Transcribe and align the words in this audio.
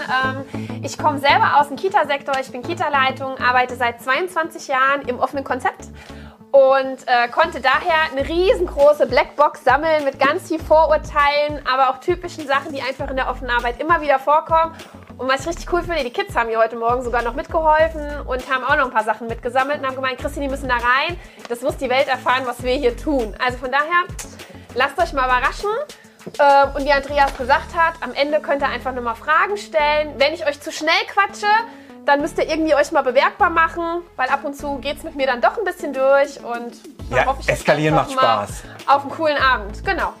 Ähm, 0.00 0.80
ich 0.82 0.98
komme 0.98 1.18
selber 1.18 1.60
aus 1.60 1.68
dem 1.68 1.76
Kita-Sektor. 1.76 2.34
Ich 2.40 2.50
bin 2.50 2.62
Kita-Leitung, 2.62 3.38
arbeite 3.38 3.76
seit 3.76 4.02
22 4.02 4.68
Jahren 4.68 5.02
im 5.06 5.18
offenen 5.18 5.44
Konzept 5.44 5.88
und 6.52 7.06
äh, 7.06 7.28
konnte 7.30 7.60
daher 7.60 8.10
eine 8.10 8.28
riesengroße 8.28 9.06
Blackbox 9.06 9.62
sammeln 9.64 10.04
mit 10.04 10.18
ganz 10.18 10.48
viel 10.48 10.58
Vorurteilen, 10.58 11.64
aber 11.70 11.90
auch 11.90 11.98
typischen 12.00 12.46
Sachen, 12.46 12.72
die 12.72 12.82
einfach 12.82 13.08
in 13.10 13.16
der 13.16 13.28
offenen 13.28 13.50
Arbeit 13.50 13.80
immer 13.80 14.00
wieder 14.00 14.18
vorkommen. 14.18 14.74
Und 15.16 15.28
was 15.28 15.42
ich 15.42 15.48
richtig 15.48 15.72
cool 15.72 15.82
finde, 15.82 16.02
die 16.02 16.10
Kids 16.10 16.34
haben 16.34 16.48
mir 16.48 16.58
heute 16.58 16.76
Morgen 16.76 17.02
sogar 17.02 17.22
noch 17.22 17.34
mitgeholfen 17.34 18.26
und 18.26 18.50
haben 18.50 18.64
auch 18.64 18.76
noch 18.76 18.86
ein 18.86 18.90
paar 18.90 19.04
Sachen 19.04 19.28
mitgesammelt 19.28 19.80
und 19.80 19.86
haben 19.86 19.94
gemeint, 19.94 20.18
Christine, 20.18 20.46
die 20.46 20.50
müssen 20.50 20.68
da 20.68 20.76
rein. 20.76 21.16
Das 21.48 21.60
muss 21.60 21.76
die 21.76 21.90
Welt 21.90 22.08
erfahren, 22.08 22.44
was 22.46 22.62
wir 22.62 22.72
hier 22.72 22.96
tun. 22.96 23.36
Also 23.38 23.58
von 23.58 23.70
daher, 23.70 24.04
lasst 24.74 24.98
euch 24.98 25.12
mal 25.12 25.26
überraschen. 25.26 25.70
Äh, 26.38 26.66
und 26.76 26.84
wie 26.84 26.92
Andreas 26.92 27.36
gesagt 27.36 27.74
hat, 27.76 27.94
am 28.00 28.12
Ende 28.14 28.40
könnt 28.40 28.62
ihr 28.62 28.68
einfach 28.68 28.92
nochmal 28.92 29.14
Fragen 29.14 29.56
stellen. 29.56 30.14
Wenn 30.18 30.34
ich 30.34 30.46
euch 30.46 30.60
zu 30.60 30.72
schnell 30.72 30.92
quatsche, 31.08 31.46
dann 32.06 32.20
müsst 32.20 32.38
ihr 32.38 32.48
irgendwie 32.48 32.74
euch 32.74 32.92
mal 32.92 33.02
bemerkbar 33.02 33.50
machen, 33.50 34.02
weil 34.16 34.28
ab 34.28 34.44
und 34.44 34.54
zu 34.54 34.78
geht 34.78 34.98
es 34.98 35.02
mit 35.02 35.16
mir 35.16 35.26
dann 35.26 35.40
doch 35.40 35.58
ein 35.58 35.64
bisschen 35.64 35.92
durch 35.92 36.42
und 36.42 36.72
Ja, 37.10 37.26
hoffe 37.26 37.40
ich, 37.42 37.48
eskalieren 37.48 37.94
macht 37.94 38.12
Spaß. 38.12 38.64
Auf 38.86 39.02
einen 39.02 39.10
coolen 39.10 39.36
Abend, 39.36 39.84
genau. 39.84 40.12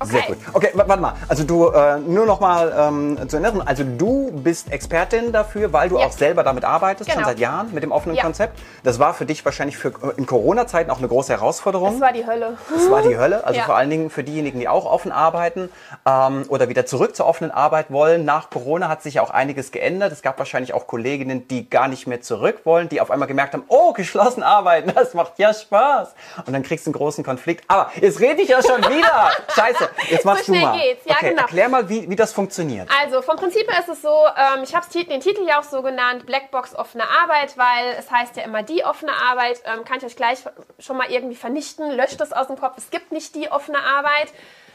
Okay. 0.00 0.10
Sehr 0.10 0.22
gut. 0.22 0.36
Okay, 0.52 0.70
wa- 0.74 0.84
warte 0.86 1.02
mal. 1.02 1.14
Also 1.28 1.44
du, 1.44 1.68
äh, 1.70 1.98
nur 1.98 2.24
noch 2.26 2.40
mal 2.40 2.72
ähm, 2.76 3.18
zu 3.28 3.36
erinnern, 3.36 3.62
also 3.66 3.82
du 3.84 4.30
bist 4.32 4.70
Expertin 4.70 5.32
dafür, 5.32 5.72
weil 5.72 5.88
du 5.88 5.98
Ja. 5.98 6.06
auch 6.06 6.12
selber 6.12 6.44
damit 6.44 6.64
arbeitest, 6.64 7.10
schon 7.10 7.18
Genau. 7.18 7.28
seit 7.30 7.38
Jahren 7.40 7.72
mit 7.74 7.82
dem 7.82 7.90
offenen 7.92 8.14
Ja. 8.16 8.22
Konzept. 8.22 8.58
Das 8.84 8.98
war 8.98 9.12
für 9.14 9.26
dich 9.26 9.44
wahrscheinlich 9.44 9.76
für, 9.76 9.92
in 10.16 10.26
Corona-Zeiten 10.26 10.90
auch 10.90 10.98
eine 10.98 11.08
große 11.08 11.32
Herausforderung. 11.32 11.92
Das 11.92 12.00
war 12.00 12.12
die 12.12 12.26
Hölle. 12.26 12.56
Das 12.72 12.90
war 12.90 13.02
die 13.02 13.18
Hölle. 13.18 13.44
Also 13.44 13.58
Ja. 13.58 13.64
vor 13.64 13.76
allen 13.76 13.90
Dingen 13.90 14.10
für 14.10 14.22
diejenigen, 14.22 14.60
die 14.60 14.68
auch 14.68 14.84
offen 14.86 15.10
arbeiten 15.10 15.68
ähm, 16.06 16.44
oder 16.48 16.68
wieder 16.68 16.86
zurück 16.86 17.16
zur 17.16 17.26
offenen 17.26 17.50
Arbeit 17.50 17.90
wollen. 17.90 18.24
Nach 18.24 18.50
Corona 18.50 18.88
hat 18.88 19.02
sich 19.02 19.14
ja 19.14 19.22
auch 19.22 19.30
einiges 19.30 19.72
geändert. 19.72 20.12
Es 20.12 20.22
gab 20.22 20.38
wahrscheinlich 20.38 20.74
auch 20.74 20.86
Kolleginnen, 20.86 21.48
die 21.48 21.68
gar 21.68 21.88
nicht 21.88 22.06
mehr 22.06 22.20
zurück 22.20 22.60
wollen, 22.64 22.88
die 22.88 23.00
auf 23.00 23.10
einmal 23.10 23.26
gemerkt 23.28 23.54
haben, 23.54 23.64
oh, 23.68 23.92
geschlossen 23.92 24.42
arbeiten, 24.44 24.92
das 24.94 25.14
macht 25.14 25.38
ja 25.38 25.52
Spaß. 25.52 26.14
Und 26.46 26.52
dann 26.52 26.62
kriegst 26.62 26.86
du 26.86 26.90
einen 26.90 26.94
großen 26.96 27.24
Konflikt. 27.24 27.64
Aber 27.68 27.90
jetzt 28.00 28.20
rede 28.20 28.42
ich 28.42 28.48
ja 28.50 28.62
schon 28.62 28.78
wieder. 28.82 29.30
Scheiße, 29.54 29.87
jetzt 30.10 30.24
machst 30.24 30.46
So 30.46 30.52
du 30.52 30.58
schnell 30.58 30.70
mal. 30.70 30.78
geht's. 30.78 31.04
Ja, 31.04 31.16
okay, 31.16 31.30
genau. 31.30 31.42
Erklär 31.42 31.68
mal, 31.68 31.88
wie, 31.88 32.08
wie 32.08 32.16
das 32.16 32.32
funktioniert. 32.32 32.88
Also 33.00 33.22
vom 33.22 33.36
Prinzip 33.36 33.70
her 33.70 33.80
ist 33.80 33.88
es 33.88 34.02
so, 34.02 34.08
ähm, 34.08 34.62
ich 34.62 34.74
habe 34.74 34.86
den 34.92 35.20
Titel 35.20 35.46
ja 35.46 35.60
auch 35.60 35.64
so 35.64 35.82
genannt, 35.82 36.26
Blackbox 36.26 36.74
offene 36.74 37.04
Arbeit, 37.22 37.56
weil 37.56 37.94
es 37.98 38.10
heißt 38.10 38.36
ja 38.36 38.44
immer 38.44 38.62
die 38.62 38.84
offene 38.84 39.12
Arbeit. 39.12 39.62
Ähm, 39.64 39.84
kann 39.84 39.98
ich 39.98 40.04
euch 40.04 40.16
gleich 40.16 40.38
schon 40.78 40.96
mal 40.96 41.10
irgendwie 41.10 41.36
vernichten, 41.36 41.90
löscht 41.92 42.20
es 42.20 42.32
aus 42.32 42.46
dem 42.48 42.56
Kopf. 42.58 42.78
Es 42.78 42.90
gibt 42.90 43.12
nicht 43.12 43.34
die 43.34 43.50
offene 43.50 43.78
Arbeit, 43.78 44.32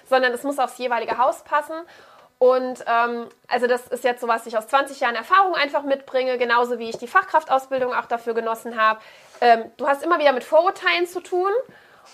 sondern 0.09 0.34
es 0.34 0.44
muss 0.44 0.59
aufs 0.59 0.78
jeweilige 0.78 1.17
Haus 1.17 1.44
passen. 1.44 1.75
Und 2.39 2.84
ähm, 2.88 3.30
also 3.47 3.67
das 3.67 3.88
ist 3.88 4.03
jetzt 4.03 4.19
so, 4.19 4.28
was 4.28 4.45
ich 4.45 4.58
aus 4.58 4.67
20 4.67 5.00
Jahren 5.00 5.16
Erfahrung 5.16 5.56
einfach 5.56 5.84
mitbringe, 5.84 6.38
genauso 6.38 6.78
wie 6.78 6.89
ich 6.89 6.97
die 6.97 7.08
Fachkraftausbildung 7.08 7.94
auch 7.94 8.06
dafür 8.06 8.34
genossen 8.34 8.78
habe. 8.78 9.00
Ähm, 9.39 9.72
du 9.78 9.88
hast 9.88 10.03
immer 10.03 10.19
wieder 10.19 10.34
mit 10.34 10.44
Vorurteilen 10.44 11.08
zu 11.08 11.22
tun 11.22 11.52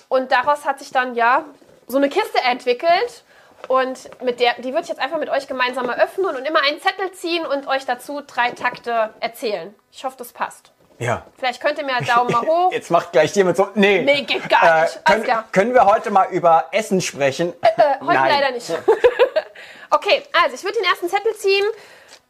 und 0.08 0.32
daraus 0.32 0.66
hat 0.66 0.78
sich 0.78 0.92
dann 0.92 1.16
ja 1.16 1.46
so 1.90 1.98
eine 1.98 2.08
Kiste 2.08 2.40
entwickelt. 2.50 3.24
Und 3.68 4.10
mit 4.24 4.40
der, 4.40 4.54
die 4.60 4.70
würde 4.70 4.84
ich 4.84 4.88
jetzt 4.88 5.02
einfach 5.02 5.20
mit 5.20 5.30
euch 5.30 5.48
gemeinsam 5.48 5.90
eröffnen 5.90 6.28
und 6.28 6.46
immer 6.48 6.62
einen 6.62 6.80
Zettel 6.80 7.12
ziehen 7.12 7.46
und 7.46 7.68
euch 7.68 7.86
dazu 7.86 8.22
drei 8.26 8.52
Takte 8.52 9.14
erzählen. 9.20 9.76
Ich 9.92 10.06
hoffe, 10.06 10.16
das 10.18 10.32
passt. 10.32 10.72
Ja. 10.98 11.26
Vielleicht 11.38 11.62
könnt 11.62 11.78
ihr 11.78 11.86
mir 11.86 11.96
einen 11.98 12.06
Daumen 12.06 12.32
mal 12.32 12.42
hoch. 12.42 12.72
Jetzt 12.72 12.90
macht 12.90 13.12
gleich 13.12 13.36
jemand 13.36 13.58
so, 13.58 13.68
nee. 13.76 14.02
Nee, 14.02 14.22
geht 14.22 14.48
gar 14.48 14.84
nicht. 14.84 15.00
Alles 15.04 15.04
können, 15.04 15.24
klar. 15.24 15.46
können 15.52 15.74
wir 15.74 15.86
heute 15.86 16.10
mal 16.10 16.30
über 16.30 16.68
Essen 16.72 17.02
sprechen? 17.02 17.54
Äh, 17.62 17.82
heute 18.00 18.14
leider 18.14 18.52
nicht. 18.52 18.70
okay, 19.90 20.24
also 20.42 20.56
ich 20.56 20.64
würde 20.64 20.78
den 20.78 20.86
ersten 20.86 21.10
Zettel 21.10 21.36
ziehen. 21.36 21.66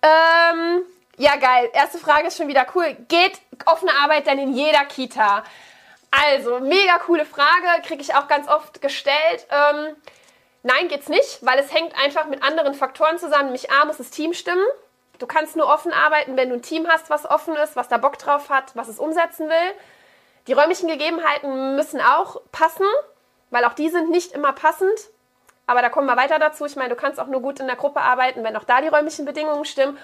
Ähm, 0.01 0.81
ja, 1.17 1.35
geil. 1.35 1.69
Erste 1.73 1.99
Frage 1.99 2.27
ist 2.27 2.37
schon 2.37 2.47
wieder 2.47 2.65
cool. 2.73 2.95
Geht 3.07 3.33
offene 3.65 3.91
Arbeit 4.03 4.25
denn 4.25 4.39
in 4.39 4.53
jeder 4.53 4.85
Kita? 4.85 5.43
Also, 6.11 6.59
mega 6.59 6.97
coole 6.99 7.25
Frage, 7.25 7.81
kriege 7.85 8.01
ich 8.01 8.15
auch 8.15 8.27
ganz 8.27 8.47
oft 8.47 8.81
gestellt. 8.81 9.47
Ähm, 9.49 9.95
nein, 10.63 10.87
geht's 10.87 11.09
nicht, 11.09 11.39
weil 11.41 11.59
es 11.59 11.73
hängt 11.73 11.93
einfach 12.01 12.25
mit 12.25 12.43
anderen 12.43 12.73
Faktoren 12.73 13.17
zusammen. 13.19 13.45
Nämlich 13.45 13.71
A, 13.71 13.85
muss 13.85 13.97
das 13.97 14.09
Team 14.09 14.33
stimmen. 14.33 14.65
Du 15.19 15.27
kannst 15.27 15.55
nur 15.55 15.67
offen 15.67 15.91
arbeiten, 15.91 16.37
wenn 16.37 16.49
du 16.49 16.55
ein 16.55 16.61
Team 16.61 16.87
hast, 16.87 17.09
was 17.09 17.29
offen 17.29 17.55
ist, 17.57 17.75
was 17.75 17.89
da 17.89 17.97
Bock 17.97 18.17
drauf 18.17 18.49
hat, 18.49 18.75
was 18.75 18.87
es 18.87 18.99
umsetzen 18.99 19.49
will. 19.49 19.73
Die 20.47 20.53
räumlichen 20.53 20.87
Gegebenheiten 20.87 21.75
müssen 21.75 22.01
auch 22.01 22.41
passen, 22.51 22.85
weil 23.49 23.65
auch 23.65 23.73
die 23.73 23.89
sind 23.89 24.09
nicht 24.09 24.31
immer 24.31 24.53
passend. 24.53 25.09
Aber 25.67 25.81
da 25.83 25.89
kommen 25.89 26.07
wir 26.07 26.17
weiter 26.17 26.39
dazu. 26.39 26.65
Ich 26.65 26.75
meine, 26.75 26.89
du 26.89 26.95
kannst 26.95 27.19
auch 27.19 27.27
nur 27.27 27.41
gut 27.41 27.59
in 27.59 27.67
der 27.67 27.75
Gruppe 27.75 28.01
arbeiten, 28.01 28.43
wenn 28.43 28.55
auch 28.55 28.63
da 28.63 28.81
die 28.81 28.87
räumlichen 28.87 29.25
Bedingungen 29.25 29.65
stimmen. 29.65 29.99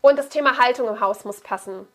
Und 0.00 0.18
das 0.18 0.30
Thema 0.30 0.56
Haltung 0.56 0.88
im 0.88 1.00
Haus 1.00 1.24
muss 1.24 1.42
passen. 1.42 1.86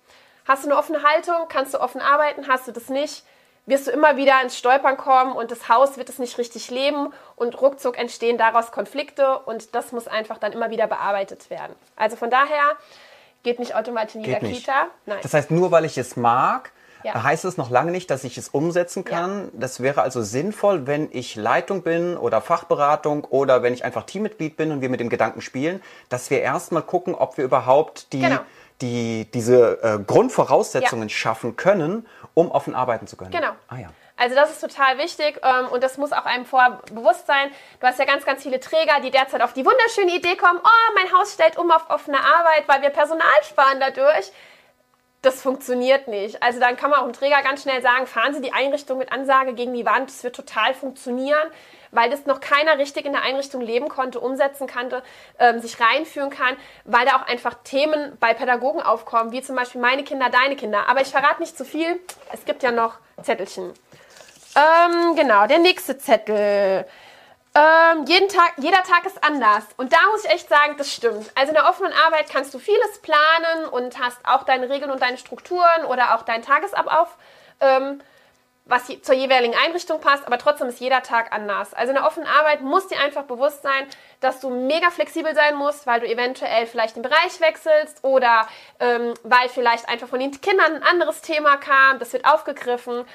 Hast 0.48 0.64
du 0.64 0.70
eine 0.70 0.78
offene 0.78 1.02
Haltung, 1.02 1.48
kannst 1.50 1.74
du 1.74 1.82
offen 1.82 2.02
arbeiten, 2.02 2.48
hast 2.48 2.68
du 2.68 2.72
das 2.72 2.90
nicht, 2.90 3.24
wirst 3.66 3.88
du 3.88 3.92
immer 3.92 4.16
wieder 4.18 4.42
ins 4.44 4.58
Stolpern 4.58 4.98
kommen 4.98 5.34
und 5.34 5.52
das 5.52 5.70
Haus 5.70 5.98
wird 5.98 6.10
es 6.10 6.20
nicht 6.20 6.38
richtig 6.38 6.70
leben 6.70 7.12
und 7.36 7.60
ruckzuck 7.62 7.98
entstehen 7.98 8.38
daraus 8.38 8.72
Konflikte 8.72 9.40
und 9.40 9.74
das 9.74 9.92
muss 9.92 10.08
einfach 10.08 10.38
dann 10.38 10.52
immer 10.54 10.70
wieder 10.70 10.88
bearbeitet 10.88 11.50
werden. 11.50 11.76
Also 11.96 12.16
von 12.16 12.30
daher 12.30 12.62
geht 13.44 13.60
nicht 13.60 13.76
automatisch 13.76 14.16
in 14.16 14.24
jeder. 14.24 14.40
Kita. 14.40 14.88
Nein. 15.06 15.20
Das 15.24 15.34
heißt, 15.34 15.52
nur 15.52 15.72
weil 15.72 15.86
ich 15.86 15.98
es 15.98 16.16
mag, 16.16 16.72
Ja. 17.04 17.22
heißt 17.24 17.46
es 17.46 17.58
noch 17.58 17.70
lange 17.70 17.92
nicht, 17.92 18.10
dass 18.10 18.24
ich 18.24 18.38
es 18.38 18.50
umsetzen 18.50 19.04
kann. 19.06 19.50
Das 19.54 19.80
wäre 19.82 20.02
also 20.02 20.24
sinnvoll, 20.24 20.88
wenn 20.88 21.10
ich 21.12 21.36
Leitung 21.36 21.84
bin 21.84 22.18
oder 22.18 22.42
Fachberatung 22.42 23.24
oder 23.26 23.62
wenn 23.62 23.74
ich 23.76 23.86
einfach 23.86 24.04
Teammitglied 24.04 24.58
bin 24.58 24.72
und 24.72 24.82
wir 24.82 24.90
mit 24.90 25.00
dem 25.00 25.10
Gedanken 25.10 25.42
spielen, 25.42 25.84
dass 26.10 26.30
wir 26.32 26.42
erstmal 26.42 26.82
gucken, 26.82 27.14
ob 27.14 27.38
wir 27.38 27.46
überhaupt 27.46 28.12
die, 28.14 28.22
Genau. 28.22 28.40
Die, 28.82 29.30
diese 29.32 29.82
äh, 29.82 30.00
Grundvoraussetzungen 30.04 31.10
schaffen 31.10 31.56
können, 31.56 32.06
um 32.34 32.52
offen 32.52 32.76
arbeiten 32.76 33.08
zu 33.08 33.16
können. 33.16 33.32
Genau. 33.32 33.52
Ah 33.68 33.78
ja. 33.78 33.90
Also 34.18 34.36
das 34.36 34.52
ist 34.52 34.62
total 34.62 34.98
wichtig 34.98 35.42
ähm, 35.44 35.68
und 35.68 35.84
das 35.84 35.98
muss 35.98 36.14
auch 36.14 36.26
einem 36.26 36.46
vorher 36.46 36.80
bewusst 36.94 37.28
sein. 37.28 37.52
Du 37.80 37.88
hast 37.88 38.00
ja 38.00 38.06
ganz, 38.06 38.26
ganz 38.26 38.44
viele 38.44 38.60
Träger, 38.60 39.02
die 39.02 39.12
derzeit 39.12 39.42
auf 39.42 39.54
die 39.54 39.66
wunderschöne 39.66 40.16
Idee 40.16 40.38
kommen, 40.38 40.60
oh, 40.64 40.94
mein 40.96 41.12
Haus 41.18 41.34
stellt 41.34 41.58
um 41.58 41.70
auf 41.72 41.90
offene 41.90 42.20
Arbeit, 42.20 42.68
weil 42.68 42.82
wir 42.82 42.92
Personal 42.92 43.44
sparen 43.44 43.80
dadurch. 43.80 44.32
Das 45.22 45.42
funktioniert 45.42 46.08
nicht. 46.08 46.42
Also 46.42 46.60
dann 46.60 46.78
kann 46.78 46.92
man 46.92 47.00
auch 47.00 47.06
dem 47.06 47.14
Träger 47.14 47.42
ganz 47.42 47.64
schnell 47.64 47.82
sagen, 47.82 48.06
fahren 48.06 48.34
Sie 48.34 48.42
die 48.42 48.54
Einrichtung 48.54 49.00
mit 49.00 49.12
Ansage 49.12 49.54
gegen 49.54 49.74
die 49.74 49.86
Wand. 49.86 50.10
Das 50.10 50.24
wird 50.24 50.36
total 50.36 50.74
funktionieren, 50.74 51.50
weil 51.96 52.10
das 52.10 52.26
noch 52.26 52.40
keiner 52.40 52.78
richtig 52.78 53.06
in 53.06 53.14
der 53.14 53.24
Einrichtung 53.24 53.62
leben 53.62 53.90
konnte, 53.90 54.20
umsetzen 54.20 54.68
konnte, 54.68 55.04
ähm, 55.40 55.60
sich 55.60 55.80
reinführen 55.80 56.30
kann, 56.30 56.56
weil 56.84 57.06
da 57.06 57.18
auch 57.18 57.28
einfach 57.28 57.56
Themen 57.64 58.18
bei 58.20 58.34
Pädagogen 58.34 58.82
aufkommen, 58.82 59.32
wie 59.32 59.42
zum 59.42 59.56
Beispiel 59.56 59.82
meine 59.82 60.04
Kinder, 60.04 60.30
deine 60.30 60.56
Kinder. 60.56 60.88
Aber 60.88 61.02
ich 61.02 61.10
verrate 61.10 61.42
nicht 61.42 61.58
zu 61.58 61.66
viel. 61.66 62.00
Es 62.32 62.46
gibt 62.46 62.64
ja 62.64 62.72
noch 62.72 62.98
Zettelchen. 63.22 63.74
Ähm, 64.56 65.16
genau, 65.16 65.48
der 65.48 65.60
nächste 65.60 65.98
Zettel. 65.98 66.86
Ähm, 67.56 68.06
jeden 68.06 68.28
Tag, 68.28 68.54
jeder 68.58 68.84
Tag 68.84 69.06
ist 69.06 69.24
anders. 69.24 69.64
Und 69.78 69.94
da 69.94 69.98
muss 70.12 70.26
ich 70.26 70.32
echt 70.32 70.50
sagen, 70.50 70.76
das 70.78 70.92
stimmt. 70.94 71.32
Also 71.36 71.50
in 71.50 71.56
der 71.56 71.70
offenen 71.70 71.94
Arbeit 72.06 72.30
kannst 72.30 72.54
du 72.54 72.60
vieles 72.60 73.00
planen 73.02 73.68
und 73.72 73.98
hast 73.98 74.18
auch 74.26 74.44
deine 74.44 74.70
Regeln 74.70 74.92
und 74.92 75.02
deine 75.02 75.18
Strukturen 75.18 75.86
oder 75.88 76.16
auch 76.16 76.24
deinen 76.24 76.44
Tagesablauf, 76.44 77.16
ähm, 77.62 78.02
was 78.66 78.88
zur 79.02 79.14
jeweiligen 79.14 79.54
Einrichtung 79.64 80.00
passt, 80.02 80.26
aber 80.26 80.40
trotzdem 80.40 80.68
ist 80.68 80.80
jeder 80.80 81.04
Tag 81.04 81.32
anders. 81.32 81.74
Also 81.76 81.92
in 81.92 81.96
der 81.96 82.06
offenen 82.06 82.28
Arbeit 82.28 82.62
muss 82.62 82.88
dir 82.88 83.00
einfach 83.00 83.24
bewusst 83.24 83.62
sein, 83.62 83.86
dass 84.22 84.40
du 84.40 84.50
mega 84.50 84.90
flexibel 84.90 85.36
sein 85.36 85.56
musst, 85.56 85.86
weil 85.86 86.00
du 86.00 86.08
eventuell 86.08 86.66
vielleicht 86.66 86.96
den 86.96 87.04
Bereich 87.04 87.40
wechselst 87.40 88.04
oder 88.04 88.48
ähm, 88.80 89.14
weil 89.24 89.50
vielleicht 89.50 89.88
einfach 89.88 90.08
von 90.08 90.20
den 90.20 90.32
Kindern 90.42 90.78
ein 90.78 90.84
anderes 90.84 91.22
Thema 91.22 91.58
kam, 91.58 92.00
das 92.00 92.14
wird 92.14 92.26
aufgegriffen 92.26 93.06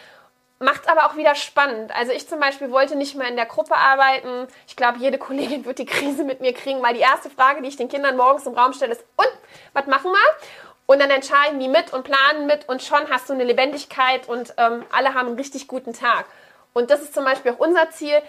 macht 0.61 0.89
aber 0.89 1.07
auch 1.07 1.17
wieder 1.17 1.35
spannend. 1.35 1.91
Also 1.97 2.13
ich 2.13 2.29
zum 2.29 2.39
Beispiel 2.39 2.71
wollte 2.71 2.95
nicht 2.95 3.17
mehr 3.17 3.29
in 3.29 3.37
der 3.37 3.47
Gruppe 3.47 3.75
arbeiten. 3.75 4.47
Ich 4.69 4.77
glaube, 4.77 4.99
jede 4.99 5.17
Kollegin 5.17 5.65
wird 5.65 5.79
die 5.79 5.87
Krise 5.87 6.23
mit 6.23 6.41
mir 6.41 6.53
kriegen, 6.53 6.83
weil 6.83 6.95
die 6.95 7.01
erste 7.01 7.31
Frage, 7.31 7.63
die 7.63 7.69
ich 7.69 7.77
den 7.77 7.89
Kindern 7.89 8.17
morgens 8.17 8.47
im 8.47 8.53
Raum 8.53 8.75
stelle, 8.75 8.93
ist, 8.93 9.05
und, 9.17 9.33
was 9.73 9.87
machen 9.87 10.13
wir? 10.13 10.70
Und 10.91 10.99
dann 10.99 11.11
entscheiden 11.11 11.61
die 11.61 11.69
mit 11.69 11.93
und 11.93 12.03
planen 12.03 12.49
mit 12.49 12.69
und 12.69 12.83
schon 12.83 13.09
hast 13.11 13.29
du 13.29 13.33
eine 13.33 13.45
Lebendigkeit 13.45 14.29
und 14.29 14.53
ähm, 14.57 14.85
alle 14.91 15.15
haben 15.15 15.29
einen 15.29 15.37
richtig 15.37 15.69
guten 15.69 15.93
Tag. 15.93 16.25
Und 16.73 16.91
das 16.91 17.01
ist 17.01 17.15
zum 17.15 17.25
Beispiel 17.25 17.53
auch 17.53 17.61
unser 17.61 17.91
Ziel. 17.91 18.21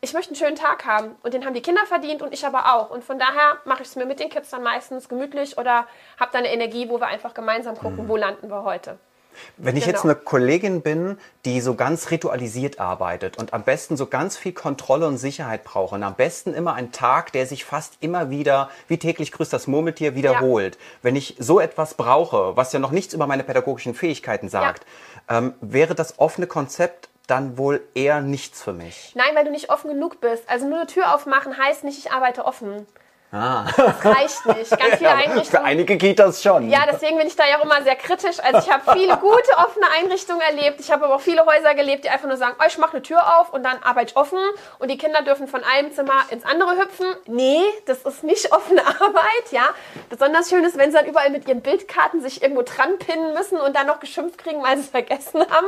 Ich 0.00 0.14
möchte 0.14 0.30
einen 0.30 0.36
schönen 0.36 0.56
Tag 0.56 0.84
haben 0.84 1.14
und 1.22 1.32
den 1.32 1.46
haben 1.46 1.54
die 1.54 1.62
Kinder 1.62 1.86
verdient 1.86 2.20
und 2.20 2.34
ich 2.34 2.44
aber 2.44 2.74
auch. 2.74 2.90
Und 2.90 3.04
von 3.04 3.20
daher 3.20 3.58
mache 3.66 3.82
ich 3.82 3.88
es 3.90 3.94
mir 3.94 4.04
mit 4.04 4.18
den 4.18 4.30
Kids 4.30 4.50
dann 4.50 4.64
meistens 4.64 5.08
gemütlich 5.08 5.58
oder 5.58 5.86
habe 6.18 6.32
dann 6.32 6.42
eine 6.42 6.52
Energie, 6.52 6.88
wo 6.88 6.98
wir 6.98 7.06
einfach 7.06 7.34
gemeinsam 7.34 7.78
gucken, 7.78 8.08
wo 8.08 8.16
landen 8.16 8.50
wir 8.50 8.64
heute. 8.64 8.98
Wenn 9.56 9.76
ich 9.76 9.84
Genau. 9.84 9.96
jetzt 9.96 10.04
eine 10.04 10.14
Kollegin 10.14 10.82
bin, 10.82 11.18
die 11.44 11.60
so 11.60 11.74
ganz 11.74 12.10
ritualisiert 12.10 12.80
arbeitet 12.80 13.38
und 13.38 13.54
am 13.54 13.62
besten 13.62 13.96
so 13.96 14.06
ganz 14.06 14.36
viel 14.36 14.52
Kontrolle 14.52 15.06
und 15.06 15.18
Sicherheit 15.18 15.64
braucht 15.64 15.92
und 15.92 16.02
am 16.02 16.14
besten 16.14 16.54
immer 16.54 16.74
einen 16.74 16.92
Tag, 16.92 17.32
der 17.32 17.46
sich 17.46 17.64
fast 17.64 17.94
immer 18.00 18.30
wieder, 18.30 18.70
wie 18.88 18.98
täglich 18.98 19.32
grüßt 19.32 19.52
das 19.52 19.66
Murmeltier, 19.66 20.14
wiederholt. 20.14 20.78
Wenn 21.02 21.16
ich 21.16 21.36
so 21.38 21.60
etwas 21.60 21.94
brauche, 21.94 22.56
was 22.56 22.72
ja 22.72 22.78
noch 22.78 22.90
nichts 22.90 23.14
über 23.14 23.26
meine 23.26 23.44
pädagogischen 23.44 23.94
Fähigkeiten 23.94 24.48
sagt, 24.48 24.86
ähm, 25.28 25.54
wäre 25.60 25.94
das 25.94 26.18
offene 26.18 26.46
Konzept 26.46 27.08
dann 27.26 27.58
wohl 27.58 27.82
eher 27.94 28.20
nichts 28.22 28.62
für 28.62 28.72
mich. 28.72 29.12
Nein, 29.14 29.34
weil 29.34 29.44
du 29.44 29.50
nicht 29.50 29.70
offen 29.70 29.90
genug 29.90 30.20
bist. 30.20 30.48
Also 30.48 30.66
nur 30.66 30.78
eine 30.78 30.86
Tür 30.86 31.14
aufmachen 31.14 31.58
heißt 31.58 31.84
nicht, 31.84 31.98
ich 31.98 32.10
arbeite 32.10 32.44
offen. 32.44 32.86
Ah. 33.30 33.66
Das 33.76 34.04
reicht 34.04 34.46
nicht. 34.46 34.70
Ganz 34.70 34.96
viele 34.96 34.96
Für 34.96 35.10
Einrichtungen. 35.10 35.64
einige 35.66 35.98
Kitas 35.98 36.42
schon. 36.42 36.70
Ja, 36.70 36.80
deswegen 36.90 37.18
bin 37.18 37.26
ich 37.26 37.36
da 37.36 37.46
ja 37.46 37.58
auch 37.58 37.64
immer 37.64 37.82
sehr 37.82 37.96
kritisch. 37.96 38.40
Also 38.42 38.58
ich 38.58 38.72
habe 38.72 38.92
viele 38.92 39.16
gute 39.18 39.50
offene 39.58 39.86
Einrichtungen 39.98 40.40
erlebt. 40.40 40.80
Ich 40.80 40.90
habe 40.90 41.04
aber 41.04 41.16
auch 41.16 41.20
viele 41.20 41.44
Häuser 41.44 41.74
gelebt, 41.74 42.04
die 42.04 42.08
einfach 42.08 42.26
nur 42.26 42.38
sagen, 42.38 42.56
oh, 42.58 42.64
ich 42.66 42.78
mache 42.78 42.92
eine 42.92 43.02
Tür 43.02 43.38
auf 43.38 43.52
und 43.52 43.62
dann 43.64 43.82
arbeite 43.82 44.12
ich 44.12 44.16
offen 44.16 44.38
und 44.78 44.90
die 44.90 44.96
Kinder 44.96 45.20
dürfen 45.22 45.46
von 45.46 45.62
einem 45.62 45.92
Zimmer 45.92 46.24
ins 46.30 46.44
andere 46.44 46.78
hüpfen. 46.78 47.06
Nee, 47.26 47.62
das 47.84 47.98
ist 48.02 48.24
nicht 48.24 48.50
offene 48.52 48.86
Arbeit, 48.86 49.50
ja. 49.50 49.68
Besonders 50.08 50.48
schön 50.48 50.64
ist, 50.64 50.78
wenn 50.78 50.90
sie 50.90 50.96
dann 50.96 51.06
überall 51.06 51.30
mit 51.30 51.46
ihren 51.46 51.60
Bildkarten 51.60 52.22
sich 52.22 52.40
irgendwo 52.42 52.62
dran 52.62 52.98
pinnen 52.98 53.34
müssen 53.34 53.60
und 53.60 53.76
dann 53.76 53.86
noch 53.86 54.00
geschimpft 54.00 54.38
kriegen, 54.38 54.62
weil 54.62 54.76
sie 54.76 54.84
es 54.84 54.88
vergessen 54.88 55.40
haben. 55.50 55.66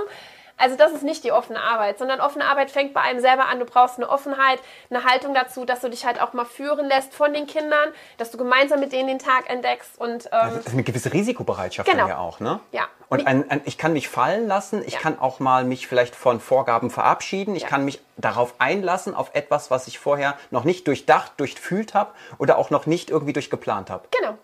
Also 0.61 0.77
das 0.77 0.93
ist 0.93 1.03
nicht 1.03 1.25
die 1.25 1.33
offene 1.33 1.61
Arbeit, 1.61 1.99
sondern 1.99 2.21
offene 2.21 2.45
Arbeit 2.45 2.71
fängt 2.71 2.93
bei 2.93 3.01
einem 3.01 3.21
selber 3.21 3.47
an. 3.47 3.59
Du 3.59 3.65
brauchst 3.65 3.97
eine 3.97 4.09
Offenheit, 4.09 4.59
eine 4.91 5.05
Haltung 5.05 5.33
dazu, 5.35 5.65
dass 5.65 5.81
du 5.81 5.89
dich 5.89 6.05
halt 6.05 6.21
auch 6.21 6.33
mal 6.35 6.45
führen 6.45 6.87
lässt 6.87 7.15
von 7.15 7.33
den 7.33 7.47
Kindern, 7.47 7.89
dass 8.19 8.31
du 8.31 8.39
gemeinsam 8.39 8.79
mit 8.81 8.93
denen 8.93 9.09
den 9.09 9.19
Tag 9.19 9.49
entdeckst 9.49 9.99
und 9.99 10.29
ähm, 10.33 10.59
ist 10.59 10.69
eine 10.69 10.83
gewisse 10.83 11.13
Risikobereitschaft 11.13 11.91
Genau. 11.91 12.07
ja 12.09 12.19
auch, 12.19 12.41
ne? 12.41 12.61
Ja. 12.73 12.83
Und 13.09 13.27
ein, 13.27 13.51
ein, 13.51 13.61
ich 13.65 13.77
kann 13.79 13.93
mich 13.95 14.09
fallen 14.09 14.47
lassen, 14.47 14.85
ich 14.87 14.95
Ja. 14.95 15.01
kann 15.01 15.19
auch 15.19 15.41
mal 15.41 15.65
mich 15.65 15.89
vielleicht 15.89 16.15
von 16.15 16.41
Vorgaben 16.41 16.91
verabschieden, 16.91 17.57
ich 17.57 17.63
Ja. 17.63 17.69
kann 17.69 17.85
mich 17.85 18.01
darauf 18.19 18.55
einlassen, 18.59 19.15
auf 19.15 19.31
etwas, 19.35 19.71
was 19.71 19.89
ich 19.89 19.99
vorher 19.99 20.37
noch 20.51 20.65
nicht 20.65 20.87
durchdacht, 20.87 21.33
durchfühlt 21.39 21.95
habe 21.95 22.13
oder 22.39 22.59
auch 22.59 22.71
noch 22.71 22.87
nicht 22.87 23.11
irgendwie 23.11 23.33
durchgeplant 23.33 23.91
habe. 23.91 24.07
Genau. 24.11 24.37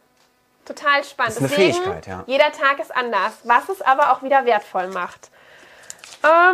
Total 0.65 1.05
spannend. 1.05 1.37
Das 1.37 1.43
ist 1.43 1.55
eine 1.55 1.65
Deswegen, 1.67 1.75
Fähigkeit, 1.85 2.07
ja. 2.09 2.25
Jeder 2.27 2.51
Tag 2.51 2.81
ist 2.81 2.95
anders, 2.97 3.35
was 3.45 3.69
es 3.69 3.83
aber 3.83 4.11
auch 4.13 4.23
wieder 4.23 4.47
wertvoll 4.47 4.89
macht. 4.89 5.31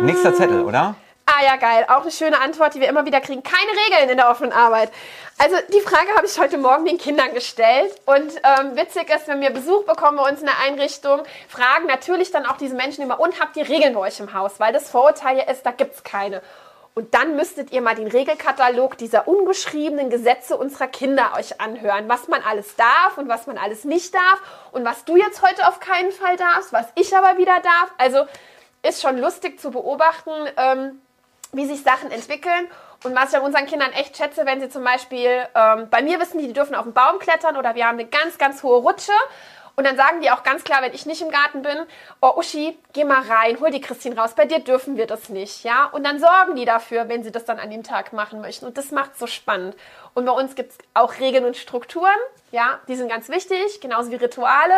Nächster 0.01 0.33
Zettel, 0.33 0.63
oder? 0.63 0.95
Ah 1.25 1.43
ja, 1.43 1.55
geil. 1.55 1.85
Auch 1.87 2.01
eine 2.01 2.11
schöne 2.11 2.39
Antwort, 2.41 2.75
die 2.75 2.81
wir 2.81 2.89
immer 2.89 3.05
wieder 3.05 3.21
kriegen. 3.21 3.43
Keine 3.43 3.71
Regeln 3.85 4.09
in 4.09 4.17
der 4.17 4.29
offenen 4.29 4.51
Arbeit. 4.51 4.91
Also 5.37 5.55
die 5.73 5.79
Frage 5.79 6.09
habe 6.15 6.27
ich 6.27 6.37
heute 6.37 6.57
Morgen 6.57 6.85
den 6.85 6.97
Kindern 6.97 7.33
gestellt. 7.33 7.93
Und 8.05 8.31
ähm, 8.43 8.75
witzig 8.75 9.09
ist, 9.09 9.27
wenn 9.27 9.39
wir 9.39 9.49
Besuch 9.49 9.85
bekommen 9.85 10.17
bei 10.17 10.29
uns 10.29 10.41
in 10.41 10.45
der 10.45 10.59
Einrichtung, 10.59 11.21
fragen 11.47 11.87
natürlich 11.87 12.31
dann 12.31 12.45
auch 12.45 12.57
diese 12.57 12.75
Menschen 12.75 13.03
immer, 13.03 13.19
und 13.19 13.39
habt 13.39 13.55
ihr 13.55 13.67
Regeln 13.67 13.93
bei 13.93 14.01
euch 14.01 14.19
im 14.19 14.33
Haus? 14.33 14.59
Weil 14.59 14.73
das 14.73 14.89
Vorurteil 14.89 15.37
ja 15.37 15.43
ist, 15.45 15.65
da 15.65 15.71
gibt 15.71 15.95
es 15.95 16.03
keine. 16.03 16.41
Und 16.95 17.15
dann 17.15 17.35
müsstet 17.35 17.71
ihr 17.71 17.81
mal 17.81 17.95
den 17.95 18.07
Regelkatalog 18.07 18.97
dieser 18.97 19.27
ungeschriebenen 19.27 20.11
Gesetze 20.11 20.55
unserer 20.57 20.87
Kinder 20.87 21.31
euch 21.35 21.59
anhören, 21.59 22.07
was 22.07 22.27
man 22.27 22.43
alles 22.43 22.75
darf 22.75 23.17
und 23.17 23.27
was 23.27 23.47
man 23.47 23.57
alles 23.57 23.83
nicht 23.83 24.13
darf 24.13 24.41
und 24.71 24.85
was 24.85 25.03
du 25.03 25.15
jetzt 25.15 25.41
heute 25.41 25.67
auf 25.67 25.79
keinen 25.79 26.11
Fall 26.11 26.37
darfst, 26.37 26.71
was 26.71 26.85
ich 26.93 27.17
aber 27.17 27.39
wieder 27.39 27.59
darf. 27.61 27.91
Also 27.97 28.25
ist 28.83 29.01
schon 29.01 29.17
lustig 29.17 29.59
zu 29.59 29.71
beobachten, 29.71 30.31
ähm, 30.57 31.01
wie 31.53 31.65
sich 31.65 31.81
Sachen 31.83 32.11
entwickeln. 32.11 32.67
Und 33.03 33.15
was 33.15 33.31
ich 33.31 33.37
an 33.37 33.43
unseren 33.43 33.65
Kindern 33.65 33.91
echt 33.91 34.15
schätze, 34.15 34.45
wenn 34.45 34.61
sie 34.61 34.69
zum 34.69 34.83
Beispiel, 34.83 35.45
ähm, 35.55 35.89
bei 35.89 36.01
mir 36.01 36.19
wissen 36.19 36.39
die, 36.39 36.47
die 36.47 36.53
dürfen 36.53 36.75
auf 36.75 36.83
den 36.83 36.93
Baum 36.93 37.19
klettern 37.19 37.57
oder 37.57 37.75
wir 37.75 37.87
haben 37.87 37.99
eine 37.99 38.07
ganz, 38.07 38.37
ganz 38.37 38.63
hohe 38.63 38.77
Rutsche. 38.77 39.11
Und 39.75 39.87
dann 39.87 39.97
sagen 39.97 40.21
die 40.21 40.29
auch 40.29 40.43
ganz 40.43 40.63
klar, 40.63 40.83
wenn 40.83 40.93
ich 40.93 41.07
nicht 41.07 41.21
im 41.21 41.31
Garten 41.31 41.63
bin, 41.63 41.75
oh 42.21 42.33
Uschi, 42.37 42.77
geh 42.93 43.05
mal 43.05 43.23
rein, 43.23 43.59
hol 43.59 43.71
die 43.71 43.81
Christine 43.81 44.15
raus, 44.15 44.35
bei 44.35 44.45
dir 44.45 44.59
dürfen 44.59 44.97
wir 44.97 45.07
das 45.07 45.29
nicht, 45.29 45.63
ja. 45.63 45.85
Und 45.85 46.05
dann 46.05 46.19
sorgen 46.19 46.55
die 46.55 46.65
dafür, 46.65 47.09
wenn 47.09 47.23
sie 47.23 47.31
das 47.31 47.45
dann 47.45 47.57
an 47.59 47.71
dem 47.71 47.81
Tag 47.81 48.13
machen 48.13 48.39
möchten. 48.39 48.67
Und 48.67 48.77
das 48.77 48.91
macht 48.91 49.17
so 49.17 49.25
spannend. 49.25 49.75
Und 50.13 50.25
bei 50.25 50.31
uns 50.31 50.53
gibt 50.53 50.73
es 50.73 50.77
auch 50.93 51.19
Regeln 51.19 51.45
und 51.45 51.57
Strukturen, 51.57 52.11
ja, 52.51 52.79
die 52.87 52.95
sind 52.95 53.09
ganz 53.09 53.29
wichtig, 53.29 53.81
genauso 53.81 54.11
wie 54.11 54.15
Rituale. 54.15 54.75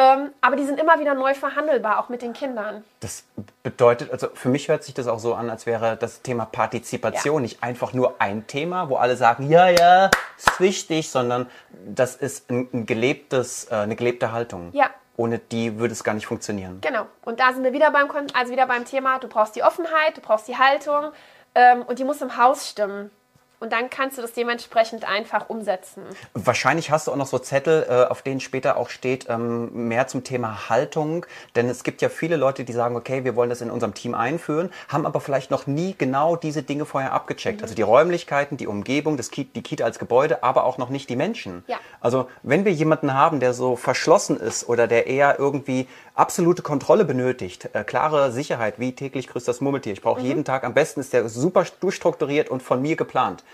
Ähm, 0.00 0.30
aber 0.40 0.54
die 0.54 0.64
sind 0.64 0.78
immer 0.78 1.00
wieder 1.00 1.14
neu 1.14 1.34
verhandelbar, 1.34 1.98
auch 1.98 2.08
mit 2.08 2.22
den 2.22 2.32
Kindern. 2.32 2.84
Das 3.00 3.24
bedeutet, 3.64 4.12
also 4.12 4.28
für 4.32 4.48
mich 4.48 4.68
hört 4.68 4.84
sich 4.84 4.94
das 4.94 5.08
auch 5.08 5.18
so 5.18 5.34
an, 5.34 5.50
als 5.50 5.66
wäre 5.66 5.96
das 5.96 6.22
Thema 6.22 6.44
Partizipation 6.44 7.34
Ja. 7.36 7.40
nicht 7.40 7.62
einfach 7.64 7.92
nur 7.92 8.14
ein 8.20 8.46
Thema, 8.46 8.90
wo 8.90 8.94
alle 8.96 9.16
sagen, 9.16 9.50
ja, 9.50 9.68
ja, 9.68 10.10
ist 10.36 10.60
wichtig, 10.60 11.10
sondern 11.10 11.50
das 11.84 12.14
ist 12.14 12.48
ein, 12.48 12.68
ein 12.72 12.86
gelebtes, 12.86 13.64
äh, 13.72 13.74
eine 13.74 13.96
gelebte 13.96 14.30
Haltung. 14.30 14.70
Ja. 14.72 14.88
Ohne 15.16 15.40
die 15.40 15.80
würde 15.80 15.94
es 15.94 16.04
gar 16.04 16.14
nicht 16.14 16.28
funktionieren. 16.28 16.78
Genau. 16.80 17.06
Und 17.24 17.40
da 17.40 17.52
sind 17.52 17.64
wir 17.64 17.72
wieder 17.72 17.90
beim, 17.90 18.08
also 18.34 18.52
wieder 18.52 18.66
beim 18.68 18.84
Thema, 18.84 19.18
du 19.18 19.26
brauchst 19.26 19.56
die 19.56 19.64
Offenheit, 19.64 20.16
du 20.16 20.20
brauchst 20.20 20.46
die 20.46 20.56
Haltung 20.56 21.10
ähm, 21.56 21.82
und 21.82 21.98
die 21.98 22.04
muss 22.04 22.22
im 22.22 22.36
Haus 22.36 22.68
stimmen. 22.68 23.10
Und 23.60 23.72
dann 23.72 23.90
kannst 23.90 24.16
du 24.16 24.22
das 24.22 24.32
dementsprechend 24.32 25.08
einfach 25.08 25.48
umsetzen. 25.48 26.02
Wahrscheinlich 26.34 26.90
hast 26.90 27.06
du 27.06 27.12
auch 27.12 27.16
noch 27.16 27.26
so 27.26 27.38
Zettel, 27.38 27.86
äh, 27.88 28.04
auf 28.04 28.22
denen 28.22 28.40
später 28.40 28.76
auch 28.76 28.88
steht, 28.88 29.26
ähm, 29.28 29.88
mehr 29.88 30.06
zum 30.06 30.22
Thema 30.22 30.68
Haltung. 30.68 31.26
Denn 31.56 31.68
es 31.68 31.82
gibt 31.82 32.00
ja 32.00 32.08
viele 32.08 32.36
Leute, 32.36 32.64
die 32.64 32.72
sagen, 32.72 32.94
okay, 32.94 33.24
wir 33.24 33.34
wollen 33.34 33.50
das 33.50 33.60
in 33.60 33.70
unserem 33.70 33.94
Team 33.94 34.14
einführen, 34.14 34.70
haben 34.88 35.06
aber 35.06 35.20
vielleicht 35.20 35.50
noch 35.50 35.66
nie 35.66 35.96
genau 35.98 36.36
diese 36.36 36.62
Dinge 36.62 36.84
vorher 36.84 37.12
abgecheckt. 37.12 37.62
Also 37.62 37.74
die 37.74 37.82
Räumlichkeiten, 37.82 38.56
die 38.56 38.68
Umgebung, 38.68 39.16
das 39.16 39.30
Ki 39.30 39.44
die 39.44 39.62
Kita 39.62 39.84
als 39.84 39.98
Gebäude, 39.98 40.42
aber 40.44 40.64
auch 40.64 40.78
noch 40.78 40.88
nicht 40.88 41.10
die 41.10 41.16
Menschen. 41.16 41.64
Ja. 41.66 41.78
Also 42.00 42.28
wenn 42.44 42.64
wir 42.64 42.72
jemanden 42.72 43.14
haben, 43.14 43.40
der 43.40 43.54
so 43.54 43.74
verschlossen 43.74 44.38
ist 44.38 44.68
oder 44.68 44.86
der 44.86 45.08
eher 45.08 45.38
irgendwie 45.38 45.88
absolute 46.18 46.62
Kontrolle 46.62 47.04
benötigt, 47.04 47.70
äh, 47.72 47.84
klare 47.84 48.32
Sicherheit, 48.32 48.78
wie 48.78 48.92
täglich 48.92 49.28
grüßt 49.28 49.46
das 49.46 49.60
Murmeltier. 49.60 49.92
Ich 49.92 50.02
brauche 50.02 50.20
jeden 50.20 50.44
Tag, 50.44 50.64
am 50.64 50.74
besten 50.74 51.00
ist 51.00 51.12
der 51.12 51.28
super 51.28 51.64
durchstrukturiert 51.80 52.48
und 52.48 52.62
von 52.62 52.82
mir 52.82 52.96
geplant. 52.96 53.44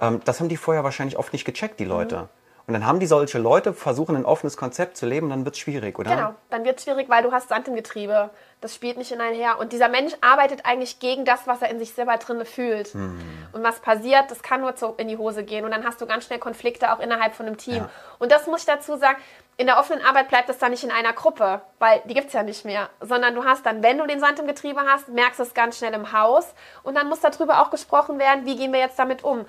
Ähm, 0.00 0.20
das 0.24 0.40
haben 0.40 0.48
die 0.48 0.56
vorher 0.56 0.82
wahrscheinlich 0.82 1.18
oft 1.18 1.32
nicht 1.32 1.44
gecheckt, 1.44 1.78
die 1.78 1.84
Leute. 1.84 2.28
Und 2.66 2.74
dann 2.74 2.84
haben 2.84 2.98
die 2.98 3.06
solche 3.06 3.38
Leute, 3.38 3.72
versuchen 3.72 4.16
ein 4.16 4.24
offenes 4.24 4.56
Konzept 4.56 4.96
zu 4.96 5.06
leben, 5.06 5.30
dann 5.30 5.44
wird 5.44 5.54
es 5.54 5.60
schwierig, 5.60 5.98
oder? 6.00 6.10
Genau, 6.10 6.34
dann 6.50 6.64
wird 6.64 6.78
es 6.78 6.84
schwierig, 6.84 7.08
weil 7.08 7.22
du 7.22 7.30
hast 7.30 7.48
Sand 7.48 7.68
im 7.68 7.76
Getriebe. 7.76 8.30
Das 8.60 8.74
spielt 8.74 8.96
nicht 8.96 9.10
hineinher. 9.10 9.60
Und 9.60 9.72
dieser 9.72 9.88
Mensch 9.88 10.14
arbeitet 10.20 10.62
eigentlich 10.64 10.98
gegen 10.98 11.24
das, 11.24 11.46
was 11.46 11.62
er 11.62 11.70
in 11.70 11.78
sich 11.78 11.92
selber 11.92 12.16
drinne 12.16 12.44
fühlt. 12.44 12.92
Und 13.52 13.62
was 13.62 13.78
passiert, 13.78 14.32
das 14.32 14.42
kann 14.42 14.62
nur 14.62 14.72
so 14.76 14.94
in 14.96 15.06
die 15.06 15.16
Hose 15.16 15.44
gehen. 15.44 15.64
Und 15.64 15.70
dann 15.70 15.84
hast 15.84 16.00
du 16.00 16.06
ganz 16.06 16.24
schnell 16.24 16.40
Konflikte 16.40 16.92
auch 16.92 16.98
innerhalb 16.98 17.36
von 17.36 17.46
einem 17.46 17.56
Team. 17.56 17.76
Ja. 17.76 17.90
Und 18.18 18.32
das 18.32 18.48
muss 18.48 18.60
ich 18.60 18.66
dazu 18.66 18.96
sagen, 18.96 19.18
in 19.58 19.66
der 19.66 19.78
offenen 19.78 20.04
Arbeit 20.04 20.28
bleibt 20.28 20.48
es 20.50 20.58
dann 20.58 20.72
nicht 20.72 20.84
in 20.84 20.90
einer 20.90 21.12
Gruppe, 21.12 21.60
weil 21.78 22.02
die 22.06 22.14
gibt 22.14 22.26
es 22.28 22.32
ja 22.32 22.42
nicht 22.42 22.64
mehr. 22.64 22.90
Sondern 23.00 23.34
du 23.34 23.44
hast 23.44 23.64
dann, 23.64 23.82
wenn 23.82 23.98
du 23.98 24.06
den 24.06 24.18
Sand 24.18 24.40
im 24.40 24.46
Getriebe 24.46 24.80
hast, 24.80 25.08
merkst 25.08 25.38
du 25.38 25.44
es 25.44 25.54
ganz 25.54 25.78
schnell 25.78 25.94
im 25.94 26.12
Haus. 26.12 26.52
Und 26.82 26.96
dann 26.96 27.08
muss 27.08 27.20
darüber 27.20 27.62
auch 27.62 27.70
gesprochen 27.70 28.18
werden, 28.18 28.44
wie 28.44 28.56
gehen 28.56 28.72
wir 28.72 28.80
jetzt 28.80 28.98
damit 28.98 29.22
um. 29.22 29.46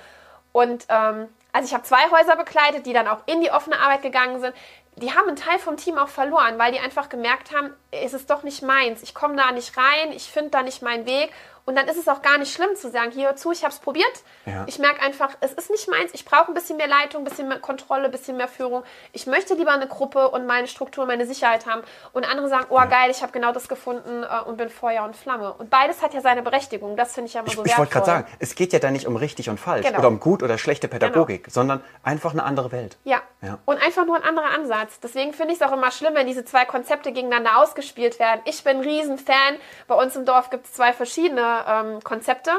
Und 0.57 0.87
ähm, 0.89 1.27
also 1.53 1.67
ich 1.67 1.73
habe 1.75 1.83
zwei 1.83 2.09
Häuser 2.09 2.35
begleitet, 2.35 2.87
die 2.87 2.93
dann 2.93 3.07
auch 3.07 3.19
in 3.27 3.41
die 3.41 3.51
offene 3.51 3.79
Arbeit 3.79 4.01
gegangen 4.01 4.39
sind. 4.41 4.55
Die 4.95 5.13
haben 5.13 5.27
einen 5.27 5.35
Teil 5.35 5.59
vom 5.59 5.77
Team 5.77 5.99
auch 5.99 6.07
verloren, 6.07 6.57
weil 6.57 6.71
die 6.71 6.79
einfach 6.79 7.09
gemerkt 7.09 7.55
haben, 7.55 7.75
es 7.91 8.15
ist 8.15 8.31
doch 8.31 8.41
nicht 8.41 8.63
meins. 8.63 9.03
Ich 9.03 9.13
komme 9.13 9.35
da 9.35 9.51
nicht 9.51 9.77
rein, 9.77 10.11
ich 10.13 10.31
finde 10.31 10.49
da 10.49 10.63
nicht 10.63 10.81
meinen 10.81 11.05
Weg. 11.05 11.29
Und 11.67 11.75
dann 11.75 11.85
ist 11.89 11.97
es 11.97 12.07
auch 12.07 12.21
gar 12.21 12.37
nicht 12.37 12.53
schlimm 12.53 12.75
zu 12.77 12.89
sagen, 12.89 13.11
hier 13.11 13.27
hör 13.27 13.35
zu, 13.35 13.51
ich 13.51 13.63
habe 13.63 13.73
es 13.73 13.79
probiert. 13.79 14.07
Ja. 14.45 14.63
Ich 14.67 14.79
merke 14.79 15.01
einfach, 15.01 15.31
es 15.41 15.51
ist 15.51 15.69
nicht 15.69 15.89
meins. 15.89 16.11
Ich 16.13 16.23
brauche 16.23 16.47
ein 16.47 16.53
bisschen 16.53 16.77
mehr 16.77 16.87
Leitung, 16.87 17.21
ein 17.21 17.25
bisschen 17.25 17.49
mehr 17.49 17.59
Kontrolle, 17.59 18.05
ein 18.05 18.11
bisschen 18.11 18.37
mehr 18.37 18.47
Führung. 18.47 18.83
Ich 19.11 19.27
möchte 19.27 19.53
lieber 19.53 19.73
eine 19.73 19.85
Gruppe 19.85 20.29
und 20.29 20.45
meine 20.47 20.67
Struktur, 20.67 21.05
meine 21.05 21.25
Sicherheit 21.27 21.65
haben. 21.65 21.81
Und 22.13 22.23
andere 22.23 22.47
sagen, 22.47 22.67
oh 22.69 22.77
geil, 22.89 23.11
ich 23.11 23.21
habe 23.21 23.33
genau 23.33 23.51
das 23.51 23.67
gefunden 23.67 24.23
äh, 24.23 24.47
und 24.47 24.55
bin 24.55 24.69
Feuer 24.69 25.03
und 25.03 25.17
Flamme. 25.17 25.51
Und 25.55 25.69
beides 25.69 26.01
hat 26.01 26.13
ja 26.13 26.21
seine 26.21 26.41
Berechtigung. 26.41 26.95
Das 26.95 27.13
finde 27.13 27.27
ich 27.27 27.33
ja 27.33 27.41
immer 27.41 27.49
Ich, 27.49 27.55
so 27.57 27.65
ich 27.65 27.77
wollte 27.77 27.93
wertvoll. 27.93 28.05
gerade 28.13 28.25
sagen, 28.27 28.37
es 28.39 28.55
geht 28.55 28.71
ja 28.71 28.79
da 28.79 28.89
nicht 28.89 29.05
um 29.05 29.17
richtig 29.17 29.49
und 29.49 29.59
falsch 29.59 29.85
Genau. 29.85 29.99
oder 29.99 30.07
um 30.07 30.21
gut 30.21 30.43
oder 30.43 30.57
schlechte 30.57 30.87
Pädagogik, 30.87 31.47
sondern 31.49 31.83
einfach 32.01 32.31
eine 32.31 32.43
andere 32.43 32.71
Welt. 32.71 32.95
Ja. 33.03 33.21
Ja. 33.41 33.59
Und 33.65 33.77
einfach 33.81 34.05
nur 34.05 34.15
ein 34.15 34.23
anderer 34.23 34.49
Ansatz. 34.49 34.99
Deswegen 34.99 35.31
finde 35.33 35.53
ich 35.53 35.61
es 35.61 35.67
auch 35.67 35.71
immer 35.71 35.91
schlimm, 35.91 36.15
wenn 36.15 36.25
diese 36.25 36.43
zwei 36.43 36.65
Konzepte 36.65 37.11
gegeneinander 37.11 37.57
ausgespielt 37.57 38.19
werden. 38.19 38.41
Ich 38.45 38.63
bin 38.63 38.77
ein 38.77 38.83
Riesenfan. 38.83 39.57
Bei 39.87 39.95
uns 39.95 40.15
im 40.15 40.25
Dorf 40.25 40.49
gibt 40.49 40.65
es 40.65 40.73
zwei 40.73 40.91
verschiedene 40.91 41.63
ähm, 41.67 42.03
Konzepte. 42.03 42.51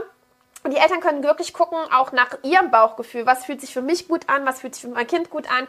Und 0.62 0.72
die 0.72 0.78
Eltern 0.78 1.00
können 1.00 1.22
wirklich 1.22 1.52
gucken, 1.52 1.78
auch 1.92 2.12
nach 2.12 2.38
ihrem 2.42 2.70
Bauchgefühl, 2.70 3.26
was 3.26 3.44
fühlt 3.44 3.60
sich 3.60 3.72
für 3.72 3.82
mich 3.82 4.08
gut 4.08 4.28
an, 4.28 4.44
was 4.46 4.60
fühlt 4.60 4.74
sich 4.74 4.82
für 4.82 4.88
mein 4.88 5.06
Kind 5.06 5.30
gut 5.30 5.50
an, 5.50 5.66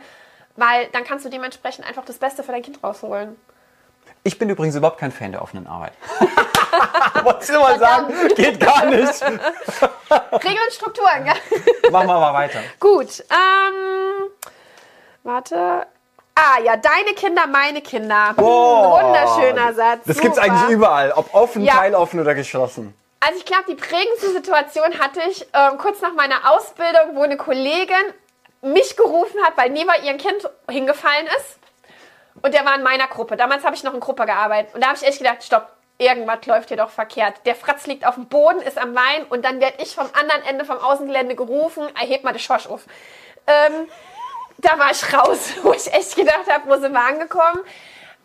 weil 0.56 0.88
dann 0.88 1.04
kannst 1.04 1.26
du 1.26 1.30
dementsprechend 1.30 1.88
einfach 1.88 2.06
das 2.06 2.18
Beste 2.18 2.44
für 2.44 2.52
dein 2.52 2.62
Kind 2.62 2.84
rausholen. 2.84 3.36
Ich 4.24 4.38
bin 4.38 4.50
übrigens 4.50 4.76
überhaupt 4.76 5.00
kein 5.00 5.12
Fan 5.12 5.32
der 5.32 5.42
offenen 5.42 5.68
Arbeit. 5.68 5.94
Wolltest 7.24 7.50
du 7.50 7.60
mal 7.60 7.80
sagen? 7.80 8.14
Geht 8.36 8.60
gar 8.60 8.86
nicht. 8.86 9.22
Regeln 9.24 10.58
und 10.66 10.74
Strukturen, 10.74 11.24
gell? 11.24 11.92
Machen 11.92 12.08
wir 12.08 12.20
mal 12.20 12.34
weiter. 12.34 12.60
Gut. 12.80 13.24
Ähm, 13.30 14.30
warte. 15.24 15.86
Ah 16.36 16.60
ja, 16.64 16.78
deine 16.78 17.14
Kinder, 17.16 17.48
meine 17.48 17.82
Kinder. 17.82 18.30
Hm, 18.30 18.44
Wunderschöner 18.44 19.74
Satz. 19.74 20.02
Das 20.06 20.20
gibt's 20.20 20.38
Super. 20.38 20.52
eigentlich 20.52 20.70
überall, 20.70 21.12
ob 21.12 21.34
offen, 21.34 21.64
Ja. 21.64 21.76
teiloffen 21.76 22.20
oder 22.20 22.34
geschlossen. 22.34 22.94
Also 23.20 23.38
ich 23.40 23.46
glaube, 23.46 23.64
die 23.68 23.76
prägendste 23.76 24.32
Situation 24.32 24.98
hatte 25.00 25.20
ich 25.30 25.46
ähm, 25.54 25.78
kurz 25.78 26.00
nach 26.02 26.14
meiner 26.14 26.50
Ausbildung, 26.52 27.16
wo 27.16 27.24
eine 27.24 27.36
Kollegin 27.36 28.14
mich 28.62 28.96
gerufen 28.96 29.38
hat, 29.44 29.58
weil 29.58 29.70
Neva 29.72 29.96
ihren 29.98 30.18
Kind 30.18 30.50
hingefallen 30.70 31.28
ist. 31.38 31.60
Und 32.42 32.54
der 32.54 32.64
war 32.64 32.76
in 32.76 32.84
meiner 32.84 33.08
Gruppe. 33.08 33.36
Damals 33.36 33.66
habe 33.66 33.76
ich 33.76 33.84
noch 33.84 33.94
in 33.94 34.00
Gruppe 34.00 34.26
gearbeitet. 34.26 34.74
Und 34.74 34.82
da 34.82 34.88
habe 34.88 34.98
ich 34.98 35.06
echt 35.06 35.18
gedacht, 35.18 35.44
stopp, 35.44 35.68
irgendwas 35.98 36.46
läuft 36.46 36.70
hier 36.70 36.78
doch 36.78 36.90
verkehrt. 36.90 37.36
Der 37.46 37.56
Fratz 37.56 37.86
liegt 37.88 38.06
auf 38.08 38.16
dem 38.16 38.28
Boden, 38.28 38.62
ist 38.62 38.78
am 38.78 38.96
Wein 38.96 39.26
und 39.30 39.44
dann 39.44 39.60
werde 39.60 39.84
ich 39.84 39.94
vom 39.96 40.08
anderen 40.18 40.42
Ende 40.44 40.64
vom 40.64 40.78
Außengelände 40.78 41.36
gerufen, 41.36 41.84
erheb 42.00 42.24
mal 42.24 42.32
den 42.32 42.40
Schosch 42.40 42.68
auf. 42.68 42.84
Ähm, 43.48 43.90
da 44.62 44.78
war 44.78 44.92
ich 44.92 45.14
raus, 45.14 45.52
wo 45.64 45.74
ich 45.74 45.92
echt 45.94 46.16
gedacht 46.16 46.52
habe, 46.52 46.70
wo 46.70 46.80
sind 46.80 46.92
wir 46.92 47.02
angekommen? 47.02 47.60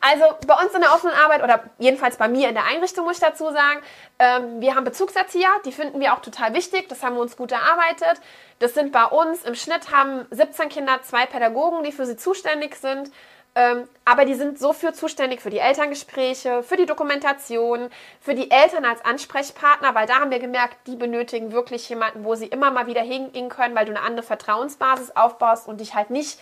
Also 0.00 0.24
bei 0.46 0.54
uns 0.62 0.74
in 0.74 0.82
der 0.82 0.92
offenen 0.92 1.14
Arbeit 1.14 1.42
oder 1.42 1.64
jedenfalls 1.78 2.18
bei 2.18 2.28
mir 2.28 2.50
in 2.50 2.54
der 2.54 2.66
Einrichtung 2.66 3.06
muss 3.06 3.14
ich 3.14 3.22
dazu 3.22 3.50
sagen, 3.50 3.80
ähm, 4.18 4.60
wir 4.60 4.74
haben 4.74 4.84
Bezugserzieher, 4.84 5.48
die 5.64 5.72
finden 5.72 5.98
wir 5.98 6.12
auch 6.12 6.20
total 6.20 6.52
wichtig, 6.52 6.90
das 6.90 7.02
haben 7.02 7.14
wir 7.14 7.22
uns 7.22 7.38
gut 7.38 7.52
erarbeitet. 7.52 8.20
Das 8.58 8.74
sind 8.74 8.92
bei 8.92 9.06
uns 9.06 9.44
im 9.44 9.54
Schnitt 9.54 9.90
haben 9.90 10.26
17 10.30 10.68
Kinder 10.68 11.00
zwei 11.02 11.24
Pädagogen, 11.24 11.84
die 11.84 11.92
für 11.92 12.04
sie 12.04 12.16
zuständig 12.16 12.76
sind. 12.76 13.10
Ähm, 13.56 13.88
aber 14.04 14.24
die 14.24 14.34
sind 14.34 14.58
so 14.58 14.72
für 14.72 14.92
zuständig 14.92 15.40
für 15.40 15.50
die 15.50 15.58
Elterngespräche, 15.58 16.64
für 16.64 16.76
die 16.76 16.86
Dokumentation, 16.86 17.88
für 18.20 18.34
die 18.34 18.50
Eltern 18.50 18.84
als 18.84 19.04
Ansprechpartner, 19.04 19.94
weil 19.94 20.06
da 20.08 20.18
haben 20.18 20.32
wir 20.32 20.40
gemerkt, 20.40 20.76
die 20.88 20.96
benötigen 20.96 21.52
wirklich 21.52 21.88
jemanden, 21.88 22.24
wo 22.24 22.34
sie 22.34 22.46
immer 22.46 22.72
mal 22.72 22.88
wieder 22.88 23.02
hingehen 23.02 23.48
können, 23.48 23.76
weil 23.76 23.86
du 23.86 23.92
eine 23.92 24.02
andere 24.02 24.26
Vertrauensbasis 24.26 25.14
aufbaust 25.14 25.68
und 25.68 25.80
dich 25.80 25.94
halt 25.94 26.10
nicht 26.10 26.40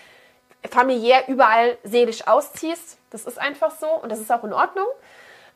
familiär 0.70 1.28
überall 1.28 1.76
seelisch 1.84 2.26
ausziehst. 2.26 2.96
Das 3.10 3.26
ist 3.26 3.38
einfach 3.38 3.72
so 3.72 3.88
und 3.88 4.10
das 4.10 4.18
ist 4.18 4.32
auch 4.32 4.44
in 4.44 4.54
Ordnung. 4.54 4.86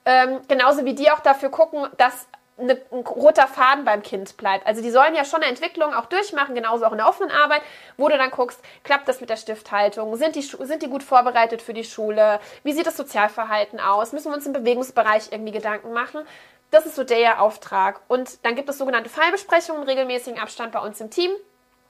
Ähm, 0.04 0.40
genauso 0.48 0.84
wie 0.84 0.94
die 0.94 1.10
auch 1.10 1.20
dafür 1.20 1.48
gucken, 1.48 1.88
dass 1.96 2.26
eine, 2.58 2.80
ein 2.90 3.00
roter 3.00 3.46
Faden 3.46 3.84
beim 3.84 4.02
Kind 4.02 4.36
bleibt. 4.36 4.66
Also 4.66 4.82
die 4.82 4.90
sollen 4.90 5.14
ja 5.14 5.24
schon 5.24 5.42
eine 5.42 5.50
Entwicklung 5.50 5.94
auch 5.94 6.06
durchmachen, 6.06 6.54
genauso 6.54 6.86
auch 6.86 6.92
in 6.92 6.98
der 6.98 7.08
offenen 7.08 7.30
Arbeit, 7.30 7.62
wo 7.96 8.08
du 8.08 8.16
dann 8.16 8.30
guckst, 8.30 8.60
klappt 8.82 9.08
das 9.08 9.20
mit 9.20 9.30
der 9.30 9.36
Stifthaltung? 9.36 10.16
Sind 10.16 10.36
die, 10.36 10.42
sind 10.42 10.82
die 10.82 10.88
gut 10.88 11.02
vorbereitet 11.02 11.62
für 11.62 11.74
die 11.74 11.84
Schule? 11.84 12.40
Wie 12.62 12.72
sieht 12.72 12.86
das 12.86 12.96
Sozialverhalten 12.96 13.80
aus? 13.80 14.12
Müssen 14.12 14.30
wir 14.30 14.36
uns 14.36 14.46
im 14.46 14.52
Bewegungsbereich 14.52 15.32
irgendwie 15.32 15.52
Gedanken 15.52 15.92
machen? 15.92 16.22
Das 16.70 16.86
ist 16.86 16.96
so 16.96 17.04
der 17.04 17.40
Auftrag. 17.40 18.00
Und 18.08 18.44
dann 18.44 18.56
gibt 18.56 18.68
es 18.68 18.78
sogenannte 18.78 19.10
Fallbesprechungen 19.10 19.84
regelmäßigen 19.84 20.40
Abstand 20.40 20.72
bei 20.72 20.80
uns 20.80 21.00
im 21.00 21.10
Team 21.10 21.30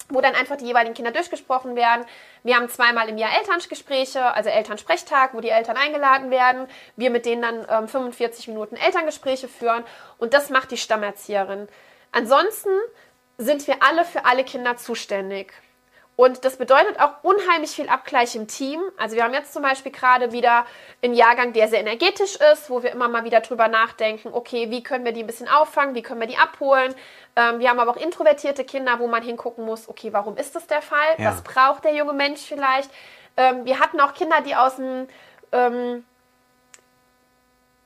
wo 0.09 0.21
dann 0.21 0.35
einfach 0.35 0.57
die 0.57 0.67
jeweiligen 0.67 0.95
Kinder 0.95 1.11
durchgesprochen 1.11 1.75
werden. 1.75 2.05
Wir 2.45 2.57
haben 2.57 2.69
zweimal 2.69 3.09
im 3.09 3.19
Jahr 3.19 3.37
Elterngespräche, 3.37 4.23
also 4.23 4.51
Elternsprechtag, 4.51 5.35
wo 5.35 5.41
die 5.41 5.49
Eltern 5.49 5.77
eingeladen 5.77 6.31
werden. 6.31 6.69
Wir 6.97 7.11
mit 7.11 7.27
denen 7.27 7.43
dann 7.43 7.67
ähm, 7.69 7.89
45 7.89 8.49
Minuten 8.49 8.77
Elterngespräche 8.77 9.49
führen 9.49 9.85
und 10.19 10.33
das 10.33 10.51
macht 10.51 10.71
die 10.71 10.77
Stammerzieherin. 10.77 11.69
Ansonsten 12.13 12.71
sind 13.39 13.67
wir 13.67 13.83
alle 13.83 14.05
für 14.05 14.25
alle 14.25 14.45
Kinder 14.45 14.77
zuständig. 14.77 15.53
Und 16.17 16.47
das 16.47 16.57
bedeutet 16.57 16.99
auch 16.99 17.23
unheimlich 17.23 17.73
viel 17.73 17.91
Abgleich 17.91 18.35
im 18.37 18.49
Team. 18.49 18.81
Also 18.97 19.17
wir 19.17 19.23
haben 19.23 19.35
jetzt 19.35 19.53
zum 19.53 19.63
Beispiel 19.63 19.93
gerade 19.93 20.33
wieder 20.33 20.65
einen 21.03 21.13
Jahrgang, 21.13 21.53
der 21.53 21.69
sehr 21.69 21.81
energetisch 21.81 22.37
ist, 22.53 22.71
wo 22.71 22.83
wir 22.83 22.91
immer 22.91 23.09
mal 23.09 23.25
wieder 23.25 23.41
drüber 23.41 23.69
nachdenken, 23.69 24.31
okay, 24.33 24.71
wie 24.71 24.83
können 24.83 25.05
wir 25.05 25.13
die 25.13 25.23
ein 25.23 25.27
bisschen 25.27 25.49
auffangen, 25.49 25.95
wie 25.95 26.01
können 26.01 26.21
wir 26.21 26.27
die 26.27 26.39
abholen. 26.39 26.95
Ähm, 27.37 27.59
wir 27.59 27.69
haben 27.69 27.79
aber 27.79 27.91
auch 27.91 27.99
introvertierte 27.99 28.65
Kinder, 28.65 28.99
wo 28.99 29.09
man 29.09 29.23
hingucken 29.23 29.67
muss, 29.67 29.91
okay, 29.91 30.11
warum 30.13 30.39
ist 30.39 30.57
das 30.57 30.67
der 30.67 30.81
Fall? 30.81 30.99
Ja. 31.19 31.33
Was 31.33 31.43
braucht 31.43 31.85
der 31.85 31.95
junge 31.95 32.15
Mensch 32.15 32.41
vielleicht? 32.41 32.91
Ähm, 33.37 33.67
wir 33.67 33.79
hatten 33.79 34.01
auch 34.01 34.15
Kinder, 34.15 34.41
die 34.41 34.57
aus 34.57 34.77
dem... 34.77 35.07
Ähm, 35.53 36.05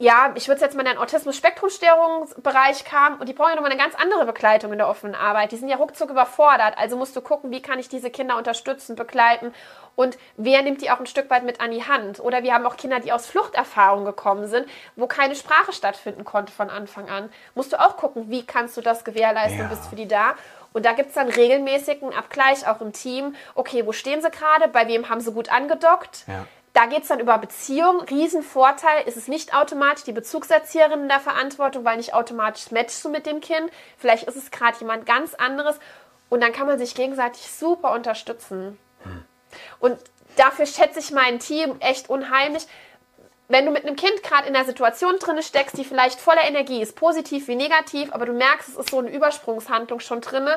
ja, 0.00 0.32
ich 0.34 0.48
würde 0.48 0.56
es 0.56 0.62
jetzt 0.62 0.74
mal 0.74 0.80
in 0.80 0.92
den 0.92 0.98
Autismus-Spektrum-Störungsbereich 0.98 2.84
kamen 2.86 3.20
und 3.20 3.28
die 3.28 3.34
brauchen 3.34 3.50
ja 3.50 3.56
nochmal 3.56 3.70
eine 3.70 3.78
ganz 3.78 3.94
andere 3.94 4.24
Begleitung 4.24 4.72
in 4.72 4.78
der 4.78 4.88
offenen 4.88 5.14
Arbeit. 5.14 5.52
Die 5.52 5.58
sind 5.58 5.68
ja 5.68 5.76
ruckzuck 5.76 6.08
überfordert. 6.08 6.78
Also 6.78 6.96
musst 6.96 7.14
du 7.16 7.20
gucken, 7.20 7.50
wie 7.50 7.60
kann 7.60 7.78
ich 7.78 7.90
diese 7.90 8.08
Kinder 8.08 8.38
unterstützen, 8.38 8.96
begleiten 8.96 9.52
und 9.96 10.16
wer 10.38 10.62
nimmt 10.62 10.80
die 10.80 10.90
auch 10.90 11.00
ein 11.00 11.06
Stück 11.06 11.28
weit 11.28 11.44
mit 11.44 11.60
an 11.60 11.70
die 11.70 11.86
Hand. 11.86 12.18
Oder 12.18 12.42
wir 12.42 12.54
haben 12.54 12.64
auch 12.64 12.78
Kinder, 12.78 12.98
die 13.00 13.12
aus 13.12 13.26
Fluchterfahrungen 13.26 14.06
gekommen 14.06 14.46
sind, 14.46 14.66
wo 14.96 15.06
keine 15.06 15.34
Sprache 15.34 15.74
stattfinden 15.74 16.24
konnte 16.24 16.50
von 16.50 16.70
Anfang 16.70 17.10
an. 17.10 17.30
Musst 17.54 17.74
du 17.74 17.78
auch 17.78 17.98
gucken, 17.98 18.30
wie 18.30 18.46
kannst 18.46 18.78
du 18.78 18.80
das 18.80 19.04
gewährleisten 19.04 19.58
ja. 19.58 19.64
und 19.64 19.70
bist 19.70 19.86
für 19.86 19.96
die 19.96 20.08
da. 20.08 20.34
Und 20.72 20.86
da 20.86 20.94
gibt 20.94 21.10
es 21.10 21.14
dann 21.14 21.28
regelmäßigen 21.28 22.14
Abgleich 22.14 22.66
auch 22.66 22.80
im 22.80 22.94
Team. 22.94 23.34
Okay, 23.54 23.84
wo 23.84 23.92
stehen 23.92 24.22
sie 24.22 24.30
gerade? 24.30 24.68
Bei 24.68 24.88
wem 24.88 25.10
haben 25.10 25.20
sie 25.20 25.32
gut 25.32 25.52
angedockt? 25.52 26.24
Ja 26.26 26.46
da 26.80 26.86
geht 26.86 27.02
es 27.02 27.08
dann 27.08 27.20
über 27.20 27.36
Beziehung. 27.36 28.00
Riesenvorteil 28.00 29.06
ist 29.06 29.18
es 29.18 29.28
nicht 29.28 29.54
automatisch 29.54 30.04
die 30.04 30.12
Bezugserzieherin 30.12 31.02
in 31.02 31.08
der 31.08 31.20
Verantwortung, 31.20 31.84
weil 31.84 31.98
nicht 31.98 32.14
automatisch 32.14 32.70
matchst 32.70 33.04
du 33.04 33.10
mit 33.10 33.26
dem 33.26 33.42
Kind. 33.42 33.70
Vielleicht 33.98 34.26
ist 34.26 34.36
es 34.36 34.50
gerade 34.50 34.78
jemand 34.78 35.04
ganz 35.04 35.34
anderes. 35.34 35.78
Und 36.30 36.42
dann 36.42 36.52
kann 36.52 36.66
man 36.66 36.78
sich 36.78 36.94
gegenseitig 36.94 37.50
super 37.50 37.92
unterstützen. 37.92 38.78
Und 39.78 39.98
dafür 40.36 40.64
schätze 40.64 41.00
ich 41.00 41.10
mein 41.10 41.38
Team 41.38 41.76
echt 41.80 42.08
unheimlich. 42.08 42.66
Wenn 43.48 43.66
du 43.66 43.72
mit 43.72 43.84
einem 43.84 43.96
Kind 43.96 44.22
gerade 44.22 44.48
in 44.48 44.54
der 44.54 44.64
Situation 44.64 45.18
drin 45.18 45.42
steckst, 45.42 45.76
die 45.76 45.84
vielleicht 45.84 46.18
voller 46.18 46.48
Energie 46.48 46.80
ist, 46.80 46.96
positiv 46.96 47.46
wie 47.46 47.56
negativ, 47.56 48.10
aber 48.14 48.24
du 48.24 48.32
merkst, 48.32 48.70
es 48.70 48.76
ist 48.76 48.88
so 48.88 49.00
eine 49.00 49.10
Übersprungshandlung 49.10 50.00
schon 50.00 50.22
drin, 50.22 50.48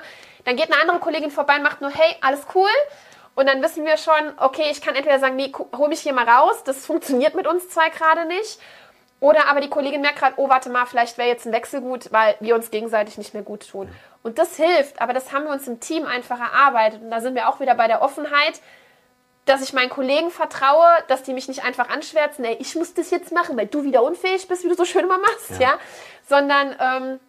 dann 0.46 0.56
geht 0.56 0.72
eine 0.72 0.80
andere 0.80 1.00
Kollegin 1.00 1.32
vorbei 1.32 1.58
und 1.58 1.64
macht 1.64 1.82
nur, 1.82 1.90
hey, 1.90 2.16
alles 2.22 2.46
cool, 2.56 2.70
und 3.36 3.48
dann 3.48 3.62
wissen 3.62 3.86
wir 3.86 3.98
schon, 3.98 4.34
okay, 4.38 4.68
ich 4.70 4.82
kann 4.82 4.96
entweder 4.96 5.20
sagen, 5.20 5.36
nee, 5.36 5.52
hol 5.76 5.88
mich 5.88 6.02
hier 6.02 6.14
mal 6.14 6.28
raus, 6.28 6.64
das 6.64 6.86
funktioniert 6.86 7.36
mit 7.36 7.48
uns 7.48 7.70
zwei 7.70 7.90
gerade 7.90 8.26
nicht. 8.26 8.60
Oder 9.20 9.48
aber 9.48 9.62
die 9.62 9.70
Kollegin 9.70 10.02
merkt 10.02 10.20
gerade, 10.20 10.34
oh, 10.38 10.50
warte 10.50 10.70
mal, 10.70 10.86
vielleicht 10.86 11.18
wäre 11.18 11.30
jetzt 11.30 11.46
ein 11.46 11.54
Wechsel 11.54 11.82
gut, 11.82 12.12
weil 12.12 12.36
wir 12.42 12.56
uns 12.56 12.72
gegenseitig 12.72 13.18
nicht 13.18 13.34
mehr 13.34 13.44
gut 13.44 13.70
tun. 13.70 13.90
Und 14.22 14.38
das 14.38 14.58
hilft, 14.58 15.02
aber 15.02 15.14
das 15.14 15.32
haben 15.32 15.46
wir 15.46 15.52
uns 15.52 15.68
im 15.68 15.80
Team 15.80 16.06
einfach 16.06 16.40
erarbeitet. 16.40 17.02
Und 17.02 17.10
da 17.10 17.22
sind 17.22 17.34
wir 17.34 17.48
auch 17.48 17.60
wieder 17.60 17.74
bei 17.74 17.88
der 17.88 18.02
Offenheit, 18.02 18.60
dass 19.46 19.64
ich 19.64 19.74
meinen 19.74 19.90
Kollegen 19.90 20.30
vertraue, 20.30 20.88
dass 21.08 21.24
die 21.24 21.34
mich 21.34 21.48
nicht 21.48 21.64
einfach 21.64 21.90
anschwärzen, 21.90 22.46
ey, 22.46 22.58
ich 22.60 22.76
muss 22.76 22.94
das 22.94 23.12
jetzt 23.12 23.32
machen, 23.32 23.58
weil 23.58 23.68
du 23.68 23.84
wieder 23.84 24.04
unfähig 24.04 24.48
bist, 24.48 24.64
wie 24.64 24.70
du 24.70 24.76
so 24.76 24.86
schön 24.86 25.06
immer 25.06 25.18
machst, 25.18 25.52
ja. 25.52 25.60
ja? 25.60 25.78
Sondern 26.28 26.76
ähm, 26.80 27.20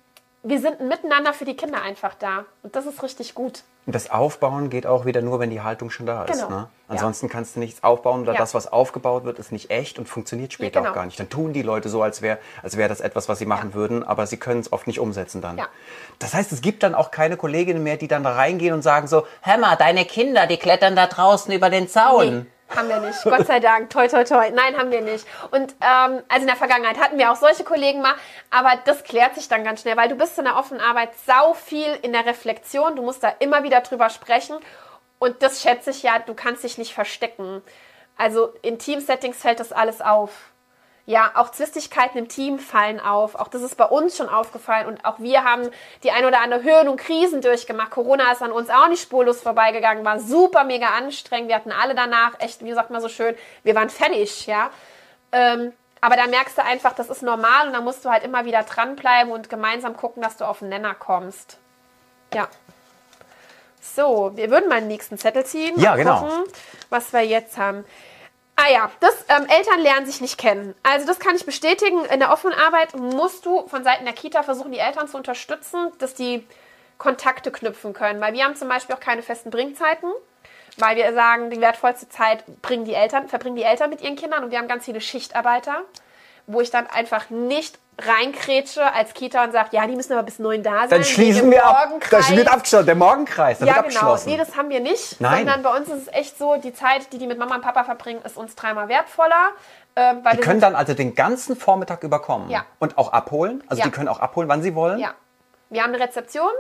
wir 0.43 0.61
sind 0.61 0.81
miteinander 0.81 1.33
für 1.33 1.45
die 1.45 1.57
Kinder 1.57 1.83
einfach 1.83 2.15
da. 2.15 2.45
Und 2.63 2.77
das 2.77 2.87
ist 2.87 3.03
richtig 3.03 3.35
gut. 3.35 3.63
Und 3.87 3.95
das 3.95 4.11
Aufbauen 4.11 4.71
geht 4.71 4.87
auch 4.87 5.05
wieder 5.05 5.21
nur, 5.21 5.41
wenn 5.41 5.51
die 5.51 5.61
Haltung 5.61 5.91
schon 5.91 6.07
da 6.07 6.25
ist. 6.25 6.43
Genau. 6.45 6.49
Ne? 6.49 6.69
Ansonsten 6.89 7.27
ja. 7.27 7.33
kannst 7.33 7.57
du 7.57 7.61
nichts 7.61 7.83
aufbauen 7.83 8.23
oder 8.23 8.33
ja. 8.33 8.39
das, 8.39 8.55
was 8.55 8.73
aufgebaut 8.73 9.25
wird, 9.25 9.39
ist 9.39 9.53
nicht 9.53 9.71
echt 9.71 9.99
und 9.99 10.09
funktioniert 10.09 10.53
später 10.53 10.77
ja, 10.77 10.81
genau. 10.81 10.91
auch 10.91 10.95
gar 10.95 11.07
nicht. 11.07 11.21
Dann 11.21 11.29
tun 11.29 11.53
die 11.53 11.63
Leute 11.63 11.89
so, 11.89 12.03
als 12.03 12.23
wäre 12.23 12.39
als 12.63 12.77
wär 12.77 12.89
das 12.89 13.01
etwas, 13.01 13.29
was 13.29 13.39
sie 13.39 13.47
machen 13.47 13.75
würden, 13.75 14.03
aber 14.03 14.27
sie 14.27 14.39
können 14.39 14.61
es 14.61 14.73
oft 14.73 14.87
nicht 14.87 15.01
umsetzen 15.01 15.43
dann. 15.43 15.61
Das 16.19 16.33
heißt, 16.33 16.53
es 16.53 16.63
gibt 16.63 16.83
dann 16.83 16.95
auch 16.95 17.11
keine 17.11 17.37
Kolleginnen 17.37 17.83
mehr, 17.83 17.97
die 17.97 18.09
dann 18.09 18.23
da 18.23 18.33
reingehen 18.33 18.75
und 18.75 18.83
sagen 18.83 19.07
so, 19.07 19.27
hör 19.43 19.59
mal, 19.59 19.77
deine 19.77 20.07
Kinder, 20.07 20.47
die 20.47 20.57
klettern 20.57 20.97
da 20.97 21.07
draußen 21.07 21.53
über 21.53 21.69
den 21.69 21.89
Zaun. 21.89 22.39
Nee. 22.39 22.47
Haben 22.75 22.89
wir 22.89 23.01
nicht. 23.01 23.23
Gott 23.23 23.47
sei 23.47 23.61
Dank. 23.61 23.91
Toi, 23.91 24.09
toi, 24.09 24.25
toi. 24.25 24.51
Nein, 24.51 24.77
haben 24.77 24.91
wir 24.91 25.01
nicht. 25.01 25.27
Und 25.51 25.75
ähm, 25.81 26.23
also 26.29 26.41
in 26.41 26.47
der 26.47 26.57
Vergangenheit 26.57 26.99
hatten 26.99 27.19
wir 27.19 27.31
auch 27.31 27.37
solche 27.37 27.65
Kollegen 27.65 28.01
mal, 28.01 28.15
aber 28.51 28.73
das 28.85 29.05
klärt 29.05 29.35
sich 29.35 29.49
dann 29.49 29.65
ganz 29.65 29.83
schnell, 29.83 29.97
weil 29.97 30.09
du 30.09 30.17
bist 30.17 30.39
in 30.39 30.45
der 30.45 30.57
offenen 30.57 30.81
Arbeit 30.81 31.11
sau 31.27 31.55
viel 31.55 31.99
in 32.03 32.13
der 32.13 32.27
Reflexion. 32.27 32.97
Du 32.97 33.03
musst 33.03 33.23
da 33.23 33.33
immer 33.39 33.63
wieder 33.63 33.81
drüber 33.81 34.11
sprechen. 34.11 34.57
Und 35.19 35.43
das 35.43 35.63
schätze 35.63 35.91
ich 35.91 36.03
ja, 36.03 36.19
du 36.19 36.35
kannst 36.35 36.65
dich 36.65 36.77
nicht 36.79 36.93
verstecken. 36.93 37.63
Also 38.17 38.53
in 38.63 38.79
Team-Settings 38.79 39.39
fällt 39.39 39.61
das 39.61 39.73
alles 39.73 40.01
auf 40.01 40.31
ja, 41.07 41.33
auch 41.35 41.51
Zwistigkeiten 41.51 42.17
im 42.17 42.29
Team 42.29 42.59
fallen 42.59 42.99
auf. 42.99 43.35
Auch 43.35 43.49
das 43.49 43.61
ist 43.61 43.77
bei 43.77 43.85
uns 43.85 44.17
schon 44.17 44.29
aufgefallen. 44.29 44.87
Und 44.87 45.05
auch 45.05 45.19
wir 45.19 45.45
haben 45.45 45.69
die 46.03 46.11
ein 46.11 46.25
oder 46.25 46.41
andere 46.41 46.63
Höhen 46.63 46.89
und 46.89 46.97
Krisen 46.97 47.43
durchgemacht. 47.43 47.91
Corona 47.91 48.33
ist 48.33 48.43
an 48.43 48.53
uns 48.53 48.71
auch 48.71 48.89
nicht 48.89 49.03
spurlos 49.03 49.43
vorbeigegangen, 49.43 50.05
war 50.05 50.19
super 50.19 50.65
mega 50.65 50.89
anstrengend. 50.89 51.49
Wir 51.49 51.57
hatten 51.57 51.73
alle 51.73 51.95
danach 51.95 52.41
echt, 52.41 52.65
wie 52.65 52.73
sagt 52.73 52.91
man 52.91 53.03
so 53.03 53.09
schön, 53.09 53.35
wir 53.65 53.75
waren 53.75 53.91
fertig, 53.91 54.47
ja. 54.47 54.71
Ähm, 55.33 55.73
aber 56.01 56.17
da 56.17 56.27
merkst 56.27 56.57
du 56.57 56.63
einfach, 56.65 56.95
das 56.95 57.11
ist 57.11 57.23
normal 57.23 57.67
und 57.67 57.75
da 57.75 57.81
musst 57.81 58.05
du 58.05 58.11
halt 58.11 58.25
immer 58.25 58.47
wieder 58.47 58.63
dranbleiben 58.63 59.33
und 59.33 59.51
gemeinsam 59.51 59.97
gucken, 59.97 60.23
dass 60.23 60.37
du 60.37 60.47
auf 60.47 60.61
den 60.61 60.71
Nenner 60.71 60.95
kommst. 60.95 61.59
Ja. 62.33 62.49
So, 63.81 64.33
wir 64.35 64.51
würden 64.51 64.71
mal 64.71 64.81
den 64.81 64.89
nächsten 64.89 65.19
Zettel 65.19 65.45
ziehen. 65.45 65.79
Ja, 65.79 65.97
genau. 65.97 66.21
Gucken, 66.21 66.45
was 66.89 67.13
wir 67.13 67.21
jetzt 67.21 67.59
haben. 67.59 67.85
Ah 68.57 68.71
ja, 68.71 68.91
das 69.01 69.25
ähm, 69.29 69.47
Eltern 69.49 69.81
lernen 69.81 70.07
sich 70.07 70.21
nicht 70.21 70.39
kennen. 70.39 70.75
Also 70.83 71.07
das 71.07 71.19
kann 71.19 71.35
ich 71.35 71.45
bestätigen. 71.45 72.05
In 72.05 72.21
der 72.21 72.33
offenen 72.33 72.57
Arbeit 72.57 72.95
musst 72.95 73.45
du 73.47 73.67
von 73.67 73.83
Seiten 73.83 74.05
der 74.05 74.15
Kita 74.15 74.43
versuchen, 74.43 74.71
die 74.71 74.79
Eltern 74.79 75.09
zu 75.09 75.17
unterstützen, 75.17 75.93
dass 75.99 76.15
die 76.15 76.47
Kontakte 76.99 77.51
knüpfen 77.51 77.93
können. 77.93 78.21
Weil 78.21 78.33
wir 78.33 78.45
haben 78.45 78.55
zum 78.55 78.69
Beispiel 78.69 78.95
auch 78.95 79.01
keine 79.01 79.23
festen 79.23 79.51
Bringzeiten, 79.51 80.09
weil 80.77 80.97
wir 80.97 81.13
sagen, 81.15 81.51
die 81.51 81.61
wertvollste 81.61 82.09
Zeit 82.09 82.45
bringen 82.63 82.85
die 82.85 82.95
Eltern, 82.95 83.29
verbringen 83.29 83.57
die 83.57 83.65
Eltern 83.65 83.91
mit 83.91 84.01
ihren 84.01 84.17
Kindern 84.17 84.45
und 84.45 84.53
wir 84.53 84.59
haben 84.59 84.69
ganz 84.69 84.85
viele 84.85 85.01
Schichtarbeiter, 85.01 85.83
wo 86.47 86.61
ich 86.61 86.71
dann 86.71 86.87
einfach 86.87 87.31
nicht 87.31 87.79
reinkrätsche 87.99 88.93
als 88.93 89.15
Kita 89.15 89.45
und 89.45 89.53
sagt, 89.53 89.73
ja, 89.73 89.87
die 89.87 89.95
müssen 89.95 90.15
aber 90.15 90.25
bis 90.25 90.39
neun 90.39 90.63
da 90.63 90.81
sein. 90.81 90.91
Dann 90.91 91.05
schließen 91.05 91.51
wir 91.51 91.65
ab. 91.65 91.93
Das 92.11 92.31
wird 92.35 92.49
abgeschlossen. 92.49 92.87
Der 92.87 92.95
Morgenkreis, 92.97 93.61
ja, 93.61 93.67
wird 93.67 93.77
genau. 93.77 93.87
abgeschlossen. 93.87 94.31
Nee, 94.31 94.37
das 94.37 94.57
haben 94.57 94.69
wir 94.69 94.81
nicht. 94.81 95.21
Nein. 95.21 95.39
Sondern 95.39 95.63
bei 95.63 95.77
uns 95.77 95.89
ist 95.89 96.03
es 96.03 96.09
echt 96.09 96.37
so, 96.37 96.57
die 96.57 96.73
Zeit, 96.73 97.13
die 97.13 97.19
die 97.19 97.27
mit 97.27 97.39
Mama 97.39 97.55
und 97.57 97.61
Papa 97.63 97.85
verbringen, 97.85 98.21
ist 98.25 98.37
uns 98.37 98.57
dreimal 98.57 98.89
wertvoller. 98.89 99.51
Äh, 99.95 100.15
die 100.33 100.39
können 100.39 100.61
dann 100.61 100.75
also 100.75 100.95
den 100.95 101.15
ganzen 101.15 101.57
Vormittag 101.57 102.03
überkommen. 102.03 102.51
Ja. 102.51 102.65
Und 102.81 102.99
auch 102.99 103.13
abholen. 103.13 103.63
Also 103.69 103.81
ja. 103.81 103.87
die 103.87 103.93
können 103.93 104.09
auch 104.09 104.19
abholen, 104.19 104.49
wann 104.49 104.63
sie 104.63 104.75
wollen. 104.75 104.99
Ja. 104.99 105.15
Wir 105.71 105.83
haben 105.83 105.95
eine 105.95 106.03
Rezeption. 106.03 106.51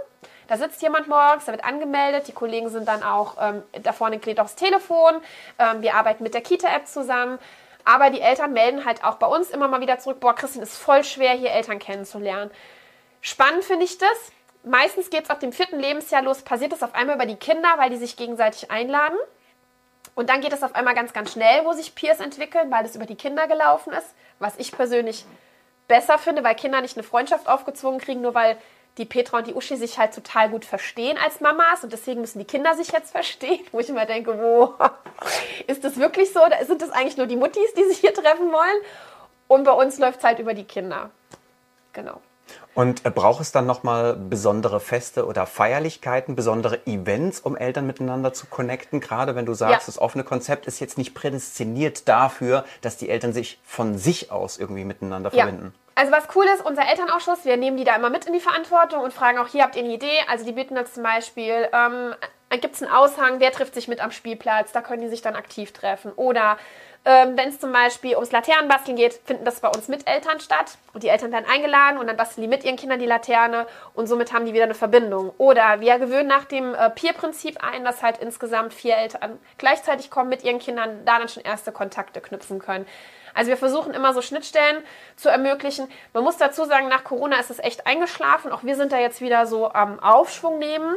Da 0.46 0.56
sitzt 0.56 0.82
jemand 0.82 1.08
morgens, 1.08 1.46
da 1.46 1.52
wird 1.52 1.64
angemeldet. 1.64 2.28
Die 2.28 2.32
Kollegen 2.32 2.68
sind 2.68 2.86
dann 2.86 3.02
auch, 3.02 3.36
ähm, 3.40 3.62
da 3.82 3.92
vorne 3.92 4.18
klebt 4.18 4.40
auch 4.40 4.44
das 4.44 4.56
Telefon. 4.56 5.14
Ähm, 5.58 5.82
wir 5.82 5.94
arbeiten 5.94 6.22
mit 6.22 6.34
der 6.34 6.42
Kita-App 6.42 6.86
zusammen. 6.86 7.38
Aber 7.84 8.10
die 8.10 8.20
Eltern 8.20 8.52
melden 8.52 8.84
halt 8.84 9.04
auch 9.04 9.16
bei 9.16 9.26
uns 9.26 9.50
immer 9.50 9.68
mal 9.68 9.80
wieder 9.80 9.98
zurück, 9.98 10.20
boah, 10.20 10.34
Christine, 10.34 10.64
ist 10.64 10.76
voll 10.76 11.04
schwer, 11.04 11.32
hier 11.32 11.50
Eltern 11.50 11.78
kennenzulernen. 11.78 12.50
Spannend 13.20 13.64
finde 13.64 13.84
ich 13.84 13.98
das. 13.98 14.32
Meistens 14.62 15.10
geht 15.10 15.24
es 15.24 15.30
ab 15.30 15.40
dem 15.40 15.52
vierten 15.52 15.78
Lebensjahr 15.78 16.22
los, 16.22 16.42
passiert 16.42 16.72
das 16.72 16.82
auf 16.82 16.94
einmal 16.94 17.16
über 17.16 17.26
die 17.26 17.36
Kinder, 17.36 17.68
weil 17.76 17.90
die 17.90 17.98
sich 17.98 18.16
gegenseitig 18.16 18.70
einladen. 18.70 19.18
Und 20.14 20.30
dann 20.30 20.40
geht 20.40 20.52
es 20.52 20.62
auf 20.62 20.74
einmal 20.74 20.94
ganz, 20.94 21.12
ganz 21.12 21.32
schnell, 21.32 21.64
wo 21.64 21.72
sich 21.72 21.94
Peers 21.94 22.20
entwickeln, 22.20 22.70
weil 22.70 22.84
es 22.86 22.96
über 22.96 23.04
die 23.04 23.16
Kinder 23.16 23.46
gelaufen 23.46 23.92
ist. 23.92 24.14
Was 24.38 24.56
ich 24.58 24.72
persönlich 24.72 25.26
besser 25.88 26.18
finde, 26.18 26.44
weil 26.44 26.54
Kinder 26.54 26.80
nicht 26.80 26.96
eine 26.96 27.02
Freundschaft 27.02 27.48
aufgezwungen 27.48 28.00
kriegen, 28.00 28.22
nur 28.22 28.34
weil 28.34 28.56
die 28.98 29.04
Petra 29.04 29.38
und 29.38 29.46
die 29.46 29.54
Uschi 29.54 29.76
sich 29.76 29.98
halt 29.98 30.14
total 30.14 30.50
gut 30.50 30.64
verstehen 30.64 31.18
als 31.22 31.40
Mamas 31.40 31.82
und 31.82 31.92
deswegen 31.92 32.20
müssen 32.20 32.38
die 32.38 32.44
Kinder 32.44 32.74
sich 32.74 32.92
jetzt 32.92 33.10
verstehen, 33.12 33.60
wo 33.72 33.80
ich 33.80 33.88
immer 33.88 34.06
denke, 34.06 34.38
wo 34.38 34.74
ist 35.66 35.84
das 35.84 35.96
wirklich 35.98 36.32
so? 36.32 36.44
Oder 36.44 36.64
sind 36.64 36.82
das 36.82 36.90
eigentlich 36.90 37.16
nur 37.16 37.26
die 37.26 37.36
Muttis, 37.36 37.74
die 37.76 37.84
sich 37.84 37.98
hier 37.98 38.14
treffen 38.14 38.52
wollen? 38.52 38.82
Und 39.48 39.64
bei 39.64 39.72
uns 39.72 39.98
läuft 39.98 40.18
es 40.18 40.24
halt 40.24 40.38
über 40.38 40.54
die 40.54 40.64
Kinder. 40.64 41.10
Genau. 41.92 42.20
Und 42.74 43.06
äh, 43.06 43.10
braucht 43.10 43.40
es 43.40 43.52
dann 43.52 43.66
nochmal 43.66 44.14
besondere 44.16 44.80
Feste 44.80 45.26
oder 45.26 45.46
Feierlichkeiten, 45.46 46.34
besondere 46.34 46.86
Events, 46.86 47.40
um 47.40 47.56
Eltern 47.56 47.86
miteinander 47.86 48.32
zu 48.32 48.46
connecten? 48.46 49.00
Gerade 49.00 49.36
wenn 49.36 49.46
du 49.46 49.54
sagst, 49.54 49.86
ja. 49.86 49.86
das 49.86 49.98
offene 49.98 50.24
Konzept 50.24 50.66
ist 50.66 50.80
jetzt 50.80 50.98
nicht 50.98 51.14
prädestiniert 51.14 52.08
dafür, 52.08 52.64
dass 52.80 52.96
die 52.96 53.08
Eltern 53.08 53.32
sich 53.32 53.60
von 53.64 53.96
sich 53.96 54.32
aus 54.32 54.58
irgendwie 54.58 54.84
miteinander 54.84 55.30
ja. 55.32 55.44
verbinden. 55.44 55.74
Also 55.94 56.10
was 56.10 56.28
cool 56.34 56.44
ist, 56.46 56.64
unser 56.64 56.88
Elternausschuss, 56.88 57.44
wir 57.44 57.56
nehmen 57.56 57.76
die 57.76 57.84
da 57.84 57.94
immer 57.94 58.10
mit 58.10 58.26
in 58.26 58.32
die 58.32 58.40
Verantwortung 58.40 59.00
und 59.02 59.12
fragen 59.12 59.38
auch, 59.38 59.48
hier 59.48 59.62
habt 59.62 59.76
ihr 59.76 59.84
eine 59.84 59.92
Idee? 59.92 60.18
Also 60.28 60.44
die 60.44 60.52
bitten 60.52 60.76
uns 60.76 60.94
zum 60.94 61.04
Beispiel, 61.04 61.68
ähm, 61.72 62.14
gibt 62.60 62.74
es 62.74 62.82
einen 62.82 62.92
Aushang, 62.92 63.38
wer 63.38 63.52
trifft 63.52 63.74
sich 63.74 63.86
mit 63.86 64.00
am 64.00 64.10
Spielplatz? 64.10 64.72
Da 64.72 64.80
können 64.80 65.02
die 65.02 65.08
sich 65.08 65.22
dann 65.22 65.36
aktiv 65.36 65.72
treffen. 65.72 66.12
Oder 66.12 66.56
ähm, 67.06 67.36
Wenn 67.36 67.50
es 67.50 67.60
zum 67.60 67.70
Beispiel 67.70 68.14
ums 68.14 68.32
Laternenbasteln 68.32 68.96
geht, 68.96 69.12
finden 69.24 69.44
das 69.44 69.60
bei 69.60 69.68
uns 69.68 69.88
mit 69.88 70.08
Eltern 70.08 70.40
statt. 70.40 70.78
Und 70.94 71.02
die 71.02 71.08
Eltern 71.08 71.32
werden 71.32 71.44
eingeladen 71.50 71.98
und 71.98 72.06
dann 72.06 72.16
basteln 72.16 72.42
die 72.42 72.48
mit 72.48 72.64
ihren 72.64 72.76
Kindern 72.76 72.98
die 72.98 73.06
Laterne 73.06 73.66
und 73.92 74.06
somit 74.06 74.32
haben 74.32 74.46
die 74.46 74.54
wieder 74.54 74.64
eine 74.64 74.74
Verbindung. 74.74 75.34
Oder 75.36 75.80
wir 75.80 75.98
gewöhnen 75.98 76.28
nach 76.28 76.46
dem 76.46 76.74
äh, 76.74 76.88
Peer-Prinzip 76.90 77.62
ein, 77.62 77.84
dass 77.84 78.02
halt 78.02 78.18
insgesamt 78.18 78.72
vier 78.72 78.96
Eltern 78.96 79.38
gleichzeitig 79.58 80.10
kommen 80.10 80.30
mit 80.30 80.44
ihren 80.44 80.58
Kindern, 80.58 81.04
da 81.04 81.18
dann 81.18 81.28
schon 81.28 81.42
erste 81.42 81.72
Kontakte 81.72 82.22
knüpfen 82.22 82.58
können. 82.58 82.86
Also 83.34 83.50
wir 83.50 83.56
versuchen 83.56 83.92
immer 83.92 84.14
so 84.14 84.22
Schnittstellen 84.22 84.82
zu 85.16 85.28
ermöglichen. 85.28 85.88
Man 86.12 86.24
muss 86.24 86.36
dazu 86.36 86.64
sagen, 86.64 86.88
nach 86.88 87.04
Corona 87.04 87.38
ist 87.38 87.50
es 87.50 87.58
echt 87.58 87.86
eingeschlafen. 87.86 88.52
Auch 88.52 88.62
wir 88.62 88.76
sind 88.76 88.92
da 88.92 88.98
jetzt 88.98 89.20
wieder 89.20 89.46
so 89.46 89.72
am 89.72 90.00
Aufschwung 90.00 90.58
nehmen. 90.58 90.96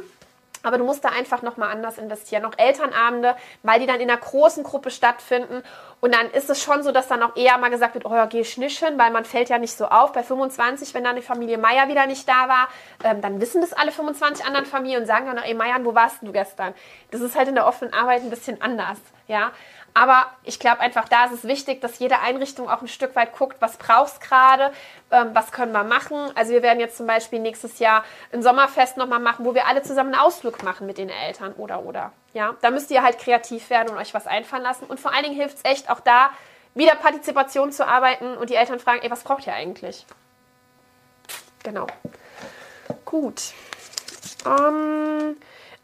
Aber 0.64 0.78
du 0.78 0.84
musst 0.84 1.06
da 1.06 1.10
einfach 1.10 1.44
nochmal 1.44 1.72
anders 1.72 1.98
investieren. 1.98 2.44
Auch 2.44 2.58
Elternabende, 2.58 3.36
weil 3.64 3.80
die 3.80 3.86
dann 3.86 4.00
in 4.00 4.10
einer 4.10 4.20
großen 4.20 4.64
Gruppe 4.64 4.92
stattfinden. 4.92 5.64
Und 6.02 6.14
dann 6.14 6.30
ist 6.32 6.50
es 6.50 6.62
schon 6.62 6.84
so, 6.84 6.92
dass 6.92 7.08
dann 7.08 7.24
auch 7.24 7.36
eher 7.36 7.58
mal 7.58 7.70
gesagt 7.70 7.94
wird, 7.94 8.06
oh 8.06 8.14
ja, 8.14 8.26
geh 8.26 8.44
schnischen, 8.44 8.98
weil 9.00 9.12
man 9.12 9.24
fällt 9.24 9.50
ja 9.50 9.60
nicht 9.60 9.78
so 9.78 9.86
auf. 9.86 10.12
Bei 10.12 10.24
25, 10.24 10.94
wenn 10.94 11.04
dann 11.04 11.16
die 11.16 11.22
Familie 11.22 11.58
Meier 11.58 11.88
wieder 11.88 12.06
nicht 12.06 12.28
da 12.28 12.48
war, 12.48 12.68
ähm, 13.04 13.22
dann 13.22 13.40
wissen 13.40 13.62
das 13.62 13.74
alle 13.74 13.92
25 13.92 14.46
anderen 14.46 14.66
Familien 14.66 15.02
und 15.02 15.08
sagen 15.08 15.26
dann 15.26 15.38
noch, 15.38 15.46
ey 15.46 15.54
Meier, 15.54 15.78
wo 15.84 15.96
warst 15.96 16.18
du 16.22 16.32
gestern? 16.32 16.74
Das 17.12 17.22
ist 17.22 17.36
halt 17.38 17.48
in 17.48 17.56
der 17.56 17.66
offenen 17.66 17.94
Arbeit 17.94 18.24
ein 18.24 18.30
bisschen 18.30 18.62
anders. 18.62 18.98
Ja, 19.28 19.52
aber 20.00 20.28
ich 20.44 20.60
glaube 20.60 20.80
einfach, 20.82 21.10
da 21.10 21.26
ist 21.26 21.32
es 21.32 21.44
wichtig, 21.46 21.82
dass 21.82 21.98
jede 21.98 22.20
Einrichtung 22.20 22.70
auch 22.70 22.84
ein 22.84 22.88
Stück 22.88 23.16
weit 23.16 23.34
guckt, 23.36 23.58
was 23.62 23.78
brauchst 23.78 24.22
gerade, 24.22 24.72
ähm, 25.10 25.32
was 25.34 25.52
können 25.52 25.72
wir 25.72 25.84
machen. 25.84 26.32
Also 26.36 26.52
wir 26.52 26.62
werden 26.62 26.80
jetzt 26.80 26.98
zum 26.98 27.08
Beispiel 27.08 27.40
nächstes 27.40 27.80
Jahr 27.80 28.06
ein 28.32 28.44
Sommerfest 28.44 28.98
nochmal 28.98 29.20
machen, 29.20 29.44
wo 29.44 29.56
wir 29.56 29.66
alle 29.66 29.82
zusammen 29.82 30.14
einen 30.14 30.22
Ausflug 30.22 30.62
machen 30.62 30.86
mit 30.86 31.00
den 31.00 31.10
Eltern 31.10 31.54
oder 31.54 31.82
oder. 31.84 32.12
Ja, 32.34 32.54
da 32.62 32.70
müsst 32.70 32.92
ihr 32.92 33.02
halt 33.02 33.18
kreativ 33.18 33.72
werden 33.72 33.90
und 33.90 33.98
euch 33.98 34.14
was 34.14 34.28
einfallen 34.28 34.62
lassen. 34.62 34.86
Und 34.86 35.00
vor 35.00 35.16
allen 35.16 35.24
Dingen 35.24 35.36
hilft 35.36 35.58
es 35.58 35.66
echt 35.66 35.90
auch 35.90 36.00
da, 36.00 36.30
wieder 36.76 36.94
Partizipation 36.94 37.72
zu 37.72 37.88
arbeiten 37.88 38.38
und 38.38 38.52
die 38.52 38.56
Eltern 38.56 38.80
fragen, 38.80 39.02
ey, 39.02 39.10
was 39.10 39.24
braucht 39.24 39.48
ihr 39.48 39.54
eigentlich? 39.54 40.06
Genau. 41.64 41.88
Gut. 43.04 43.42
Ähm, 44.46 45.38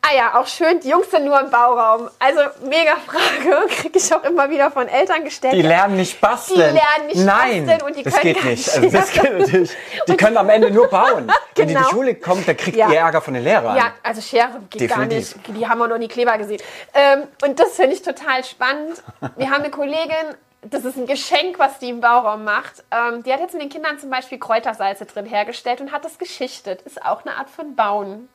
Ah 0.06 0.14
ja, 0.14 0.38
auch 0.38 0.48
schön, 0.48 0.82
die 0.82 0.90
Jungs 0.90 1.10
sind 1.10 1.24
nur 1.24 1.40
im 1.40 1.50
Bauraum. 1.50 2.10
Also 2.20 2.42
mega 2.68 2.98
Frage, 2.98 3.68
kriege 3.70 3.98
ich 3.98 4.14
auch 4.14 4.24
immer 4.26 4.50
wieder 4.50 4.70
von 4.70 4.90
Eltern 4.90 5.24
gestellt. 5.24 5.54
Die 5.54 5.62
lernen 5.62 5.96
nicht 5.96 6.20
basteln. 6.20 6.58
Die 6.58 6.62
lernen 6.64 7.08
nicht 7.08 7.26
Nein, 7.26 7.66
basteln 7.66 7.88
und 7.88 7.96
die 7.96 8.04
das 8.04 8.16
können 8.16 8.34
geht 8.34 8.44
nicht. 8.44 8.70
Also 8.70 8.90
das 8.90 9.12
geht 9.14 9.54
nicht. 9.54 9.78
Die 10.08 10.18
können 10.18 10.36
am 10.36 10.50
Ende 10.50 10.72
nur 10.72 10.90
bauen. 10.90 11.28
genau. 11.28 11.34
Wenn 11.56 11.56
die 11.56 11.62
in 11.62 11.68
die 11.68 11.74
genau. 11.76 11.90
Schule 11.90 12.16
kommt, 12.16 12.46
dann 12.48 12.58
kriegt 12.58 12.76
ja. 12.76 12.90
ihr 12.90 13.00
Ärger 13.00 13.22
von 13.22 13.34
den 13.34 13.44
Lehrern. 13.44 13.78
Ja, 13.78 13.94
also 14.04 14.20
Schere 14.20 14.60
geht 14.70 14.82
Definitiv. 14.82 14.90
gar 14.90 15.06
nicht. 15.06 15.58
Die 15.58 15.68
haben 15.68 15.80
wir 15.80 15.88
noch 15.88 15.98
nie 15.98 16.10
Kleber 16.10 16.38
gesehen. 16.38 16.62
Ähm, 16.94 17.24
und 17.46 17.58
das 17.60 17.76
finde 17.76 17.94
ich 17.94 18.02
total 18.02 18.44
spannend. 18.44 19.02
Wir 19.38 19.50
haben 19.50 19.62
eine 19.62 19.70
Kollegin, 19.70 20.36
das 20.64 20.84
ist 20.84 20.98
ein 20.98 21.06
Geschenk, 21.06 21.60
was 21.60 21.80
die 21.80 21.90
im 21.90 22.02
Bauraum 22.02 22.44
macht. 22.44 22.84
Ähm, 22.92 23.24
die 23.24 23.32
hat 23.32 23.40
jetzt 23.40 23.54
mit 23.54 23.62
den 23.62 23.70
Kindern 23.70 23.98
zum 24.00 24.10
Beispiel 24.10 24.38
Kräutersalze 24.38 25.06
drin 25.06 25.26
hergestellt 25.26 25.80
und 25.80 25.94
hat 25.94 26.04
das 26.04 26.18
geschichtet. 26.18 26.82
Ist 26.82 27.06
auch 27.06 27.26
eine 27.26 27.38
Art 27.38 27.50
von 27.50 27.76
Bauen 27.76 28.28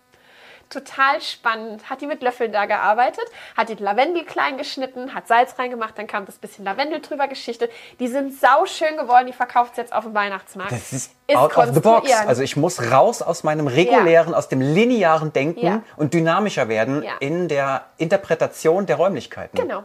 total 0.70 1.20
spannend. 1.20 1.88
Hat 1.88 2.00
die 2.00 2.06
mit 2.06 2.22
Löffeln 2.22 2.52
da 2.52 2.66
gearbeitet, 2.66 3.24
hat 3.56 3.68
den 3.68 3.78
Lavendel 3.78 4.24
klein 4.24 4.58
geschnitten, 4.58 5.14
hat 5.14 5.28
Salz 5.28 5.58
reingemacht, 5.58 5.98
dann 5.98 6.06
kam 6.06 6.26
das 6.26 6.38
bisschen 6.38 6.64
Lavendel 6.64 7.00
drüber 7.00 7.28
geschichtet. 7.28 7.70
Die 8.00 8.08
sind 8.08 8.38
sauschön 8.38 8.96
geworden, 8.96 9.26
die 9.26 9.32
verkauft 9.32 9.76
jetzt 9.78 9.92
auf 9.92 10.04
dem 10.04 10.14
Weihnachtsmarkt. 10.14 10.72
Das 10.72 10.92
ist, 10.92 11.12
ist 11.26 11.36
out 11.36 11.56
of 11.56 11.74
the 11.74 11.80
box. 11.80 12.10
Also 12.26 12.42
ich 12.42 12.56
muss 12.56 12.90
raus 12.90 13.22
aus 13.22 13.44
meinem 13.44 13.66
regulären, 13.66 14.32
ja. 14.32 14.38
aus 14.38 14.48
dem 14.48 14.60
linearen 14.60 15.32
Denken 15.32 15.64
ja. 15.64 15.82
und 15.96 16.14
dynamischer 16.14 16.68
werden 16.68 17.02
ja. 17.02 17.12
in 17.20 17.48
der 17.48 17.86
Interpretation 17.96 18.86
der 18.86 18.96
Räumlichkeiten. 18.96 19.58
Genau. 19.58 19.84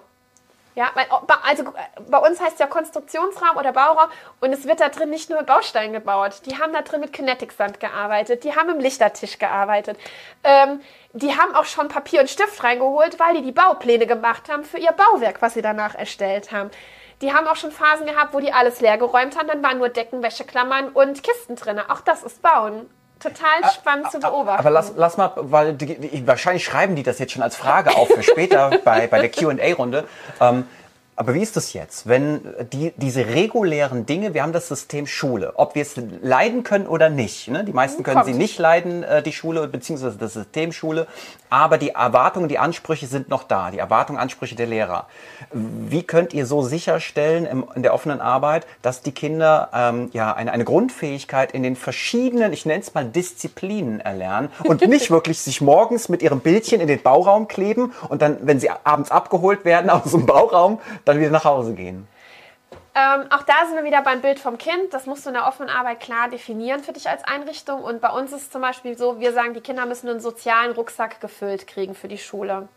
Ja, 0.76 0.90
weil, 0.96 1.06
oh, 1.12 1.20
also 1.48 1.66
bei 2.10 2.18
uns 2.18 2.42
heißt 2.42 2.54
es 2.54 2.60
ja 2.60 2.66
Konstruktionsraum 2.66 3.58
oder 3.58 3.74
Bauraum 3.74 4.10
und 4.42 4.54
es 4.54 4.66
wird 4.66 4.80
da 4.80 4.90
drin 4.90 5.12
nicht 5.12 5.30
nur 5.30 5.40
mit 5.40 5.48
Bausteinen 5.48 5.94
gebaut. 5.94 6.42
Die 6.46 6.58
haben 6.58 6.74
da 6.74 6.82
drin 6.82 7.02
mit 7.02 7.14
Kinetic-Sand 7.14 7.80
gearbeitet, 7.80 8.44
die 8.44 8.56
haben 8.56 8.70
im 8.70 8.80
Lichtertisch 8.80 9.38
gearbeitet. 9.38 10.00
Ähm, 10.44 10.82
die 11.14 11.38
haben 11.38 11.54
auch 11.54 11.66
schon 11.66 11.90
Papier 11.90 12.22
und 12.22 12.30
Stift 12.30 12.64
reingeholt, 12.64 13.20
weil 13.20 13.36
die 13.36 13.44
die 13.44 13.52
Baupläne 13.52 14.08
gemacht 14.08 14.50
haben 14.50 14.64
für 14.64 14.80
ihr 14.80 14.92
Bauwerk, 14.92 15.42
was 15.44 15.54
sie 15.54 15.62
danach 15.62 15.94
erstellt 15.94 16.52
haben. 16.52 16.72
Die 17.22 17.34
haben 17.34 17.48
auch 17.48 17.56
schon 17.56 17.72
Phasen 17.72 18.08
gehabt, 18.08 18.34
wo 18.34 18.40
die 18.40 18.52
alles 18.52 18.82
leer 18.82 18.98
geräumt 18.98 19.38
haben, 19.38 19.48
dann 19.48 19.64
waren 19.64 19.78
nur 19.78 19.90
Decken, 19.90 20.24
Wäscheklammern 20.24 20.90
und 20.90 21.22
Kisten 21.22 21.56
drin. 21.56 21.80
Auch 21.80 22.02
das 22.02 22.24
ist 22.24 22.42
Bauen 22.42 22.90
total 23.24 23.72
spannend 23.74 24.12
zu 24.12 24.20
beobachten. 24.20 24.60
Aber 24.60 24.70
lass, 24.70 24.94
lass 24.96 25.18
mal, 25.18 25.32
weil 25.36 25.74
die, 25.74 25.98
die, 25.98 26.28
wahrscheinlich 26.28 26.64
schreiben 26.64 26.96
die 26.96 27.04
das 27.04 27.20
jetzt 27.20 27.32
schon 27.32 27.42
als 27.42 27.56
Frage 27.56 27.96
auf 27.96 28.08
für 28.10 28.24
später 28.24 28.72
bei, 28.84 29.08
bei 29.08 29.20
der 29.20 29.32
Q&A-Runde. 29.32 30.06
Ähm, 30.40 30.68
aber 31.16 31.36
wie 31.36 31.42
ist 31.42 31.56
das 31.56 31.74
jetzt, 31.74 32.08
wenn 32.08 32.42
die, 32.72 32.92
diese 32.98 33.28
regulären 33.28 34.06
Dinge, 34.06 34.34
wir 34.34 34.42
haben 34.42 34.54
das 34.54 34.68
System 34.68 35.06
Schule, 35.06 35.54
ob 35.56 35.76
wir 35.76 35.84
es 35.84 35.96
leiden 36.22 36.64
können 36.64 36.88
oder 36.88 37.10
nicht. 37.10 37.50
Ne? 37.50 37.64
Die 37.64 37.74
meisten 37.74 38.04
können 38.04 38.18
Kommt. 38.18 38.28
sie 38.28 38.34
nicht 38.34 38.58
leiden, 38.58 39.04
äh, 39.04 39.22
die 39.22 39.32
Schule, 39.32 39.68
beziehungsweise 39.68 40.18
das 40.18 40.34
System 40.34 40.72
Schule, 40.72 41.08
aber 41.54 41.78
die 41.78 41.90
Erwartungen, 41.90 42.48
die 42.48 42.58
Ansprüche 42.58 43.06
sind 43.06 43.30
noch 43.30 43.44
da, 43.44 43.70
die 43.70 43.78
Erwartungen, 43.78 44.18
Ansprüche 44.18 44.56
der 44.56 44.66
Lehrer. 44.66 45.06
Wie 45.52 46.02
könnt 46.02 46.34
ihr 46.34 46.48
so 46.48 46.64
sicherstellen 46.64 47.46
im, 47.46 47.66
in 47.76 47.84
der 47.84 47.94
offenen 47.94 48.22
Arbeit, 48.22 48.66
dass 48.82 49.04
die 49.04 49.12
Kinder 49.12 49.70
ähm, 49.72 50.10
ja 50.14 50.34
eine, 50.34 50.52
eine 50.52 50.64
Grundfähigkeit 50.64 51.52
in 51.52 51.62
den 51.62 51.76
verschiedenen, 51.76 52.54
ich 52.54 52.66
nenne 52.66 52.82
es 52.82 52.96
mal 52.96 53.06
Disziplinen 53.06 54.00
erlernen 54.00 54.50
und 54.64 54.82
nicht 54.88 55.12
wirklich 55.12 55.40
sich 55.40 55.62
morgens 55.62 56.10
mit 56.10 56.24
ihrem 56.24 56.40
Bildchen 56.40 56.82
in 56.82 56.88
den 56.88 57.04
Bauraum 57.04 57.48
kleben 57.48 57.94
und 58.10 58.24
dann, 58.24 58.38
wenn 58.42 58.60
sie 58.60 58.72
abends 58.84 59.12
abgeholt 59.12 59.64
werden 59.64 59.92
aus 59.92 60.10
dem 60.10 60.26
Bauraum, 60.26 60.80
dann 61.06 61.20
wieder 61.20 61.32
nach 61.32 61.46
Hause 61.46 61.74
gehen. 61.74 62.08
Ähm, 62.96 63.26
auch 63.32 63.42
da 63.44 63.66
sind 63.66 63.76
wir 63.76 63.84
wieder 63.84 64.04
beim 64.04 64.22
Bild 64.22 64.40
vom 64.40 64.58
Kind. 64.58 64.94
Das 64.94 65.08
musst 65.08 65.26
du 65.26 65.30
in 65.30 65.34
der 65.34 65.48
offenen 65.48 65.70
Arbeit 65.70 66.00
klar 66.00 66.30
definieren 66.30 66.84
für 66.84 66.94
dich 66.94 67.10
als 67.10 67.24
Einrichtung. 67.24 67.84
Und 67.84 68.02
bei 68.02 68.10
uns 68.10 68.32
ist 68.32 68.42
es 68.42 68.50
zum 68.52 68.62
Beispiel 68.62 68.98
so, 68.98 69.20
wir 69.20 69.34
sagen, 69.34 69.56
die 69.56 69.62
Kinder 69.62 69.86
müssen 69.88 70.10
einen 70.10 70.20
sozialen 70.20 70.74
Rucksack 70.74 71.20
gefüllt 71.20 71.66
kriegen 71.66 71.96
für 71.96 72.08
die 72.08 72.20
Schule. 72.20 72.68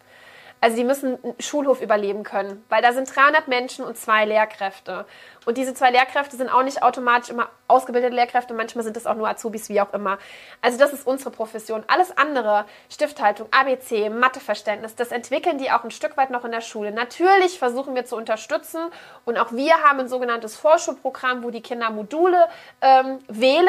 Also 0.61 0.77
die 0.77 0.85
müssen 0.85 1.23
einen 1.23 1.35
Schulhof 1.39 1.83
überleben 1.83 2.23
können, 2.23 2.65
weil 2.71 2.81
da 2.81 2.95
sind 2.95 3.15
300 3.15 3.47
Menschen 3.47 3.85
und 3.85 3.99
zwei 3.99 4.25
Lehrkräfte. 4.25 5.05
Und 5.46 5.56
diese 5.56 5.74
zwei 5.74 5.92
Lehrkräfte 5.92 6.37
sind 6.37 6.50
auch 6.50 6.64
nicht 6.64 6.82
automatisch 6.82 7.30
immer 7.30 7.48
ausgebildete 7.68 8.12
Lehrkräfte, 8.12 8.52
manchmal 8.52 8.82
sind 8.82 8.96
es 8.96 9.06
auch 9.06 9.14
nur 9.14 9.28
Azubis, 9.28 9.68
wie 9.68 9.80
auch 9.80 9.92
immer. 9.94 10.18
Also 10.61 10.76
das 10.76 10.92
ist 10.92 11.06
unsere 11.06 11.30
Profession. 11.30 11.85
Alles 11.87 12.16
andere, 12.18 12.64
Stifthaltung, 12.90 13.46
ABC, 13.52 14.11
Matheverständnis, 14.11 14.96
das 14.96 15.12
entwickeln 15.12 15.59
die 15.59 15.70
auch 15.70 15.85
ein 15.85 15.92
Stück 15.92 16.16
weit 16.16 16.30
noch 16.30 16.44
in 16.44 16.50
der 16.50 16.62
Schule. 16.62 16.90
Natürlich 16.90 17.61
versuchen 17.61 17.94
wir 17.94 18.04
zu 18.04 18.16
unterstützen 18.16 18.80
und 19.24 19.38
auch 19.38 19.52
wir 19.52 19.74
haben 19.85 20.00
ein 20.00 20.09
sogenanntes 20.09 20.56
Vorschulprogramm, 20.56 21.44
wo 21.44 21.50
die 21.50 21.62
Kinder 21.62 21.90
Module 21.90 22.48
ähm, 22.80 23.20
wählen, 23.28 23.68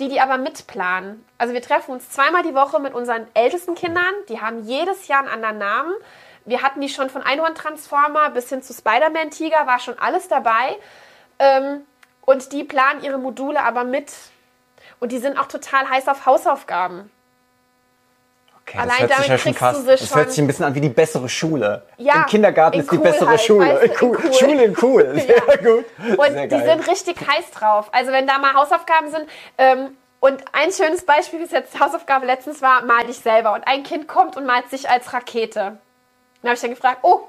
die 0.00 0.10
die 0.10 0.20
aber 0.20 0.36
mitplanen. 0.36 1.24
Also 1.38 1.54
wir 1.54 1.62
treffen 1.62 1.92
uns 1.92 2.10
zweimal 2.10 2.42
die 2.42 2.54
Woche 2.54 2.78
mit 2.80 2.92
unseren 2.92 3.26
ältesten 3.32 3.74
Kindern, 3.74 4.12
die 4.28 4.42
haben 4.42 4.62
jedes 4.64 5.08
Jahr 5.08 5.20
einen 5.20 5.28
anderen 5.28 5.56
Namen. 5.56 5.94
Wir 6.44 6.60
hatten 6.60 6.82
die 6.82 6.90
schon 6.90 7.08
von 7.08 7.22
Einhorn-Transformer 7.22 8.28
bis 8.28 8.50
hin 8.50 8.62
zu 8.62 8.74
Spider-Man-Tiger, 8.74 9.66
war 9.66 9.78
schon 9.78 9.98
alles 9.98 10.28
dabei. 10.28 10.76
Ähm, 11.38 11.82
und 12.22 12.52
die 12.52 12.64
planen 12.64 13.02
ihre 13.02 13.18
Module 13.18 13.60
aber 13.62 13.84
mit. 13.84 14.12
Und 15.00 15.12
die 15.12 15.18
sind 15.18 15.38
auch 15.38 15.46
total 15.46 15.88
heiß 15.88 16.08
auf 16.08 16.26
Hausaufgaben. 16.26 17.10
Okay, 18.66 18.78
Allein 18.78 19.08
das 19.08 19.10
hört 19.10 19.18
sich 19.18 19.28
ja 19.28 19.38
schon 19.38 19.54
fast, 19.54 19.86
das 19.86 20.16
hört 20.16 20.30
sich 20.30 20.38
ein 20.40 20.46
bisschen 20.46 20.64
an 20.64 20.74
wie 20.74 20.80
die 20.80 20.88
bessere 20.88 21.28
Schule. 21.28 21.82
Ja, 21.98 22.22
Im 22.22 22.26
Kindergarten 22.26 22.80
ist 22.80 22.90
die 22.90 22.96
bessere 22.96 23.28
halt, 23.28 23.40
Schule. 23.42 23.74
Weißt 23.74 24.00
du, 24.00 24.06
cool. 24.06 24.18
cool. 24.24 24.32
Schule 24.32 24.64
in 24.64 24.76
cool. 24.80 25.12
Sehr 25.26 25.36
ja. 25.36 25.56
gut. 25.56 25.84
Und 26.18 26.32
Sehr 26.32 26.46
die 26.46 26.60
sind 26.60 26.88
richtig 26.88 27.16
heiß 27.20 27.50
drauf. 27.50 27.90
Also 27.92 28.10
wenn 28.12 28.26
da 28.26 28.38
mal 28.38 28.54
Hausaufgaben 28.54 29.10
sind, 29.10 29.28
ähm, 29.58 29.96
und 30.20 30.42
ein 30.52 30.72
schönes 30.72 31.04
Beispiel, 31.04 31.40
wie 31.40 31.44
es 31.44 31.50
jetzt 31.50 31.78
Hausaufgabe 31.78 32.24
letztens 32.24 32.62
war, 32.62 32.82
mal 32.86 33.04
dich 33.06 33.18
selber. 33.18 33.52
Und 33.52 33.68
ein 33.68 33.82
Kind 33.82 34.08
kommt 34.08 34.38
und 34.38 34.46
malt 34.46 34.70
sich 34.70 34.88
als 34.88 35.12
Rakete. 35.12 35.58
Dann 35.60 35.78
habe 36.44 36.54
ich 36.54 36.60
dann 36.62 36.70
gefragt, 36.70 37.00
oh, 37.02 37.28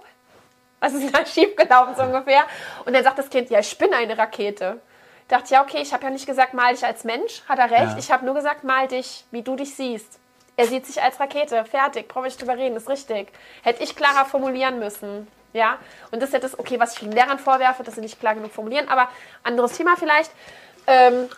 Was 0.86 0.94
ist 0.94 1.04
denn 1.04 1.12
da 1.12 1.26
schiefgelaufen 1.26 1.96
so 1.96 2.04
ungefähr? 2.04 2.44
Und 2.86 2.94
dann 2.94 3.04
sagt 3.04 3.18
das 3.18 3.30
Kind, 3.30 3.50
ja, 3.50 3.60
ich 3.60 3.78
bin 3.78 3.92
eine 3.92 4.16
Rakete. 4.16 4.80
Dachte, 5.28 5.56
ja, 5.56 5.64
okay, 5.64 5.80
ich 5.82 5.92
habe 5.92 6.04
ja 6.04 6.12
nicht 6.12 6.28
gesagt, 6.28 6.54
mal 6.54 6.74
dich 6.74 6.86
als 6.86 7.04
Mensch, 7.04 7.42
hat 7.50 7.58
er 7.58 7.72
recht. 7.72 7.94
Ja. 7.94 7.98
Ich 7.98 8.12
habe 8.12 8.24
nur 8.24 8.36
gesagt, 8.36 8.64
mal 8.64 8.88
dich, 8.88 9.26
wie 9.32 9.42
du 9.42 9.56
dich 9.56 9.74
siehst. 9.74 10.20
Er 10.58 10.68
sieht 10.68 10.86
sich 10.86 11.02
als 11.02 11.20
Rakete, 11.20 11.66
fertig, 11.66 12.08
brauche 12.08 12.28
ich 12.28 12.38
drüber 12.38 12.56
reden, 12.56 12.78
ist 12.78 12.88
richtig. 12.88 13.30
Hätte 13.64 13.84
ich 13.84 13.96
klarer 13.96 14.26
formulieren 14.26 14.78
müssen. 14.78 15.28
Ja, 15.54 15.80
und 16.12 16.22
das 16.22 16.30
ist 16.30 16.34
ja 16.34 16.40
das, 16.40 16.60
okay, 16.60 16.80
was 16.80 16.94
ich 16.94 17.00
den 17.00 17.12
Lehrern 17.12 17.40
vorwerfe, 17.40 17.82
dass 17.82 17.96
sie 17.96 18.02
nicht 18.02 18.20
klar 18.20 18.36
genug 18.36 18.52
formulieren, 18.52 18.88
aber 18.88 19.10
anderes 19.42 19.72
Thema 19.74 19.96
vielleicht. 19.98 20.32
Ähm, 20.86 21.30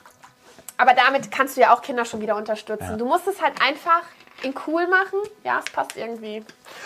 aber 0.76 0.94
damit 0.94 1.32
kannst 1.32 1.56
du 1.56 1.62
ja 1.62 1.74
auch 1.74 1.82
Kinder 1.82 2.04
schon 2.04 2.20
wieder 2.20 2.36
unterstützen. 2.36 2.92
Ja. 2.92 2.98
Du 2.98 3.06
musst 3.06 3.28
es 3.28 3.42
halt 3.42 3.62
einfach 3.62 4.02
in 4.44 4.54
cool 4.68 4.88
machen. 4.88 5.20
Ja, 5.44 5.60
es 5.66 5.72
passt 5.72 5.98
irgendwie. 5.98 6.44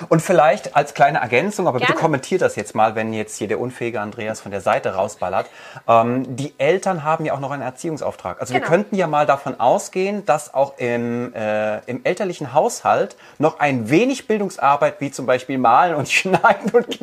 Und 0.10 0.22
vielleicht 0.22 0.76
als 0.76 0.94
kleine 0.94 1.20
Ergänzung, 1.20 1.68
aber 1.68 1.80
bitte 1.80 1.94
Gerne. 1.94 2.02
kommentiert 2.02 2.42
das 2.42 2.56
jetzt 2.56 2.76
mal, 2.76 2.96
wenn 2.96 3.14
jetzt 3.14 3.38
hier 3.38 3.48
der 3.48 3.60
unfähige 3.60 4.00
Andreas 4.00 4.40
von 4.42 4.52
der 4.52 4.62
Seite 4.62 4.96
rausballert. 4.96 5.48
Ähm, 5.88 6.36
die 6.36 6.54
Eltern 6.58 7.04
haben 7.04 7.26
ja 7.26 7.34
auch 7.34 7.40
noch 7.40 7.52
einen 7.52 7.62
Erziehungsauftrag. 7.62 8.40
Also 8.40 8.54
wir 8.54 8.62
Genau. 8.62 8.70
könnten 8.72 8.96
ja 8.96 9.08
mal 9.08 9.26
davon 9.26 9.60
ausgehen, 9.60 10.26
dass 10.26 10.54
auch 10.54 10.78
im, 10.78 11.34
äh, 11.34 11.80
im 11.86 12.06
elterlichen 12.06 12.54
Haushalt 12.54 13.18
noch 13.38 13.60
ein 13.60 13.90
wenig 13.90 14.28
Bildungsarbeit 14.28 15.02
wie 15.02 15.12
zum 15.12 15.26
Beispiel 15.26 15.58
Malen 15.58 15.96
und 15.96 16.10
Schneiden 16.12 16.72
und 16.72 17.00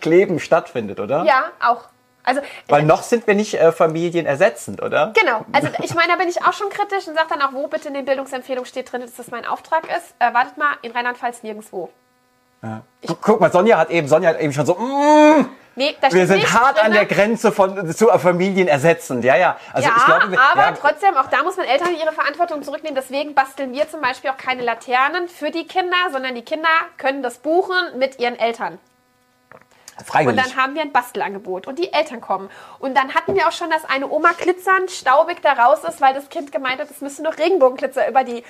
Kleben 0.00 0.40
stattfindet, 0.40 0.98
oder? 1.00 1.24
Ja, 1.24 1.44
auch. 1.62 1.84
Also, 2.30 2.40
Weil 2.68 2.82
noch 2.84 3.02
sind 3.02 3.26
wir 3.26 3.34
nicht 3.34 3.54
äh, 3.54 3.72
familienersetzend, 3.72 4.82
oder? 4.82 5.12
Genau, 5.20 5.44
also 5.52 5.68
ich 5.82 5.94
meine, 5.94 6.08
da 6.12 6.16
bin 6.16 6.28
ich 6.28 6.42
auch 6.44 6.52
schon 6.52 6.68
kritisch 6.70 7.08
und 7.08 7.14
sage 7.14 7.28
dann 7.30 7.42
auch, 7.42 7.52
wo 7.52 7.66
bitte 7.66 7.88
in 7.88 7.94
den 7.94 8.04
Bildungsempfehlungen 8.04 8.66
steht 8.66 8.92
drin, 8.92 9.00
dass 9.02 9.14
das 9.16 9.30
mein 9.30 9.44
Auftrag 9.44 9.84
ist. 9.84 10.14
Äh, 10.18 10.32
wartet 10.34 10.56
mal, 10.56 10.74
in 10.82 10.92
Rheinland-Pfalz 10.92 11.42
nirgendwo. 11.42 11.90
Guck, 13.06 13.22
guck 13.22 13.40
mal, 13.40 13.50
Sonja 13.50 13.78
hat 13.78 13.90
eben, 13.90 14.06
Sonja 14.06 14.30
hat 14.30 14.40
eben 14.40 14.52
schon 14.52 14.66
so, 14.66 14.74
mm, 14.74 15.46
Nee, 15.76 15.96
da 16.00 16.12
wir 16.12 16.26
sind 16.26 16.52
hart 16.52 16.78
an 16.78 16.92
drinne. 16.92 17.06
der 17.06 17.16
Grenze 17.16 17.52
von 17.52 17.90
zu 17.94 18.08
Familien 18.18 18.68
ersetzend. 18.68 19.24
Ja, 19.24 19.36
ja. 19.36 19.56
Also 19.72 19.88
ja, 19.88 19.94
ich 19.96 20.04
glaube, 20.04 20.30
wir- 20.32 20.40
aber 20.40 20.60
ja, 20.62 20.72
trotzdem, 20.72 21.16
auch 21.16 21.28
da 21.28 21.42
muss 21.42 21.56
man 21.56 21.64
Eltern 21.64 21.94
ihre 21.94 22.12
Verantwortung 22.12 22.62
zurücknehmen. 22.62 22.94
Deswegen 22.96 23.34
basteln 23.34 23.72
wir 23.72 23.88
zum 23.88 24.00
Beispiel 24.02 24.30
auch 24.30 24.36
keine 24.36 24.62
Laternen 24.62 25.28
für 25.28 25.50
die 25.50 25.66
Kinder, 25.66 25.96
sondern 26.12 26.34
die 26.34 26.42
Kinder 26.42 26.68
können 26.98 27.22
das 27.22 27.38
buchen 27.38 27.76
mit 27.96 28.18
ihren 28.20 28.38
Eltern. 28.38 28.78
Und 30.00 30.06
freiwillig. 30.06 30.42
dann 30.42 30.56
haben 30.56 30.74
wir 30.74 30.82
ein 30.82 30.92
Bastelangebot 30.92 31.66
und 31.66 31.78
die 31.78 31.92
Eltern 31.92 32.20
kommen. 32.20 32.50
Und 32.78 32.96
dann 32.96 33.14
hatten 33.14 33.34
wir 33.34 33.48
auch 33.48 33.52
schon, 33.52 33.70
dass 33.70 33.84
eine 33.84 34.08
Oma 34.08 34.32
glitzernd, 34.32 34.90
staubig 34.90 35.42
da 35.42 35.52
raus 35.52 35.84
ist, 35.84 36.00
weil 36.00 36.14
das 36.14 36.28
Kind 36.28 36.52
gemeint 36.52 36.80
hat, 36.80 36.90
es 36.90 37.00
müsste 37.00 37.22
noch 37.22 37.38
Regenbogenglitzer 37.38 38.08
über 38.08 38.24
die 38.24 38.42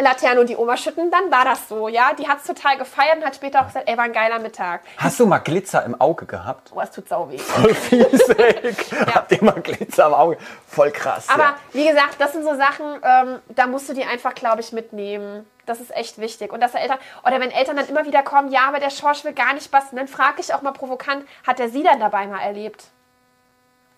Laterne 0.00 0.40
und 0.40 0.48
die 0.48 0.56
Oma 0.56 0.76
schütten. 0.76 1.10
Dann 1.10 1.30
war 1.30 1.44
das 1.44 1.68
so, 1.68 1.88
ja. 1.88 2.12
Die 2.14 2.28
hat 2.28 2.38
es 2.38 2.44
total 2.44 2.78
gefeiert 2.78 3.16
und 3.16 3.24
hat 3.24 3.34
später 3.34 3.60
auch 3.60 3.66
gesagt, 3.66 3.88
ey, 3.88 3.96
war 3.96 4.04
ein 4.04 4.12
geiler 4.12 4.38
Mittag. 4.38 4.82
Hast 4.96 5.18
du 5.18 5.26
mal 5.26 5.38
Glitzer 5.38 5.84
im 5.84 6.00
Auge 6.00 6.26
gehabt? 6.26 6.70
Oh, 6.74 6.80
es 6.80 6.90
tut 6.90 7.08
sau 7.08 7.30
weh. 7.30 7.38
Voll 7.38 7.74
fies, 7.74 8.28
ey. 8.30 8.74
Habt 9.14 9.32
ihr 9.32 9.42
mal 9.42 9.60
Glitzer 9.60 10.06
im 10.06 10.14
Auge? 10.14 10.38
Voll 10.66 10.90
krass. 10.90 11.28
Aber 11.28 11.42
ja. 11.42 11.56
wie 11.72 11.88
gesagt, 11.88 12.16
das 12.20 12.32
sind 12.32 12.44
so 12.44 12.54
Sachen, 12.54 12.86
ähm, 13.02 13.40
da 13.48 13.66
musst 13.66 13.88
du 13.88 13.94
die 13.94 14.04
einfach, 14.04 14.34
glaube 14.34 14.60
ich, 14.60 14.72
mitnehmen. 14.72 15.46
Das 15.66 15.80
ist 15.80 15.94
echt 15.94 16.18
wichtig. 16.18 16.52
Und 16.52 16.60
dass 16.60 16.72
der 16.72 16.82
Eltern, 16.82 16.98
oder 17.26 17.40
wenn 17.40 17.50
Eltern 17.50 17.76
dann 17.76 17.88
immer 17.88 18.06
wieder 18.06 18.22
kommen, 18.22 18.50
ja, 18.50 18.68
aber 18.68 18.80
der 18.80 18.90
Schorsch 18.90 19.24
will 19.24 19.34
gar 19.34 19.52
nicht 19.52 19.70
basteln, 19.70 19.98
dann 19.98 20.08
frage 20.08 20.40
ich 20.40 20.54
auch 20.54 20.62
mal 20.62 20.72
provokant, 20.72 21.26
hat 21.46 21.60
er 21.60 21.68
sie 21.68 21.82
dann 21.82 22.00
dabei 22.00 22.26
mal 22.26 22.40
erlebt? 22.40 22.84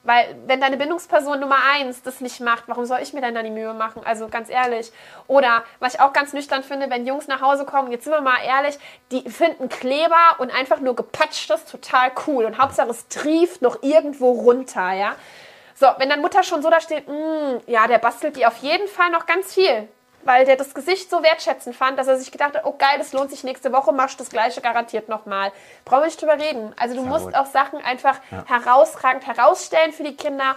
Weil, 0.02 0.34
wenn 0.46 0.60
deine 0.62 0.78
Bindungsperson 0.78 1.40
Nummer 1.40 1.58
eins 1.72 2.02
das 2.02 2.22
nicht 2.22 2.40
macht, 2.40 2.64
warum 2.68 2.86
soll 2.86 3.00
ich 3.02 3.12
mir 3.12 3.20
dann 3.20 3.34
da 3.34 3.42
die 3.42 3.50
Mühe 3.50 3.74
machen? 3.74 4.00
Also 4.04 4.28
ganz 4.28 4.48
ehrlich. 4.48 4.92
Oder, 5.26 5.62
was 5.78 5.94
ich 5.94 6.00
auch 6.00 6.14
ganz 6.14 6.32
nüchtern 6.32 6.62
finde, 6.62 6.88
wenn 6.88 7.06
Jungs 7.06 7.28
nach 7.28 7.42
Hause 7.42 7.66
kommen, 7.66 7.92
jetzt 7.92 8.04
sind 8.04 8.14
wir 8.14 8.22
mal 8.22 8.38
ehrlich, 8.42 8.78
die 9.10 9.28
finden 9.28 9.68
Kleber 9.68 10.36
und 10.38 10.50
einfach 10.50 10.80
nur 10.80 10.96
gepatschtes 10.96 11.66
total 11.66 12.12
cool. 12.26 12.46
Und 12.46 12.58
Hauptsache 12.58 12.88
es 12.88 13.08
trieft 13.08 13.60
noch 13.60 13.82
irgendwo 13.82 14.30
runter, 14.32 14.92
ja. 14.92 15.14
So, 15.74 15.86
wenn 15.98 16.08
dann 16.08 16.20
Mutter 16.22 16.42
schon 16.42 16.62
so 16.62 16.70
da 16.70 16.80
steht, 16.80 17.06
"Mm, 17.08 17.58
ja, 17.66 17.86
der 17.86 17.98
bastelt 17.98 18.36
die 18.36 18.46
auf 18.46 18.56
jeden 18.58 18.88
Fall 18.88 19.10
noch 19.10 19.26
ganz 19.26 19.54
viel. 19.54 19.88
Weil 20.24 20.44
der 20.44 20.56
das 20.56 20.74
Gesicht 20.74 21.08
so 21.10 21.22
wertschätzend 21.22 21.74
fand, 21.74 21.98
dass 21.98 22.06
er 22.06 22.16
sich 22.18 22.30
gedacht 22.30 22.54
hat, 22.54 22.64
oh 22.66 22.74
geil, 22.76 22.96
das 22.98 23.12
lohnt 23.12 23.30
sich 23.30 23.42
nächste 23.42 23.72
Woche, 23.72 23.92
machst 23.92 24.20
du 24.20 24.24
das 24.24 24.30
gleiche 24.30 24.60
garantiert 24.60 25.08
nochmal. 25.08 25.50
Brauchen 25.84 26.02
wir 26.02 26.06
nicht 26.06 26.20
drüber 26.20 26.38
reden. 26.38 26.74
Also 26.78 26.94
du 26.94 27.02
musst 27.02 27.24
gut. 27.26 27.34
auch 27.34 27.46
Sachen 27.46 27.82
einfach 27.82 28.18
herausragend 28.46 29.26
herausstellen 29.26 29.92
für 29.92 30.02
die 30.04 30.16
Kinder. 30.16 30.56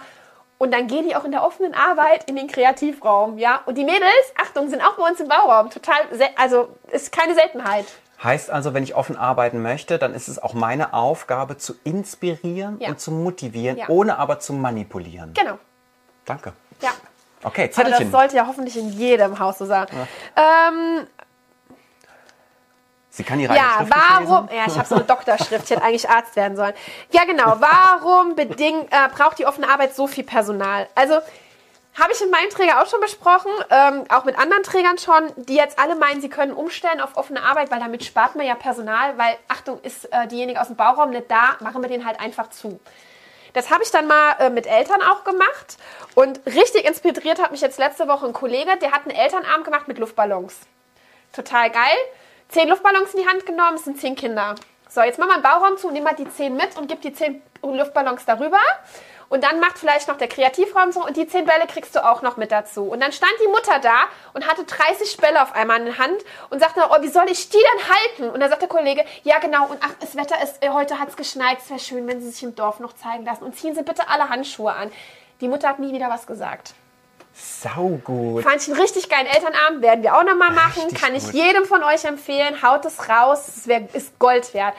Und 0.58 0.72
dann 0.72 0.86
gehen 0.86 1.08
die 1.08 1.16
auch 1.16 1.24
in 1.24 1.32
der 1.32 1.42
offenen 1.42 1.74
Arbeit 1.74 2.28
in 2.28 2.36
den 2.36 2.46
Kreativraum, 2.46 3.38
ja. 3.38 3.60
Und 3.66 3.76
die 3.76 3.84
Mädels, 3.84 4.04
Achtung, 4.40 4.68
sind 4.68 4.80
auch 4.82 4.96
bei 4.96 5.08
uns 5.08 5.18
im 5.20 5.28
Bauraum. 5.28 5.68
Total, 5.70 5.96
also 6.36 6.68
ist 6.92 7.10
keine 7.10 7.34
Seltenheit. 7.34 7.86
Heißt 8.22 8.50
also, 8.50 8.72
wenn 8.72 8.84
ich 8.84 8.94
offen 8.94 9.16
arbeiten 9.16 9.60
möchte, 9.62 9.98
dann 9.98 10.14
ist 10.14 10.28
es 10.28 10.40
auch 10.40 10.54
meine 10.54 10.94
Aufgabe 10.94 11.58
zu 11.58 11.74
inspirieren 11.82 12.78
Ja. 12.80 12.88
und 12.90 13.00
zu 13.00 13.10
motivieren, 13.10 13.76
Ja. 13.76 13.88
ohne 13.88 14.18
aber 14.18 14.38
zu 14.38 14.52
manipulieren. 14.52 15.34
Genau, 15.34 15.58
Danke. 16.24 16.52
ja. 16.80 16.90
Okay, 17.44 17.62
Aber 17.64 17.68
das 17.68 17.74
Zettelchen. 17.92 18.10
sollte 18.10 18.36
ja 18.36 18.46
hoffentlich 18.46 18.76
in 18.76 18.88
jedem 18.90 19.38
Haus 19.38 19.58
so 19.58 19.66
sein. 19.66 19.86
Ähm, 20.36 21.06
Sie 23.10 23.22
kann 23.22 23.38
ihre 23.38 23.54
Ja, 23.54 23.86
warum? 23.88 24.46
lesen? 24.46 24.58
Ja, 24.58 24.64
ich 24.66 24.76
habe 24.76 24.88
so 24.88 24.96
eine 24.96 25.04
Doktorschrift. 25.04 25.64
Ich 25.64 25.70
hätte 25.70 25.82
eigentlich 25.82 26.08
Arzt 26.10 26.34
werden 26.34 26.56
sollen. 26.56 26.74
Ja, 27.12 27.24
genau. 27.24 27.58
Warum 27.60 28.34
bedingt, 28.34 28.92
äh, 28.92 29.08
braucht 29.14 29.38
die 29.38 29.46
offene 29.46 29.68
Arbeit 29.68 29.94
so 29.94 30.08
viel 30.08 30.24
Personal? 30.24 30.88
Also 30.96 31.14
habe 32.00 32.12
ich 32.12 32.20
in 32.20 32.30
meinem 32.30 32.50
Träger 32.50 32.82
auch 32.82 32.88
schon 32.88 33.00
besprochen, 33.00 33.52
ähm, 33.70 34.04
auch 34.08 34.24
mit 34.24 34.36
anderen 34.36 34.64
Trägern 34.64 34.98
schon, 34.98 35.30
die 35.36 35.54
jetzt 35.54 35.78
alle 35.78 35.94
meinen, 35.94 36.20
sie 36.20 36.28
können 36.28 36.52
umstellen 36.52 37.00
auf 37.00 37.16
offene 37.16 37.40
Arbeit, 37.40 37.70
weil 37.70 37.78
damit 37.78 38.04
spart 38.04 38.34
man 38.34 38.44
ja 38.46 38.56
Personal, 38.56 39.16
weil, 39.16 39.36
Achtung, 39.46 39.80
ist 39.82 40.12
äh, 40.12 40.26
diejenige 40.26 40.60
aus 40.60 40.66
dem 40.66 40.74
Bauraum 40.76 41.10
nicht 41.10 41.30
da, 41.30 41.54
machen 41.60 41.82
wir 41.82 41.88
den 41.88 42.04
halt 42.04 42.18
einfach 42.18 42.50
zu. 42.50 42.80
Das 43.54 43.70
habe 43.70 43.82
ich 43.84 43.90
dann 43.90 44.06
mal 44.06 44.32
äh, 44.40 44.50
mit 44.50 44.66
Eltern 44.66 45.00
auch 45.00 45.24
gemacht 45.24 45.78
und 46.14 46.44
richtig 46.44 46.84
inspiriert 46.84 47.40
hat 47.40 47.52
mich 47.52 47.60
jetzt 47.60 47.78
letzte 47.78 48.06
Woche 48.08 48.26
ein 48.26 48.32
Kollege, 48.32 48.76
der 48.76 48.90
hat 48.90 49.02
einen 49.02 49.16
Elternabend 49.16 49.64
gemacht 49.64 49.88
mit 49.88 49.98
Luftballons. 49.98 50.58
Total 51.32 51.70
geil. 51.70 51.96
Zehn 52.48 52.68
Luftballons 52.68 53.14
in 53.14 53.22
die 53.22 53.28
Hand 53.28 53.46
genommen, 53.46 53.76
es 53.76 53.84
sind 53.84 53.98
zehn 53.98 54.16
Kinder. 54.16 54.56
So, 54.88 55.02
jetzt 55.02 55.18
machen 55.18 55.30
wir 55.30 55.34
einen 55.34 55.42
Bauraum 55.42 55.78
zu, 55.78 55.90
nehmen 55.90 56.04
mal 56.04 56.14
die 56.14 56.28
zehn 56.30 56.54
mit 56.54 56.76
und 56.76 56.88
gib 56.88 57.00
die 57.00 57.12
zehn 57.12 57.42
Luftballons 57.62 58.24
darüber. 58.24 58.58
Und 59.28 59.44
dann 59.44 59.60
macht 59.60 59.78
vielleicht 59.78 60.08
noch 60.08 60.16
der 60.16 60.28
Kreativraum 60.28 60.92
so 60.92 61.04
und 61.04 61.16
die 61.16 61.26
zehn 61.26 61.44
Bälle 61.44 61.66
kriegst 61.66 61.94
du 61.94 62.04
auch 62.04 62.22
noch 62.22 62.36
mit 62.36 62.52
dazu. 62.52 62.84
Und 62.84 63.00
dann 63.00 63.12
stand 63.12 63.32
die 63.42 63.48
Mutter 63.48 63.78
da 63.80 64.04
und 64.32 64.46
hatte 64.46 64.64
30 64.64 65.16
Bälle 65.16 65.42
auf 65.42 65.54
einmal 65.54 65.78
in 65.80 65.86
der 65.86 65.98
Hand 65.98 66.22
und 66.50 66.60
sagte, 66.60 66.80
oh, 66.90 67.02
wie 67.02 67.08
soll 67.08 67.30
ich 67.30 67.48
die 67.48 67.58
denn 67.58 67.88
halten? 67.88 68.34
Und 68.34 68.40
dann 68.40 68.50
sagt 68.50 68.62
der 68.62 68.68
Kollege, 68.68 69.04
ja 69.22 69.38
genau, 69.38 69.66
und 69.66 69.78
ach, 69.80 69.94
das 70.00 70.16
Wetter 70.16 70.42
ist, 70.42 70.62
äh, 70.62 70.70
heute 70.70 70.98
hat 70.98 71.08
es 71.08 71.16
geschneit, 71.16 71.58
es 71.58 71.70
wäre 71.70 71.80
schön, 71.80 72.06
wenn 72.06 72.20
sie 72.20 72.30
sich 72.30 72.42
im 72.42 72.54
Dorf 72.54 72.80
noch 72.80 72.94
zeigen 72.94 73.24
lassen. 73.24 73.44
Und 73.44 73.56
ziehen 73.56 73.74
Sie 73.74 73.82
bitte 73.82 74.08
alle 74.08 74.28
Handschuhe 74.28 74.72
an. 74.72 74.92
Die 75.40 75.48
Mutter 75.48 75.68
hat 75.68 75.78
nie 75.78 75.92
wieder 75.92 76.08
was 76.08 76.26
gesagt. 76.26 76.74
Saugut. 77.34 78.44
Fand 78.44 78.62
ich 78.62 78.68
einen 78.68 78.80
richtig 78.80 79.08
geilen 79.08 79.26
Elternabend, 79.26 79.82
werden 79.82 80.02
wir 80.02 80.16
auch 80.16 80.22
nochmal 80.22 80.52
machen. 80.52 80.82
Richtig 80.84 81.00
Kann 81.00 81.14
ich 81.14 81.24
gut. 81.24 81.34
jedem 81.34 81.64
von 81.64 81.82
euch 81.82 82.04
empfehlen. 82.04 82.62
Haut 82.62 82.84
es 82.84 83.08
raus, 83.08 83.48
es 83.48 83.66
wär, 83.66 83.88
ist 83.92 84.18
Gold 84.18 84.54
wert. 84.54 84.74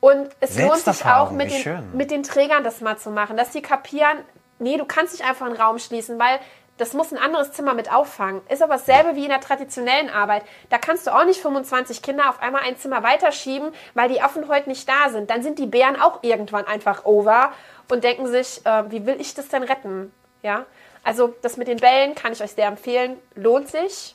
Und 0.00 0.28
es 0.40 0.58
lohnt 0.58 0.78
sich 0.78 1.04
auch 1.04 1.30
mit 1.30 1.50
den, 1.50 1.96
mit 1.96 2.10
den 2.10 2.22
Trägern 2.22 2.62
das 2.62 2.80
mal 2.80 2.96
zu 2.98 3.10
machen, 3.10 3.36
dass 3.36 3.50
die 3.50 3.62
kapieren, 3.62 4.18
nee, 4.58 4.76
du 4.76 4.84
kannst 4.84 5.12
nicht 5.12 5.28
einfach 5.28 5.46
einen 5.46 5.56
Raum 5.56 5.78
schließen, 5.78 6.18
weil 6.18 6.38
das 6.78 6.92
muss 6.92 7.12
ein 7.12 7.18
anderes 7.18 7.52
Zimmer 7.52 7.74
mit 7.74 7.92
auffangen. 7.92 8.40
Ist 8.48 8.62
aber 8.62 8.74
dasselbe 8.74 9.16
wie 9.16 9.24
in 9.24 9.30
der 9.30 9.40
traditionellen 9.40 10.08
Arbeit. 10.08 10.44
Da 10.70 10.78
kannst 10.78 11.06
du 11.06 11.10
auch 11.10 11.24
nicht 11.24 11.40
25 11.40 12.02
Kinder 12.02 12.30
auf 12.30 12.40
einmal 12.40 12.62
ein 12.62 12.76
Zimmer 12.76 13.02
weiterschieben, 13.02 13.72
weil 13.94 14.08
die 14.08 14.20
Affen 14.20 14.48
heute 14.48 14.68
nicht 14.68 14.88
da 14.88 15.10
sind. 15.10 15.28
Dann 15.28 15.42
sind 15.42 15.58
die 15.58 15.66
Bären 15.66 16.00
auch 16.00 16.22
irgendwann 16.22 16.66
einfach 16.66 17.04
over 17.04 17.52
und 17.90 18.04
denken 18.04 18.28
sich, 18.28 18.64
äh, 18.64 18.90
wie 18.90 19.04
will 19.06 19.20
ich 19.20 19.34
das 19.34 19.48
denn 19.48 19.64
retten? 19.64 20.12
Ja, 20.42 20.66
also 21.02 21.34
das 21.42 21.56
mit 21.56 21.66
den 21.66 21.78
Bällen 21.78 22.14
kann 22.14 22.32
ich 22.32 22.42
euch 22.42 22.52
sehr 22.52 22.68
empfehlen. 22.68 23.16
Lohnt 23.34 23.68
sich. 23.68 24.14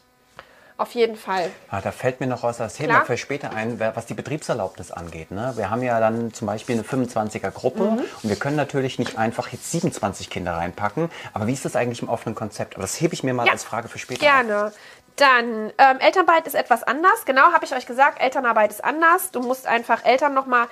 Auf 0.78 0.92
jeden 0.96 1.16
Fall. 1.16 1.52
Ah, 1.70 1.82
da 1.82 1.92
fällt 1.92 2.20
mir 2.20 2.28
noch 2.28 2.44
was 2.44 2.58
das 2.58 2.74
Thema 2.74 3.02
für 3.06 3.16
später 3.18 3.52
ein, 3.54 3.80
was 3.80 4.08
die 4.08 4.14
Betriebserlaubnis 4.16 4.92
angeht. 4.92 5.30
Ne? 5.32 5.54
Wir 5.56 5.70
haben 5.70 5.84
ja 5.84 6.00
dann 6.00 6.34
zum 6.34 6.48
Beispiel 6.48 6.76
eine 6.76 6.84
25er-Gruppe 6.84 7.84
Mhm. 7.84 7.98
und 8.00 8.30
wir 8.30 8.36
können 8.36 8.56
natürlich 8.56 8.98
nicht 9.00 9.18
einfach 9.18 9.50
jetzt 9.50 9.70
27 9.72 10.30
Kinder 10.30 10.54
reinpacken. 10.54 11.12
Aber 11.34 11.48
wie 11.48 11.54
ist 11.54 11.64
das 11.66 11.76
eigentlich 11.76 12.02
im 12.02 12.10
offenen 12.10 12.34
Konzept? 12.36 12.76
Aber 12.76 12.82
das 12.82 13.00
hebe 13.00 13.14
ich 13.14 13.24
mir 13.24 13.34
mal 13.34 13.46
Ja, 13.46 13.52
als 13.52 13.64
Frage 13.64 13.88
für 13.88 14.00
später. 14.00 14.22
auf. 14.26 14.32
Gerne. 14.32 14.74
Dann, 15.16 15.72
ähm, 15.78 16.00
Elternarbeit 16.00 16.48
ist 16.48 16.56
etwas 16.56 16.82
anders. 16.82 17.24
Genau, 17.26 17.52
habe 17.54 17.64
ich 17.66 17.76
euch 17.76 17.86
gesagt, 17.86 18.20
Elternarbeit 18.20 18.72
ist 18.72 18.84
anders. 18.84 19.30
Du 19.30 19.42
musst 19.42 19.68
einfach 19.68 20.04
Eltern 20.06 20.34
nochmal, 20.34 20.66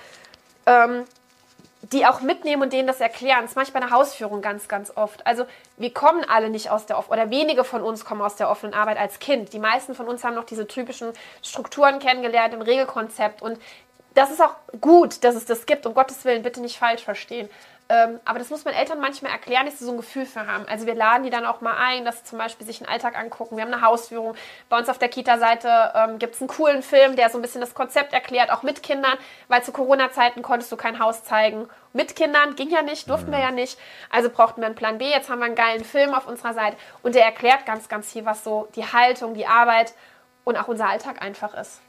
ähm, 0.65 1.03
die 1.81 2.05
auch 2.05 2.21
mitnehmen 2.21 2.61
und 2.61 2.73
denen 2.73 2.87
das 2.87 2.99
erklären. 2.99 3.41
Das 3.43 3.55
mache 3.55 3.65
ich 3.67 3.73
bei 3.73 3.81
einer 3.81 3.91
Hausführung 3.91 4.41
ganz, 4.41 4.67
ganz 4.67 4.91
oft. 4.95 5.25
Also 5.25 5.45
wir 5.77 5.93
kommen 5.93 6.23
alle 6.27 6.49
nicht 6.49 6.69
aus 6.69 6.85
der 6.85 6.97
offenen, 6.97 7.19
oder 7.19 7.31
wenige 7.31 7.63
von 7.63 7.81
uns 7.81 8.05
kommen 8.05 8.21
aus 8.21 8.35
der 8.35 8.49
offenen 8.49 8.73
Arbeit 8.73 8.97
als 8.97 9.19
Kind. 9.19 9.53
Die 9.53 9.59
meisten 9.59 9.95
von 9.95 10.07
uns 10.07 10.23
haben 10.23 10.35
noch 10.35 10.43
diese 10.45 10.67
typischen 10.67 11.11
Strukturen 11.41 11.99
kennengelernt 11.99 12.53
im 12.53 12.61
Regelkonzept 12.61 13.41
und 13.41 13.59
das 14.13 14.29
ist 14.29 14.41
auch 14.41 14.55
gut, 14.81 15.23
dass 15.23 15.35
es 15.35 15.45
das 15.45 15.65
gibt, 15.65 15.85
um 15.85 15.93
Gottes 15.93 16.25
Willen, 16.25 16.43
bitte 16.43 16.59
nicht 16.59 16.77
falsch 16.77 17.03
verstehen. 17.03 17.49
Ähm, 17.91 18.21
aber 18.23 18.39
das 18.39 18.49
muss 18.49 18.63
man 18.63 18.73
Eltern 18.73 19.01
manchmal 19.01 19.33
erklären, 19.33 19.65
dass 19.65 19.79
sie 19.79 19.83
so 19.83 19.91
ein 19.91 19.97
Gefühl 19.97 20.25
für 20.25 20.47
haben. 20.47 20.65
Also 20.69 20.85
wir 20.85 20.95
laden 20.95 21.23
die 21.23 21.29
dann 21.29 21.45
auch 21.45 21.59
mal 21.59 21.75
ein, 21.75 22.05
dass 22.05 22.19
sie 22.19 22.23
zum 22.23 22.37
Beispiel 22.37 22.65
sich 22.65 22.79
einen 22.79 22.87
Alltag 22.87 23.19
angucken. 23.19 23.57
Wir 23.57 23.65
haben 23.65 23.73
eine 23.73 23.85
Hausführung. 23.85 24.33
Bei 24.69 24.77
uns 24.77 24.87
auf 24.87 24.97
der 24.97 25.09
Kita-Seite 25.09 25.91
ähm, 25.93 26.17
gibt 26.17 26.35
es 26.35 26.41
einen 26.41 26.47
coolen 26.47 26.83
Film, 26.83 27.17
der 27.17 27.29
so 27.29 27.37
ein 27.37 27.41
bisschen 27.41 27.59
das 27.59 27.73
Konzept 27.73 28.13
erklärt, 28.13 28.49
auch 28.49 28.63
mit 28.63 28.81
Kindern, 28.81 29.17
weil 29.49 29.61
zu 29.61 29.73
Corona-Zeiten 29.73 30.41
konntest 30.41 30.71
du 30.71 30.77
kein 30.77 30.99
Haus 30.99 31.25
zeigen. 31.25 31.67
Mit 31.91 32.15
Kindern 32.15 32.55
ging 32.55 32.69
ja 32.69 32.81
nicht, 32.81 33.09
durften 33.09 33.29
wir 33.29 33.39
ja 33.39 33.51
nicht. 33.51 33.77
Also 34.09 34.29
brauchten 34.29 34.61
wir 34.61 34.67
einen 34.67 34.75
Plan 34.75 34.97
B. 34.97 35.09
Jetzt 35.09 35.29
haben 35.29 35.39
wir 35.39 35.47
einen 35.47 35.55
geilen 35.55 35.83
Film 35.83 36.13
auf 36.13 36.27
unserer 36.27 36.53
Seite 36.53 36.77
und 37.03 37.13
der 37.13 37.25
erklärt 37.25 37.65
ganz, 37.65 37.89
ganz 37.89 38.09
viel, 38.09 38.23
was 38.23 38.45
so 38.45 38.69
die 38.75 38.85
Haltung, 38.85 39.33
die 39.33 39.47
Arbeit 39.47 39.93
und 40.45 40.55
auch 40.55 40.69
unser 40.69 40.87
Alltag 40.87 41.21
einfach 41.21 41.53
ist. 41.55 41.81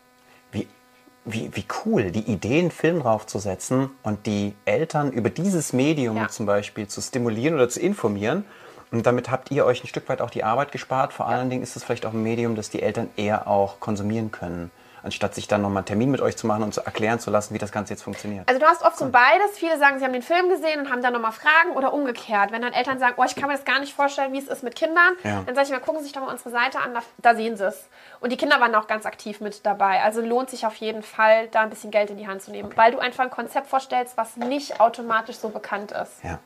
Wie 1.24 1.50
wie, 1.54 1.64
cool, 1.84 2.10
die 2.10 2.32
Idee, 2.32 2.58
einen 2.58 2.70
Film 2.72 3.00
draufzusetzen 3.00 3.90
und 4.02 4.26
die 4.26 4.54
Eltern 4.64 5.12
über 5.12 5.30
dieses 5.30 5.72
Medium 5.72 6.16
ja. 6.16 6.28
zum 6.28 6.46
Beispiel 6.46 6.88
zu 6.88 7.00
stimulieren 7.00 7.54
oder 7.54 7.68
zu 7.68 7.80
informieren. 7.80 8.44
Und 8.90 9.06
damit 9.06 9.30
habt 9.30 9.50
ihr 9.50 9.64
euch 9.64 9.84
ein 9.84 9.86
Stück 9.86 10.08
weit 10.08 10.20
auch 10.20 10.30
die 10.30 10.44
Arbeit 10.44 10.72
gespart. 10.72 11.12
Vor 11.12 11.26
ja. 11.26 11.36
allen 11.36 11.48
Dingen 11.48 11.62
ist 11.62 11.76
es 11.76 11.84
vielleicht 11.84 12.06
auch 12.06 12.12
ein 12.12 12.22
Medium, 12.22 12.56
das 12.56 12.70
die 12.70 12.82
Eltern 12.82 13.08
eher 13.16 13.46
auch 13.46 13.78
konsumieren 13.78 14.32
können 14.32 14.70
anstatt 15.02 15.34
sich 15.34 15.48
dann 15.48 15.62
nochmal 15.62 15.78
einen 15.78 15.86
Termin 15.86 16.10
mit 16.10 16.20
euch 16.20 16.36
zu 16.36 16.46
machen 16.46 16.62
und 16.62 16.74
zu 16.74 16.80
erklären 16.80 17.18
zu 17.18 17.30
lassen, 17.30 17.54
wie 17.54 17.58
das 17.58 17.72
Ganze 17.72 17.92
jetzt 17.92 18.02
funktioniert. 18.02 18.48
Also 18.48 18.60
du 18.60 18.66
hast 18.66 18.82
oft 18.82 18.96
so 18.96 19.08
beides. 19.10 19.56
Viele 19.56 19.78
sagen, 19.78 19.98
sie 19.98 20.04
haben 20.04 20.12
den 20.12 20.22
Film 20.22 20.48
gesehen 20.48 20.80
und 20.80 20.90
haben 20.90 21.02
dann 21.02 21.12
nochmal 21.12 21.32
Fragen 21.32 21.70
oder 21.74 21.92
umgekehrt. 21.92 22.52
Wenn 22.52 22.62
dann 22.62 22.72
Eltern 22.72 22.98
sagen, 22.98 23.14
oh, 23.16 23.24
ich 23.24 23.34
kann 23.34 23.48
mir 23.48 23.56
das 23.56 23.64
gar 23.64 23.80
nicht 23.80 23.94
vorstellen, 23.94 24.32
wie 24.32 24.38
es 24.38 24.48
ist 24.48 24.62
mit 24.62 24.74
Kindern, 24.76 25.14
ja. 25.24 25.42
dann 25.44 25.54
sage 25.54 25.66
ich 25.66 25.72
mal, 25.72 25.80
gucken 25.80 26.00
Sie 26.00 26.04
sich 26.04 26.12
doch 26.12 26.22
mal 26.22 26.32
unsere 26.32 26.50
Seite 26.50 26.78
an, 26.78 26.96
da, 27.18 27.34
sehen 27.34 27.56
Sie 27.56 27.64
es. 27.64 27.88
Und 28.20 28.30
die 28.30 28.36
Kinder 28.36 28.60
waren 28.60 28.74
auch 28.74 28.86
ganz 28.86 29.06
aktiv 29.06 29.40
mit 29.40 29.66
dabei. 29.66 30.02
Also 30.02 30.20
lohnt 30.20 30.50
sich 30.50 30.66
auf 30.66 30.76
jeden 30.76 31.02
Fall, 31.02 31.48
da 31.48 31.62
ein 31.62 31.70
bisschen 31.70 31.90
Geld 31.90 32.10
in 32.10 32.16
die 32.16 32.28
Hand 32.28 32.42
zu 32.42 32.50
nehmen, 32.50 32.66
okay. 32.66 32.76
weil 32.76 32.92
du 32.92 32.98
einfach 32.98 33.24
ein 33.24 33.30
Konzept 33.30 33.66
vorstellst, 33.66 34.16
was 34.16 34.36
nicht 34.36 34.80
automatisch 34.80 35.36
so 35.36 35.48
bekannt 35.48 35.92
ist. 35.92 36.22
Ja. 36.22 36.38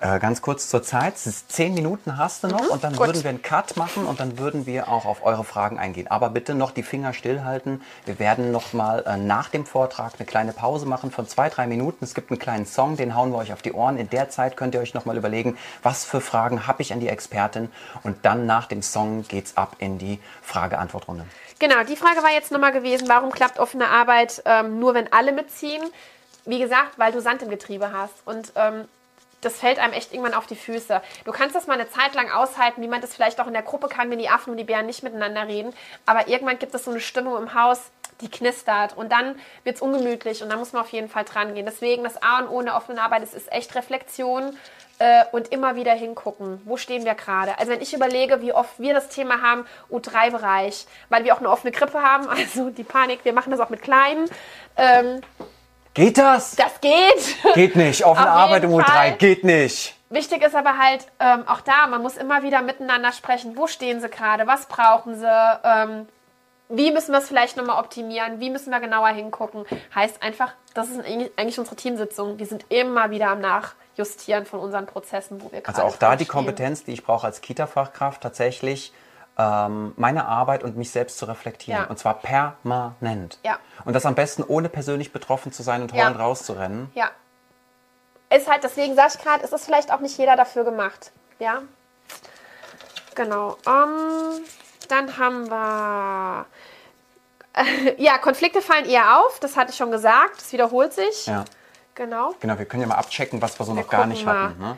Äh, 0.00 0.20
ganz 0.20 0.42
kurz 0.42 0.68
zur 0.68 0.84
Zeit. 0.84 1.18
Zehn 1.18 1.74
Minuten 1.74 2.18
hast 2.18 2.44
du 2.44 2.48
noch 2.48 2.62
mhm, 2.62 2.68
und 2.68 2.84
dann 2.84 2.94
gut. 2.94 3.08
würden 3.08 3.22
wir 3.24 3.30
einen 3.30 3.42
Cut 3.42 3.76
machen 3.76 4.06
und 4.06 4.20
dann 4.20 4.38
würden 4.38 4.64
wir 4.64 4.88
auch 4.88 5.04
auf 5.04 5.24
eure 5.24 5.42
Fragen 5.42 5.76
eingehen. 5.76 6.06
Aber 6.08 6.30
bitte 6.30 6.54
noch 6.54 6.70
die 6.70 6.84
Finger 6.84 7.12
stillhalten. 7.12 7.82
Wir 8.04 8.20
werden 8.20 8.52
noch 8.52 8.72
mal 8.72 9.02
äh, 9.06 9.16
nach 9.16 9.48
dem 9.48 9.66
Vortrag 9.66 10.14
eine 10.16 10.26
kleine 10.26 10.52
Pause 10.52 10.86
machen 10.86 11.10
von 11.10 11.26
zwei, 11.26 11.48
drei 11.48 11.66
Minuten. 11.66 12.04
Es 12.04 12.14
gibt 12.14 12.30
einen 12.30 12.38
kleinen 12.38 12.64
Song, 12.64 12.96
den 12.96 13.16
hauen 13.16 13.32
wir 13.32 13.38
euch 13.38 13.52
auf 13.52 13.60
die 13.60 13.72
Ohren. 13.72 13.96
In 13.96 14.08
der 14.08 14.30
Zeit 14.30 14.56
könnt 14.56 14.74
ihr 14.76 14.80
euch 14.80 14.94
noch 14.94 15.04
mal 15.04 15.16
überlegen, 15.16 15.58
was 15.82 16.04
für 16.04 16.20
Fragen 16.20 16.68
habe 16.68 16.82
ich 16.82 16.92
an 16.92 17.00
die 17.00 17.08
Expertin 17.08 17.68
und 18.04 18.24
dann 18.24 18.46
nach 18.46 18.66
dem 18.66 18.82
Song 18.82 19.26
geht's 19.26 19.56
ab 19.56 19.74
in 19.80 19.98
die 19.98 20.20
Frage-Antwort-Runde. 20.42 21.24
Genau, 21.58 21.82
die 21.82 21.96
Frage 21.96 22.22
war 22.22 22.30
jetzt 22.30 22.52
nochmal 22.52 22.70
gewesen, 22.70 23.08
warum 23.08 23.32
klappt 23.32 23.58
offene 23.58 23.88
Arbeit 23.88 24.42
ähm, 24.44 24.78
nur, 24.78 24.94
wenn 24.94 25.12
alle 25.12 25.32
mitziehen? 25.32 25.82
Wie 26.44 26.60
gesagt, 26.60 26.98
weil 26.98 27.10
du 27.10 27.20
Sand 27.20 27.42
im 27.42 27.50
Getriebe 27.50 27.92
hast. 27.92 28.14
Und 28.24 28.52
ähm, 28.54 28.84
das 29.40 29.58
fällt 29.60 29.78
einem 29.78 29.92
echt 29.92 30.12
irgendwann 30.12 30.34
auf 30.34 30.46
die 30.46 30.56
Füße. 30.56 31.00
Du 31.24 31.32
kannst 31.32 31.54
das 31.54 31.66
mal 31.66 31.74
eine 31.74 31.88
Zeit 31.88 32.14
lang 32.14 32.30
aushalten, 32.30 32.82
wie 32.82 32.88
man 32.88 33.00
das 33.00 33.14
vielleicht 33.14 33.40
auch 33.40 33.46
in 33.46 33.52
der 33.52 33.62
Gruppe 33.62 33.88
kann, 33.88 34.10
wenn 34.10 34.18
die 34.18 34.28
Affen 34.28 34.50
und 34.50 34.56
die 34.56 34.64
Bären 34.64 34.86
nicht 34.86 35.02
miteinander 35.02 35.46
reden. 35.46 35.72
Aber 36.06 36.28
irgendwann 36.28 36.58
gibt 36.58 36.74
es 36.74 36.84
so 36.84 36.90
eine 36.90 37.00
Stimmung 37.00 37.36
im 37.36 37.54
Haus, 37.54 37.90
die 38.20 38.30
knistert 38.30 38.96
und 38.96 39.12
dann 39.12 39.38
wird 39.64 39.76
es 39.76 39.82
ungemütlich 39.82 40.42
und 40.42 40.50
da 40.50 40.56
muss 40.56 40.72
man 40.72 40.82
auf 40.82 40.90
jeden 40.90 41.08
Fall 41.08 41.24
dran 41.24 41.54
gehen. 41.54 41.66
Deswegen 41.66 42.04
das 42.04 42.20
A 42.20 42.40
und 42.40 42.48
O 42.48 42.60
in 42.60 42.66
der 42.66 42.76
offenen 42.76 42.98
Arbeit, 42.98 43.22
es 43.22 43.34
ist 43.34 43.52
echt 43.52 43.74
Reflexion 43.76 44.56
äh, 44.98 45.24
und 45.32 45.52
immer 45.52 45.76
wieder 45.76 45.92
hingucken. 45.92 46.60
Wo 46.64 46.76
stehen 46.76 47.04
wir 47.04 47.14
gerade? 47.14 47.58
Also 47.58 47.72
wenn 47.72 47.80
ich 47.80 47.94
überlege, 47.94 48.42
wie 48.42 48.52
oft 48.52 48.78
wir 48.78 48.94
das 48.94 49.08
Thema 49.08 49.40
haben, 49.40 49.64
U3-Bereich, 49.90 50.86
weil 51.08 51.24
wir 51.24 51.34
auch 51.34 51.38
eine 51.38 51.50
offene 51.50 51.72
Krippe 51.72 52.02
haben, 52.02 52.28
also 52.28 52.70
die 52.70 52.84
Panik, 52.84 53.24
wir 53.24 53.32
machen 53.32 53.50
das 53.50 53.60
auch 53.60 53.70
mit 53.70 53.82
Kleinen. 53.82 54.28
Ähm, 54.76 55.20
Geht 55.98 56.16
das? 56.16 56.54
Das 56.54 56.80
geht. 56.80 57.54
Geht 57.54 57.74
nicht. 57.74 58.04
Offene 58.04 58.30
Arbeit 58.30 58.62
im 58.62 58.70
U3 58.70 59.16
geht 59.16 59.42
nicht. 59.42 59.96
Wichtig 60.10 60.44
ist 60.44 60.54
aber 60.54 60.78
halt 60.78 61.04
ähm, 61.18 61.42
auch 61.48 61.60
da, 61.60 61.88
man 61.88 62.02
muss 62.02 62.16
immer 62.16 62.44
wieder 62.44 62.62
miteinander 62.62 63.10
sprechen. 63.10 63.56
Wo 63.56 63.66
stehen 63.66 64.00
sie 64.00 64.08
gerade? 64.08 64.46
Was 64.46 64.66
brauchen 64.66 65.16
sie? 65.16 65.26
Ähm, 65.64 66.06
wie 66.68 66.92
müssen 66.92 67.10
wir 67.10 67.18
es 67.18 67.26
vielleicht 67.26 67.56
nochmal 67.56 67.80
optimieren? 67.80 68.38
Wie 68.38 68.48
müssen 68.48 68.70
wir 68.70 68.78
genauer 68.78 69.08
hingucken? 69.08 69.64
Heißt 69.92 70.22
einfach, 70.22 70.52
das 70.72 70.88
ist 70.88 71.00
eigentlich 71.36 71.58
unsere 71.58 71.74
Teamsitzung. 71.74 72.36
Die 72.36 72.44
sind 72.44 72.66
immer 72.68 73.10
wieder 73.10 73.30
am 73.30 73.40
Nachjustieren 73.40 74.46
von 74.46 74.60
unseren 74.60 74.86
Prozessen, 74.86 75.42
wo 75.42 75.50
wir 75.50 75.62
gerade 75.62 75.82
Also 75.82 75.82
auch 75.82 75.98
da 75.98 76.14
die 76.14 76.26
Kompetenz, 76.26 76.84
die 76.84 76.92
ich 76.92 77.02
brauche 77.02 77.26
als 77.26 77.40
Kita-Fachkraft, 77.40 78.20
tatsächlich 78.20 78.92
ähm, 79.38 79.92
meine 79.96 80.26
Arbeit 80.26 80.64
und 80.64 80.76
mich 80.76 80.90
selbst 80.90 81.18
zu 81.18 81.26
reflektieren. 81.26 81.82
Ja. 81.82 81.88
Und 81.88 81.98
zwar 81.98 82.14
permanent. 82.14 83.38
Ja. 83.44 83.58
Und 83.84 83.94
das 83.94 84.04
am 84.04 84.16
besten 84.16 84.42
ohne 84.42 84.68
persönlich 84.68 85.12
betroffen 85.12 85.52
zu 85.52 85.62
sein 85.62 85.82
und 85.82 85.92
heulend 85.92 86.16
ja. 86.16 86.22
rauszurennen. 86.22 86.90
Ja. 86.94 87.10
Ist 88.30 88.50
halt, 88.50 88.64
deswegen 88.64 88.94
sage 88.94 89.12
ich 89.16 89.24
gerade, 89.24 89.44
ist 89.44 89.52
es 89.52 89.64
vielleicht 89.64 89.92
auch 89.92 90.00
nicht 90.00 90.18
jeder 90.18 90.36
dafür 90.36 90.64
gemacht. 90.64 91.12
Ja. 91.38 91.62
Genau. 93.14 93.56
Um, 93.64 94.42
dann 94.88 95.16
haben 95.18 95.48
wir. 95.48 96.46
ja, 97.96 98.18
Konflikte 98.18 98.60
fallen 98.60 98.84
eher 98.84 99.18
auf, 99.18 99.40
das 99.40 99.56
hatte 99.56 99.70
ich 99.70 99.76
schon 99.76 99.90
gesagt. 99.90 100.36
Das 100.38 100.52
wiederholt 100.52 100.92
sich. 100.92 101.26
Ja. 101.26 101.44
Genau. 101.94 102.34
Genau, 102.40 102.58
wir 102.58 102.66
können 102.66 102.82
ja 102.82 102.88
mal 102.88 102.96
abchecken, 102.96 103.40
was 103.42 103.58
wir 103.58 103.66
so 103.66 103.74
wir 103.74 103.82
noch 103.82 103.88
gar 103.88 104.06
nicht 104.06 104.24
mal. 104.24 104.50
hatten. 104.50 104.60
Ne? 104.60 104.76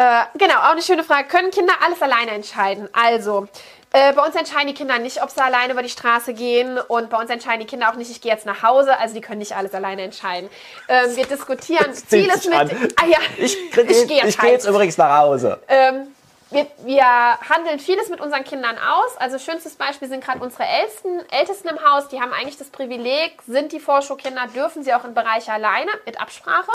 Äh, 0.00 0.22
genau, 0.38 0.54
auch 0.54 0.70
eine 0.70 0.80
schöne 0.80 1.04
Frage. 1.04 1.28
Können 1.28 1.50
Kinder 1.50 1.74
alles 1.84 2.00
alleine 2.00 2.30
entscheiden? 2.30 2.88
Also, 2.94 3.48
äh, 3.92 4.14
bei 4.14 4.24
uns 4.24 4.34
entscheiden 4.34 4.68
die 4.68 4.72
Kinder 4.72 4.98
nicht, 4.98 5.22
ob 5.22 5.28
sie 5.28 5.42
alleine 5.42 5.74
über 5.74 5.82
die 5.82 5.90
Straße 5.90 6.32
gehen 6.32 6.78
und 6.78 7.10
bei 7.10 7.18
uns 7.18 7.28
entscheiden 7.28 7.60
die 7.60 7.66
Kinder 7.66 7.90
auch 7.90 7.96
nicht, 7.96 8.10
ich 8.10 8.22
gehe 8.22 8.32
jetzt 8.32 8.46
nach 8.46 8.62
Hause. 8.62 8.96
Also 8.98 9.14
die 9.14 9.20
können 9.20 9.40
nicht 9.40 9.54
alles 9.54 9.74
alleine 9.74 10.00
entscheiden. 10.00 10.48
Ähm, 10.88 11.16
wir 11.16 11.26
diskutieren 11.26 11.92
vieles 11.92 12.46
mit. 12.46 12.56
Ah 12.56 13.06
ja, 13.06 13.18
ich, 13.36 13.58
ich, 13.76 13.76
ich 13.76 14.08
gehe 14.08 14.22
jetzt, 14.24 14.40
geh 14.40 14.50
jetzt 14.50 14.66
übrigens 14.66 14.96
nach 14.96 15.18
Hause. 15.18 15.60
Ähm, 15.68 16.14
wir, 16.48 16.66
wir, 16.78 17.04
handeln 17.50 17.78
vieles 17.78 18.08
mit 18.08 18.22
unseren 18.22 18.44
Kindern 18.44 18.78
aus. 18.78 19.18
Also 19.18 19.38
schönstes 19.38 19.74
Beispiel 19.74 20.08
sind 20.08 20.24
gerade 20.24 20.40
unsere 20.40 20.64
Ältesten, 20.64 21.20
Ältesten 21.30 21.68
im 21.68 21.78
Haus. 21.84 22.08
Die 22.08 22.22
haben 22.22 22.32
eigentlich 22.32 22.56
das 22.56 22.70
Privileg, 22.70 23.34
sind 23.46 23.72
die 23.72 23.80
Vorschulkinder, 23.80 24.46
dürfen 24.54 24.82
sie 24.82 24.94
auch 24.94 25.04
in 25.04 25.12
Bereiche 25.12 25.52
alleine 25.52 25.90
mit 26.06 26.18
Absprache. 26.18 26.72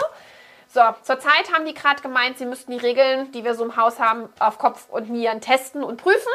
So, 0.76 0.82
zurzeit 1.04 1.54
haben 1.54 1.64
die 1.66 1.74
gerade 1.74 2.02
gemeint, 2.02 2.38
sie 2.38 2.46
müssten 2.46 2.70
die 2.70 2.78
Regeln, 2.78 3.32
die 3.32 3.46
wir 3.46 3.56
so 3.56 3.64
im 3.64 3.78
Haus 3.78 3.98
haben, 3.98 4.28
auf 4.40 4.58
Kopf 4.58 4.90
und 4.90 5.10
Nieren 5.10 5.40
testen 5.40 5.86
und 5.86 6.02
prüfen. 6.02 6.34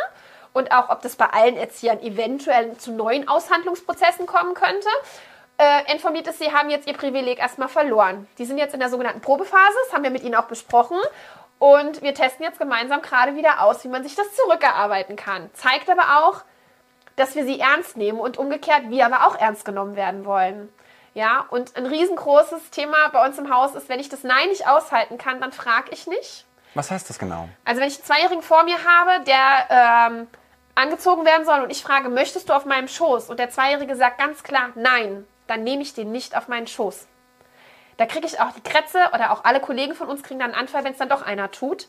Und 0.55 0.72
auch, 0.72 0.88
ob 0.88 1.03
das 1.03 1.14
bei 1.14 1.26
allen 1.26 1.59
Erziehern 1.59 2.00
eventuell 2.00 2.74
zu 2.79 2.90
neuen 2.92 3.29
Aushandlungsprozessen 3.29 4.24
kommen 4.24 4.55
könnte. 4.55 4.88
Äh, 5.59 5.92
informiert 5.92 6.26
ist, 6.26 6.38
sie 6.38 6.55
haben 6.55 6.70
jetzt 6.70 6.88
ihr 6.88 6.94
Privileg 6.94 7.38
erstmal 7.38 7.68
verloren. 7.68 8.26
Die 8.38 8.46
sind 8.46 8.57
jetzt 8.57 8.72
in 8.72 8.81
der 8.81 8.88
sogenannten 8.88 9.20
Probephase, 9.20 9.76
das 9.85 9.92
haben 9.92 10.05
wir 10.05 10.11
mit 10.11 10.22
ihnen 10.22 10.37
auch 10.37 10.46
besprochen. 10.46 10.96
Und 11.59 12.00
wir 12.00 12.14
testen 12.14 12.42
jetzt 12.42 12.59
gemeinsam 12.59 13.03
gerade 13.03 13.37
wieder 13.37 13.62
aus, 13.62 13.85
wie 13.85 13.88
man 13.88 14.03
sich 14.03 14.14
das 14.14 14.35
zurückerarbeiten 14.37 15.16
kann. 15.16 15.50
Zeigt 15.53 15.90
aber 15.90 16.24
auch, 16.24 16.40
dass 17.16 17.35
wir 17.35 17.44
sie 17.44 17.61
ernst 17.61 17.98
nehmen 17.98 18.18
und 18.18 18.38
umgekehrt 18.38 18.88
wir 18.88 19.05
aber 19.05 19.26
auch 19.26 19.38
ernst 19.38 19.66
genommen 19.66 19.96
werden 19.96 20.24
wollen. 20.24 20.72
Ja, 21.14 21.46
und 21.51 21.77
ein 21.77 21.87
riesengroßes 21.87 22.70
Thema 22.70 23.09
bei 23.12 23.25
uns 23.27 23.38
im 23.38 23.53
Haus 23.53 23.75
ist, 23.75 23.88
wenn 23.88 23.99
ich 23.99 24.09
das 24.09 24.23
Nein 24.23 24.49
nicht 24.49 24.68
aushalten 24.68 25.18
kann, 25.18 25.40
dann 25.40 25.53
frage 25.53 25.90
ich 25.90 26.07
nicht. 26.07 26.46
Was 26.75 26.90
heißt 26.90 27.11
das 27.11 27.18
genau? 27.18 27.49
Also 27.64 27.81
wenn 27.81 27.88
ich 27.88 27.96
einen 27.96 28.05
Zweijährigen 28.05 28.42
vor 28.42 28.62
mir 28.62 28.79
habe, 28.85 29.25
der 29.25 30.09
ähm, 30.11 30.29
angezogen 30.77 31.25
werden 31.25 31.44
soll 31.44 31.61
und 31.61 31.70
ich 31.70 31.83
frage, 31.83 32.09
möchtest 32.09 32.49
du 32.49 32.53
auf 32.53 32.64
meinem 32.64 32.87
Schoß? 32.87 33.29
Und 33.29 33.40
der 33.40 33.51
Zweijährige 33.51 33.96
sagt 33.96 34.18
ganz 34.18 34.42
klar 34.44 34.70
Nein, 34.77 35.27
dann 35.49 35.64
nehme 35.64 35.83
ich 35.83 35.94
den 35.94 36.12
nicht 36.12 36.37
auf 36.37 36.46
meinen 36.46 36.68
Schoß. 36.68 37.09
Da 37.96 38.07
kriege 38.07 38.27
ich 38.27 38.40
auch 38.40 38.53
die 38.53 38.62
Krätze 38.62 38.99
oder 39.12 39.33
auch 39.33 39.44
alle 39.44 39.61
Kollegen 39.61 39.94
von 39.94 40.09
uns 40.09 40.23
kriegen 40.23 40.40
dann 40.40 40.53
einen 40.53 40.61
Anfall, 40.61 40.85
wenn 40.85 40.92
es 40.92 40.99
dann 40.99 41.09
doch 41.09 41.23
einer 41.23 41.51
tut, 41.51 41.88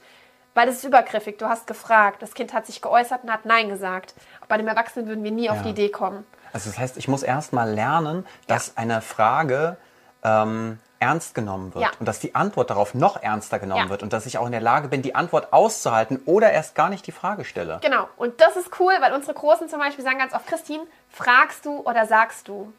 weil 0.55 0.67
es 0.67 0.77
ist 0.77 0.83
übergriffig. 0.83 1.37
Du 1.37 1.47
hast 1.47 1.67
gefragt, 1.67 2.21
das 2.21 2.33
Kind 2.33 2.53
hat 2.53 2.65
sich 2.65 2.81
geäußert 2.81 3.23
und 3.23 3.31
hat 3.31 3.45
Nein 3.45 3.69
gesagt. 3.69 4.15
Auch 4.41 4.47
bei 4.47 4.57
dem 4.57 4.67
Erwachsenen 4.67 5.07
würden 5.07 5.23
wir 5.23 5.31
nie 5.31 5.45
ja. 5.45 5.51
auf 5.51 5.61
die 5.61 5.69
Idee 5.69 5.89
kommen. 5.89 6.25
Also 6.53 6.69
das 6.69 6.79
heißt, 6.79 6.97
ich 6.97 7.07
muss 7.07 7.23
erst 7.23 7.53
mal 7.53 7.71
lernen, 7.71 8.25
dass 8.47 8.67
ja. 8.67 8.73
eine 8.77 9.01
Frage 9.01 9.77
ähm, 10.23 10.79
ernst 11.01 11.33
genommen 11.33 11.73
wird 11.73 11.83
ja. 11.83 11.91
und 11.99 12.05
dass 12.05 12.19
die 12.19 12.35
Antwort 12.35 12.69
darauf 12.69 12.93
noch 12.93 13.21
ernster 13.21 13.57
genommen 13.57 13.85
ja. 13.85 13.89
wird 13.89 14.03
und 14.03 14.13
dass 14.13 14.27
ich 14.27 14.37
auch 14.37 14.45
in 14.45 14.51
der 14.51 14.61
Lage 14.61 14.87
bin, 14.87 15.01
die 15.01 15.15
Antwort 15.15 15.51
auszuhalten 15.51 16.21
oder 16.25 16.51
erst 16.51 16.75
gar 16.75 16.89
nicht 16.89 17.07
die 17.07 17.11
Frage 17.11 17.43
stelle. 17.43 17.79
Genau. 17.81 18.07
Und 18.17 18.39
das 18.39 18.55
ist 18.55 18.79
cool, 18.79 18.93
weil 18.99 19.13
unsere 19.13 19.33
Großen 19.33 19.67
zum 19.67 19.79
Beispiel 19.79 20.03
sagen 20.03 20.19
ganz 20.19 20.33
oft, 20.33 20.45
Christine, 20.45 20.83
fragst 21.09 21.65
du 21.65 21.79
oder 21.79 22.05
sagst 22.05 22.47
du? 22.47 22.71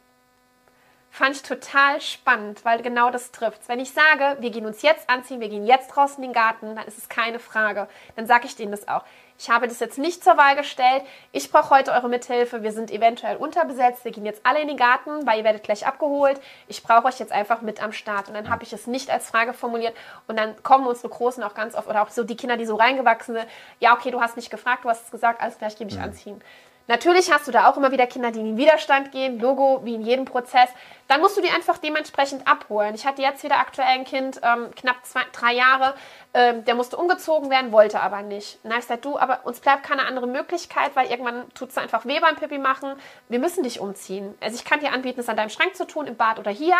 Fand 1.10 1.36
ich 1.36 1.42
total 1.42 2.00
spannend, 2.00 2.64
weil 2.64 2.80
genau 2.80 3.10
das 3.10 3.32
trifft. 3.32 3.68
Wenn 3.68 3.80
ich 3.80 3.92
sage, 3.92 4.40
wir 4.40 4.50
gehen 4.50 4.64
uns 4.64 4.80
jetzt 4.80 5.10
anziehen, 5.10 5.40
wir 5.40 5.50
gehen 5.50 5.66
jetzt 5.66 5.88
draußen 5.88 6.22
in 6.22 6.30
den 6.30 6.32
Garten, 6.32 6.74
dann 6.74 6.86
ist 6.86 6.96
es 6.96 7.08
keine 7.08 7.38
Frage. 7.38 7.88
Dann 8.16 8.26
sage 8.26 8.46
ich 8.46 8.56
denen 8.56 8.70
das 8.70 8.88
auch. 8.88 9.02
Ich 9.42 9.50
habe 9.50 9.66
das 9.66 9.80
jetzt 9.80 9.98
nicht 9.98 10.22
zur 10.22 10.36
Wahl 10.36 10.54
gestellt. 10.54 11.02
Ich 11.32 11.50
brauche 11.50 11.70
heute 11.70 11.90
eure 11.90 12.08
Mithilfe. 12.08 12.62
Wir 12.62 12.70
sind 12.70 12.92
eventuell 12.92 13.36
unterbesetzt. 13.36 14.04
Wir 14.04 14.12
gehen 14.12 14.24
jetzt 14.24 14.46
alle 14.46 14.60
in 14.60 14.68
den 14.68 14.76
Garten, 14.76 15.26
weil 15.26 15.38
ihr 15.38 15.44
werdet 15.44 15.64
gleich 15.64 15.84
abgeholt. 15.84 16.40
Ich 16.68 16.84
brauche 16.84 17.06
euch 17.06 17.18
jetzt 17.18 17.32
einfach 17.32 17.60
mit 17.60 17.82
am 17.82 17.92
Start. 17.92 18.28
Und 18.28 18.34
dann 18.34 18.50
habe 18.50 18.62
ich 18.62 18.72
es 18.72 18.86
nicht 18.86 19.10
als 19.10 19.28
Frage 19.28 19.52
formuliert. 19.52 19.96
Und 20.28 20.38
dann 20.38 20.62
kommen 20.62 20.86
unsere 20.86 21.08
Großen 21.08 21.42
auch 21.42 21.54
ganz 21.54 21.74
oft, 21.74 21.88
oder 21.88 22.02
auch 22.02 22.10
so 22.10 22.22
die 22.22 22.36
Kinder, 22.36 22.56
die 22.56 22.66
so 22.66 22.76
reingewachsen 22.76 23.34
sind. 23.34 23.48
Ja, 23.80 23.94
okay, 23.94 24.12
du 24.12 24.20
hast 24.20 24.36
nicht 24.36 24.48
gefragt, 24.48 24.84
du 24.84 24.88
hast 24.88 25.06
es 25.06 25.10
gesagt, 25.10 25.40
alles 25.42 25.58
gleich 25.58 25.74
gebe 25.74 25.90
ich 25.90 25.96
ja. 25.96 26.04
anziehen. 26.04 26.40
Natürlich 26.88 27.30
hast 27.32 27.46
du 27.46 27.52
da 27.52 27.70
auch 27.70 27.76
immer 27.76 27.92
wieder 27.92 28.06
Kinder, 28.06 28.30
die 28.30 28.40
in 28.40 28.46
den 28.46 28.56
Widerstand 28.56 29.12
gehen, 29.12 29.38
Logo, 29.38 29.80
wie 29.84 29.94
in 29.94 30.02
jedem 30.02 30.24
Prozess. 30.24 30.68
Dann 31.08 31.20
musst 31.20 31.36
du 31.36 31.40
die 31.40 31.50
einfach 31.50 31.78
dementsprechend 31.78 32.46
abholen. 32.46 32.94
Ich 32.94 33.06
hatte 33.06 33.22
jetzt 33.22 33.44
wieder 33.44 33.58
aktuell 33.58 33.88
ein 33.88 34.04
Kind, 34.04 34.40
ähm, 34.42 34.70
knapp 34.74 34.96
zwei, 35.04 35.20
drei 35.32 35.54
Jahre, 35.54 35.94
ähm, 36.34 36.64
der 36.64 36.74
musste 36.74 36.96
umgezogen 36.96 37.50
werden, 37.50 37.70
wollte 37.70 38.00
aber 38.00 38.22
nicht. 38.22 38.56
Und 38.56 38.64
dann 38.64 38.72
habe 38.72 38.80
ich 38.80 38.88
gesagt, 38.88 39.04
du, 39.04 39.18
aber 39.18 39.40
uns 39.44 39.60
bleibt 39.60 39.84
keine 39.84 40.06
andere 40.06 40.26
Möglichkeit, 40.26 40.90
weil 40.94 41.10
irgendwann 41.10 41.48
tut 41.54 41.70
es 41.70 41.78
einfach 41.78 42.04
weh 42.04 42.18
beim 42.20 42.36
Pipi 42.36 42.58
machen. 42.58 42.94
Wir 43.28 43.38
müssen 43.38 43.62
dich 43.62 43.78
umziehen. 43.78 44.34
Also 44.40 44.56
ich 44.56 44.64
kann 44.64 44.80
dir 44.80 44.92
anbieten, 44.92 45.20
es 45.20 45.28
an 45.28 45.36
deinem 45.36 45.50
Schrank 45.50 45.76
zu 45.76 45.86
tun, 45.86 46.06
im 46.06 46.16
Bad 46.16 46.38
oder 46.38 46.50
hier. 46.50 46.76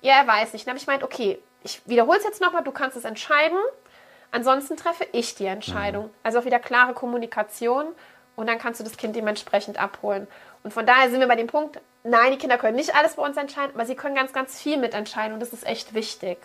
Ja, 0.00 0.14
er 0.14 0.26
weiß 0.26 0.52
nicht. 0.52 0.66
Dann 0.66 0.72
habe 0.72 0.78
ich 0.78 0.86
gemeint, 0.86 1.04
okay, 1.04 1.38
ich 1.62 1.82
wiederhole 1.86 2.18
es 2.18 2.24
jetzt 2.24 2.40
nochmal, 2.40 2.64
du 2.64 2.72
kannst 2.72 2.96
es 2.96 3.04
entscheiden. 3.04 3.58
Ansonsten 4.30 4.76
treffe 4.76 5.06
ich 5.12 5.34
die 5.34 5.46
Entscheidung. 5.46 6.06
Mhm. 6.06 6.10
Also 6.22 6.38
auch 6.38 6.44
wieder 6.44 6.58
klare 6.58 6.94
Kommunikation 6.94 7.86
und 8.36 8.46
dann 8.46 8.58
kannst 8.58 8.80
du 8.80 8.84
das 8.84 8.96
Kind 8.96 9.16
dementsprechend 9.16 9.78
abholen. 9.78 10.26
Und 10.62 10.72
von 10.72 10.86
daher 10.86 11.10
sind 11.10 11.20
wir 11.20 11.28
bei 11.28 11.36
dem 11.36 11.46
Punkt, 11.46 11.80
nein, 12.04 12.32
die 12.32 12.38
Kinder 12.38 12.58
können 12.58 12.76
nicht 12.76 12.94
alles 12.94 13.16
bei 13.16 13.22
uns 13.22 13.36
entscheiden, 13.36 13.72
aber 13.74 13.86
sie 13.86 13.94
können 13.94 14.14
ganz, 14.14 14.32
ganz 14.32 14.60
viel 14.60 14.78
mitentscheiden 14.78 15.34
und 15.34 15.40
das 15.40 15.52
ist 15.52 15.66
echt 15.66 15.94
wichtig. 15.94 16.38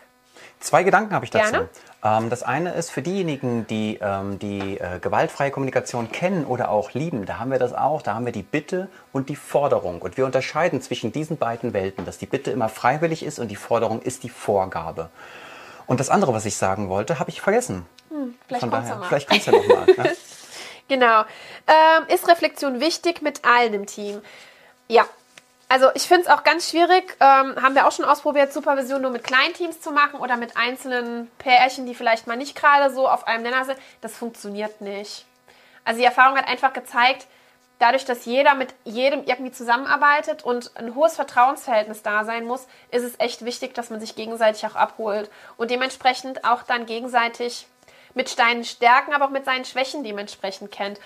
Zwei 0.60 0.84
Gedanken 0.84 1.14
habe 1.14 1.26
ich 1.26 1.32
dazu. 1.32 1.68
Ähm, 2.04 2.30
das 2.30 2.44
eine 2.44 2.74
ist 2.74 2.92
für 2.92 3.02
diejenigen, 3.02 3.68
die 3.68 4.00
ähm, 4.02 4.40
die 4.40 4.80
äh, 4.80 5.00
gewaltfreie 5.00 5.52
Kommunikation 5.52 6.12
kennen 6.12 6.46
oder 6.46 6.70
auch 6.70 6.94
lieben, 6.94 7.26
da 7.26 7.40
haben 7.40 7.52
wir 7.52 7.60
das 7.60 7.74
auch, 7.74 8.02
da 8.02 8.14
haben 8.14 8.26
wir 8.26 8.34
die 8.34 8.44
Bitte 8.44 8.88
und 9.12 9.30
die 9.30 9.36
Forderung. 9.36 10.02
Und 10.02 10.18
wir 10.18 10.26
unterscheiden 10.26 10.82
zwischen 10.82 11.12
diesen 11.12 11.38
beiden 11.38 11.74
Welten, 11.74 12.06
dass 12.06 12.18
die 12.18 12.26
Bitte 12.26 12.52
immer 12.52 12.70
freiwillig 12.70 13.24
ist 13.24 13.40
und 13.40 13.50
die 13.50 13.56
Forderung 13.56 14.02
ist 14.02 14.24
die 14.24 14.30
Vorgabe. 14.30 15.10
Und 15.86 16.00
das 16.00 16.10
andere, 16.10 16.34
was 16.34 16.46
ich 16.46 16.58
sagen 16.58 16.90
wollte, 16.90 17.20
habe 17.20 17.30
ich 17.30 17.42
vergessen. 17.42 17.86
Hm, 18.10 18.36
vielleicht 18.48 18.62
Von 18.62 18.72
daher, 18.72 19.02
vielleicht 19.08 19.30
kommst 19.30 19.48
du 19.48 19.52
ja 19.52 19.58
nochmal. 19.58 19.86
Ne? 19.98 20.16
Genau. 20.88 21.22
Ähm, 21.68 22.08
ist 22.08 22.28
Reflexion 22.28 22.80
wichtig 22.80 23.22
mit 23.22 23.44
allen 23.46 23.74
im 23.74 23.86
Team? 23.86 24.22
Ja. 24.88 25.06
Also 25.70 25.90
ich 25.96 26.04
finde 26.04 26.24
es 26.24 26.28
auch 26.30 26.44
ganz 26.44 26.70
schwierig, 26.70 27.18
ähm, 27.20 27.62
haben 27.62 27.76
wir 27.76 27.86
auch 27.88 27.92
schon 27.92 28.06
ausprobiert, 28.06 28.54
Supervision 28.54 29.02
nur 29.02 29.12
mit 29.12 29.26
kleinen 29.26 29.54
Teams 29.54 29.82
zu 29.82 29.92
machen 29.92 30.22
oder 30.22 30.38
mit 30.38 30.56
einzelnen 30.56 31.30
Pärchen, 31.40 31.86
die 31.86 31.94
vielleicht 31.94 32.26
mal 32.26 32.38
nicht 32.38 32.56
gerade 32.56 32.94
so 32.94 33.10
auf 33.10 33.28
einem 33.28 33.44
Nenner 33.44 33.66
sind. 33.66 33.78
Das 34.00 34.16
funktioniert 34.16 34.80
nicht. 34.80 35.26
Also 35.84 36.00
die 36.00 36.06
Erfahrung 36.06 36.38
hat 36.38 36.48
einfach 36.48 36.72
gezeigt, 36.72 37.28
dadurch, 37.80 38.06
dass 38.06 38.26
jeder 38.26 38.56
mit 38.56 38.74
jedem 38.86 39.26
irgendwie 39.26 39.52
zusammenarbeitet 39.52 40.44
und 40.44 40.72
ein 40.76 40.96
hohes 40.96 41.16
Vertrauensverhältnis 41.16 42.02
da 42.02 42.24
sein 42.24 42.46
muss, 42.46 42.66
ist 42.92 43.04
es 43.04 43.20
echt 43.20 43.44
wichtig, 43.44 43.74
dass 43.74 43.90
man 43.90 44.00
sich 44.00 44.16
gegenseitig 44.16 44.66
auch 44.66 44.76
abholt 44.76 45.30
und 45.58 45.70
dementsprechend 45.70 46.46
auch 46.46 46.64
dann 46.64 46.86
gegenseitig 46.86 47.68
mit 48.18 48.28
seinen 48.28 48.66
Stärken, 48.66 49.14
aber 49.14 49.26
auch 49.26 49.30
mit 49.30 49.46
seinen 49.46 49.64
Schwächen 49.64 50.04
dementsprechend 50.04 50.72
kennt. 50.72 51.00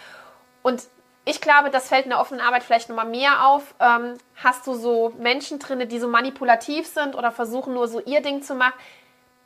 Und 0.63 0.83
ich 1.25 1.39
glaube, 1.39 1.69
das 1.69 1.89
fällt 1.89 2.05
in 2.05 2.09
der 2.09 2.19
offenen 2.19 2.41
Arbeit 2.41 2.63
vielleicht 2.63 2.89
nochmal 2.89 3.05
mehr 3.05 3.45
auf. 3.45 3.75
Ähm, 3.79 4.15
hast 4.43 4.65
du 4.65 4.73
so 4.73 5.13
Menschen 5.19 5.59
drin, 5.59 5.87
die 5.87 5.99
so 5.99 6.07
manipulativ 6.07 6.87
sind 6.87 7.15
oder 7.15 7.31
versuchen 7.31 7.75
nur 7.75 7.87
so 7.87 7.99
ihr 7.99 8.21
Ding 8.21 8.41
zu 8.41 8.55
machen? 8.55 8.73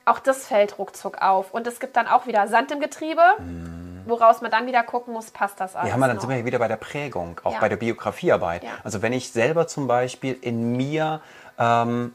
Auch 0.06 0.19
das 0.19 0.47
fällt 0.47 0.78
ruckzuck 0.78 1.21
auf. 1.21 1.51
Und 1.51 1.67
es 1.67 1.80
gibt 1.80 1.97
dann 1.97 2.08
auch 2.08 2.28
wieder 2.28 2.47
Sand 2.47 2.71
im 2.71 2.80
Getriebe, 2.80 3.21
mhm. 3.39 4.04
woraus 4.06 4.41
man 4.41 4.51
dann 4.51 4.67
wieder 4.67 4.84
gucken 4.84 5.13
muss, 5.13 5.32
passt 5.32 5.60
das 5.60 5.75
alles. 5.75 5.89
Ja, 5.89 5.97
dann 5.97 6.15
noch? 6.15 6.21
sind 6.21 6.30
wir 6.30 6.45
wieder 6.45 6.60
bei 6.60 6.67
der 6.67 6.78
Prägung, 6.78 7.41
auch 7.43 7.54
ja. 7.54 7.60
bei 7.60 7.67
der 7.67 7.78
Biografiearbeit. 7.78 8.63
Ja. 8.63 8.69
Also 8.84 9.01
wenn 9.01 9.12
ich 9.12 9.32
selber 9.32 9.67
zum 9.67 9.88
Beispiel 9.88 10.38
in 10.39 10.78
mir 10.78 11.21
ähm, 11.58 12.13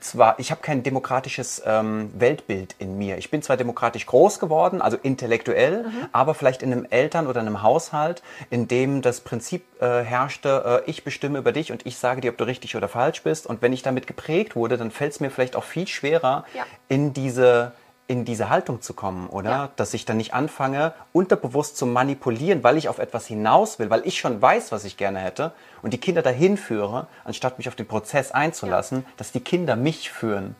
zwar, 0.00 0.38
ich 0.38 0.50
habe 0.50 0.60
kein 0.60 0.82
demokratisches 0.82 1.62
ähm, 1.64 2.10
Weltbild 2.14 2.76
in 2.78 2.98
mir. 2.98 3.18
Ich 3.18 3.30
bin 3.30 3.42
zwar 3.42 3.56
demokratisch 3.56 4.06
groß 4.06 4.38
geworden, 4.38 4.80
also 4.80 4.96
intellektuell, 5.02 5.84
mhm. 5.84 6.06
aber 6.12 6.34
vielleicht 6.34 6.62
in 6.62 6.72
einem 6.72 6.86
Eltern- 6.88 7.26
oder 7.26 7.40
einem 7.40 7.62
Haushalt, 7.62 8.22
in 8.50 8.68
dem 8.68 9.02
das 9.02 9.20
Prinzip 9.20 9.64
äh, 9.80 10.02
herrschte, 10.02 10.82
äh, 10.86 10.90
ich 10.90 11.04
bestimme 11.04 11.38
über 11.38 11.52
dich 11.52 11.72
und 11.72 11.86
ich 11.86 11.98
sage 11.98 12.20
dir, 12.20 12.30
ob 12.30 12.38
du 12.38 12.44
richtig 12.44 12.76
oder 12.76 12.88
falsch 12.88 13.22
bist. 13.22 13.46
Und 13.46 13.62
wenn 13.62 13.72
ich 13.72 13.82
damit 13.82 14.06
geprägt 14.06 14.56
wurde, 14.56 14.76
dann 14.76 14.90
fällt 14.90 15.12
es 15.12 15.20
mir 15.20 15.30
vielleicht 15.30 15.56
auch 15.56 15.64
viel 15.64 15.86
schwerer, 15.86 16.44
ja. 16.54 16.64
in 16.88 17.12
diese 17.12 17.72
in 18.10 18.24
diese 18.24 18.50
Haltung 18.50 18.82
zu 18.82 18.92
kommen, 18.92 19.28
oder? 19.28 19.50
Ja. 19.50 19.68
Dass 19.76 19.94
ich 19.94 20.04
dann 20.04 20.16
nicht 20.16 20.34
anfange, 20.34 20.94
unterbewusst 21.12 21.76
zu 21.76 21.86
manipulieren, 21.86 22.64
weil 22.64 22.76
ich 22.76 22.88
auf 22.88 22.98
etwas 22.98 23.28
hinaus 23.28 23.78
will, 23.78 23.88
weil 23.88 24.04
ich 24.04 24.18
schon 24.18 24.42
weiß, 24.42 24.72
was 24.72 24.84
ich 24.84 24.96
gerne 24.96 25.20
hätte 25.20 25.52
und 25.80 25.92
die 25.92 25.98
Kinder 25.98 26.20
dahin 26.20 26.56
führe, 26.56 27.06
anstatt 27.22 27.58
mich 27.58 27.68
auf 27.68 27.76
den 27.76 27.86
Prozess 27.86 28.32
einzulassen, 28.32 29.04
ja. 29.06 29.12
dass 29.16 29.30
die 29.30 29.38
Kinder 29.38 29.76
mich 29.76 30.10
führen. 30.10 30.56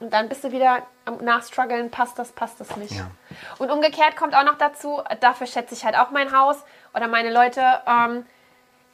Und 0.00 0.14
dann 0.14 0.30
bist 0.30 0.44
du 0.44 0.50
wieder 0.50 0.78
am 1.04 1.18
Nachstruggeln, 1.18 1.90
passt 1.90 2.18
das, 2.18 2.32
passt 2.32 2.58
das 2.58 2.74
nicht. 2.76 2.92
Ja. 2.92 3.10
Und 3.58 3.70
umgekehrt 3.70 4.16
kommt 4.16 4.34
auch 4.34 4.44
noch 4.44 4.56
dazu, 4.56 5.02
dafür 5.20 5.46
schätze 5.46 5.74
ich 5.74 5.84
halt 5.84 5.98
auch 5.98 6.10
mein 6.10 6.34
Haus 6.34 6.56
oder 6.94 7.06
meine 7.06 7.30
Leute, 7.30 7.60
ähm, 7.86 8.24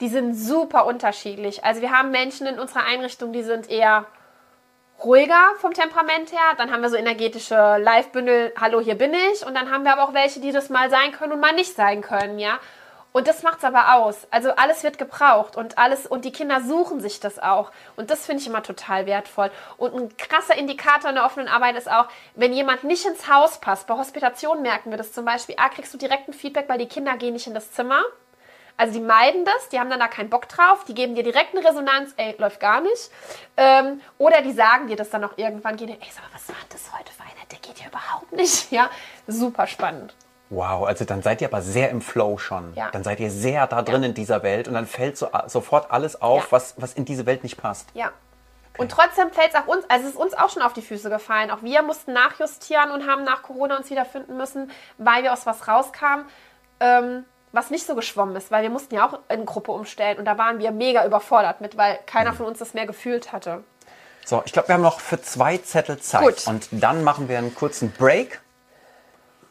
die 0.01 0.09
sind 0.09 0.35
super 0.35 0.85
unterschiedlich. 0.85 1.63
Also 1.63 1.81
wir 1.81 1.91
haben 1.91 2.11
Menschen 2.11 2.45
in 2.45 2.59
unserer 2.59 2.83
Einrichtung, 2.83 3.31
die 3.31 3.43
sind 3.43 3.69
eher 3.69 4.05
ruhiger 5.03 5.41
vom 5.59 5.73
Temperament 5.73 6.31
her. 6.31 6.55
Dann 6.57 6.71
haben 6.71 6.81
wir 6.81 6.89
so 6.89 6.95
energetische 6.95 7.77
Live-Bündel, 7.77 8.53
hallo, 8.59 8.79
hier 8.79 8.95
bin 8.95 9.13
ich. 9.13 9.45
Und 9.45 9.55
dann 9.55 9.71
haben 9.71 9.83
wir 9.83 9.93
aber 9.93 10.03
auch 10.03 10.13
welche, 10.13 10.39
die 10.39 10.51
das 10.51 10.69
mal 10.69 10.89
sein 10.89 11.11
können 11.11 11.33
und 11.33 11.39
mal 11.39 11.53
nicht 11.53 11.75
sein 11.75 12.01
können, 12.01 12.39
ja. 12.39 12.59
Und 13.13 13.27
das 13.27 13.43
macht 13.43 13.57
es 13.57 13.65
aber 13.65 13.95
aus. 13.95 14.25
Also 14.31 14.51
alles 14.51 14.83
wird 14.83 14.97
gebraucht 14.97 15.57
und 15.57 15.77
alles 15.77 16.07
und 16.07 16.23
die 16.23 16.31
Kinder 16.31 16.61
suchen 16.61 17.01
sich 17.01 17.19
das 17.19 17.39
auch. 17.39 17.71
Und 17.97 18.09
das 18.09 18.25
finde 18.25 18.41
ich 18.41 18.47
immer 18.47 18.63
total 18.63 19.05
wertvoll. 19.05 19.51
Und 19.75 19.93
ein 19.93 20.17
krasser 20.17 20.57
Indikator 20.57 21.09
in 21.09 21.15
der 21.15 21.25
offenen 21.25 21.49
Arbeit 21.49 21.75
ist 21.75 21.91
auch, 21.91 22.07
wenn 22.35 22.53
jemand 22.53 22.85
nicht 22.85 23.05
ins 23.05 23.29
Haus 23.29 23.59
passt. 23.59 23.87
Bei 23.87 23.97
Hospitation 23.97 24.61
merken 24.61 24.91
wir 24.91 24.97
das 24.97 25.11
zum 25.11 25.25
Beispiel. 25.25 25.55
Ah, 25.57 25.67
kriegst 25.67 25.93
du 25.93 25.97
direkt 25.97 26.29
ein 26.29 26.33
Feedback, 26.33 26.69
weil 26.69 26.77
die 26.77 26.87
Kinder 26.87 27.17
gehen 27.17 27.33
nicht 27.33 27.47
in 27.47 27.53
das 27.53 27.73
Zimmer. 27.73 28.01
Also 28.77 28.93
die 28.93 29.05
meiden 29.05 29.45
das, 29.45 29.69
die 29.69 29.79
haben 29.79 29.89
dann 29.89 29.99
da 29.99 30.07
keinen 30.07 30.29
Bock 30.29 30.47
drauf, 30.47 30.83
die 30.85 30.93
geben 30.93 31.15
dir 31.15 31.23
direkt 31.23 31.55
eine 31.55 31.65
Resonanz, 31.67 32.13
ey, 32.17 32.35
läuft 32.37 32.59
gar 32.59 32.81
nicht. 32.81 33.11
Ähm, 33.57 34.01
oder 34.17 34.41
die 34.41 34.51
sagen 34.51 34.87
dir 34.87 34.95
das 34.95 35.09
dann 35.09 35.23
auch 35.23 35.37
irgendwann, 35.37 35.77
gehen 35.77 35.87
dir, 35.87 35.97
ey, 36.01 36.09
sag 36.11 36.23
mal, 36.23 36.29
was 36.33 36.49
war 36.49 36.55
das 36.69 36.91
heute 36.97 37.11
für 37.11 37.23
einer? 37.23 37.45
Der 37.51 37.59
geht 37.59 37.79
ja 37.79 37.87
überhaupt 37.87 38.31
nicht. 38.31 38.71
Ja, 38.71 38.89
super 39.27 39.67
spannend. 39.67 40.13
Wow, 40.49 40.85
also 40.85 41.05
dann 41.05 41.21
seid 41.21 41.41
ihr 41.41 41.47
aber 41.47 41.61
sehr 41.61 41.89
im 41.89 42.01
Flow 42.01 42.37
schon. 42.37 42.73
Ja. 42.75 42.89
Dann 42.91 43.03
seid 43.03 43.19
ihr 43.21 43.31
sehr 43.31 43.67
da 43.67 43.81
drin 43.81 44.03
ja. 44.03 44.09
in 44.09 44.13
dieser 44.13 44.43
Welt 44.43 44.67
und 44.67 44.73
dann 44.73 44.85
fällt 44.85 45.17
so, 45.17 45.29
sofort 45.47 45.91
alles 45.91 46.21
auf, 46.21 46.43
ja. 46.43 46.51
was, 46.51 46.75
was 46.77 46.93
in 46.93 47.05
diese 47.05 47.25
Welt 47.25 47.43
nicht 47.43 47.57
passt. 47.57 47.87
Ja. 47.93 48.11
Okay. 48.73 48.81
Und 48.81 48.91
trotzdem 48.91 49.31
fällt 49.31 49.53
es 49.53 49.55
auch 49.55 49.67
uns, 49.67 49.85
also 49.89 50.05
es 50.05 50.13
ist 50.13 50.19
uns 50.19 50.33
auch 50.33 50.49
schon 50.49 50.61
auf 50.61 50.73
die 50.73 50.81
Füße 50.81 51.09
gefallen. 51.09 51.51
Auch 51.51 51.61
wir 51.61 51.81
mussten 51.83 52.11
nachjustieren 52.13 52.91
und 52.91 53.07
haben 53.07 53.23
nach 53.23 53.43
Corona 53.43 53.77
uns 53.77 53.89
wiederfinden 53.89 54.35
müssen, 54.37 54.71
weil 54.97 55.23
wir 55.23 55.33
aus 55.33 55.45
was 55.45 55.67
rauskamen. 55.67 56.25
Ähm, 56.81 57.25
was 57.51 57.69
nicht 57.69 57.85
so 57.85 57.95
geschwommen 57.95 58.35
ist, 58.35 58.51
weil 58.51 58.63
wir 58.63 58.69
mussten 58.69 58.95
ja 58.95 59.07
auch 59.07 59.19
in 59.29 59.45
Gruppe 59.45 59.71
umstellen 59.71 60.17
und 60.17 60.25
da 60.25 60.37
waren 60.37 60.59
wir 60.59 60.71
mega 60.71 61.05
überfordert 61.05 61.61
mit, 61.61 61.77
weil 61.77 61.99
keiner 62.05 62.31
mhm. 62.31 62.37
von 62.37 62.45
uns 62.47 62.59
das 62.59 62.73
mehr 62.73 62.85
gefühlt 62.85 63.31
hatte. 63.31 63.63
So, 64.25 64.41
ich 64.45 64.53
glaube, 64.53 64.67
wir 64.69 64.75
haben 64.75 64.81
noch 64.81 64.99
für 64.99 65.21
zwei 65.21 65.57
Zettel 65.57 65.99
Zeit 65.99 66.23
Gut. 66.23 66.47
und 66.47 66.67
dann 66.71 67.03
machen 67.03 67.27
wir 67.27 67.37
einen 67.37 67.55
kurzen 67.55 67.91
Break. 67.91 68.39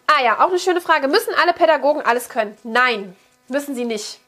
Ah 0.07 0.23
ja, 0.23 0.41
auch 0.41 0.49
eine 0.49 0.59
schöne 0.59 0.81
Frage. 0.81 1.09
Müssen 1.09 1.35
alle 1.41 1.53
Pädagogen 1.53 2.03
alles 2.03 2.29
können? 2.29 2.57
Nein, 2.63 3.17
müssen 3.49 3.75
sie 3.75 3.85
nicht. 3.85 4.21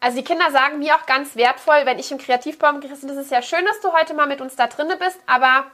Also 0.00 0.18
die 0.18 0.24
Kinder 0.24 0.50
sagen 0.50 0.78
mir 0.78 0.94
auch 0.94 1.06
ganz 1.06 1.36
wertvoll, 1.36 1.82
wenn 1.84 1.98
ich 1.98 2.12
im 2.12 2.18
Kreativbaum 2.18 2.80
gerissen, 2.80 3.08
das 3.08 3.16
ist 3.16 3.30
ja 3.30 3.42
schön, 3.42 3.64
dass 3.64 3.80
du 3.80 3.92
heute 3.92 4.14
mal 4.14 4.26
mit 4.26 4.40
uns 4.40 4.54
da 4.56 4.66
drinne 4.66 4.96
bist, 4.96 5.18
aber 5.26 5.64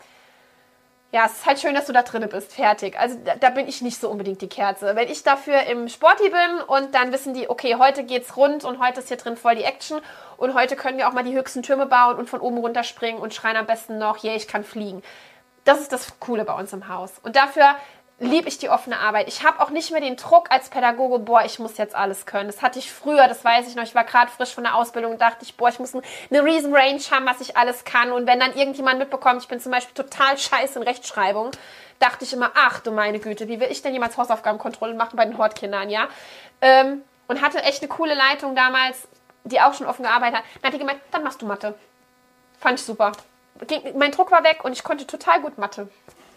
ja, 1.12 1.26
es 1.26 1.32
ist 1.32 1.46
halt 1.46 1.60
schön, 1.60 1.74
dass 1.74 1.84
du 1.84 1.92
da 1.92 2.02
drin 2.02 2.26
bist, 2.30 2.54
fertig. 2.54 2.98
Also 2.98 3.18
da, 3.22 3.36
da, 3.36 3.50
bin 3.50 3.68
ich 3.68 3.82
nicht 3.82 4.00
so 4.00 4.08
unbedingt 4.08 4.40
die 4.40 4.48
Kerze. 4.48 4.96
Wenn 4.96 5.08
ich 5.08 5.22
dafür 5.22 5.62
im 5.64 5.88
Sporty 5.88 6.30
bin 6.30 6.62
und 6.66 6.94
dann 6.94 7.12
wissen 7.12 7.34
die, 7.34 7.50
okay, 7.50 7.76
heute 7.78 8.04
geht's 8.04 8.34
rund 8.38 8.64
und 8.64 8.80
heute 8.80 9.00
ist 9.00 9.08
hier 9.08 9.18
drin 9.18 9.36
voll 9.36 9.54
die 9.54 9.62
Action 9.62 10.00
und 10.38 10.54
heute 10.54 10.74
können 10.74 10.96
wir 10.96 11.06
auch 11.06 11.12
mal 11.12 11.22
die 11.22 11.34
höchsten 11.34 11.62
Türme 11.62 11.84
bauen 11.84 12.16
und 12.16 12.30
von 12.30 12.40
oben 12.40 12.56
runterspringen 12.56 13.20
und 13.20 13.34
schreien 13.34 13.58
am 13.58 13.66
besten 13.66 13.98
noch, 13.98 14.24
yeah, 14.24 14.34
ich 14.34 14.48
kann 14.48 14.64
fliegen. 14.64 15.02
Das 15.64 15.80
ist 15.80 15.92
das 15.92 16.18
Coole 16.18 16.46
bei 16.46 16.54
uns 16.54 16.72
im 16.72 16.88
Haus. 16.88 17.12
Und 17.22 17.36
dafür 17.36 17.76
liebe 18.22 18.48
ich 18.48 18.58
die 18.58 18.70
offene 18.70 18.98
Arbeit. 19.00 19.26
Ich 19.26 19.42
habe 19.44 19.60
auch 19.60 19.70
nicht 19.70 19.90
mehr 19.90 20.00
den 20.00 20.16
Druck 20.16 20.50
als 20.50 20.70
Pädagoge, 20.70 21.18
boah, 21.18 21.44
ich 21.44 21.58
muss 21.58 21.76
jetzt 21.76 21.94
alles 21.94 22.24
können. 22.24 22.46
Das 22.46 22.62
hatte 22.62 22.78
ich 22.78 22.90
früher, 22.90 23.26
das 23.26 23.44
weiß 23.44 23.66
ich 23.68 23.74
noch. 23.74 23.82
Ich 23.82 23.96
war 23.96 24.04
gerade 24.04 24.30
frisch 24.30 24.54
von 24.54 24.62
der 24.62 24.76
Ausbildung 24.76 25.12
und 25.12 25.20
dachte 25.20 25.38
ich, 25.42 25.56
boah, 25.56 25.68
ich 25.68 25.80
muss 25.80 25.92
eine 25.94 26.44
riesen 26.44 26.72
Range 26.72 27.00
haben, 27.10 27.26
was 27.26 27.40
ich 27.40 27.56
alles 27.56 27.84
kann. 27.84 28.12
Und 28.12 28.26
wenn 28.28 28.38
dann 28.38 28.54
irgendjemand 28.54 29.00
mitbekommt, 29.00 29.42
ich 29.42 29.48
bin 29.48 29.58
zum 29.58 29.72
Beispiel 29.72 29.94
total 29.94 30.38
scheiße 30.38 30.78
in 30.78 30.84
Rechtschreibung, 30.84 31.50
dachte 31.98 32.24
ich 32.24 32.32
immer, 32.32 32.52
ach 32.54 32.80
du 32.80 32.92
meine 32.92 33.18
Güte, 33.18 33.48
wie 33.48 33.58
will 33.58 33.70
ich 33.70 33.82
denn 33.82 33.92
jemals 33.92 34.16
Hausaufgabenkontrolle 34.16 34.94
machen 34.94 35.16
bei 35.16 35.24
den 35.24 35.36
Hortkindern, 35.36 35.90
ja? 35.90 36.06
Ähm, 36.60 37.02
und 37.26 37.42
hatte 37.42 37.62
echt 37.64 37.82
eine 37.82 37.88
coole 37.88 38.14
Leitung 38.14 38.54
damals, 38.54 39.08
die 39.42 39.60
auch 39.60 39.74
schon 39.74 39.86
offen 39.86 40.04
gearbeitet 40.04 40.38
hat. 40.38 40.44
Dann 40.60 40.68
hat 40.68 40.74
die 40.74 40.78
gemeint, 40.78 41.00
dann 41.10 41.24
machst 41.24 41.42
du 41.42 41.46
Mathe. 41.46 41.74
Fand 42.60 42.78
ich 42.78 42.86
super. 42.86 43.10
mein 43.96 44.12
Druck 44.12 44.30
war 44.30 44.44
weg 44.44 44.64
und 44.64 44.72
ich 44.72 44.84
konnte 44.84 45.08
total 45.08 45.40
gut 45.40 45.58
Mathe. 45.58 45.88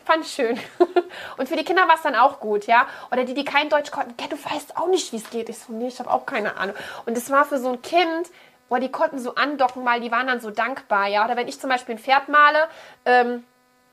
Fand 0.05 0.23
ich 0.23 0.31
schön. 0.31 0.59
Und 1.37 1.49
für 1.49 1.55
die 1.55 1.63
Kinder 1.63 1.87
war 1.87 1.95
es 1.95 2.03
dann 2.03 2.15
auch 2.15 2.39
gut, 2.39 2.67
ja. 2.67 2.87
Oder 3.11 3.25
die, 3.25 3.33
die 3.33 3.43
kein 3.43 3.69
Deutsch 3.69 3.89
konnten, 3.89 4.13
ja, 4.21 4.27
du 4.27 4.37
weißt 4.37 4.77
auch 4.77 4.87
nicht, 4.87 5.11
wie 5.11 5.17
es 5.17 5.29
geht. 5.31 5.49
Ich 5.49 5.57
so, 5.57 5.73
nee, 5.73 5.87
ich 5.87 5.99
habe 5.99 6.11
auch 6.11 6.25
keine 6.25 6.57
Ahnung. 6.57 6.75
Und 7.05 7.17
es 7.17 7.31
war 7.31 7.43
für 7.43 7.57
so 7.57 7.69
ein 7.69 7.81
Kind, 7.81 8.29
boah, 8.69 8.79
die 8.79 8.91
konnten 8.91 9.17
so 9.17 9.33
andocken, 9.33 9.83
weil 9.83 10.01
die 10.01 10.11
waren 10.11 10.27
dann 10.27 10.39
so 10.39 10.51
dankbar, 10.51 11.07
ja. 11.07 11.25
Oder 11.25 11.35
wenn 11.35 11.47
ich 11.47 11.59
zum 11.59 11.71
Beispiel 11.71 11.95
ein 11.95 11.99
Pferd 11.99 12.29
male, 12.29 12.67
ähm, 13.05 13.43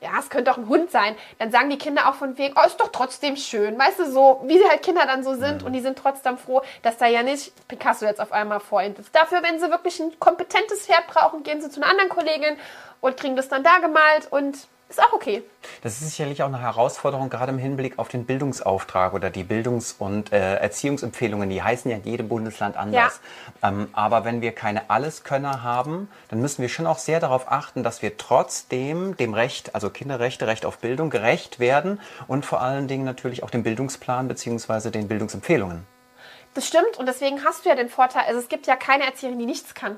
ja, 0.03 0.11
es 0.19 0.29
könnte 0.29 0.51
auch 0.51 0.57
ein 0.57 0.67
Hund 0.67 0.91
sein, 0.91 1.15
dann 1.39 1.49
sagen 1.49 1.69
die 1.69 1.77
Kinder 1.77 2.09
auch 2.09 2.15
von 2.15 2.37
wegen, 2.37 2.53
oh, 2.57 2.67
ist 2.67 2.79
doch 2.79 2.89
trotzdem 2.89 3.37
schön. 3.37 3.79
Weißt 3.79 3.99
du, 3.99 4.11
so, 4.11 4.41
wie 4.45 4.57
sie 4.57 4.69
halt 4.69 4.83
Kinder 4.83 5.05
dann 5.07 5.23
so 5.23 5.33
sind 5.33 5.61
mhm. 5.61 5.67
und 5.67 5.73
die 5.73 5.79
sind 5.79 5.97
trotzdem 5.97 6.37
froh, 6.37 6.61
dass 6.83 6.97
da 6.97 7.07
ja 7.07 7.23
nicht 7.23 7.67
Picasso 7.67 8.05
jetzt 8.05 8.19
auf 8.19 8.33
einmal 8.33 8.59
vor 8.59 8.83
ihnen 8.83 8.95
ist. 8.97 9.15
Dafür, 9.15 9.41
wenn 9.41 9.59
sie 9.59 9.71
wirklich 9.71 9.99
ein 9.99 10.19
kompetentes 10.19 10.85
Pferd 10.85 11.07
brauchen, 11.07 11.43
gehen 11.43 11.61
sie 11.61 11.69
zu 11.69 11.81
einer 11.81 11.89
anderen 11.89 12.09
Kollegin 12.09 12.57
und 13.01 13.17
kriegen 13.17 13.35
das 13.35 13.47
dann 13.47 13.63
da 13.63 13.79
gemalt 13.79 14.27
und 14.29 14.67
ist 14.89 15.01
auch 15.01 15.13
okay. 15.13 15.43
Das 15.81 15.93
ist 15.93 16.09
sicherlich 16.09 16.43
auch 16.43 16.47
eine 16.47 16.61
Herausforderung, 16.61 17.29
gerade 17.29 17.51
im 17.51 17.57
Hinblick 17.57 17.97
auf 17.97 18.09
den 18.09 18.25
Bildungsauftrag 18.25 19.13
oder 19.13 19.29
die 19.29 19.43
Bildungs- 19.43 19.95
und 19.97 20.31
äh, 20.31 20.55
Erziehungsempfehlungen. 20.57 21.49
Die 21.49 21.63
heißen 21.63 21.89
ja 21.89 21.97
in 21.97 22.03
jedem 22.03 22.29
Bundesland 22.29 22.77
anders. 22.77 23.19
Ja. 23.61 23.69
Ähm, 23.69 23.89
aber 23.93 24.23
wenn 24.23 24.41
wir 24.41 24.51
keine 24.51 24.89
Alleskönner 24.89 25.63
haben, 25.63 26.09
dann 26.29 26.41
müssen 26.41 26.61
wir 26.61 26.69
schon 26.69 26.85
auch 26.85 26.99
sehr 26.99 27.19
darauf 27.19 27.51
achten, 27.51 27.83
dass 27.83 28.01
wir 28.01 28.17
trotzdem 28.17 29.17
dem 29.17 29.33
Recht, 29.33 29.73
also 29.73 29.89
Kinderrechte, 29.89 30.47
Recht 30.47 30.65
auf 30.65 30.77
Bildung, 30.77 31.09
gerecht 31.09 31.59
werden 31.59 31.99
und 32.27 32.45
vor 32.45 32.61
allen 32.61 32.87
Dingen 32.87 33.03
natürlich 33.03 33.43
auch 33.43 33.49
dem 33.49 33.63
Bildungsplan 33.63 34.27
bzw. 34.27 34.91
den 34.91 35.07
Bildungsempfehlungen. 35.07 35.87
Das 36.53 36.67
stimmt 36.67 36.97
und 36.99 37.07
deswegen 37.07 37.43
hast 37.43 37.65
du 37.65 37.69
ja 37.69 37.75
den 37.75 37.89
Vorteil, 37.89 38.23
also 38.27 38.39
es 38.39 38.47
gibt 38.47 38.67
ja 38.67 38.75
keine 38.75 39.05
Erzieherin, 39.05 39.39
die 39.39 39.47
nichts 39.47 39.73
kann. 39.73 39.97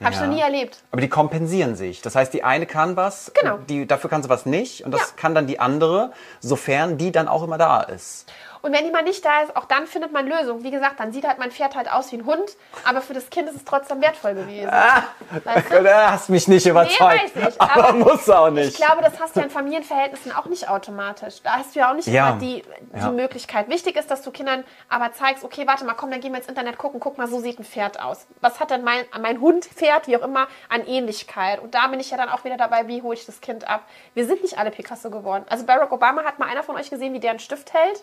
Habe 0.00 0.14
ja. 0.14 0.20
ich 0.20 0.26
noch 0.26 0.34
nie 0.34 0.40
erlebt. 0.40 0.78
Aber 0.92 1.00
die 1.00 1.08
kompensieren 1.08 1.74
sich. 1.74 2.02
Das 2.02 2.14
heißt, 2.14 2.32
die 2.32 2.44
eine 2.44 2.66
kann 2.66 2.96
was, 2.96 3.32
genau. 3.34 3.58
die, 3.68 3.86
dafür 3.86 4.08
kann 4.08 4.22
sie 4.22 4.28
was 4.28 4.46
nicht 4.46 4.84
und 4.84 4.92
das 4.92 5.00
ja. 5.00 5.06
kann 5.16 5.34
dann 5.34 5.46
die 5.46 5.58
andere, 5.58 6.12
sofern 6.40 6.98
die 6.98 7.10
dann 7.10 7.26
auch 7.26 7.42
immer 7.42 7.58
da 7.58 7.80
ist. 7.82 8.32
Und 8.62 8.72
wenn 8.72 8.84
jemand 8.84 9.04
nicht 9.04 9.24
da 9.24 9.42
ist, 9.42 9.56
auch 9.56 9.64
dann 9.64 9.86
findet 9.86 10.12
man 10.12 10.26
Lösungen. 10.26 10.62
Wie 10.64 10.70
gesagt, 10.70 11.00
dann 11.00 11.12
sieht 11.12 11.26
halt 11.26 11.38
mein 11.38 11.50
Pferd 11.50 11.76
halt 11.76 11.90
aus 11.90 12.12
wie 12.12 12.16
ein 12.16 12.26
Hund, 12.26 12.56
aber 12.84 13.00
für 13.00 13.14
das 13.14 13.30
Kind 13.30 13.48
ist 13.48 13.56
es 13.56 13.64
trotzdem 13.64 14.00
wertvoll 14.00 14.34
gewesen. 14.34 14.70
Ah, 14.70 15.04
weißt 15.44 15.70
du? 15.70 16.10
hast 16.10 16.28
mich 16.30 16.48
nicht 16.48 16.66
überzeugt. 16.66 17.34
Nee, 17.34 17.42
weiß 17.42 17.54
ich. 17.54 17.60
Aber, 17.60 17.88
aber 17.88 17.98
muss 17.98 18.28
auch 18.28 18.50
nicht. 18.50 18.68
Ich 18.68 18.76
glaube, 18.76 19.02
das 19.02 19.20
hast 19.20 19.36
du 19.36 19.40
ja 19.40 19.46
in 19.46 19.50
Familienverhältnissen 19.50 20.32
auch 20.32 20.46
nicht 20.46 20.68
automatisch. 20.68 21.42
Da 21.42 21.58
hast 21.58 21.74
du 21.74 21.80
ja 21.80 21.90
auch 21.90 21.94
nicht 21.94 22.08
ja. 22.08 22.30
immer 22.30 22.38
die, 22.38 22.62
die 22.94 22.98
ja. 22.98 23.10
Möglichkeit. 23.10 23.68
Wichtig 23.68 23.96
ist, 23.96 24.10
dass 24.10 24.22
du 24.22 24.30
Kindern 24.30 24.64
aber 24.88 25.12
zeigst, 25.12 25.44
okay, 25.44 25.66
warte 25.66 25.84
mal, 25.84 25.94
komm, 25.94 26.10
dann 26.10 26.20
gehen 26.20 26.32
wir 26.32 26.38
ins 26.38 26.48
Internet 26.48 26.78
gucken, 26.78 27.00
guck 27.00 27.18
mal, 27.18 27.28
so 27.28 27.40
sieht 27.40 27.58
ein 27.58 27.64
Pferd 27.64 28.00
aus. 28.00 28.26
Was 28.40 28.60
hat 28.60 28.70
denn 28.70 28.84
mein, 28.84 29.04
mein 29.20 29.40
Hund, 29.40 29.64
Pferd, 29.64 30.06
wie 30.06 30.16
auch 30.16 30.22
immer, 30.22 30.48
an 30.68 30.86
Ähnlichkeit? 30.86 31.60
Und 31.60 31.74
da 31.74 31.86
bin 31.88 32.00
ich 32.00 32.10
ja 32.10 32.16
dann 32.16 32.28
auch 32.28 32.44
wieder 32.44 32.56
dabei, 32.56 32.88
wie 32.88 33.02
hole 33.02 33.14
ich 33.14 33.26
das 33.26 33.40
Kind 33.40 33.68
ab. 33.68 33.82
Wir 34.14 34.26
sind 34.26 34.42
nicht 34.42 34.58
alle 34.58 34.70
Picasso 34.70 35.10
geworden. 35.10 35.44
Also 35.48 35.64
Barack 35.64 35.92
Obama 35.92 36.24
hat 36.24 36.38
mal 36.38 36.48
einer 36.48 36.62
von 36.62 36.76
euch 36.76 36.90
gesehen, 36.90 37.12
wie 37.12 37.20
der 37.20 37.30
einen 37.30 37.38
Stift 37.38 37.72
hält? 37.74 38.02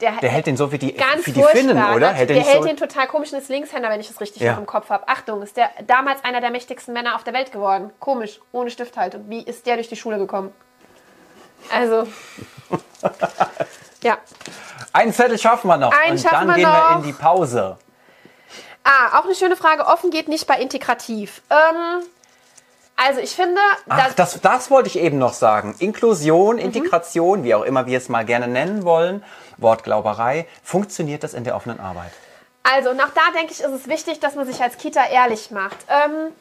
Der, 0.00 0.12
der 0.12 0.30
hält 0.30 0.46
den 0.46 0.56
so 0.56 0.70
wie 0.70 0.78
die, 0.78 0.94
ganz 0.94 1.26
wie 1.26 1.32
die 1.32 1.42
Finnen, 1.42 1.76
oder? 1.76 1.98
Ne? 1.98 2.14
Hält 2.14 2.30
der 2.30 2.40
hält 2.40 2.62
so 2.62 2.68
den 2.68 2.76
total 2.76 3.08
komisch 3.08 3.32
ist 3.32 3.48
Linkshänder, 3.48 3.90
wenn 3.90 3.98
ich 3.98 4.06
das 4.06 4.20
richtig 4.20 4.42
ja. 4.42 4.52
noch 4.52 4.60
im 4.60 4.66
Kopf 4.66 4.90
habe. 4.90 5.08
Achtung, 5.08 5.42
ist 5.42 5.56
der 5.56 5.70
damals 5.86 6.22
einer 6.22 6.40
der 6.40 6.50
mächtigsten 6.50 6.94
Männer 6.94 7.16
auf 7.16 7.24
der 7.24 7.34
Welt 7.34 7.50
geworden. 7.50 7.90
Komisch, 7.98 8.40
ohne 8.52 8.70
Stifthaltung. 8.70 9.24
Wie 9.28 9.42
ist 9.42 9.66
der 9.66 9.74
durch 9.74 9.88
die 9.88 9.96
Schule 9.96 10.18
gekommen? 10.18 10.52
Also, 11.72 12.06
ja. 14.02 14.18
Einen 14.92 15.12
Zettel 15.12 15.36
schaffen 15.36 15.66
wir 15.66 15.76
noch 15.76 15.92
Einen 15.92 16.16
und 16.16 16.24
dann 16.24 16.46
wir 16.46 16.54
gehen 16.54 16.62
noch. 16.62 16.90
wir 16.90 16.96
in 16.98 17.02
die 17.02 17.12
Pause. 17.12 17.76
Ah, 18.84 19.18
auch 19.18 19.24
eine 19.24 19.34
schöne 19.34 19.56
Frage. 19.56 19.84
Offen 19.86 20.10
geht 20.10 20.28
nicht 20.28 20.46
bei 20.46 20.58
integrativ. 20.60 21.42
Ähm, 21.50 22.04
also 23.00 23.20
ich 23.20 23.30
finde, 23.30 23.60
Ach, 23.88 24.12
das, 24.14 24.40
das 24.40 24.70
wollte 24.72 24.88
ich 24.88 24.98
eben 24.98 25.18
noch 25.18 25.32
sagen. 25.32 25.76
Inklusion, 25.78 26.56
mhm. 26.56 26.62
Integration, 26.62 27.44
wie 27.44 27.54
auch 27.54 27.62
immer 27.62 27.86
wir 27.86 27.96
es 27.96 28.08
mal 28.08 28.24
gerne 28.24 28.48
nennen 28.48 28.84
wollen, 28.84 29.24
Wortglauberei, 29.56 30.48
funktioniert 30.64 31.22
das 31.22 31.32
in 31.32 31.44
der 31.44 31.54
offenen 31.54 31.78
Arbeit? 31.78 32.10
Also, 32.64 32.92
nach 32.94 33.10
da 33.10 33.20
denke 33.36 33.52
ich, 33.52 33.60
ist 33.60 33.70
es 33.70 33.86
wichtig, 33.86 34.18
dass 34.18 34.34
man 34.34 34.46
sich 34.46 34.60
als 34.60 34.78
Kita 34.78 35.06
ehrlich 35.06 35.52
macht. 35.52 35.76
Ähm, 35.88 36.32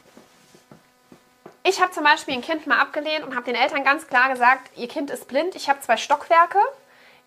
ich 1.63 1.79
habe 1.79 1.91
zum 1.91 2.03
Beispiel 2.03 2.33
ein 2.33 2.41
Kind 2.41 2.65
mal 2.65 2.79
abgelehnt 2.79 3.23
und 3.23 3.35
habe 3.35 3.45
den 3.45 3.55
Eltern 3.55 3.83
ganz 3.83 4.07
klar 4.07 4.29
gesagt, 4.29 4.71
ihr 4.75 4.87
Kind 4.87 5.11
ist 5.11 5.27
blind, 5.27 5.55
ich 5.55 5.69
habe 5.69 5.79
zwei 5.81 5.97
Stockwerke. 5.97 6.57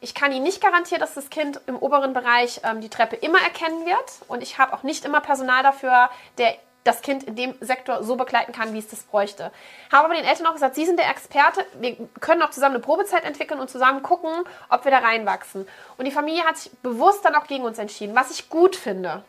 Ich 0.01 0.15
kann 0.15 0.33
Ihnen 0.33 0.43
nicht 0.43 0.61
garantieren, 0.61 1.01
dass 1.01 1.15
das 1.15 1.31
Kind 1.31 1.61
im 1.67 1.77
oberen 1.77 2.15
Bereich 2.15 2.63
ähm, 2.65 2.81
die 2.81 2.89
Treppe 2.89 3.17
immer 3.17 3.39
erkennen 3.41 3.87
wird. 3.87 4.27
Und 4.27 4.43
ich 4.43 4.59
habe 4.59 4.73
auch 4.73 4.83
nicht 4.83 5.05
immer 5.05 5.21
Personal 5.21 5.63
dafür, 5.63 6.11
der 6.39 6.57
das 6.85 7.03
Kind 7.03 7.25
in 7.25 7.37
dem 7.37 7.55
Sektor 7.61 8.03
so 8.03 8.17
begleiten 8.17 8.53
kann, 8.53 8.73
wie 8.73 8.79
es 8.79 8.89
das 8.89 9.03
bräuchte. 9.03 9.53
Habe 9.93 10.07
aber 10.07 10.15
den 10.15 10.25
Eltern 10.25 10.47
auch 10.47 10.55
gesagt, 10.55 10.75
sie 10.75 10.87
sind 10.87 10.99
der 10.99 11.11
Experte, 11.11 11.65
wir 11.79 11.97
können 12.21 12.43
auch 12.43 12.51
zusammen 12.51 12.77
eine 12.77 12.85
Probezeit 12.85 13.25
entwickeln 13.25 13.61
und 13.61 13.69
zusammen 13.69 14.03
gucken, 14.03 14.31
ob 14.69 14.85
wir 14.85 14.91
da 14.91 14.99
reinwachsen. 14.99 15.67
Und 15.99 16.05
die 16.07 16.11
Familie 16.11 16.45
hat 16.45 16.57
sich 16.57 16.73
bewusst 16.83 17.25
dann 17.25 17.35
auch 17.35 17.47
gegen 17.47 17.65
uns 17.65 17.79
entschieden, 17.79 18.17
was 18.17 18.31
ich 18.31 18.49
gut 18.49 18.77
finde. 18.77 19.25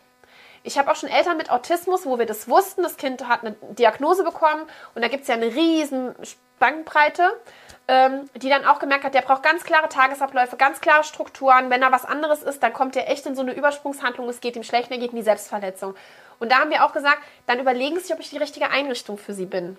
Ich 0.63 0.77
habe 0.77 0.91
auch 0.91 0.95
schon 0.95 1.09
Eltern 1.09 1.37
mit 1.37 1.49
Autismus, 1.49 2.05
wo 2.05 2.19
wir 2.19 2.25
das 2.25 2.47
wussten, 2.47 2.83
das 2.83 2.97
Kind 2.97 3.27
hat 3.27 3.41
eine 3.41 3.55
Diagnose 3.71 4.23
bekommen 4.23 4.63
und 4.93 5.01
da 5.01 5.07
gibt 5.07 5.23
es 5.23 5.27
ja 5.27 5.35
eine 5.35 5.47
riesen 5.47 6.13
Spannbreite, 6.23 7.23
ähm, 7.87 8.29
die 8.35 8.49
dann 8.49 8.65
auch 8.65 8.77
gemerkt 8.77 9.03
hat, 9.03 9.15
der 9.15 9.21
braucht 9.21 9.41
ganz 9.41 9.63
klare 9.63 9.89
Tagesabläufe, 9.89 10.57
ganz 10.57 10.79
klare 10.79 11.03
Strukturen. 11.03 11.71
Wenn 11.71 11.81
da 11.81 11.91
was 11.91 12.05
anderes 12.05 12.43
ist, 12.43 12.61
dann 12.61 12.73
kommt 12.73 12.95
er 12.95 13.09
echt 13.09 13.25
in 13.25 13.35
so 13.35 13.41
eine 13.41 13.53
Übersprungshandlung, 13.53 14.29
es 14.29 14.39
geht 14.39 14.55
ihm 14.55 14.63
schlecht, 14.63 14.91
er 14.91 14.99
geht 14.99 15.11
in 15.11 15.17
die 15.17 15.23
Selbstverletzung. 15.23 15.95
Und 16.39 16.51
da 16.51 16.59
haben 16.59 16.69
wir 16.69 16.85
auch 16.85 16.93
gesagt, 16.93 17.19
dann 17.47 17.59
überlegen 17.59 17.95
Sie 17.95 18.03
sich, 18.03 18.13
ob 18.13 18.19
ich 18.19 18.29
die 18.29 18.37
richtige 18.37 18.69
Einrichtung 18.69 19.17
für 19.17 19.33
Sie 19.33 19.45
bin. 19.45 19.77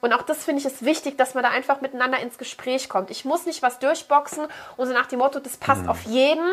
Und 0.00 0.12
auch 0.12 0.22
das 0.22 0.44
finde 0.44 0.60
ich 0.60 0.66
ist 0.66 0.84
wichtig, 0.84 1.18
dass 1.18 1.34
man 1.34 1.42
da 1.42 1.50
einfach 1.50 1.80
miteinander 1.80 2.18
ins 2.20 2.38
Gespräch 2.38 2.88
kommt. 2.88 3.10
Ich 3.10 3.24
muss 3.24 3.46
nicht 3.46 3.62
was 3.62 3.78
durchboxen 3.78 4.46
und 4.76 4.86
so 4.86 4.92
nach 4.92 5.06
dem 5.06 5.18
Motto, 5.18 5.40
das 5.40 5.56
passt 5.56 5.82
mhm. 5.82 5.90
auf 5.90 6.02
jeden. 6.04 6.48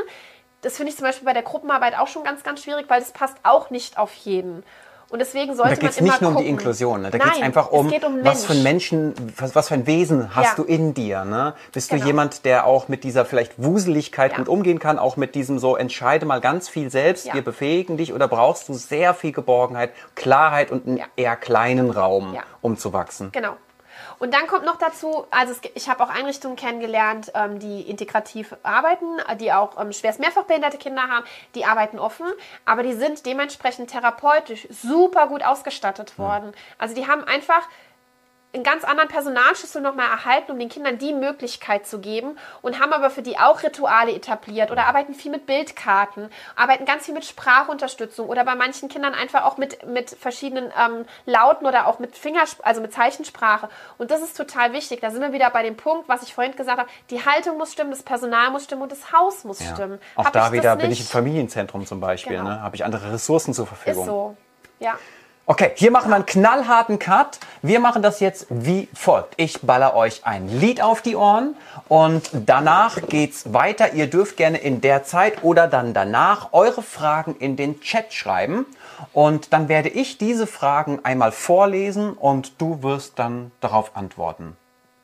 Das 0.68 0.76
finde 0.76 0.90
ich 0.92 0.98
zum 0.98 1.06
Beispiel 1.06 1.26
bei 1.26 1.32
der 1.32 1.44
Gruppenarbeit 1.44 1.98
auch 1.98 2.10
schon 2.10 2.26
ganz, 2.26 2.44
ganz 2.44 2.62
schwierig, 2.62 2.90
weil 2.90 3.00
das 3.00 3.14
passt 3.14 3.38
auch 3.44 3.70
nicht 3.70 3.98
auf 3.98 4.14
jeden. 4.16 4.64
Und 5.08 5.20
deswegen 5.20 5.56
sollte 5.56 5.76
und 5.76 5.82
da 5.82 5.88
man 5.88 5.96
immer 5.96 6.10
nicht 6.10 6.22
nur 6.22 6.32
um 6.32 6.38
die 6.40 6.50
Inklusion, 6.50 7.04
ne? 7.04 7.10
da 7.10 7.18
geht 7.20 7.36
es 7.36 7.42
einfach 7.42 7.72
um, 7.72 7.88
um 7.88 8.26
was 8.26 8.44
für 8.44 8.52
ein 8.52 8.64
Menschen, 8.64 9.14
was, 9.38 9.56
was 9.56 9.70
für 9.70 9.76
ein 9.76 9.88
Wesen 9.88 10.36
hast 10.36 10.44
ja. 10.44 10.56
du 10.58 10.64
in 10.64 10.94
dir. 10.94 11.24
Ne? 11.24 11.54
Bist 11.72 11.90
genau. 11.90 12.02
du 12.02 12.08
jemand, 12.08 12.44
der 12.44 12.66
auch 12.66 12.90
mit 12.90 13.06
dieser 13.06 13.24
vielleicht 13.24 13.64
Wuseligkeit 13.64 14.34
ja. 14.34 14.40
gut 14.40 14.50
umgehen 14.50 14.80
kann, 14.80 15.00
auch 15.00 15.16
mit 15.16 15.36
diesem 15.36 15.58
so, 15.58 15.78
entscheide 15.78 16.26
mal 16.26 16.42
ganz 16.42 16.68
viel 16.68 16.92
selbst, 16.92 17.28
ja. 17.28 17.34
wir 17.36 17.46
befähigen 17.46 17.96
dich 17.96 18.12
oder 18.12 18.28
brauchst 18.28 18.68
du 18.68 18.74
sehr 18.74 19.14
viel 19.14 19.32
Geborgenheit, 19.32 19.92
Klarheit 20.16 20.70
und 20.70 20.86
einen 20.86 21.02
eher 21.16 21.38
kleinen 21.38 21.92
Raum, 21.92 22.38
um 22.60 22.78
zu 22.78 22.92
wachsen? 22.92 23.32
Genau. 23.32 23.56
Und 24.20 24.34
dann 24.34 24.48
kommt 24.48 24.66
noch 24.66 24.78
dazu, 24.78 25.26
also 25.32 25.54
es, 25.54 25.62
ich 25.76 25.90
habe 25.90 26.04
auch 26.04 26.10
Einrichtungen 26.10 26.56
kennengelernt, 26.56 27.32
ähm, 27.36 27.60
die 27.60 27.82
integrativ 27.82 28.56
arbeiten, 28.64 29.18
die 29.40 29.54
auch 29.54 29.80
ähm, 29.80 29.94
schwerst 29.94 30.20
mehrfach 30.20 30.44
behinderte 30.44 30.78
Kinder 30.78 31.04
haben, 31.04 31.26
die 31.56 31.66
arbeiten 31.66 32.00
offen, 32.00 32.28
aber 32.66 32.84
die 32.84 32.94
sind 32.94 33.26
dementsprechend 33.26 33.92
therapeutisch 33.92 34.68
super 34.70 35.28
gut 35.28 35.44
ausgestattet 35.44 36.18
worden. 36.18 36.54
Also 36.78 36.96
die 36.96 37.08
haben 37.08 37.24
einfach 37.24 37.68
einen 38.54 38.64
ganz 38.64 38.84
anderen 38.86 39.10
Personalschlüssel 39.10 39.82
nochmal 39.82 40.10
erhalten, 40.10 40.52
um 40.52 40.60
den 40.60 40.70
Kindern 40.70 40.98
die 40.98 41.14
Möglichkeit 41.14 41.86
zu 41.86 42.00
geben 42.00 42.38
und 42.62 42.80
haben 42.80 42.94
aber 42.94 43.10
für 43.10 43.22
die 43.22 43.38
auch 43.38 43.62
Rituale 43.62 44.14
etabliert 44.14 44.72
oder 44.72 44.86
arbeiten 44.86 45.14
viel 45.14 45.32
mit 45.32 45.46
Bildkarten, 45.46 46.30
arbeiten 46.56 46.86
ganz 46.86 47.06
viel 47.06 47.14
mit 47.14 47.26
Sprachunterstützung 47.26 48.28
oder 48.28 48.46
bei 48.46 48.56
manchen 48.56 48.88
Kindern 48.88 49.14
einfach 49.14 49.44
auch 49.44 49.58
mit, 49.58 49.86
mit 49.86 50.12
verschiedenen 50.12 50.72
ähm, 50.80 51.06
Lauten 51.26 51.68
oder 51.68 51.88
auch 51.88 52.00
mit 52.00 52.18
Finger, 52.18 52.44
also 52.64 52.82
mit 52.82 52.94
Zeichensprache. 52.94 53.70
Und 53.98 54.12
das 54.12 54.22
ist 54.22 54.38
total 54.38 54.72
wichtig. 54.72 55.02
Da 55.02 55.12
sind 55.12 55.22
wir 55.22 55.34
wieder 55.34 55.50
bei 55.50 55.64
dem 55.64 55.76
Punkt, 55.76 56.08
was 56.08 56.24
ich 56.24 56.34
vorhin 56.34 56.56
gesagt 56.56 56.80
habe, 56.80 56.90
die 57.10 57.26
Haltung 57.26 57.58
muss 57.58 57.74
stimmen, 57.74 57.92
das 57.92 58.04
Personal 58.04 58.50
muss 58.52 58.64
stimmen 58.64 58.82
und 58.82 58.92
das 58.92 59.12
Haus 59.12 59.44
muss 59.44 59.60
ja. 59.60 59.74
stimmen. 59.74 60.00
Auch 60.16 60.26
Hab 60.26 60.34
da 60.34 60.52
wieder 60.54 60.76
bin 60.78 60.92
ich 60.92 61.02
im 61.02 61.06
Familienzentrum 61.06 61.86
zum 61.86 62.00
Beispiel, 62.00 62.38
genau. 62.38 62.50
ne? 62.50 62.62
habe 62.62 62.78
ich 62.78 62.86
andere 62.86 63.12
Ressourcen 63.12 63.54
zur 63.54 63.68
Verfügung. 63.68 64.04
Ist 64.04 64.08
so, 64.08 64.38
ja. 64.80 64.98
Okay, 65.50 65.72
hier 65.76 65.92
machen 65.92 66.12
wir 66.12 66.16
einen 66.16 66.26
knallharten 66.26 67.00
Cut. 67.00 67.40
Wir 67.62 67.80
machen 67.80 68.02
das 68.02 68.20
jetzt 68.20 68.48
wie 68.50 68.90
folgt. 68.94 69.34
Ich 69.38 69.62
baller 69.62 69.96
euch 69.96 70.26
ein 70.26 70.50
Lied 70.50 70.82
auf 70.82 71.02
die 71.02 71.16
Ohren 71.16 71.56
und 71.88 72.30
danach 72.34 73.08
geht's 73.08 73.54
weiter. 73.54 73.94
Ihr 73.94 74.10
dürft 74.10 74.36
gerne 74.36 74.58
in 74.58 74.82
der 74.82 75.06
Zeit 75.06 75.46
oder 75.46 75.68
dann 75.68 75.94
danach 75.94 76.52
eure 76.52 76.82
Fragen 76.82 77.34
in 77.34 77.56
den 77.56 77.80
Chat 77.80 78.12
schreiben 78.12 78.66
und 79.14 79.54
dann 79.54 79.70
werde 79.70 79.88
ich 79.88 80.18
diese 80.18 80.48
Fragen 80.48 81.00
einmal 81.04 81.32
vorlesen 81.32 82.12
und 82.12 82.60
du 82.60 82.84
wirst 82.84 83.18
dann 83.18 83.52
darauf 83.62 83.96
antworten. 83.96 84.58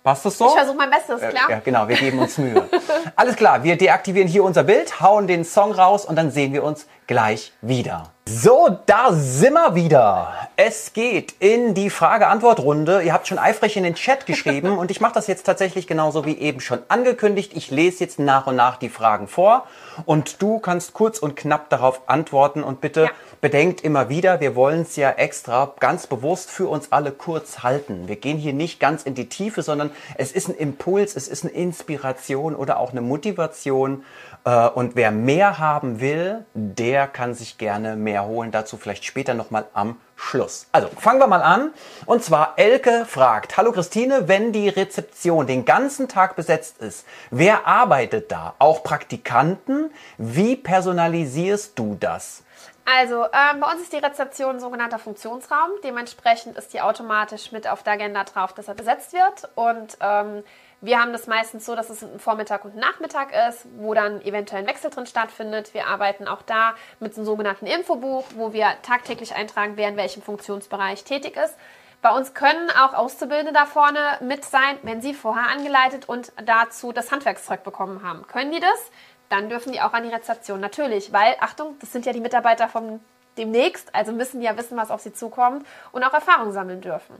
Passt 0.03 0.25
das 0.25 0.37
so? 0.37 0.47
Ich 0.47 0.51
versuche 0.53 0.75
mein 0.75 0.89
Bestes, 0.89 1.21
äh, 1.21 1.29
klar. 1.29 1.49
Äh, 1.49 1.51
ja, 1.53 1.59
genau, 1.63 1.87
wir 1.87 1.95
geben 1.95 2.19
uns 2.19 2.37
Mühe. 2.37 2.67
Alles 3.15 3.37
klar, 3.37 3.63
wir 3.63 3.77
deaktivieren 3.77 4.27
hier 4.27 4.43
unser 4.43 4.63
Bild, 4.63 4.99
hauen 4.99 5.27
den 5.27 5.45
Song 5.45 5.71
raus 5.71 6.05
und 6.05 6.17
dann 6.17 6.29
sehen 6.29 6.51
wir 6.51 6.63
uns 6.63 6.87
gleich 7.07 7.53
wieder. 7.61 8.11
So, 8.25 8.79
da 8.85 9.11
sind 9.11 9.53
wir 9.53 9.75
wieder. 9.75 10.33
Es 10.55 10.93
geht 10.93 11.35
in 11.39 11.73
die 11.73 11.89
Frage-Antwort-Runde. 11.89 13.01
Ihr 13.01 13.13
habt 13.13 13.27
schon 13.27 13.37
eifrig 13.37 13.75
in 13.77 13.83
den 13.83 13.95
Chat 13.95 14.25
geschrieben 14.25 14.77
und 14.77 14.91
ich 14.91 14.99
mache 14.99 15.13
das 15.13 15.27
jetzt 15.27 15.43
tatsächlich 15.43 15.87
genauso 15.87 16.25
wie 16.25 16.37
eben 16.37 16.59
schon 16.59 16.79
angekündigt. 16.89 17.51
Ich 17.55 17.71
lese 17.71 18.01
jetzt 18.01 18.19
nach 18.19 18.47
und 18.47 18.57
nach 18.57 18.77
die 18.77 18.89
Fragen 18.89 19.27
vor 19.27 19.67
und 20.05 20.41
du 20.41 20.59
kannst 20.59 20.93
kurz 20.93 21.19
und 21.19 21.35
knapp 21.35 21.69
darauf 21.69 22.01
antworten 22.07 22.63
und 22.63 22.81
bitte 22.81 23.03
ja. 23.03 23.09
Bedenkt 23.43 23.81
immer 23.81 24.09
wieder, 24.09 24.39
wir 24.39 24.55
wollen 24.55 24.81
es 24.81 24.95
ja 24.95 25.11
extra 25.11 25.73
ganz 25.79 26.07
bewusst 26.07 26.49
für 26.49 26.67
uns 26.67 26.91
alle 26.91 27.11
kurz 27.11 27.61
halten. 27.61 28.07
Wir 28.07 28.15
gehen 28.15 28.39
hier 28.39 28.53
nicht 28.53 28.79
ganz 28.79 29.03
in 29.03 29.13
die 29.13 29.29
Tiefe, 29.29 29.61
sondern 29.61 29.91
es 30.15 30.31
ist 30.31 30.49
ein 30.49 30.55
Impuls, 30.55 31.15
es 31.15 31.27
ist 31.27 31.43
eine 31.43 31.53
Inspiration 31.53 32.55
oder 32.55 32.79
auch 32.79 32.89
eine 32.89 33.01
Motivation. 33.01 34.03
Äh, 34.45 34.69
und 34.69 34.95
wer 34.95 35.11
mehr 35.11 35.59
haben 35.59 35.99
will, 35.99 36.45
der 36.55 37.03
der 37.03 37.07
kann 37.07 37.33
sich 37.33 37.57
gerne 37.57 37.97
mehr 37.97 38.25
holen. 38.25 38.51
Dazu 38.51 38.77
vielleicht 38.77 39.03
später 39.03 39.33
nochmal 39.33 39.65
am 39.73 39.97
Schluss. 40.15 40.67
Also 40.71 40.87
fangen 40.87 41.19
wir 41.19 41.27
mal 41.27 41.41
an. 41.41 41.71
Und 42.05 42.23
zwar 42.23 42.53
Elke 42.55 43.05
fragt, 43.05 43.57
hallo 43.57 43.73
Christine, 43.73 44.29
wenn 44.29 44.53
die 44.53 44.69
Rezeption 44.69 45.47
den 45.47 45.65
ganzen 45.65 46.07
Tag 46.07 46.37
besetzt 46.37 46.77
ist, 46.77 47.05
wer 47.29 47.67
arbeitet 47.67 48.31
da? 48.31 48.53
Auch 48.57 48.83
Praktikanten? 48.83 49.91
Wie 50.17 50.55
personalisierst 50.55 51.77
du 51.77 51.97
das? 51.99 52.43
Also, 52.85 53.23
ähm, 53.25 53.61
bei 53.61 53.71
uns 53.71 53.81
ist 53.81 53.93
die 53.93 53.97
Rezeption 53.97 54.57
ein 54.57 54.59
sogenannter 54.59 54.99
Funktionsraum. 54.99 55.69
Dementsprechend 55.83 56.57
ist 56.57 56.73
die 56.73 56.81
automatisch 56.81 57.51
mit 57.51 57.67
auf 57.67 57.81
der 57.83 57.93
Agenda 57.93 58.23
drauf, 58.25 58.53
dass 58.53 58.67
er 58.67 58.73
besetzt 58.73 59.13
wird. 59.13 59.49
Und 59.55 59.97
ähm, 60.01 60.43
wir 60.81 60.99
haben 60.99 61.13
das 61.13 61.27
meistens 61.27 61.65
so, 61.65 61.75
dass 61.75 61.89
es 61.89 62.03
ein 62.03 62.19
Vormittag 62.19 62.65
und 62.65 62.75
ein 62.75 62.79
Nachmittag 62.79 63.29
ist, 63.47 63.65
wo 63.77 63.93
dann 63.93 64.21
eventuell 64.21 64.63
ein 64.63 64.67
Wechsel 64.67 64.89
drin 64.89 65.05
stattfindet. 65.05 65.73
Wir 65.73 65.87
arbeiten 65.87 66.27
auch 66.27 66.41
da 66.41 66.75
mit 66.99 67.15
einem 67.15 67.25
sogenannten 67.25 67.67
Infobuch, 67.67 68.25
wo 68.35 68.51
wir 68.51 68.67
tagtäglich 68.81 69.33
eintragen, 69.33 69.77
wer 69.77 69.87
in 69.87 69.95
welchem 69.95 70.21
Funktionsbereich 70.21 71.05
tätig 71.05 71.37
ist. 71.37 71.55
Bei 72.01 72.09
uns 72.09 72.33
können 72.33 72.69
auch 72.71 72.93
Auszubildende 72.93 73.53
da 73.53 73.65
vorne 73.65 74.17
mit 74.19 74.43
sein, 74.43 74.77
wenn 74.81 75.01
sie 75.01 75.13
vorher 75.13 75.47
angeleitet 75.47 76.09
und 76.09 76.33
dazu 76.45 76.91
das 76.91 77.13
Handwerkszeug 77.13 77.63
bekommen 77.63 78.03
haben. 78.03 78.27
Können 78.27 78.51
die 78.51 78.59
das? 78.59 78.91
Dann 79.33 79.49
dürfen 79.49 79.71
die 79.73 79.81
auch 79.81 79.93
an 79.93 80.03
die 80.03 80.13
Rezeption. 80.13 80.59
Natürlich, 80.59 81.11
weil, 81.11 81.35
Achtung, 81.39 81.75
das 81.79 81.91
sind 81.91 82.05
ja 82.05 82.13
die 82.13 82.19
Mitarbeiter 82.19 82.69
vom 82.69 82.99
demnächst, 83.35 83.89
also 83.91 84.11
müssen 84.11 84.41
die 84.41 84.45
ja 84.45 84.55
wissen, 84.59 84.77
was 84.77 84.91
auf 84.91 85.01
sie 85.01 85.11
zukommt 85.11 85.65
und 85.91 86.03
auch 86.03 86.13
Erfahrung 86.13 86.51
sammeln 86.51 86.81
dürfen. 86.81 87.15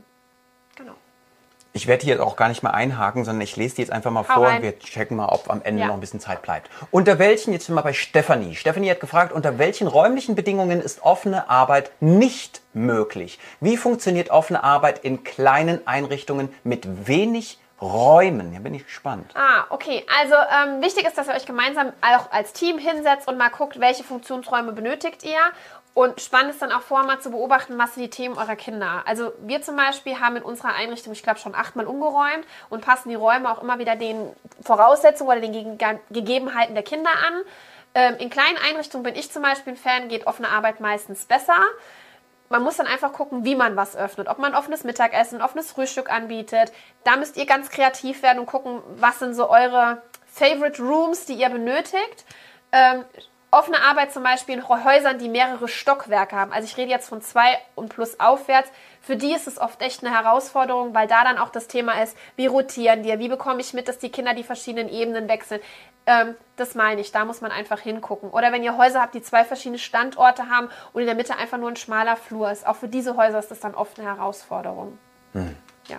Genau. 0.76 0.93
Ich 1.76 1.88
werde 1.88 2.03
hier 2.03 2.24
auch 2.24 2.36
gar 2.36 2.49
nicht 2.49 2.61
mal 2.61 2.70
einhaken, 2.70 3.26
sondern 3.26 3.41
ich 3.41 3.55
lese 3.55 3.78
die 3.78 3.82
jetzt 3.82 3.89
einfach 3.91 4.11
mal 4.11 4.30
Hau 4.30 4.36
vor 4.36 4.45
rein. 4.45 4.57
und 4.57 4.61
wir 4.61 4.78
checken 4.78 5.18
mal, 5.18 5.26
ob 5.30 5.49
am 5.49 5.64
Ende 5.64 5.82
ja. 5.82 5.88
noch 5.88 5.95
ein 5.95 6.01
bisschen 6.01 6.20
Zeit 6.20 6.43
bleibt. 6.43 6.70
Unter 6.91 7.18
welchen, 7.18 7.51
jetzt 7.51 7.66
sind 7.66 7.74
wir 7.74 7.82
bei 7.82 7.93
Stefanie. 7.93 8.53
Stefanie 8.53 8.91
hat 8.91 8.99
gefragt, 8.99 9.34
unter 9.34 9.57
welchen 9.57 9.88
räumlichen 9.88 10.36
Bedingungen 10.36 10.82
ist 10.82 11.01
offene 11.01 11.49
Arbeit 11.49 11.89
nicht 11.99 12.61
möglich? 12.74 13.39
Wie 13.59 13.76
funktioniert 13.76 14.30
offene 14.30 14.64
Arbeit 14.64 14.99
in 14.99 15.24
kleinen 15.24 15.88
Einrichtungen 15.88 16.53
mit 16.64 17.07
wenig 17.07 17.57
Räumen. 17.84 18.51
Hier 18.51 18.61
bin 18.61 18.73
ich 18.73 18.86
gespannt. 18.86 19.31
Ah, 19.36 19.65
okay. 19.69 20.05
Also 20.21 20.36
ähm, 20.36 20.81
wichtig 20.81 21.05
ist, 21.05 21.17
dass 21.17 21.27
ihr 21.27 21.34
euch 21.34 21.45
gemeinsam 21.45 21.91
auch 22.01 22.31
als 22.31 22.53
Team 22.53 22.77
hinsetzt 22.77 23.27
und 23.27 23.38
mal 23.38 23.49
guckt, 23.49 23.79
welche 23.79 24.03
Funktionsräume 24.03 24.71
benötigt 24.71 25.23
ihr 25.23 25.39
und 25.93 26.19
spannend 26.21 26.51
ist 26.51 26.61
dann 26.61 26.71
auch 26.71 26.81
vorher 26.81 27.05
mal 27.05 27.19
zu 27.19 27.29
beobachten, 27.29 27.77
was 27.77 27.93
sind 27.93 28.03
die 28.03 28.09
Themen 28.09 28.36
eurer 28.36 28.55
Kinder. 28.55 29.03
Also 29.05 29.31
wir 29.41 29.61
zum 29.61 29.75
Beispiel 29.75 30.19
haben 30.19 30.38
in 30.38 30.43
unserer 30.43 30.73
Einrichtung, 30.73 31.13
ich 31.13 31.21
glaube, 31.21 31.39
schon 31.39 31.53
achtmal 31.53 31.86
umgeräumt 31.86 32.45
und 32.69 32.84
passen 32.84 33.09
die 33.09 33.15
Räume 33.15 33.51
auch 33.51 33.61
immer 33.61 33.77
wieder 33.77 33.95
den 33.95 34.29
Voraussetzungen 34.61 35.29
oder 35.29 35.39
den 35.39 35.77
Gegebenheiten 36.09 36.73
der 36.73 36.84
Kinder 36.84 37.11
an. 37.11 37.43
Ähm, 37.95 38.15
in 38.17 38.31
kleinen 38.31 38.57
Einrichtungen 38.67 39.03
bin 39.03 39.15
ich 39.15 39.31
zum 39.31 39.43
Beispiel 39.43 39.73
ein 39.73 39.77
Fan, 39.77 40.09
geht 40.09 40.25
offene 40.25 40.49
Arbeit 40.49 40.79
meistens 40.79 41.25
besser. 41.25 41.57
Man 42.54 42.62
muss 42.62 42.78
dann 42.78 42.86
einfach 42.86 43.14
gucken, 43.14 43.45
wie 43.45 43.56
man 43.56 43.76
was 43.76 43.95
öffnet. 43.95 44.28
Ob 44.28 44.38
man 44.38 44.54
offenes 44.54 44.84
Mittagessen, 44.84 45.41
offenes 45.41 45.72
Frühstück 45.72 46.14
anbietet. 46.14 46.72
Da 47.04 47.18
müsst 47.18 47.36
ihr 47.36 47.47
ganz 47.47 47.72
kreativ 47.72 48.22
werden 48.22 48.38
und 48.38 48.45
gucken, 48.45 48.84
was 48.95 49.18
sind 49.18 49.34
so 49.34 49.49
eure 49.49 50.04
Favorite 50.28 50.80
Rooms, 50.80 51.26
die 51.26 51.34
ihr 51.34 51.49
benötigt. 51.49 52.26
Ähm, 52.72 53.06
offene 53.49 53.82
Arbeit 53.82 54.14
zum 54.14 54.22
Beispiel 54.22 54.54
in 54.54 54.70
Häusern, 54.70 55.18
die 55.18 55.30
mehrere 55.30 55.68
Stockwerke 55.68 56.36
haben. 56.36 56.51
Also 56.51 56.68
ich 56.68 56.78
rede 56.78 56.91
jetzt 56.91 57.10
von 57.10 57.24
zwei 57.24 57.58
und 57.74 57.89
plus 57.89 58.20
aufwärts. 58.20 58.70
Für 59.01 59.16
die 59.16 59.34
ist 59.34 59.47
es 59.47 59.60
oft 59.60 59.82
echt 59.82 60.04
eine 60.04 60.16
Herausforderung, 60.16 60.93
weil 60.93 61.08
da 61.08 61.24
dann 61.24 61.39
auch 61.39 61.49
das 61.49 61.68
Thema 61.68 62.04
ist, 62.04 62.16
wie 62.36 62.45
rotieren 62.45 63.01
die, 63.01 63.18
wie 63.18 63.30
bekomme 63.30 63.62
ich 63.62 63.74
mit, 63.74 63.88
dass 63.88 63.97
die 63.97 64.12
Kinder 64.12 64.36
die 64.36 64.43
verschiedenen 64.43 64.89
Ebenen 64.89 65.28
wechseln. 65.28 65.60
Ähm, 66.06 66.36
das 66.56 66.76
meine 66.76 67.01
ich, 67.01 67.12
da 67.12 67.26
muss 67.26 67.41
man 67.41 67.51
einfach 67.51 67.80
hingucken. 67.80 68.30
Oder 68.30 68.51
wenn 68.51 68.64
ihr 68.64 68.78
Häuser 68.78 69.01
habt, 69.01 69.16
die 69.16 69.22
zwei 69.22 69.43
verschiedene 69.45 69.80
Standorte 69.80 70.49
haben 70.49 70.70
und 70.91 71.01
in 71.01 71.08
der 71.08 71.16
Mitte 71.16 71.38
einfach 71.38 71.58
nur 71.58 71.70
ein 71.70 71.76
schmaler 71.76 72.16
Flur 72.16 72.51
ist. 72.51 72.68
Auch 72.68 72.76
für 72.76 72.89
diese 72.89 73.16
Häuser 73.16 73.39
ist 73.39 73.51
das 73.51 73.60
dann 73.60 73.74
oft 73.74 73.99
eine 73.99 74.08
Herausforderung. 74.10 74.97
Hm. 75.34 75.56
Ja. 75.88 75.97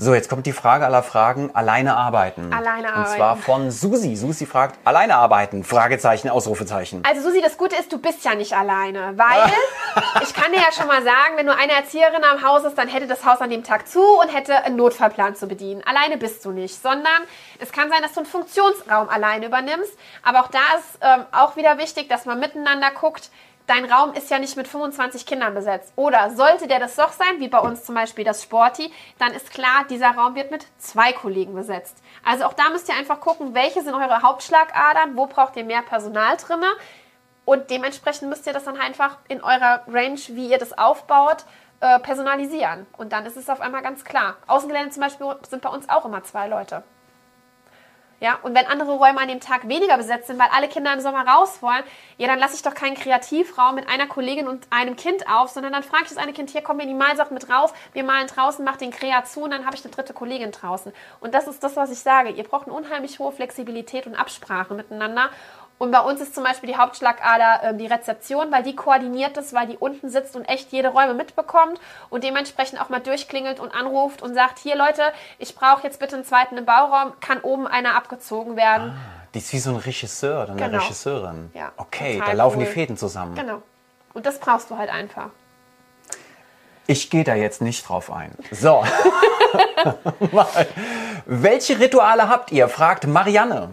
So, 0.00 0.14
jetzt 0.14 0.30
kommt 0.30 0.46
die 0.46 0.54
Frage 0.54 0.86
aller 0.86 1.02
Fragen. 1.02 1.54
Alleine 1.54 1.94
arbeiten. 1.94 2.50
Alleine 2.54 2.88
arbeiten. 2.88 3.00
Und 3.00 3.16
zwar 3.16 3.36
von 3.36 3.70
Susi. 3.70 4.16
Susi 4.16 4.46
fragt, 4.46 4.78
alleine 4.86 5.16
arbeiten? 5.16 5.62
Fragezeichen, 5.62 6.30
Ausrufezeichen. 6.30 7.02
Also 7.06 7.20
Susi, 7.20 7.42
das 7.42 7.58
Gute 7.58 7.76
ist, 7.76 7.92
du 7.92 7.98
bist 7.98 8.24
ja 8.24 8.34
nicht 8.34 8.56
alleine. 8.56 9.12
Weil, 9.18 9.52
ich 10.22 10.32
kann 10.32 10.52
dir 10.52 10.58
ja 10.58 10.72
schon 10.72 10.86
mal 10.86 11.02
sagen, 11.02 11.36
wenn 11.36 11.44
du 11.44 11.54
eine 11.54 11.72
Erzieherin 11.72 12.24
am 12.24 12.42
Haus 12.42 12.64
ist, 12.64 12.78
dann 12.78 12.88
hätte 12.88 13.08
das 13.08 13.26
Haus 13.26 13.42
an 13.42 13.50
dem 13.50 13.62
Tag 13.62 13.88
zu 13.88 14.00
und 14.00 14.34
hätte 14.34 14.64
einen 14.64 14.76
Notfallplan 14.76 15.36
zu 15.36 15.46
bedienen. 15.46 15.82
Alleine 15.84 16.16
bist 16.16 16.42
du 16.46 16.50
nicht. 16.50 16.80
Sondern 16.80 17.20
es 17.58 17.70
kann 17.70 17.90
sein, 17.90 18.00
dass 18.00 18.14
du 18.14 18.20
einen 18.20 18.26
Funktionsraum 18.26 19.10
alleine 19.10 19.44
übernimmst. 19.44 19.92
Aber 20.22 20.40
auch 20.40 20.48
da 20.48 20.60
ist 20.78 20.98
ähm, 21.02 21.26
auch 21.32 21.56
wieder 21.56 21.76
wichtig, 21.76 22.08
dass 22.08 22.24
man 22.24 22.40
miteinander 22.40 22.90
guckt, 22.98 23.30
dein 23.70 23.90
Raum 23.90 24.12
ist 24.14 24.28
ja 24.30 24.40
nicht 24.40 24.56
mit 24.56 24.66
25 24.66 25.24
Kindern 25.24 25.54
besetzt. 25.54 25.92
Oder 25.94 26.30
sollte 26.30 26.66
der 26.66 26.80
das 26.80 26.96
doch 26.96 27.12
sein, 27.12 27.38
wie 27.38 27.46
bei 27.46 27.60
uns 27.60 27.84
zum 27.84 27.94
Beispiel 27.94 28.24
das 28.24 28.42
Sporty, 28.42 28.92
dann 29.18 29.32
ist 29.32 29.50
klar, 29.50 29.84
dieser 29.88 30.10
Raum 30.10 30.34
wird 30.34 30.50
mit 30.50 30.66
zwei 30.78 31.12
Kollegen 31.12 31.54
besetzt. 31.54 31.96
Also 32.24 32.44
auch 32.44 32.52
da 32.52 32.70
müsst 32.70 32.88
ihr 32.88 32.96
einfach 32.96 33.20
gucken, 33.20 33.54
welche 33.54 33.82
sind 33.82 33.94
eure 33.94 34.22
Hauptschlagadern, 34.22 35.16
wo 35.16 35.26
braucht 35.26 35.56
ihr 35.56 35.64
mehr 35.64 35.82
Personal 35.82 36.36
drinne. 36.36 36.66
Und 37.44 37.70
dementsprechend 37.70 38.28
müsst 38.28 38.46
ihr 38.48 38.52
das 38.52 38.64
dann 38.64 38.76
einfach 38.76 39.18
in 39.28 39.42
eurer 39.42 39.84
Range, 39.86 40.20
wie 40.30 40.48
ihr 40.48 40.58
das 40.58 40.76
aufbaut, 40.76 41.44
äh, 41.78 42.00
personalisieren. 42.00 42.86
Und 42.98 43.12
dann 43.12 43.24
ist 43.24 43.36
es 43.36 43.48
auf 43.48 43.60
einmal 43.60 43.82
ganz 43.82 44.04
klar. 44.04 44.36
Außengelände 44.48 44.90
zum 44.90 45.02
Beispiel 45.02 45.26
sind 45.48 45.62
bei 45.62 45.70
uns 45.70 45.88
auch 45.88 46.04
immer 46.04 46.24
zwei 46.24 46.48
Leute. 46.48 46.82
Ja, 48.20 48.38
und 48.42 48.54
wenn 48.54 48.66
andere 48.66 48.92
Räume 48.92 49.18
an 49.18 49.28
dem 49.28 49.40
Tag 49.40 49.66
weniger 49.66 49.96
besetzt 49.96 50.26
sind, 50.26 50.38
weil 50.38 50.48
alle 50.54 50.68
Kinder 50.68 50.92
im 50.92 51.00
Sommer 51.00 51.26
raus 51.26 51.62
wollen, 51.62 51.82
ja, 52.18 52.26
dann 52.28 52.38
lasse 52.38 52.54
ich 52.54 52.62
doch 52.62 52.74
keinen 52.74 52.94
Kreativraum 52.94 53.74
mit 53.74 53.88
einer 53.88 54.06
Kollegin 54.06 54.46
und 54.46 54.66
einem 54.68 54.94
Kind 54.94 55.26
auf, 55.26 55.48
sondern 55.48 55.72
dann 55.72 55.82
frage 55.82 56.02
ich 56.04 56.10
das 56.10 56.18
eine 56.18 56.34
Kind, 56.34 56.50
hier, 56.50 56.60
komm 56.60 56.76
mir 56.76 56.86
die 56.86 56.92
Malsachen 56.92 57.32
mit 57.32 57.48
rauf, 57.48 57.72
wir 57.94 58.04
malen 58.04 58.26
draußen, 58.26 58.62
mach 58.62 58.76
den 58.76 58.90
Krea 58.90 59.24
zu 59.24 59.40
und 59.40 59.52
dann 59.52 59.64
habe 59.64 59.74
ich 59.74 59.82
eine 59.84 59.94
dritte 59.94 60.12
Kollegin 60.12 60.52
draußen. 60.52 60.92
Und 61.20 61.32
das 61.32 61.48
ist 61.48 61.64
das, 61.64 61.76
was 61.76 61.90
ich 61.90 62.00
sage. 62.00 62.28
Ihr 62.28 62.44
braucht 62.44 62.66
eine 62.66 62.76
unheimlich 62.76 63.18
hohe 63.18 63.32
Flexibilität 63.32 64.06
und 64.06 64.16
Absprache 64.16 64.74
miteinander. 64.74 65.30
Und 65.80 65.92
bei 65.92 66.00
uns 66.00 66.20
ist 66.20 66.34
zum 66.34 66.44
Beispiel 66.44 66.68
die 66.68 66.76
Hauptschlagader 66.76 67.70
äh, 67.70 67.74
die 67.74 67.86
Rezeption, 67.86 68.52
weil 68.52 68.62
die 68.62 68.76
koordiniert 68.76 69.38
ist, 69.38 69.54
weil 69.54 69.66
die 69.66 69.78
unten 69.78 70.10
sitzt 70.10 70.36
und 70.36 70.44
echt 70.44 70.70
jede 70.72 70.88
Räume 70.88 71.14
mitbekommt 71.14 71.80
und 72.10 72.22
dementsprechend 72.22 72.82
auch 72.82 72.90
mal 72.90 73.00
durchklingelt 73.00 73.60
und 73.60 73.74
anruft 73.74 74.20
und 74.20 74.34
sagt, 74.34 74.58
hier 74.58 74.76
Leute, 74.76 75.00
ich 75.38 75.54
brauche 75.54 75.82
jetzt 75.82 75.98
bitte 75.98 76.16
einen 76.16 76.26
zweiten 76.26 76.58
im 76.58 76.66
Bauraum, 76.66 77.14
kann 77.20 77.40
oben 77.40 77.66
einer 77.66 77.96
abgezogen 77.96 78.56
werden. 78.56 78.90
Ah, 78.90 79.22
die 79.32 79.38
ist 79.38 79.50
wie 79.54 79.58
so 79.58 79.70
ein 79.70 79.76
Regisseur 79.76 80.42
oder 80.42 80.52
eine 80.52 80.60
genau. 80.66 80.82
Regisseurin. 80.82 81.50
Ja, 81.54 81.72
okay, 81.78 82.22
da 82.26 82.32
laufen 82.32 82.58
cool. 82.58 82.66
die 82.66 82.70
Fäden 82.70 82.98
zusammen. 82.98 83.34
Genau. 83.34 83.62
Und 84.12 84.26
das 84.26 84.38
brauchst 84.38 84.70
du 84.70 84.76
halt 84.76 84.90
einfach. 84.90 85.30
Ich 86.86 87.08
gehe 87.08 87.24
da 87.24 87.34
jetzt 87.34 87.62
nicht 87.62 87.88
drauf 87.88 88.12
ein. 88.12 88.36
So. 88.50 88.84
Welche 91.24 91.80
Rituale 91.80 92.28
habt 92.28 92.52
ihr? 92.52 92.68
fragt 92.68 93.06
Marianne. 93.06 93.70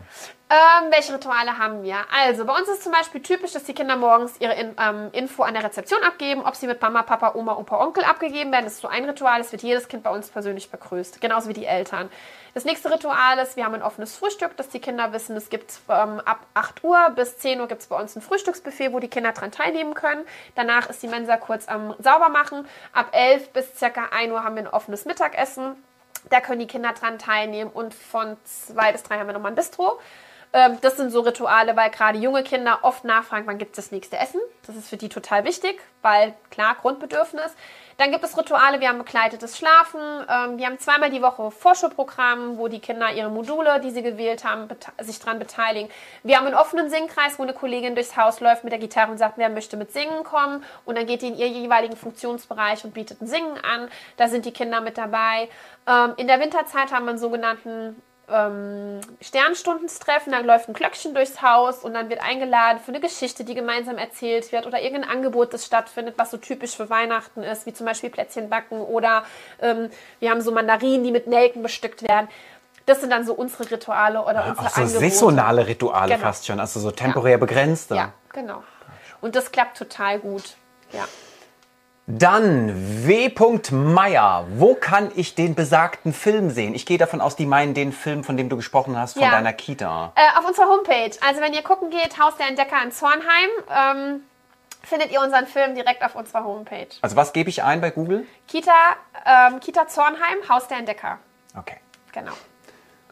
Ähm, 0.50 0.92
welche 0.92 1.14
Rituale 1.14 1.58
haben 1.58 1.84
wir? 1.84 1.98
Also, 2.10 2.46
bei 2.46 2.54
uns 2.54 2.70
ist 2.70 2.82
zum 2.82 2.94
Beispiel 2.94 3.22
typisch, 3.22 3.52
dass 3.52 3.66
die 3.66 3.74
Kinder 3.74 3.98
morgens 3.98 4.40
ihre 4.40 4.54
In 4.54 4.76
ähm, 4.80 5.10
Info 5.12 5.44
an 5.44 5.54
der 5.54 5.64
Rezeption 5.64 6.02
abgeben, 6.04 6.42
ob 6.46 6.56
sie 6.56 6.68
mit 6.68 6.82
Mama, 6.82 7.04
Papa, 7.04 7.36
Oma, 7.36 7.58
Opa, 7.58 7.78
Onkel 7.84 8.06
abgegeben 8.06 8.54
werden. 8.54 8.64
Das 8.64 8.76
ist 8.76 8.82
so 8.82 8.88
ein 8.88 9.04
Ritual. 9.04 9.42
Es 9.42 9.52
wird 9.52 9.62
jedes 9.62 9.90
Kind 9.90 10.04
bei 10.04 10.10
uns 10.10 10.30
persönlich 10.30 10.72
begrüßt, 10.72 11.20
genauso 11.20 11.50
wie 11.50 11.54
die 11.54 11.66
Eltern. 11.66 12.10
Das 12.54 12.64
nächste 12.64 12.90
Ritual 12.90 13.38
ist, 13.40 13.58
wir 13.58 13.66
haben 13.66 13.76
ein 13.76 13.84
offenes 13.84 14.16
Frühstück, 14.16 14.56
dass 14.56 14.70
die 14.70 14.80
Kinder 14.80 15.12
wissen, 15.12 15.36
es 15.36 15.50
gibt 15.50 15.82
ähm, 15.90 16.22
ab 16.22 16.40
8 16.54 16.82
Uhr 16.82 17.10
bis 17.14 17.38
10 17.40 17.60
Uhr 17.60 17.68
gibt 17.68 17.82
es 17.82 17.88
bei 17.88 18.00
uns 18.00 18.16
ein 18.16 18.22
Frühstücksbuffet, 18.22 18.94
wo 18.94 19.00
die 19.00 19.10
Kinder 19.10 19.34
dran 19.34 19.52
teilnehmen 19.52 19.96
können. 19.96 20.26
Danach 20.56 20.90
ist 20.90 21.04
die 21.04 21.08
Mensa 21.10 21.36
kurz 21.36 21.68
am 21.68 21.94
Saubermachen. 22.00 22.66
Ab 22.94 23.10
11 23.12 23.50
bis 23.50 23.78
circa 23.78 24.06
1 24.12 24.32
Uhr 24.32 24.46
haben 24.46 24.56
wir 24.56 24.64
ein 24.64 24.70
offenes 24.70 25.04
Mittagessen. 25.04 25.76
Da 26.30 26.40
können 26.40 26.60
die 26.60 26.68
Kinder 26.68 26.94
dran 26.94 27.20
teilnehmen 27.20 27.70
und 27.70 27.94
von 27.94 28.38
2 28.46 28.94
bis 28.94 29.04
3 29.04 29.20
haben 29.20 29.28
wir 29.28 29.34
nochmal 29.34 29.52
ein 29.52 29.56
Bistro. 29.56 30.00
Ähm, 30.54 30.78
das 30.82 30.98
sind 30.98 31.12
so 31.12 31.22
Rituale, 31.22 31.76
weil 31.76 31.90
gerade 31.90 32.18
junge 32.18 32.44
Kinder 32.44 32.80
oft 32.82 33.04
nachfragen, 33.04 33.48
wann 33.48 33.58
gibt 33.58 33.78
es 33.78 33.86
das 33.86 33.92
nächste 33.92 34.18
Essen. 34.18 34.40
Das 34.66 34.76
ist 34.76 34.90
für 34.90 34.98
die 34.98 35.10
total 35.10 35.44
wichtig, 35.44 35.82
weil 36.02 36.34
klar, 36.50 36.76
Grundbedürfnis. 36.82 37.54
Dann 37.98 38.12
gibt 38.12 38.24
es 38.24 38.38
Rituale, 38.38 38.80
wir 38.80 38.90
haben 38.90 39.00
begleitetes 39.00 39.58
Schlafen. 39.58 40.00
Ähm, 40.00 40.58
wir 40.58 40.68
haben 40.68 40.78
zweimal 40.78 41.10
die 41.10 41.22
Woche 41.22 41.50
Vorschulprogramm, 41.50 42.58
wo 42.58 42.68
die 42.68 42.80
Kinder 42.80 43.12
ihre 43.12 43.30
Module, 43.30 43.80
die 43.82 43.90
sie 43.90 44.04
gewählt 44.04 44.44
haben, 44.44 44.68
sich 45.00 45.20
daran 45.20 45.40
beteiligen. 45.40 45.90
Wir 46.24 46.38
haben 46.38 46.46
einen 46.46 46.56
offenen 46.56 46.90
Singkreis, 46.90 47.40
wo 47.40 47.44
eine 47.44 47.54
Kollegin 47.54 47.96
durchs 47.96 48.16
Haus 48.16 48.40
läuft 48.40 48.64
mit 48.64 48.72
der 48.72 48.80
Gitarre 48.80 49.12
und 49.12 49.18
sagt, 49.18 49.38
wer 49.38 49.50
möchte 49.50 49.78
mit 49.78 49.92
Singen 49.92 50.24
kommen. 50.24 50.64
Und 50.86 50.98
dann 50.98 51.08
geht 51.08 51.24
die 51.24 51.28
in 51.28 51.38
ihr 51.38 51.48
jeweiligen 51.48 51.98
Funktionsbereich 51.98 52.84
und 52.86 52.94
bietet 52.94 53.22
ein 53.22 53.28
Singen 53.28 53.58
an. 53.58 53.90
Da 54.16 54.28
sind 54.28 54.46
die 54.46 54.54
Kinder 54.54 54.80
mit 54.80 54.98
dabei. 54.98 55.50
Ähm, 55.88 56.14
in 56.18 56.28
der 56.28 56.40
Winterzeit 56.40 56.92
haben 56.92 57.06
wir 57.06 57.12
einen 57.12 57.20
sogenannten 57.20 58.02
ähm, 58.30 59.00
Sternstundentreffen, 59.22 60.34
dann 60.34 60.46
läuft 60.46 60.68
ein 60.68 60.74
Glöckchen 60.74 61.14
durchs 61.14 61.42
Haus 61.42 61.84
und 61.84 61.94
dann 61.94 62.10
wird 62.10 62.22
eingeladen 62.22 62.80
für 62.80 62.90
eine 62.90 63.00
Geschichte, 63.00 63.44
die 63.44 63.56
gemeinsam 63.56 63.98
erzählt 63.98 64.52
wird 64.52 64.66
oder 64.66 64.82
irgendein 64.82 65.10
Angebot, 65.10 65.54
das 65.54 65.66
stattfindet, 65.66 66.16
was 66.18 66.32
so 66.32 66.38
typisch 66.38 66.76
für 66.76 66.90
Weihnachten 66.90 67.44
ist, 67.44 67.66
wie 67.66 67.74
zum 67.74 67.86
Beispiel 67.86 68.10
Plätzchen 68.10 68.50
backen 68.50 68.82
oder 68.82 69.24
ähm, 69.62 69.90
wir 70.20 70.30
haben 70.30 70.42
so 70.42 70.52
Mandarinen, 70.52 71.04
die 71.04 71.12
mit 71.12 71.28
Nelken 71.28 71.64
bestückt 71.64 72.02
werden. 72.08 72.28
Das 72.86 73.02
sind 73.02 73.12
dann 73.12 73.26
so 73.26 73.34
unsere 73.34 73.70
Rituale 73.70 74.22
oder 74.22 74.34
ja, 74.34 74.50
unsere 74.50 74.68
auch 74.68 74.72
so 74.72 74.82
Angebote. 74.82 75.10
saisonale 75.10 75.68
Rituale 75.68 76.14
genau. 76.14 76.26
fast 76.26 76.46
schon, 76.46 76.60
also 76.60 76.80
so 76.80 76.92
temporär 76.92 77.32
ja. 77.34 77.38
begrenzte. 77.38 77.96
Ja, 77.96 78.14
genau. 78.34 78.64
Und 79.22 79.36
das 79.36 79.52
klappt 79.52 79.78
total 79.78 80.20
gut. 80.20 80.56
Ja. 80.92 81.06
Dann 82.10 83.06
W. 83.06 83.30
Meier. 83.72 84.46
Wo 84.56 84.76
kann 84.76 85.12
ich 85.16 85.36
den 85.36 85.56
besagten 85.56 86.14
Film 86.14 86.50
sehen? 86.52 86.74
Ich 86.74 86.86
gehe 86.86 86.98
davon 86.98 87.20
aus, 87.20 87.36
die 87.36 87.46
meinen 87.46 87.74
den 87.74 87.92
Film, 87.92 88.24
von 88.24 88.38
dem 88.38 88.48
du 88.48 88.56
gesprochen 88.56 88.98
hast, 88.98 89.14
von 89.14 89.24
Ja. 89.24 89.32
deiner 89.32 89.52
Kita. 89.52 90.14
Äh, 90.16 90.40
auf 90.40 90.48
unserer 90.48 90.68
Homepage. 90.68 91.12
Also 91.28 91.42
wenn 91.42 91.54
ihr 91.54 91.64
gucken 91.64 91.90
geht, 91.90 92.18
Haus 92.18 92.38
der 92.38 92.48
Entdecker 92.48 92.82
in 92.82 92.94
Zornheim, 92.94 93.50
ähm, 93.70 94.22
findet 94.84 95.12
ihr 95.12 95.20
unseren 95.20 95.48
Film 95.48 95.76
direkt 95.76 96.02
auf 96.02 96.16
unserer 96.16 96.46
Homepage. 96.46 96.88
Also 97.02 97.18
was 97.18 97.34
gebe 97.34 97.50
ich 97.50 97.62
ein 97.62 97.82
bei 97.82 97.90
Google? 97.92 98.26
Kita, 98.48 98.72
ähm, 99.26 99.60
Kita 99.60 99.88
Zornheim, 99.88 100.38
Haus 100.48 100.70
der 100.70 100.78
Entdecker. 100.78 101.20
Okay. 101.60 101.76
Genau. 102.14 102.32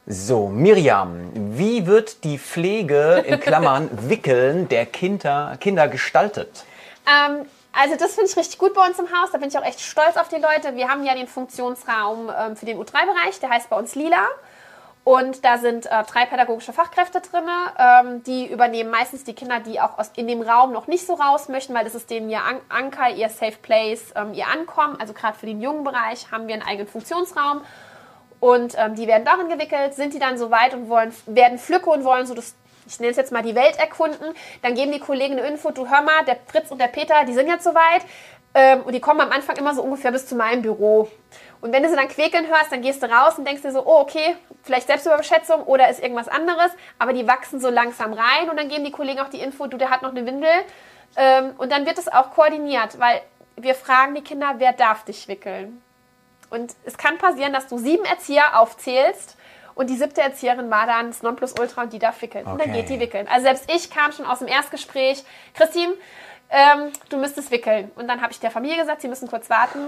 So, 0.07 0.47
Miriam, 0.47 1.31
wie 1.57 1.85
wird 1.85 2.23
die 2.23 2.37
Pflege 2.39 3.25
in 3.27 3.41
Klammern 3.41 3.89
Wickeln 4.09 4.69
der 4.69 4.85
Kinder, 4.85 5.57
Kinder 5.59 5.89
gestaltet? 5.89 6.63
Ähm, 7.07 7.45
also 7.79 7.95
das 7.95 8.15
finde 8.15 8.29
ich 8.29 8.37
richtig 8.37 8.57
gut 8.57 8.73
bei 8.73 8.85
uns 8.87 8.97
im 8.99 9.07
Haus. 9.07 9.31
Da 9.31 9.37
bin 9.37 9.49
ich 9.49 9.57
auch 9.57 9.65
echt 9.65 9.81
stolz 9.81 10.17
auf 10.17 10.29
die 10.29 10.37
Leute. 10.37 10.75
Wir 10.75 10.87
haben 10.89 11.03
ja 11.03 11.13
den 11.13 11.27
Funktionsraum 11.27 12.31
ähm, 12.37 12.55
für 12.55 12.65
den 12.65 12.79
U3-Bereich, 12.79 13.39
der 13.41 13.49
heißt 13.49 13.69
bei 13.69 13.77
uns 13.77 13.95
Lila. 13.95 14.27
Und 15.03 15.45
da 15.45 15.59
sind 15.59 15.85
äh, 15.85 16.03
drei 16.03 16.25
pädagogische 16.25 16.73
Fachkräfte 16.73 17.21
drin, 17.21 17.43
ähm, 17.77 18.23
die 18.23 18.51
übernehmen 18.51 18.89
meistens 18.89 19.23
die 19.23 19.35
Kinder, 19.35 19.59
die 19.59 19.79
auch 19.79 19.99
aus, 19.99 20.09
in 20.15 20.27
dem 20.27 20.41
Raum 20.41 20.71
noch 20.71 20.87
nicht 20.87 21.05
so 21.05 21.13
raus 21.13 21.47
möchten, 21.47 21.75
weil 21.75 21.83
das 21.83 21.93
ist 21.93 22.09
denen 22.09 22.27
ihr 22.27 22.41
An 22.43 22.59
Anker, 22.69 23.11
ihr 23.11 23.29
Safe 23.29 23.55
Place, 23.61 24.13
ähm, 24.15 24.33
ihr 24.33 24.47
Ankommen. 24.47 24.99
Also 24.99 25.13
gerade 25.13 25.37
für 25.37 25.45
den 25.45 25.61
jungen 25.61 25.83
Bereich 25.83 26.31
haben 26.31 26.47
wir 26.47 26.55
einen 26.55 26.63
eigenen 26.63 26.87
Funktionsraum. 26.87 27.61
Und 28.39 28.73
ähm, 28.77 28.95
die 28.95 29.05
werden 29.05 29.25
darin 29.25 29.47
gewickelt, 29.47 29.93
sind 29.93 30.15
die 30.15 30.19
dann 30.19 30.39
so 30.39 30.49
weit 30.49 30.73
und 30.73 30.89
wollen, 30.89 31.13
werden 31.27 31.59
Flücke 31.59 31.89
und 31.91 32.03
wollen 32.03 32.25
so 32.25 32.33
das, 32.33 32.55
ich 32.87 32.99
nenne 32.99 33.11
es 33.11 33.17
jetzt 33.17 33.31
mal 33.31 33.43
die 33.43 33.55
Welt 33.55 33.77
erkunden. 33.77 34.33
Dann 34.61 34.75
geben 34.75 34.91
die 34.91 34.99
Kollegen 34.99 35.37
eine 35.37 35.47
Info, 35.47 35.71
du 35.71 35.89
hör 35.89 36.01
mal, 36.01 36.23
der 36.25 36.37
Fritz 36.47 36.71
und 36.71 36.79
der 36.79 36.87
Peter, 36.87 37.25
die 37.25 37.33
sind 37.33 37.47
jetzt 37.47 37.63
soweit. 37.63 38.01
Ähm, 38.53 38.83
und 38.83 38.93
die 38.93 39.01
kommen 39.01 39.19
am 39.21 39.31
Anfang 39.31 39.57
immer 39.57 39.75
so 39.75 39.81
ungefähr 39.81 40.11
bis 40.11 40.27
zu 40.27 40.35
meinem 40.35 40.61
Büro. 40.61 41.09
Und 41.61 41.73
wenn 41.73 41.83
du 41.83 41.89
sie 41.89 41.95
dann 41.95 42.07
quäkeln 42.07 42.47
hörst, 42.47 42.71
dann 42.71 42.81
gehst 42.81 43.03
du 43.03 43.07
raus 43.07 43.37
und 43.37 43.45
denkst 43.45 43.63
dir 43.63 43.71
so, 43.71 43.85
oh, 43.85 43.99
okay, 43.99 44.35
vielleicht 44.63 44.87
Selbstüberschätzung 44.87 45.63
oder 45.63 45.89
ist 45.89 46.01
irgendwas 46.01 46.27
anderes. 46.27 46.71
Aber 46.97 47.11
die 47.11 47.27
wachsen 47.27 47.59
so 47.59 47.69
langsam 47.69 48.13
rein 48.13 48.49
und 48.49 48.57
dann 48.57 48.69
geben 48.69 48.85
die 48.85 48.91
Kollegen 48.91 49.19
auch 49.19 49.29
die 49.29 49.41
Info, 49.41 49.67
du, 49.67 49.77
der 49.77 49.89
hat 49.89 50.03
noch 50.03 50.11
eine 50.11 50.25
Windel. 50.25 50.51
Ähm, 51.17 51.53
und 51.57 51.71
dann 51.71 51.85
wird 51.85 51.97
es 51.97 52.07
auch 52.07 52.31
koordiniert, 52.31 52.99
weil 52.99 53.21
wir 53.57 53.75
fragen 53.75 54.15
die 54.15 54.23
Kinder, 54.23 54.55
wer 54.57 54.73
darf 54.73 55.03
dich 55.03 55.27
wickeln? 55.27 55.81
Und 56.49 56.73
es 56.85 56.97
kann 56.97 57.17
passieren, 57.17 57.51
dass 57.51 57.67
du 57.67 57.77
sieben 57.77 58.05
Erzieher 58.05 58.59
aufzählst 58.59 59.35
und 59.75 59.89
die 59.89 59.95
siebte 59.95 60.21
Erzieherin 60.21 60.69
war 60.71 60.87
dann 60.87 61.07
das 61.07 61.21
Nonplusultra 61.21 61.83
und 61.83 61.93
die 61.93 61.99
darf 61.99 62.21
wickeln. 62.21 62.45
Und 62.45 62.59
dann 62.59 62.69
Okay. 62.69 62.81
geht 62.81 62.89
die 62.89 62.99
wickeln. 62.99 63.27
Also 63.27 63.43
selbst 63.45 63.69
ich 63.71 63.89
kam 63.91 64.11
schon 64.11 64.25
aus 64.25 64.39
dem 64.39 64.47
Erstgespräch, 64.47 65.23
Christine, 65.53 65.93
ähm, 66.49 66.91
du 67.09 67.17
müsstest 67.17 67.51
wickeln. 67.51 67.91
Und 67.95 68.07
dann 68.07 68.21
habe 68.21 68.31
ich 68.31 68.39
der 68.39 68.51
Familie 68.51 68.77
gesagt, 68.77 69.01
sie 69.01 69.07
müssen 69.07 69.27
kurz 69.27 69.49
warten, 69.49 69.79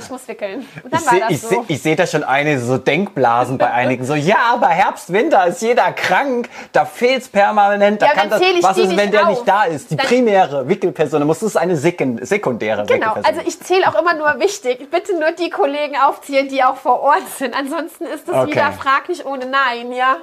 ich 0.00 0.08
muss 0.10 0.26
wickeln. 0.28 0.66
Und 0.82 0.92
dann 0.92 1.00
Ich 1.00 1.06
war 1.06 1.12
sehe 1.12 1.20
das 1.20 1.30
ich 1.30 1.40
so. 1.42 1.48
seh, 1.48 1.60
ich 1.68 1.82
seh 1.82 1.96
da 1.96 2.06
schon 2.06 2.24
eine 2.24 2.60
so 2.60 2.78
Denkblasen 2.78 3.58
bei 3.58 3.70
einigen. 3.70 4.04
So, 4.04 4.14
ja, 4.14 4.36
aber 4.52 4.68
Herbst, 4.68 5.12
Winter 5.12 5.46
ist 5.46 5.60
jeder 5.60 5.92
krank, 5.92 6.48
da 6.72 6.84
fehlt's 6.84 7.28
permanent. 7.28 8.00
Da 8.00 8.06
Ja, 8.06 8.12
kann 8.12 8.30
dann 8.30 8.40
das, 8.40 8.48
ich 8.48 8.62
was 8.62 8.76
die 8.76 8.82
ist, 8.82 8.96
wenn 8.96 9.10
der 9.10 9.24
auf. 9.24 9.30
nicht 9.30 9.48
da 9.48 9.64
ist? 9.64 9.90
Die 9.90 9.96
Dann- 9.96 10.06
primäre 10.06 10.68
Wickelperson, 10.68 11.24
muss 11.26 11.42
es 11.42 11.56
eine 11.56 11.76
sekundäre 11.76 12.86
Genau, 12.86 13.14
also 13.14 13.40
ich 13.44 13.60
zähle 13.60 13.88
auch 13.88 14.00
immer 14.00 14.14
nur 14.14 14.38
wichtig. 14.40 14.90
Bitte 14.90 15.18
nur 15.18 15.32
die 15.32 15.50
Kollegen 15.50 15.96
aufzählen, 15.96 16.48
die 16.48 16.62
auch 16.64 16.76
vor 16.76 17.00
Ort 17.00 17.28
sind. 17.36 17.54
Ansonsten 17.58 18.04
ist 18.04 18.28
es 18.28 18.34
Okay. 18.34 18.52
wieder 18.52 18.72
frag 18.72 19.08
nicht 19.08 19.26
ohne 19.26 19.46
Nein, 19.46 19.92
ja. 19.92 20.16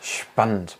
Spannend. 0.00 0.78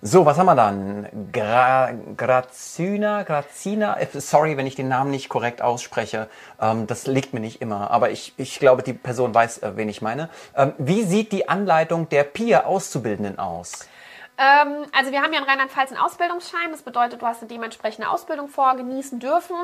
So, 0.00 0.24
was 0.24 0.38
haben 0.38 0.46
wir 0.46 0.54
dann? 0.54 1.08
Gra 1.32 1.90
Grazina, 2.16 3.24
Grazina, 3.24 3.98
äh, 3.98 4.06
sorry, 4.20 4.56
wenn 4.56 4.64
ich 4.64 4.76
den 4.76 4.86
Namen 4.86 5.10
nicht 5.10 5.28
korrekt 5.28 5.60
ausspreche. 5.60 6.28
Ähm, 6.60 6.86
das 6.86 7.08
liegt 7.08 7.34
mir 7.34 7.40
nicht 7.40 7.60
immer, 7.60 7.90
aber 7.90 8.10
ich, 8.10 8.32
ich 8.36 8.60
glaube, 8.60 8.84
die 8.84 8.92
Person 8.92 9.34
weiß, 9.34 9.58
äh, 9.58 9.72
wen 9.74 9.88
ich 9.88 10.00
meine. 10.00 10.30
Ähm, 10.54 10.72
wie 10.78 11.02
sieht 11.02 11.32
die 11.32 11.48
Anleitung 11.48 12.08
der 12.10 12.22
PIA-Auszubildenden 12.22 13.40
aus? 13.40 13.88
Ähm, 14.38 14.86
also 14.96 15.10
wir 15.10 15.20
haben 15.20 15.32
ja 15.32 15.40
in 15.40 15.46
Rheinland-Pfalz 15.46 15.90
einen 15.90 16.00
Ausbildungsschein. 16.00 16.70
Das 16.70 16.82
bedeutet, 16.82 17.20
du 17.20 17.26
hast 17.26 17.40
eine 17.40 17.48
dementsprechende 17.48 18.08
Ausbildung 18.08 18.46
vorgenießen 18.46 19.18
dürfen 19.18 19.56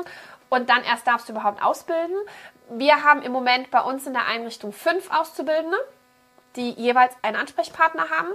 und 0.49 0.69
dann 0.69 0.83
erst 0.83 1.07
darfst 1.07 1.29
du 1.29 1.31
überhaupt 1.31 1.63
ausbilden. 1.63 2.17
Wir 2.71 3.05
haben 3.05 3.21
im 3.21 3.31
Moment 3.31 3.71
bei 3.71 3.79
uns 3.79 4.05
in 4.05 4.11
der 4.11 4.25
Einrichtung 4.25 4.73
fünf 4.73 5.09
Auszubildende, 5.11 5.77
die 6.57 6.71
jeweils 6.71 7.13
einen 7.21 7.37
Ansprechpartner 7.37 8.09
haben, 8.09 8.29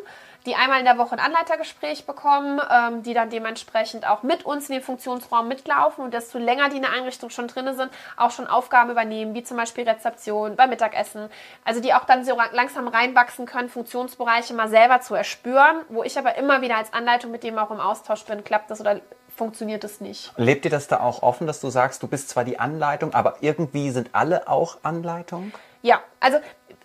die 0.47 0.55
einmal 0.55 0.79
in 0.79 0.85
der 0.85 0.99
Woche 0.99 1.13
ein 1.13 1.21
Anleitergespräch 1.21 2.07
bekommen, 2.07 2.61
ähm, 2.71 3.03
die 3.03 3.15
dann 3.15 3.31
dementsprechend 3.31 4.09
auch 4.09 4.23
mit 4.23 4.45
uns 4.45 4.69
in 4.69 4.77
den 4.77 4.83
Funktionsraum 4.83 5.49
mitlaufen 5.49 6.05
und 6.05 6.15
desto 6.15 6.39
länger 6.39 6.69
die 6.69 6.77
in 6.77 6.83
der 6.83 6.93
Einrichtung 6.93 7.31
schon 7.31 7.49
drin 7.49 7.75
sind, 7.77 7.91
auch 8.17 8.31
schon 8.31 8.47
Aufgaben 8.47 8.91
übernehmen, 8.91 9.35
wie 9.35 9.43
zum 9.43 9.57
Beispiel 9.57 9.89
Rezeption 9.89 10.57
beim 10.57 10.71
Mittagessen. 10.71 11.29
Also 11.65 11.81
die 11.81 11.95
auch 11.95 12.05
dann 12.05 12.25
so 12.25 12.37
langsam 12.53 12.89
reinwachsen 12.89 13.47
können, 13.47 13.69
Funktionsbereiche 13.69 14.55
mal 14.55 14.69
selber 14.69 15.01
zu 15.01 15.15
erspüren, 15.15 15.83
wo 15.89 16.03
ich 16.03 16.19
aber 16.19 16.37
immer 16.37 16.63
wieder 16.63 16.77
als 16.77 16.93
Anleitung 16.93 17.31
mit 17.31 17.43
dem 17.43 17.59
auch 17.59 17.71
im 17.71 17.81
Austausch 17.81 18.25
bin, 18.25 18.45
klappt 18.45 18.71
das 18.71 18.81
oder 18.81 19.01
funktioniert 19.37 19.85
es 19.85 20.01
nicht. 20.01 20.33
Lebt 20.37 20.65
ihr 20.65 20.71
das 20.71 20.89
da 20.89 21.01
auch 21.01 21.23
offen, 21.23 21.47
dass 21.47 21.61
du 21.61 21.71
sagst, 21.71 22.03
du 22.03 22.09
bist 22.09 22.29
zwar 22.29 22.45
die 22.45 22.59
Anleitung, 22.59 23.15
aber 23.15 23.37
irgendwie 23.41 23.91
sind 23.91 24.11
alle 24.13 24.49
auch 24.49 24.79
Anleitung? 24.83 25.53
Ja, 25.83 26.01
also 26.21 26.39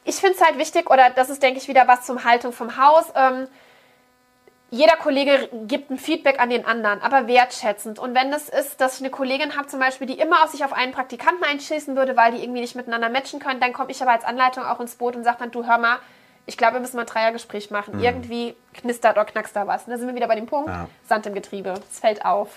ich 0.05 0.15
finde 0.15 0.35
es 0.35 0.41
halt 0.45 0.57
wichtig, 0.57 0.89
oder 0.89 1.09
das 1.09 1.29
ist, 1.29 1.43
denke 1.43 1.59
ich, 1.59 1.67
wieder 1.67 1.87
was 1.87 2.05
zum 2.05 2.23
Haltung 2.23 2.53
vom 2.53 2.77
Haus. 2.77 3.05
Ähm, 3.15 3.47
jeder 4.71 4.95
Kollege 4.97 5.49
gibt 5.67 5.89
ein 5.89 5.97
Feedback 5.97 6.39
an 6.39 6.49
den 6.49 6.65
anderen, 6.65 7.01
aber 7.01 7.27
wertschätzend. 7.27 7.99
Und 7.99 8.15
wenn 8.15 8.31
es 8.33 8.49
ist, 8.49 8.81
dass 8.81 8.95
ich 8.95 9.01
eine 9.01 9.09
Kollegin 9.09 9.55
habe, 9.55 9.67
zum 9.67 9.79
Beispiel, 9.79 10.07
die 10.07 10.19
immer 10.19 10.43
auf 10.43 10.51
sich 10.51 10.63
auf 10.63 10.73
einen 10.73 10.91
Praktikanten 10.91 11.43
einschießen 11.43 11.95
würde, 11.95 12.15
weil 12.15 12.33
die 12.33 12.43
irgendwie 12.43 12.61
nicht 12.61 12.75
miteinander 12.75 13.09
matchen 13.09 13.39
können, 13.39 13.59
dann 13.59 13.73
komme 13.73 13.91
ich 13.91 14.01
aber 14.01 14.11
als 14.11 14.23
Anleitung 14.23 14.63
auch 14.63 14.79
ins 14.79 14.95
Boot 14.95 15.15
und 15.15 15.23
sage 15.23 15.37
dann, 15.39 15.51
du 15.51 15.65
hör 15.65 15.77
mal, 15.77 15.97
ich 16.45 16.57
glaube, 16.57 16.75
wir 16.75 16.79
müssen 16.81 16.97
mal 16.97 17.03
ein 17.03 17.07
Dreiergespräch 17.07 17.71
machen. 17.71 17.99
Irgendwie 17.99 18.55
knistert 18.73 19.15
oder 19.17 19.25
knackst 19.25 19.55
da 19.55 19.65
was. 19.65 19.85
Und 19.85 19.91
da 19.91 19.97
sind 19.97 20.07
wir 20.07 20.15
wieder 20.15 20.27
bei 20.27 20.35
dem 20.35 20.45
Punkt, 20.45 20.69
Ja. 20.69 20.87
Sand 21.07 21.25
im 21.25 21.33
Getriebe. 21.33 21.73
Es 21.91 21.99
fällt 21.99 22.23
auf. 22.25 22.49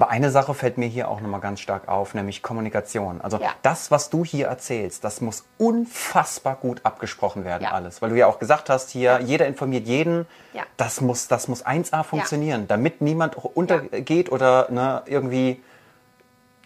Aber 0.00 0.10
eine 0.10 0.30
Sache 0.30 0.54
fällt 0.54 0.78
mir 0.78 0.86
hier 0.86 1.08
auch 1.08 1.20
nochmal 1.20 1.40
ganz 1.40 1.58
stark 1.58 1.88
auf, 1.88 2.14
nämlich 2.14 2.40
Kommunikation. 2.40 3.20
Also 3.20 3.38
Ja. 3.38 3.50
das, 3.62 3.90
was 3.90 4.10
du 4.10 4.24
hier 4.24 4.46
erzählst, 4.46 5.02
das 5.02 5.20
muss 5.20 5.44
unfassbar 5.58 6.54
gut 6.54 6.82
abgesprochen 6.84 7.44
werden 7.44 7.64
Ja. 7.64 7.72
alles. 7.72 8.00
Weil 8.00 8.10
du 8.10 8.16
ja 8.16 8.28
auch 8.28 8.38
gesagt 8.38 8.70
hast, 8.70 8.90
hier, 8.90 9.18
jeder 9.20 9.46
informiert 9.48 9.88
jeden. 9.88 10.28
Ja. 10.52 10.62
Das, 10.76 11.00
muss, 11.00 11.26
das 11.26 11.48
muss 11.48 11.66
1A 11.66 12.04
funktionieren, 12.04 12.68
damit 12.68 13.00
niemand 13.00 13.34
untergeht 13.34 14.30
oder 14.30 14.68
ne, 14.70 15.02
irgendwie... 15.06 15.60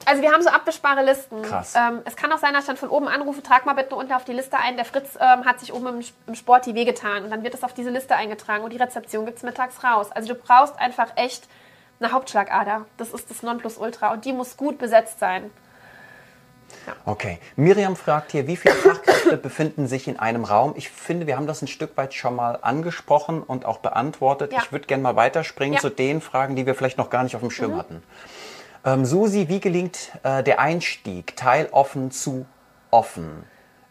Also 0.04 0.20
wir 0.20 0.30
haben 0.30 0.42
so 0.42 0.50
abwischbare 0.50 1.02
Listen. 1.02 1.40
Krass. 1.40 1.72
Ähm, 1.74 2.00
es 2.04 2.16
kann 2.16 2.30
auch 2.32 2.38
sein, 2.38 2.52
dass 2.52 2.64
ich 2.64 2.66
dann 2.66 2.76
von 2.76 2.90
oben 2.90 3.08
anrufe, 3.08 3.42
trag 3.42 3.64
mal 3.64 3.72
bitte 3.72 3.94
unten 3.96 4.12
auf 4.12 4.24
die 4.24 4.32
Liste 4.34 4.58
ein. 4.58 4.76
Der 4.76 4.84
Fritz 4.84 5.16
ähm, 5.18 5.46
hat 5.46 5.58
sich 5.60 5.72
oben 5.72 5.86
im, 5.86 6.04
im 6.26 6.34
Sport 6.34 6.66
die 6.66 6.74
wehgetan. 6.74 7.24
Und 7.24 7.30
dann 7.30 7.44
wird 7.44 7.54
es 7.54 7.62
auf 7.62 7.72
diese 7.72 7.88
Liste 7.88 8.14
eingetragen 8.14 8.62
und 8.62 8.74
die 8.74 8.76
Rezeption 8.78 9.24
gibt 9.24 9.38
es 9.38 9.42
mittags 9.42 9.82
raus. 9.82 10.12
Also 10.12 10.34
du 10.34 10.38
brauchst 10.38 10.78
einfach 10.78 11.06
echt 11.16 11.48
eine 12.02 12.12
Hauptschlagader. 12.12 12.86
Das 12.96 13.10
ist 13.10 13.30
das 13.30 13.42
Nonplusultra 13.42 14.12
und 14.12 14.24
die 14.24 14.32
muss 14.32 14.56
gut 14.56 14.78
besetzt 14.78 15.18
sein. 15.18 15.50
Okay. 17.04 17.38
Miriam 17.56 17.96
fragt 17.96 18.32
hier, 18.32 18.46
wie 18.46 18.56
viele 18.56 18.74
Fachkräfte 18.74 19.36
befinden 19.36 19.86
sich 19.86 20.08
in 20.08 20.18
einem 20.18 20.44
Raum? 20.44 20.72
Ich 20.76 20.88
finde, 20.90 21.26
wir 21.26 21.36
haben 21.36 21.46
das 21.46 21.62
ein 21.62 21.68
Stück 21.68 21.96
weit 21.96 22.14
schon 22.14 22.34
mal 22.34 22.58
angesprochen 22.62 23.42
und 23.42 23.64
auch 23.66 23.78
beantwortet. 23.78 24.52
Ja. 24.52 24.60
Ich 24.62 24.72
würde 24.72 24.86
gerne 24.86 25.02
mal 25.02 25.16
weiterspringen 25.16 25.74
Ja. 25.74 25.80
zu 25.80 25.90
den 25.90 26.20
Fragen, 26.20 26.56
die 26.56 26.66
wir 26.66 26.74
vielleicht 26.74 26.98
noch 26.98 27.10
gar 27.10 27.24
nicht 27.24 27.34
auf 27.36 27.42
dem 27.42 27.50
Schirm 27.50 27.76
hatten. 27.76 28.02
Ähm, 28.84 29.04
Susi, 29.04 29.48
wie 29.48 29.60
gelingt 29.60 30.12
äh, 30.22 30.42
der 30.42 30.60
Einstieg? 30.60 31.36
Teiloffen 31.36 32.10
zu 32.10 32.46
offen. 32.90 33.44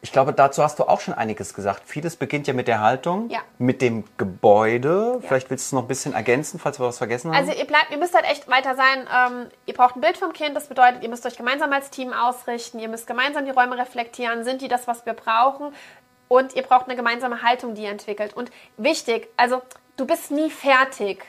Ich 0.04 0.12
glaube, 0.12 0.34
dazu 0.34 0.64
hast 0.64 0.80
du 0.80 0.86
auch 0.86 1.00
schon 1.00 1.14
einiges 1.14 1.54
gesagt. 1.54 1.84
Vieles 1.86 2.16
beginnt 2.16 2.48
ja 2.48 2.54
mit 2.54 2.68
der 2.68 2.82
Haltung, 2.82 3.30
Ja. 3.30 3.40
mit 3.60 3.82
dem 3.84 4.04
Gebäude. 4.18 5.20
Vielleicht 5.22 5.50
willst 5.52 5.66
du 5.66 5.68
es 5.68 5.72
noch 5.74 5.84
ein 5.84 5.88
bisschen 5.88 6.14
ergänzen, 6.14 6.60
falls 6.60 6.80
wir 6.80 6.88
was 6.88 6.98
vergessen 6.98 7.30
haben. 7.32 7.38
Also 7.38 7.52
ihr 7.58 7.66
bleibt, 7.66 7.92
ihr 7.92 7.98
müsst 7.98 8.16
halt 8.16 8.26
echt 8.26 8.48
weiter 8.50 8.76
sein. 8.76 9.08
Ähm, 9.16 9.48
ihr 9.68 9.76
braucht 9.76 9.96
ein 9.96 10.02
Bild 10.02 10.18
vom 10.18 10.34
Kind. 10.34 10.56
Das 10.56 10.68
bedeutet, 10.68 11.04
ihr 11.04 11.10
müsst 11.10 11.26
euch 11.28 11.38
gemeinsam 11.38 11.72
als 11.72 11.92
Team 11.92 12.14
ausrichten. 12.14 12.80
Ihr 12.80 12.90
müsst 12.90 13.06
gemeinsam 13.06 13.46
die 13.46 13.52
Räume 13.52 13.78
reflektieren. 13.78 14.44
Sind 14.44 14.62
die 14.62 14.68
das, 14.68 14.88
was 14.88 15.06
wir 15.06 15.14
brauchen? 15.14 15.74
Und 16.28 16.56
ihr 16.56 16.64
braucht 16.64 16.86
eine 16.88 16.96
gemeinsame 16.96 17.44
Haltung, 17.44 17.76
die 17.76 17.84
ihr 17.84 17.92
entwickelt. 17.92 18.34
Und 18.34 18.52
wichtig, 18.78 19.28
also 19.38 19.62
du 19.98 20.08
bist 20.08 20.32
nie 20.32 20.50
fertig. 20.50 21.24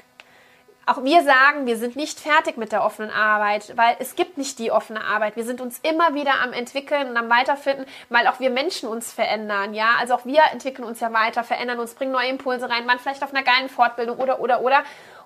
Auch 0.85 1.05
wir 1.05 1.23
sagen, 1.23 1.67
wir 1.67 1.77
sind 1.77 1.95
nicht 1.95 2.19
fertig 2.19 2.57
mit 2.57 2.73
der 2.73 2.85
offenen 2.85 3.11
Arbeit, 3.11 3.77
weil 3.77 3.97
es 4.01 4.17
gibt 4.17 4.37
nicht 4.37 4.59
die 4.59 4.73
offene 4.73 5.05
Arbeit. 5.05 5.37
Wir 5.37 5.45
sind 5.45 5.61
uns 5.61 5.79
immer 5.83 6.15
wieder 6.15 6.41
am 6.43 6.53
entwickeln 6.53 7.09
und 7.09 7.17
am 7.17 7.31
weiterfinden, 7.31 7.87
weil 8.09 8.27
auch 8.27 8.41
wir 8.41 8.51
Menschen 8.51 8.89
uns 8.89 9.13
verändern, 9.13 9.75
ja? 9.75 9.91
Also 10.01 10.15
auch 10.15 10.25
wir 10.25 10.43
entwickeln 10.51 10.85
uns 10.85 10.99
ja 10.99 11.13
weiter, 11.13 11.45
verändern 11.45 11.79
uns, 11.79 11.95
bringen 11.95 12.11
neue 12.11 12.29
Impulse 12.29 12.69
rein, 12.69 12.87
waren 12.89 12.99
vielleicht 12.99 13.23
auf 13.23 13.33
einer 13.33 13.45
geilen 13.45 13.69
Fortbildung 13.69 14.19
oder 14.19 14.41
oder 14.41 14.61
oder 14.61 14.83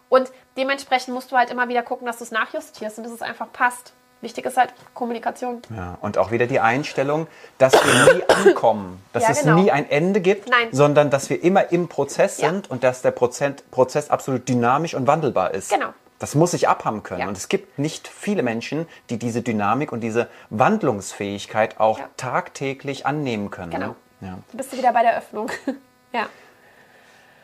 und 0.09 0.30
dementsprechend 0.57 1.14
musst 1.14 1.32
du 1.32 1.36
halt 1.36 1.50
immer 1.50 1.68
wieder 1.68 1.82
gucken, 1.82 2.07
dass 2.07 2.18
du 2.18 2.24
es 2.24 2.30
nachjustierst 2.30 2.98
und 2.98 3.04
dass 3.04 3.12
es 3.12 3.22
einfach 3.22 3.50
passt. 3.52 3.94
Wichtig 4.23 4.47
ist 4.47 4.57
halt 4.57 4.73
Kommunikation. 4.95 5.61
Ja, 5.75 5.99
und 6.01 6.17
auch 6.19 6.31
wieder 6.31 6.47
die 6.47 6.59
Einstellung, 6.59 7.27
dass 7.59 7.75
wir 7.75 8.14
nie 8.14 8.23
ankommen, 8.29 9.03
dass 9.12 9.25
Ja, 9.25 9.31
es 9.31 9.41
genau. 9.43 9.57
nie 9.61 9.71
ein 9.71 9.89
Ende 9.91 10.21
gibt, 10.21 10.49
Nein. 10.49 10.69
sondern 10.73 11.11
dass 11.11 11.29
wir 11.31 11.43
immer 11.45 11.71
im 11.71 11.89
Prozess 11.89 12.39
Ja. 12.39 12.49
sind 12.51 12.71
und 12.71 12.83
dass 12.83 13.03
der 13.03 13.11
Prozent, 13.11 13.71
Prozess 13.71 14.09
absolut 14.11 14.49
dynamisch 14.49 14.95
und 14.95 15.07
wandelbar 15.07 15.53
ist. 15.53 15.71
Genau. 15.71 15.89
Das 16.19 16.35
muss 16.35 16.53
sich 16.53 16.67
abhaben 16.67 17.03
können. 17.03 17.21
Ja. 17.21 17.29
Und 17.29 17.37
es 17.37 17.49
gibt 17.49 17.79
nicht 17.79 18.09
viele 18.09 18.43
Menschen, 18.43 18.87
die 19.11 19.19
diese 19.19 19.43
Dynamik 19.43 19.93
und 19.93 20.01
diese 20.01 20.29
Wandlungsfähigkeit 20.49 21.79
auch 21.79 22.01
tagtäglich 22.17 23.05
annehmen 23.05 23.51
können. 23.51 23.71
Genau. 23.71 23.89
Ne? 23.89 23.95
Ja. 24.23 24.39
Du 24.51 24.57
bist 24.57 24.73
du 24.73 24.79
wieder 24.79 24.95
bei 24.95 25.03
der 25.03 25.19
Öffnung. 25.19 25.51
ja. 26.14 26.27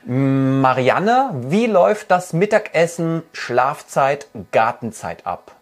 Marianne, 0.05 1.31
wie 1.35 1.67
läuft 1.67 2.11
das 2.11 2.33
Mittagessen, 2.33 3.23
Schlafzeit, 3.33 4.27
Gartenzeit 4.53 5.27
ab? 5.27 5.53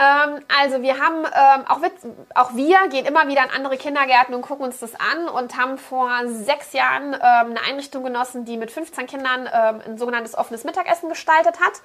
Ähm, 0.00 0.42
also 0.60 0.80
wir 0.80 0.98
haben, 0.98 1.26
ähm, 1.26 1.66
auch, 1.68 1.82
wir, 1.82 1.90
auch 2.34 2.54
wir 2.54 2.88
gehen 2.88 3.04
immer 3.04 3.28
wieder 3.28 3.44
in 3.44 3.50
andere 3.50 3.76
Kindergärten 3.76 4.34
und 4.34 4.40
gucken 4.40 4.64
uns 4.64 4.80
das 4.80 4.94
an 4.94 5.28
und 5.28 5.58
haben 5.58 5.76
vor 5.76 6.10
sechs 6.26 6.72
Jahren 6.72 7.12
ähm, 7.12 7.20
eine 7.22 7.60
Einrichtung 7.68 8.02
genossen, 8.02 8.46
die 8.46 8.56
mit 8.56 8.70
15 8.70 9.06
Kindern 9.06 9.46
ähm, 9.52 9.82
ein 9.86 9.98
sogenanntes 9.98 10.34
offenes 10.34 10.64
Mittagessen 10.64 11.10
gestaltet 11.10 11.60
hat. 11.60 11.82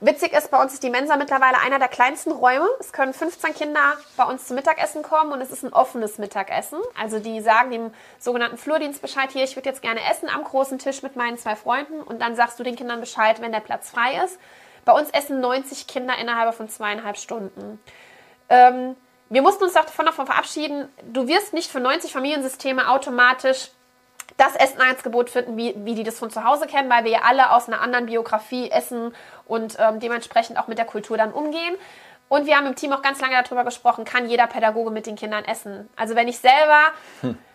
Witzig 0.00 0.34
ist, 0.34 0.50
bei 0.50 0.60
uns 0.60 0.74
ist 0.74 0.82
die 0.82 0.90
Mensa 0.90 1.16
mittlerweile 1.16 1.58
einer 1.64 1.78
der 1.78 1.88
kleinsten 1.88 2.32
Räume. 2.32 2.66
Es 2.80 2.92
können 2.92 3.14
15 3.14 3.54
Kinder 3.54 3.94
bei 4.18 4.24
uns 4.24 4.46
zum 4.46 4.56
Mittagessen 4.56 5.02
kommen 5.02 5.32
und 5.32 5.40
es 5.40 5.50
ist 5.50 5.64
ein 5.64 5.72
offenes 5.72 6.18
Mittagessen. 6.18 6.78
Also 7.00 7.20
die 7.20 7.40
sagen 7.40 7.70
dem 7.70 7.94
sogenannten 8.18 8.58
Flurdienst 8.58 9.00
Bescheid, 9.00 9.30
hier, 9.32 9.44
ich 9.44 9.56
würde 9.56 9.70
jetzt 9.70 9.80
gerne 9.80 10.00
essen 10.10 10.28
am 10.28 10.44
großen 10.44 10.78
Tisch 10.78 11.02
mit 11.02 11.16
meinen 11.16 11.38
zwei 11.38 11.56
Freunden 11.56 12.02
und 12.02 12.20
dann 12.20 12.36
sagst 12.36 12.58
du 12.58 12.64
den 12.64 12.76
Kindern 12.76 13.00
Bescheid, 13.00 13.40
wenn 13.40 13.52
der 13.52 13.60
Platz 13.60 13.88
frei 13.88 14.22
ist. 14.22 14.38
Bei 14.84 14.92
uns 14.92 15.10
essen 15.10 15.40
90 15.40 15.86
Kinder 15.86 16.16
innerhalb 16.18 16.54
von 16.54 16.68
zweieinhalb 16.68 17.16
Stunden. 17.16 17.80
Ähm, 18.48 18.96
wir 19.30 19.42
mussten 19.42 19.64
uns 19.64 19.72
davon 19.72 20.06
davon 20.06 20.26
verabschieden, 20.26 20.88
du 21.12 21.26
wirst 21.26 21.54
nicht 21.54 21.70
für 21.70 21.80
90 21.80 22.12
Familiensysteme 22.12 22.90
automatisch 22.90 23.70
das 24.36 24.56
Essen-Angebot 24.56 25.30
finden, 25.30 25.56
wie, 25.56 25.74
wie 25.78 25.94
die 25.94 26.02
das 26.02 26.18
von 26.18 26.30
zu 26.30 26.44
Hause 26.44 26.66
kennen, 26.66 26.90
weil 26.90 27.04
wir 27.04 27.12
ja 27.12 27.20
alle 27.24 27.52
aus 27.52 27.68
einer 27.68 27.80
anderen 27.80 28.06
Biografie 28.06 28.70
essen 28.70 29.14
und 29.46 29.76
ähm, 29.78 30.00
dementsprechend 30.00 30.58
auch 30.58 30.66
mit 30.66 30.78
der 30.78 30.86
Kultur 30.86 31.16
dann 31.16 31.32
umgehen. 31.32 31.76
Und 32.28 32.46
wir 32.46 32.56
haben 32.56 32.66
im 32.66 32.74
Team 32.74 32.92
auch 32.92 33.02
ganz 33.02 33.20
lange 33.20 33.40
darüber 33.42 33.64
gesprochen, 33.64 34.04
kann 34.04 34.28
jeder 34.28 34.46
Pädagoge 34.46 34.90
mit 34.90 35.06
den 35.06 35.14
Kindern 35.14 35.44
essen. 35.44 35.88
Also 35.94 36.16
wenn 36.16 36.26
ich 36.26 36.38
selber 36.38 36.80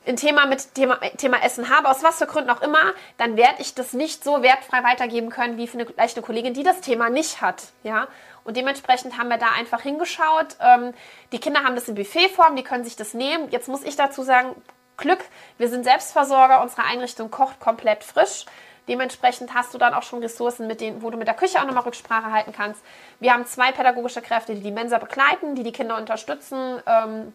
ein 0.08 0.16
Thema 0.16 0.46
mit 0.46 0.74
Thema, 0.76 1.00
Thema 1.18 1.44
Essen 1.44 1.70
habe, 1.70 1.90
aus 1.90 2.04
was 2.04 2.18
für 2.18 2.28
Gründen 2.28 2.50
auch 2.50 2.62
immer, 2.62 2.94
dann 3.18 3.36
werde 3.36 3.62
ich 3.62 3.74
das 3.74 3.94
nicht 3.94 4.24
so 4.24 4.42
wertfrei 4.42 4.84
weitergeben 4.84 5.30
können 5.30 5.58
wie 5.58 5.68
für 5.68 5.86
eine 5.98 6.22
Kollegin, 6.22 6.54
die 6.54 6.64
das 6.64 6.82
Thema 6.82 7.10
nicht 7.10 7.42
hat. 7.42 7.64
Ja? 7.84 8.08
Und 8.44 8.58
dementsprechend 8.58 9.18
haben 9.18 9.30
wir 9.30 9.38
da 9.38 9.48
einfach 9.58 9.82
hingeschaut. 9.82 10.56
Ähm, 10.62 10.94
die 11.32 11.40
Kinder 11.40 11.64
haben 11.64 11.76
das 11.76 11.88
in 11.88 11.96
Buffetform, 11.96 12.56
die 12.56 12.64
können 12.64 12.84
sich 12.84 12.96
das 12.96 13.14
nehmen. 13.14 13.50
Jetzt 13.52 13.68
muss 13.68 13.84
ich 13.84 13.96
dazu 13.96 14.24
sagen, 14.24 14.56
Glück, 14.98 15.20
wir 15.58 15.70
sind 15.70 15.84
Selbstversorger, 15.84 16.62
unsere 16.62 16.84
Einrichtung 16.84 17.32
kocht 17.32 17.60
komplett 17.60 18.04
frisch. 18.04 18.46
Dementsprechend 18.90 19.54
hast 19.54 19.72
du 19.74 19.78
dann 19.78 19.94
auch 19.94 20.02
schon 20.02 20.20
Ressourcen, 20.20 20.66
mit 20.66 20.82
denen, 20.82 21.04
wo 21.04 21.12
du 21.12 21.18
mit 21.18 21.28
der 21.28 21.36
Küche 21.36 21.60
auch 21.60 21.66
nochmal 21.66 21.84
Rücksprache 21.84 22.32
halten 22.32 22.52
kannst. 22.52 22.84
Wir 23.20 23.32
haben 23.34 23.46
zwei 23.46 23.72
pädagogische 23.72 24.20
Kräfte, 24.20 24.56
die 24.56 24.62
die 24.62 24.72
Mensa 24.72 24.98
begleiten, 24.98 25.54
die 25.54 25.62
die 25.62 25.72
Kinder 25.72 25.96
unterstützen, 25.96 26.82
ähm, 26.88 27.34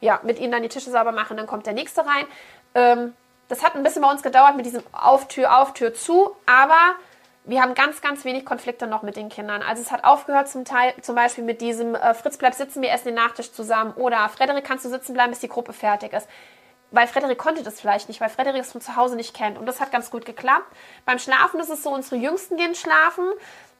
ja, 0.00 0.18
mit 0.24 0.40
ihnen 0.40 0.50
dann 0.50 0.62
die 0.62 0.68
Tische 0.68 0.90
sauber 0.90 1.12
machen, 1.12 1.36
dann 1.36 1.46
kommt 1.46 1.66
der 1.66 1.74
nächste 1.74 2.00
rein. 2.00 2.26
Ähm, 2.74 3.14
das 3.46 3.62
hat 3.62 3.76
ein 3.76 3.84
bisschen 3.84 4.02
bei 4.02 4.10
uns 4.10 4.22
gedauert 4.22 4.56
mit 4.56 4.66
diesem 4.66 4.82
auf 4.90 5.28
Tür 5.28 5.60
auf 5.60 5.74
Tür 5.74 5.94
zu, 5.94 6.34
aber 6.46 6.96
wir 7.44 7.62
haben 7.62 7.74
ganz, 7.74 8.00
ganz 8.00 8.24
wenig 8.24 8.44
Konflikte 8.44 8.88
noch 8.88 9.02
mit 9.02 9.14
den 9.14 9.28
Kindern. 9.28 9.62
Also 9.62 9.82
es 9.82 9.92
hat 9.92 10.02
aufgehört 10.02 10.48
zum 10.48 10.64
Teil, 10.64 10.92
zum 11.02 11.14
Beispiel 11.14 11.44
mit 11.44 11.60
diesem 11.60 11.94
äh, 11.94 12.14
Fritz 12.14 12.36
bleib 12.36 12.54
sitzen, 12.54 12.82
wir 12.82 12.90
essen 12.90 13.06
den 13.06 13.14
Nachtisch 13.14 13.52
zusammen 13.52 13.92
oder 13.94 14.28
Frederik 14.28 14.64
kannst 14.64 14.84
du 14.84 14.88
sitzen 14.88 15.14
bleiben, 15.14 15.30
bis 15.30 15.38
die 15.38 15.48
Gruppe 15.48 15.72
fertig 15.72 16.12
ist 16.12 16.26
weil 16.90 17.06
Frederik 17.06 17.38
konnte 17.38 17.62
das 17.62 17.80
vielleicht 17.80 18.08
nicht, 18.08 18.20
weil 18.20 18.28
Frederik 18.28 18.62
es 18.62 18.72
von 18.72 18.80
zu 18.80 18.96
Hause 18.96 19.16
nicht 19.16 19.34
kennt. 19.34 19.58
Und 19.58 19.66
das 19.66 19.80
hat 19.80 19.92
ganz 19.92 20.10
gut 20.10 20.24
geklappt. 20.24 20.66
Beim 21.04 21.18
Schlafen 21.18 21.60
ist 21.60 21.70
es 21.70 21.82
so, 21.82 21.90
unsere 21.90 22.16
Jüngsten 22.16 22.56
gehen 22.56 22.74
schlafen. 22.74 23.24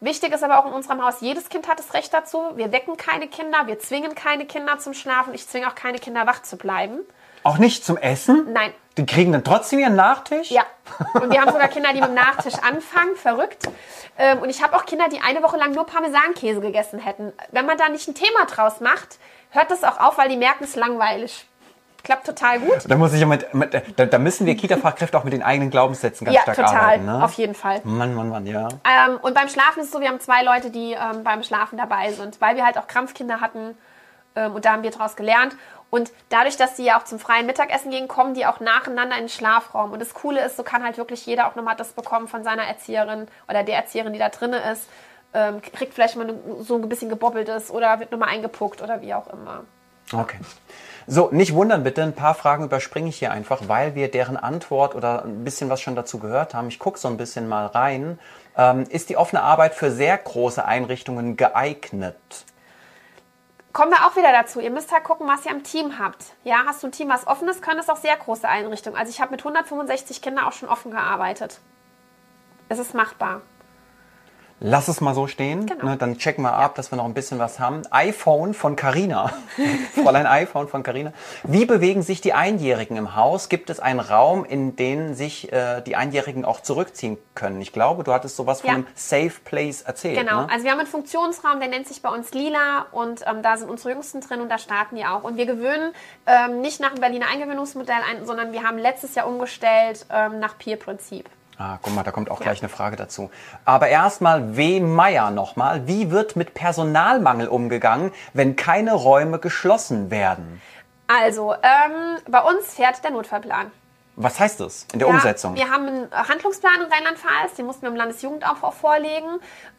Wichtig 0.01 0.33
ist 0.33 0.43
aber 0.43 0.59
auch 0.59 0.67
in 0.67 0.73
unserem 0.73 1.05
Haus, 1.05 1.21
jedes 1.21 1.51
Kind 1.51 1.69
hat 1.69 1.79
das 1.79 1.93
Recht 1.93 2.13
dazu. 2.15 2.43
Wir 2.55 2.73
wecken 2.73 2.97
keine 2.97 3.29
Kinder, 3.29 3.67
wir 3.67 3.79
zwingen 3.79 4.15
keine 4.15 4.47
Kinder 4.47 4.79
zum 4.79 4.95
Schlafen. 4.95 5.35
Ich 5.35 5.47
zwinge 5.47 5.69
auch 5.69 5.75
keine 5.75 5.99
Kinder 5.99 6.27
wach 6.27 6.43
zu 6.43 6.57
bleiben. 6.57 7.01
Auch 7.43 7.59
nicht 7.59 7.85
zum 7.85 7.97
Essen? 7.97 8.53
Nein. 8.53 8.73
Die 8.97 9.07
kriegen 9.07 9.33
dann 9.33 9.45
trotzdem 9.45 9.79
ihren 9.79 9.97
Nachtisch? 9.97 10.51
Ja. 10.51 10.65
Und 11.15 11.31
wir 11.31 11.41
haben 11.41 11.53
sogar 11.53 11.69
Kinder, 11.69 11.93
die 11.93 12.01
mit 12.01 12.09
dem 12.09 12.15
Nachtisch 12.15 12.55
anfangen. 12.55 13.17
Verrückt. 13.17 13.69
Ähm, 14.19 14.41
und 14.41 14.51
ich 14.51 14.63
habe 14.63 14.77
auch 14.77 14.85
Kinder, 14.85 15.09
die 15.09 15.21
eine 15.21 15.43
Woche 15.43 15.57
lang 15.57 15.73
nur 15.73 15.87
Parmesankäse 15.87 16.61
gegessen 16.61 16.99
hätten. 16.99 17.33
Wenn 17.53 17.65
man 17.65 17.79
da 17.79 17.89
nicht 17.89 18.07
ein 18.09 18.15
Thema 18.15 18.45
draus 18.47 18.81
macht, 18.81 19.19
hört 19.51 19.71
das 19.71 19.85
auch 19.85 19.99
auf, 19.99 20.19
weil 20.19 20.29
die 20.29 20.37
merken, 20.37 20.65
es 20.65 20.71
ist 20.71 20.77
langweilig. 20.77 21.47
Klappt 22.03 22.27
total 22.27 22.61
gut. 22.61 22.79
Da 22.89 22.97
muss 22.97 23.13
ich 23.13 23.21
ja 23.21 23.27
mit, 23.27 23.53
mit 23.55 23.75
da, 23.97 24.07
da 24.07 24.19
müssen 24.19 24.47
wir 24.47 24.57
Kita-Fachkräfte 24.57 25.19
auch 25.19 25.25
mit 25.25 25.33
den 25.33 25.43
eigenen 25.43 25.71
Glaubenssätzen 25.71 26.25
ganz 26.25 26.37
Ja, 26.37 26.43
stark 26.43 26.57
total. 26.57 26.77
arbeiten. 26.77 27.05
Ne? 27.05 27.25
Auf 27.25 27.35
jeden 27.35 27.55
Fall. 27.55 27.81
Mann, 27.85 28.15
Mann, 28.15 28.29
Mann, 28.29 28.47
ja. 28.47 28.69
Ähm, 28.69 29.19
und 29.21 29.35
beim 29.35 29.49
Schlafen 29.49 29.81
ist 29.81 29.87
es 29.87 29.93
so, 29.93 30.01
wir 30.01 30.09
haben 30.09 30.21
zwei 30.21 30.43
Leute, 30.43 30.71
die 30.71 30.93
ähm, 30.93 31.25
beim 31.25 31.43
Schlafen 31.43 31.77
dabei 31.77 32.13
sind, 32.13 32.41
weil 32.41 32.57
wir 32.57 32.65
halt 32.65 32.79
auch 32.79 32.87
Krampfkinder 32.87 33.41
hatten 33.41 33.77
ähm, 34.37 34.55
und 34.55 34.65
da 34.65 34.73
haben 34.73 34.83
wir 34.83 34.91
daraus 34.91 35.17
gelernt. 35.17 35.57
Und 35.91 36.13
dadurch, 36.29 36.57
dass 36.57 36.75
die 36.77 36.85
ja 36.85 36.99
auch 36.99 37.05
zum 37.05 37.19
freien 37.19 37.47
Mittagessen 37.47 37.91
gehen, 37.91 38.07
kommen 38.07 38.35
die 38.35 38.47
auch 38.47 38.61
nacheinander 38.61 39.17
in 39.17 39.25
den 39.25 39.29
Schlafraum. 39.29 39.91
Und 39.91 40.01
das 40.01 40.15
Coole 40.15 40.45
ist, 40.45 40.57
so 40.57 40.63
kann 40.63 40.85
halt 40.85 40.99
wirklich 40.99 41.27
jeder 41.27 41.49
auch 41.49 41.57
nochmal 41.57 41.75
das 41.77 41.93
bekommen 41.93 42.29
von 42.29 42.45
seiner 42.45 42.63
Erzieherin 42.63 43.27
oder 43.49 43.65
der 43.65 43.77
Erzieherin, 43.77 44.13
die 44.13 44.21
da 44.21 44.29
drin 44.29 44.53
ist. 44.53 44.89
Ähm, 45.35 45.61
kriegt 45.61 45.95
vielleicht 45.95 46.17
mal 46.17 46.33
so 46.61 46.77
ein 46.77 46.89
bisschen 46.89 47.09
gebobbeltes 47.09 47.71
oder 47.71 48.01
wird 48.01 48.13
nochmal 48.13 48.31
eingepuckt 48.31 48.83
oder 48.83 49.01
wie 49.01 49.15
auch 49.15 49.27
immer. 49.29 49.65
Okay. 50.13 50.39
So, 51.07 51.29
nicht 51.33 51.55
wundern 51.55 51.83
bitte, 51.83 52.03
ein 52.03 52.15
paar 52.15 52.35
Fragen 52.35 52.65
überspringe 52.65 53.09
ich 53.09 53.19
hier 53.19 53.33
einfach, 53.33 53.63
weil 53.67 53.95
wir 53.95 54.11
deren 54.11 54.37
Antwort 54.37 54.95
oder 54.95 55.25
ein 55.25 55.45
bisschen 55.45 55.69
was 55.69 55.81
schon 55.81 55.97
dazu 55.97 56.19
gehört 56.19 56.55
haben. 56.55 56.69
Ich 56.69 56.79
gucke 56.79 56.99
so 56.99 57.09
ein 57.09 57.17
bisschen 57.17 57.49
mal 57.49 57.67
rein. 57.67 58.19
Ähm, 58.57 58.85
ist 58.89 59.09
die 59.09 59.17
offene 59.17 59.43
Arbeit 59.43 59.75
für 59.75 59.91
sehr 59.91 60.17
große 60.17 60.65
Einrichtungen 60.65 61.37
geeignet? 61.37 62.17
Kommen 63.73 63.93
wir 63.93 64.07
auch 64.07 64.17
wieder 64.17 64.33
dazu. 64.33 64.61
Ihr 64.61 64.71
müsst 64.71 64.93
halt 64.93 65.05
gucken, 65.05 65.29
was 65.29 65.47
ihr 65.47 65.53
am 65.53 65.63
Team 65.63 65.99
habt. 65.99 66.25
Ja, 66.43 66.65
hast 66.67 66.83
du 66.83 66.89
ein 66.89 66.93
Team, 66.93 67.09
was 67.09 67.27
offen 67.27 67.49
ist, 67.49 67.63
können 67.63 67.79
es 67.79 67.89
auch 67.89 67.97
sehr 67.97 68.17
große 68.17 68.49
Einrichtungen. 68.49 68.99
Also 68.99 69.11
ich 69.11 69.21
habe 69.21 69.31
mit 69.31 69.41
165 69.41 70.23
Kindern 70.23 70.45
auch 70.45 70.53
schon 70.53 70.69
offen 70.69 70.91
gearbeitet. 70.91 71.61
Es 72.69 72.79
ist 72.79 72.95
machbar. 72.95 73.43
Lass 74.63 74.89
es 74.89 75.01
mal 75.01 75.15
so 75.15 75.27
stehen. 75.27 75.65
Genau. 75.65 75.87
Ne, 75.87 75.97
dann 75.97 76.19
checken 76.19 76.43
wir 76.45 76.53
ab, 76.53 76.75
dass 76.75 76.93
wir 76.93 76.97
noch 76.97 77.07
ein 77.07 77.15
bisschen 77.15 77.39
was 77.39 77.59
haben. 77.59 77.81
iPhone 77.91 78.53
von 78.53 78.77
Carina. 78.77 79.33
Fräulein 79.95 80.27
iPhone 80.27 80.69
von 80.69 80.83
Carina. 80.83 81.15
Wie 81.45 81.65
bewegen 81.65 82.03
sich 82.03 82.21
die 82.21 82.35
Einjährigen 82.35 82.99
im 82.99 83.17
Haus? 83.17 83.49
Gibt 83.49 83.71
es 83.71 83.81
einen 83.81 84.01
Raum, 84.01 84.45
in 84.45 84.77
den 84.77 85.15
sich 85.15 85.51
äh, 85.51 85.81
die 85.81 85.97
Einjährigen 85.97 86.45
auch 86.45 86.61
zurückziehen 86.61 87.17
können? 87.35 87.61
Ich 87.63 87.73
glaube, 87.73 88.05
du 88.05 88.13
hattest 88.13 88.37
sowas 88.37 88.61
von 88.61 88.69
Ja. 88.69 88.75
einem 88.75 88.87
Safe 88.95 89.33
Place 89.45 89.81
erzählt. 89.81 90.19
Genau, 90.19 90.43
Ne? 90.43 90.49
also 90.51 90.65
wir 90.65 90.73
haben 90.73 90.79
einen 90.81 90.89
Funktionsraum, 90.89 91.59
der 91.59 91.69
nennt 91.71 91.89
sich 91.89 92.03
bei 92.03 92.11
uns 92.11 92.33
Lila 92.35 92.85
und 92.93 93.23
ähm, 93.27 93.43
da 93.43 93.57
sind 93.57 93.71
unsere 93.71 93.91
Jüngsten 93.95 94.21
drin 94.21 94.43
und 94.43 94.51
da 94.51 94.59
starten 94.59 94.95
die 94.95 95.07
auch. 95.07 95.25
Und 95.25 95.39
wir 95.39 95.47
gewöhnen 95.47 95.95
ähm, 96.27 96.61
nicht 96.61 96.81
nach 96.81 96.91
dem 96.93 97.01
Berliner 97.01 97.29
Eingewöhnungsmodell 97.33 97.97
ein, 98.11 98.27
sondern 98.27 98.53
wir 98.53 98.63
haben 98.63 98.77
letztes 98.77 99.15
Jahr 99.15 99.27
umgestellt 99.27 100.05
ähm, 100.13 100.39
nach 100.39 100.59
Peer-Prinzip. 100.59 101.31
Ah, 101.63 101.79
guck 101.83 101.95
mal, 101.95 102.03
da 102.03 102.11
kommt 102.11 102.31
auch 102.31 102.41
gleich 102.41 102.63
eine 102.63 102.71
Frage 102.71 102.97
dazu. 102.97 103.31
Aber 103.67 103.89
erstmal 103.89 104.57
W. 104.57 104.81
Meier 104.81 105.31
nochmal. 105.31 105.87
Wie 105.87 106.11
wird 106.11 106.35
mit 106.35 106.55
Personalmangel 106.55 107.49
umgegangen, 107.49 108.13
wenn 108.33 108.57
keine 108.57 108.95
Räume 108.95 109.39
geschlossen 109.39 110.11
werden? 110.11 110.63
Also, 111.07 111.53
ähm, 111.53 112.17
bei 112.31 112.41
uns 112.41 112.73
fährt 112.73 113.05
der 113.05 113.11
Notfallplan. 113.11 113.71
Was 114.17 114.41
heißt 114.41 114.61
das 114.61 114.87
in 114.95 115.01
der 115.01 115.09
Ja, 115.09 115.15
Umsetzung? 115.15 115.55
Wir 115.55 115.69
haben 115.69 115.87
einen 115.87 116.11
Handlungsplan 116.11 116.81
in 116.81 116.91
Rheinland-Pfalz, 116.91 117.57
den 117.59 117.67
mussten 117.67 117.83
wir 117.83 117.91
im 117.91 117.97
Landesjugendamt 117.97 118.65
auch 118.65 118.73
vorlegen. 118.73 119.29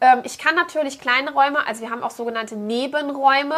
Ähm, 0.00 0.20
ich 0.22 0.38
kann 0.38 0.54
natürlich 0.54 1.00
kleine 1.00 1.32
Räume, 1.32 1.66
also 1.66 1.80
wir 1.80 1.90
haben 1.90 2.04
auch 2.04 2.12
sogenannte 2.12 2.54
Nebenräume, 2.54 3.56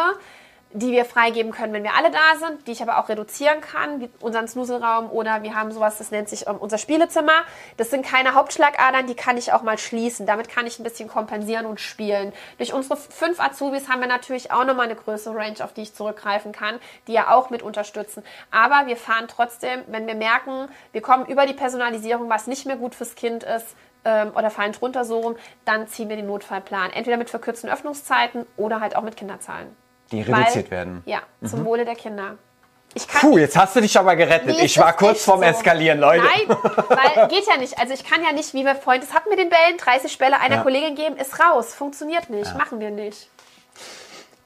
die 0.75 0.91
wir 0.91 1.05
freigeben 1.05 1.51
können, 1.53 1.71
wenn 1.71 1.83
wir 1.83 1.95
alle 1.95 2.11
da 2.11 2.37
sind, 2.37 2.67
die 2.67 2.73
ich 2.73 2.81
aber 2.81 2.99
auch 2.99 3.07
reduzieren 3.07 3.61
kann, 3.61 4.01
wie 4.01 4.09
unseren 4.19 4.47
Snuselraum 4.47 5.09
oder 5.09 5.41
wir 5.41 5.55
haben 5.55 5.71
sowas, 5.71 5.97
das 5.97 6.11
nennt 6.11 6.27
sich 6.27 6.47
ähm, 6.47 6.57
unser 6.57 6.77
Spielezimmer. 6.77 7.31
Das 7.77 7.89
sind 7.89 8.05
keine 8.05 8.33
Hauptschlagadern, 8.33 9.07
die 9.07 9.15
kann 9.15 9.37
ich 9.37 9.53
auch 9.53 9.63
mal 9.63 9.77
schließen. 9.77 10.25
Damit 10.25 10.49
kann 10.49 10.67
ich 10.67 10.77
ein 10.77 10.83
bisschen 10.83 11.07
kompensieren 11.07 11.65
und 11.65 11.79
spielen. 11.79 12.33
Durch 12.57 12.73
unsere 12.73 12.97
fünf 12.97 13.39
Azubis 13.39 13.87
haben 13.87 14.01
wir 14.01 14.07
natürlich 14.07 14.51
auch 14.51 14.65
nochmal 14.65 14.87
eine 14.87 14.95
größere 14.95 15.35
Range, 15.35 15.63
auf 15.63 15.71
die 15.71 15.83
ich 15.83 15.95
zurückgreifen 15.95 16.51
kann, 16.51 16.79
die 17.07 17.13
ja 17.13 17.33
auch 17.33 17.49
mit 17.49 17.63
unterstützen. 17.63 18.23
Aber 18.51 18.87
wir 18.87 18.97
fahren 18.97 19.27
trotzdem, 19.29 19.81
wenn 19.87 20.07
wir 20.07 20.15
merken, 20.15 20.67
wir 20.91 21.01
kommen 21.01 21.25
über 21.25 21.45
die 21.45 21.53
Personalisierung, 21.53 22.29
was 22.29 22.47
nicht 22.47 22.65
mehr 22.65 22.75
gut 22.75 22.95
fürs 22.95 23.15
Kind 23.15 23.43
ist, 23.43 23.75
ähm, 24.03 24.31
oder 24.35 24.51
fallen 24.51 24.73
drunter 24.73 25.05
so 25.05 25.19
rum, 25.19 25.35
dann 25.63 25.87
ziehen 25.87 26.09
wir 26.09 26.17
den 26.17 26.27
Notfallplan. 26.27 26.91
Entweder 26.91 27.17
mit 27.17 27.29
verkürzten 27.29 27.69
Öffnungszeiten 27.69 28.45
oder 28.57 28.81
halt 28.81 28.97
auch 28.97 29.03
mit 29.03 29.15
Kinderzahlen. 29.15 29.75
Die 30.11 30.21
reduziert 30.21 30.65
Weil- 30.65 30.71
werden. 30.71 31.03
Ja, 31.05 31.19
zum 31.43 31.65
Wohle 31.65 31.85
der 31.85 31.95
Kinder. 31.95 32.37
Ich 32.93 33.07
kann 33.09 33.19
Puh, 33.29 33.37
jetzt 33.37 33.57
hast 33.57 33.75
du 33.75 33.81
dich 33.81 33.99
aber 33.99 34.15
gerettet. 34.15 34.55
Nee, 34.57 34.63
ich 34.65 34.77
war 34.77 34.93
kurz 34.93 35.25
vorm 35.25 35.39
so. 35.39 35.45
Eskalieren, 35.45 35.99
Leute. 35.99 36.23
Nein, 36.23 36.57
weil 36.87 37.27
geht 37.27 37.45
ja 37.45 37.57
nicht. 37.57 37.77
Also 37.77 37.93
ich 37.93 38.05
kann 38.05 38.23
ja 38.23 38.31
nicht, 38.31 38.53
wie 38.53 38.63
wir 38.63 38.73
vorhin, 38.75 39.01
das 39.01 39.13
hatten 39.13 39.29
wir 39.29 39.35
den 39.35 39.49
Bällen, 39.49 39.77
30 39.77 40.17
Bälle 40.17 40.39
einer 40.39 40.57
Ja. 40.57 40.63
Kollegin 40.63 40.95
geben, 40.95 41.17
ist 41.17 41.37
raus. 41.41 41.73
Funktioniert 41.73 42.29
nicht, 42.29 42.55
machen 42.55 42.79
wir 42.79 42.91
nicht. 42.91 43.29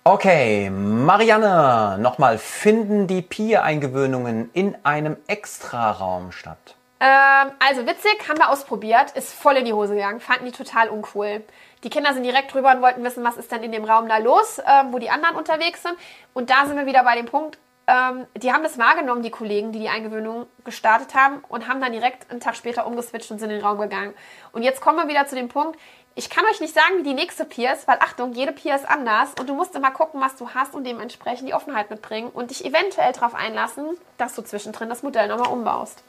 Okay, 0.03 0.69
Marianne, 0.71 1.97
nochmal, 1.99 2.39
finden 2.39 3.05
die 3.05 3.21
Peer-Eingewöhnungen 3.21 4.49
in 4.53 4.75
einem 4.83 5.17
Extraraum 5.27 6.31
statt? 6.31 6.75
Ähm, 7.01 7.51
also 7.59 7.85
witzig, 7.85 8.17
haben 8.27 8.39
wir 8.39 8.49
ausprobiert, 8.49 9.11
ist 9.11 9.33
voll 9.33 9.57
in 9.57 9.65
die 9.65 9.73
Hose 9.73 9.93
gegangen, 9.93 10.19
fanden 10.19 10.45
die 10.45 10.51
total 10.51 10.89
uncool. 10.89 11.43
Die 11.83 11.89
Kinder 11.89 12.13
sind 12.13 12.23
direkt 12.23 12.53
drüber 12.53 12.71
und 12.71 12.81
wollten 12.81 13.03
wissen, 13.03 13.23
was 13.23 13.37
ist 13.37 13.51
denn 13.51 13.63
in 13.63 13.71
dem 13.71 13.85
Raum 13.85 14.09
da 14.09 14.17
los, 14.17 14.61
ähm, 14.65 14.91
wo 14.91 14.99
die 14.99 15.09
anderen 15.09 15.35
unterwegs 15.35 15.83
sind. 15.83 15.95
Und 16.33 16.49
da 16.49 16.65
sind 16.65 16.77
wir 16.77 16.85
wieder 16.85 17.03
bei 17.03 17.15
dem 17.15 17.25
Punkt, 17.25 17.57
ähm, 17.87 18.27
die 18.35 18.53
haben 18.53 18.63
das 18.63 18.77
wahrgenommen, 18.77 19.23
die 19.23 19.31
Kollegen, 19.31 19.71
die 19.71 19.79
die 19.79 19.89
Eingewöhnung 19.89 20.45
gestartet 20.63 21.15
haben 21.15 21.43
und 21.47 21.67
haben 21.67 21.81
dann 21.81 21.91
direkt 21.91 22.29
einen 22.29 22.39
Tag 22.39 22.55
später 22.55 22.85
umgeswitcht 22.85 23.31
und 23.31 23.39
sind 23.39 23.49
in 23.49 23.57
den 23.57 23.65
Raum 23.65 23.79
gegangen. 23.79 24.13
Und 24.51 24.61
jetzt 24.61 24.81
kommen 24.81 24.97
wir 24.97 25.07
wieder 25.07 25.25
zu 25.25 25.35
dem 25.35 25.47
Punkt, 25.47 25.79
ich 26.15 26.29
kann 26.29 26.43
euch 26.51 26.59
nicht 26.59 26.73
sagen, 26.73 26.97
wie 26.97 27.03
die 27.03 27.13
nächste 27.13 27.45
Peer 27.45 27.73
ist, 27.73 27.87
weil 27.87 27.97
Achtung, 28.01 28.33
jede 28.33 28.51
Peer 28.51 28.75
ist 28.75 28.87
anders 28.87 29.29
und 29.39 29.47
du 29.47 29.55
musst 29.55 29.73
immer 29.73 29.91
gucken, 29.91 30.19
was 30.19 30.35
du 30.35 30.49
hast 30.49 30.75
und 30.75 30.85
dementsprechend 30.85 31.47
die 31.47 31.53
Offenheit 31.53 31.89
mitbringen 31.89 32.29
und 32.29 32.49
dich 32.49 32.65
eventuell 32.65 33.13
darauf 33.13 33.33
einlassen, 33.33 33.97
dass 34.17 34.35
du 34.35 34.41
zwischendrin 34.41 34.89
das 34.89 35.01
Modell 35.01 35.29
nochmal 35.29 35.51
umbaust. 35.51 36.03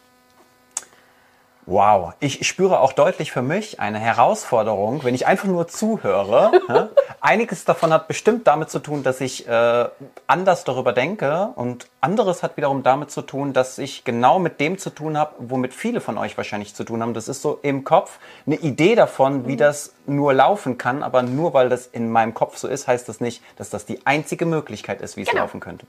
Wow, 1.71 2.15
ich 2.19 2.49
spüre 2.49 2.81
auch 2.81 2.93
deutlich 2.93 3.31
für 3.31 3.43
mich 3.43 3.79
eine 3.79 4.01
Herausforderung, 4.01 5.05
wenn 5.05 5.15
ich 5.15 5.29
einfach 5.29 5.47
nur 5.47 5.69
zuhöre. 5.69 6.51
Einiges 7.21 7.65
davon 7.65 7.93
hat 7.93 8.09
bestimmt 8.09 8.49
damit 8.49 8.71
zu 8.71 8.81
tun, 8.81 9.05
dass 9.05 9.21
ich 9.21 9.47
äh, 9.47 9.85
anders 10.27 10.65
darüber 10.65 10.93
denke 10.93 11.51
und 11.55 11.87
anderes 12.01 12.43
hat 12.43 12.57
wiederum 12.57 12.83
damit 12.83 13.13
zu 13.13 13.23
tun, 13.23 13.53
dass 13.53 13.79
ich 13.79 14.03
genau 14.03 14.41
mit 14.41 14.59
dem 14.59 14.79
zu 14.79 14.91
tun 14.91 15.17
habe, 15.17 15.37
womit 15.39 15.73
viele 15.73 16.01
von 16.01 16.19
euch 16.19 16.37
wahrscheinlich 16.37 16.75
zu 16.75 16.83
tun 16.83 17.03
haben. 17.03 17.15
Das 17.15 17.29
ist 17.29 17.41
so 17.41 17.61
im 17.63 17.85
Kopf 17.85 18.19
eine 18.47 18.57
Idee 18.57 18.97
davon, 18.97 19.47
wie 19.47 19.53
mhm. 19.53 19.59
das 19.59 19.95
nur 20.07 20.35
laufen 20.35 20.77
kann, 20.77 21.05
aber 21.05 21.23
nur 21.23 21.55
weil 21.55 21.69
das 21.69 21.87
in 21.87 22.11
meinem 22.11 22.35
Kopf 22.35 22.57
so 22.57 22.67
ist, 22.67 22.89
heißt 22.89 23.09
das 23.09 23.21
nicht, 23.21 23.45
dass 23.55 23.71
das 23.71 23.87
die 23.87 24.05
einzige 24.07 24.45
Möglichkeit 24.45 25.01
ist, 25.03 25.17
wie 25.17 25.23
es 25.23 25.29
genau. 25.29 25.43
laufen 25.43 25.61
könnte. 25.61 25.87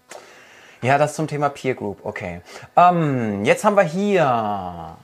Ja, 0.83 0.99
das 0.99 1.15
zum 1.15 1.25
Thema 1.25 1.49
Peer 1.49 1.73
Group, 1.73 2.01
okay. 2.03 2.41
Ähm, 2.75 3.45
jetzt 3.45 3.63
haben 3.63 3.75
wir 3.75 3.83
hier 3.83 4.95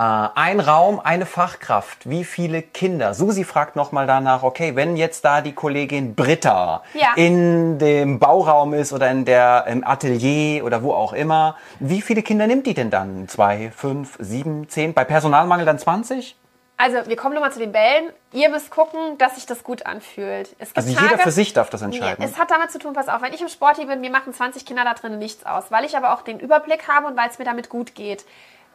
ein 0.00 0.60
Raum, 0.60 0.98
eine 0.98 1.26
Fachkraft. 1.26 2.08
Wie 2.08 2.24
viele 2.24 2.62
Kinder? 2.62 3.12
Susi 3.12 3.44
fragt 3.44 3.76
nochmal 3.76 4.06
danach, 4.06 4.42
okay, 4.42 4.74
wenn 4.74 4.96
jetzt 4.96 5.26
da 5.26 5.42
die 5.42 5.52
Kollegin 5.52 6.14
Britta 6.14 6.82
ja. 6.94 7.08
in 7.16 7.78
dem 7.78 8.18
Bauraum 8.18 8.72
ist 8.72 8.94
oder 8.94 9.10
in 9.10 9.26
der, 9.26 9.66
im 9.68 9.86
Atelier 9.86 10.64
oder 10.64 10.82
wo 10.82 10.94
auch 10.94 11.12
immer, 11.12 11.56
wie 11.80 12.00
viele 12.00 12.22
Kinder 12.22 12.46
nimmt 12.46 12.66
die 12.66 12.72
denn 12.72 12.90
dann? 12.90 13.28
Zwei, 13.28 13.70
fünf, 13.76 14.16
sieben, 14.18 14.70
zehn? 14.70 14.94
Bei 14.94 15.04
Personalmangel 15.04 15.66
dann 15.66 15.78
20? 15.78 16.34
Also, 16.78 17.06
wir 17.06 17.16
kommen 17.16 17.34
nochmal 17.34 17.52
zu 17.52 17.58
den 17.58 17.72
Bällen. 17.72 18.10
Ihr 18.32 18.48
müsst 18.48 18.70
gucken, 18.70 19.18
dass 19.18 19.34
sich 19.34 19.44
das 19.44 19.64
gut 19.64 19.84
anfühlt. 19.84 20.56
also, 20.74 20.94
Tage, 20.94 21.06
jeder 21.08 21.18
für 21.18 21.30
sich 21.30 21.52
darf 21.52 21.68
das 21.68 21.82
entscheiden. 21.82 22.24
Es 22.24 22.38
hat 22.38 22.50
damit 22.50 22.70
zu 22.70 22.78
tun, 22.78 22.94
pass 22.94 23.08
auf, 23.08 23.20
wenn 23.20 23.34
ich 23.34 23.42
im 23.42 23.48
Sporti 23.48 23.84
bin, 23.84 24.00
mir 24.00 24.10
machen 24.10 24.32
20 24.32 24.64
Kinder 24.64 24.84
da 24.84 24.94
drinnen 24.94 25.18
nichts 25.18 25.44
aus, 25.44 25.64
weil 25.70 25.84
ich 25.84 25.94
aber 25.94 26.14
auch 26.14 26.22
den 26.22 26.40
Überblick 26.40 26.88
habe 26.88 27.06
und 27.06 27.18
weil 27.18 27.28
es 27.28 27.38
mir 27.38 27.44
damit 27.44 27.68
gut 27.68 27.94
geht. 27.94 28.24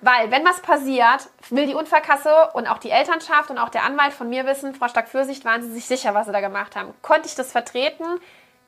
Weil, 0.01 0.29
wenn 0.29 0.45
was 0.45 0.61
passiert, 0.61 1.29
will 1.49 1.67
die 1.67 1.73
Unfallkasse 1.73 2.49
und 2.53 2.67
auch 2.67 2.77
die 2.77 2.91
Elternschaft 2.91 3.49
und 3.49 3.57
auch 3.57 3.69
der 3.69 3.83
Anwalt 3.83 4.13
von 4.13 4.29
mir 4.29 4.45
wissen, 4.45 4.75
Frau 4.75 4.87
Stark-Fürsicht, 4.87 5.45
waren 5.45 5.61
sie 5.61 5.71
sich 5.71 5.85
sicher, 5.85 6.13
was 6.13 6.27
sie 6.27 6.33
da 6.33 6.41
gemacht 6.41 6.75
haben. 6.75 6.93
Konnte 7.01 7.27
ich 7.27 7.35
das 7.35 7.51
vertreten? 7.51 8.03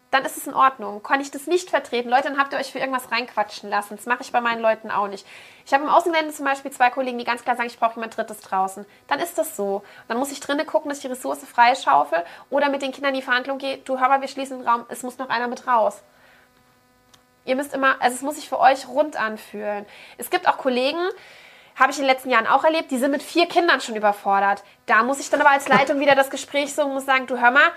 Dann 0.10 0.24
ist 0.24 0.38
es 0.38 0.48
in 0.48 0.54
Ordnung. 0.54 1.04
Konnte 1.04 1.24
ich 1.24 1.32
das 1.32 1.48
nicht 1.48 1.70
vertreten? 1.70 2.10
Leute, 2.10 2.30
dann 2.30 2.38
habt 2.38 2.54
ihr 2.54 2.60
euch 2.60 2.72
für 2.72 2.80
irgendwas 2.80 3.12
reinquatschen 3.12 3.70
lassen. 3.70 3.98
Das 3.98 4.06
mache 4.06 4.22
ich 4.22 4.32
bei 4.32 4.40
meinen 4.40 4.62
Leuten 4.62 4.90
auch 4.90 5.10
nicht. 5.10 5.28
Ich 5.66 5.74
habe 5.74 5.84
im 5.84 5.90
Außengelände 5.90 6.34
zum 6.34 6.46
Beispiel 6.46 6.72
zwei 6.72 6.90
Kollegen, 6.90 7.18
die 7.18 7.26
ganz 7.26 7.44
klar 7.44 7.58
sagen, 7.58 7.68
ich 7.68 7.78
brauche 7.78 7.96
jemand 7.96 8.16
Drittes 8.16 8.40
draußen. 8.40 8.86
Dann 9.08 9.20
ist 9.20 9.38
das 9.38 9.58
so. 9.58 9.84
Dann 10.08 10.18
muss 10.18 10.32
ich 10.32 10.40
drinnen 10.40 10.66
gucken, 10.66 10.88
dass 10.88 11.00
ich 11.00 11.02
die 11.02 11.10
Ressource 11.10 11.44
freischaufel 11.44 12.24
oder 12.50 12.70
mit 12.70 12.84
den 12.84 12.94
Kindern 12.94 13.14
in 13.14 13.20
die 13.20 13.26
Verhandlung 13.26 13.58
gehe. 13.58 13.80
Du, 13.80 14.00
hör 14.00 14.08
mal, 14.08 14.22
wir 14.22 14.30
schließen 14.30 14.60
den 14.60 14.68
Raum. 14.68 14.86
Es 14.88 15.04
muss 15.04 15.18
noch 15.18 15.30
einer 15.30 15.50
mit 15.50 15.68
raus. 15.68 16.02
Ihr 17.48 17.56
müsst 17.56 17.74
immer, 17.74 18.02
also 18.02 18.16
es 18.16 18.22
muss 18.22 18.36
sich 18.36 18.50
für 18.50 18.60
euch 18.60 18.88
rund 18.90 19.16
anfühlen. 19.16 19.86
Es 20.18 20.30
gibt 20.30 20.48
auch 20.48 20.58
Kollegen, 20.58 21.00
habe 21.78 21.92
ich 21.92 21.98
in 21.98 22.04
den 22.04 22.12
letzten 22.12 22.30
Jahren 22.30 22.46
auch 22.46 22.66
erlebt, 22.66 22.92
die 22.92 22.98
sind 22.98 23.12
mit 23.12 23.24
vier 23.24 23.48
Kindern 23.48 23.80
schon 23.80 23.96
überfordert. 23.96 24.64
Da 24.86 25.04
muss 25.04 25.20
ich 25.20 25.30
dann 25.30 25.40
aber 25.40 25.52
als 25.52 25.70
Leitung 25.70 26.00
wieder 26.02 26.14
das 26.14 26.30
Gespräch 26.30 26.74
so 26.76 26.84
und 26.84 26.94
muss 26.94 27.06
sagen, 27.06 27.26
du 27.26 27.40
hör 27.40 27.52
mal, 27.52 27.72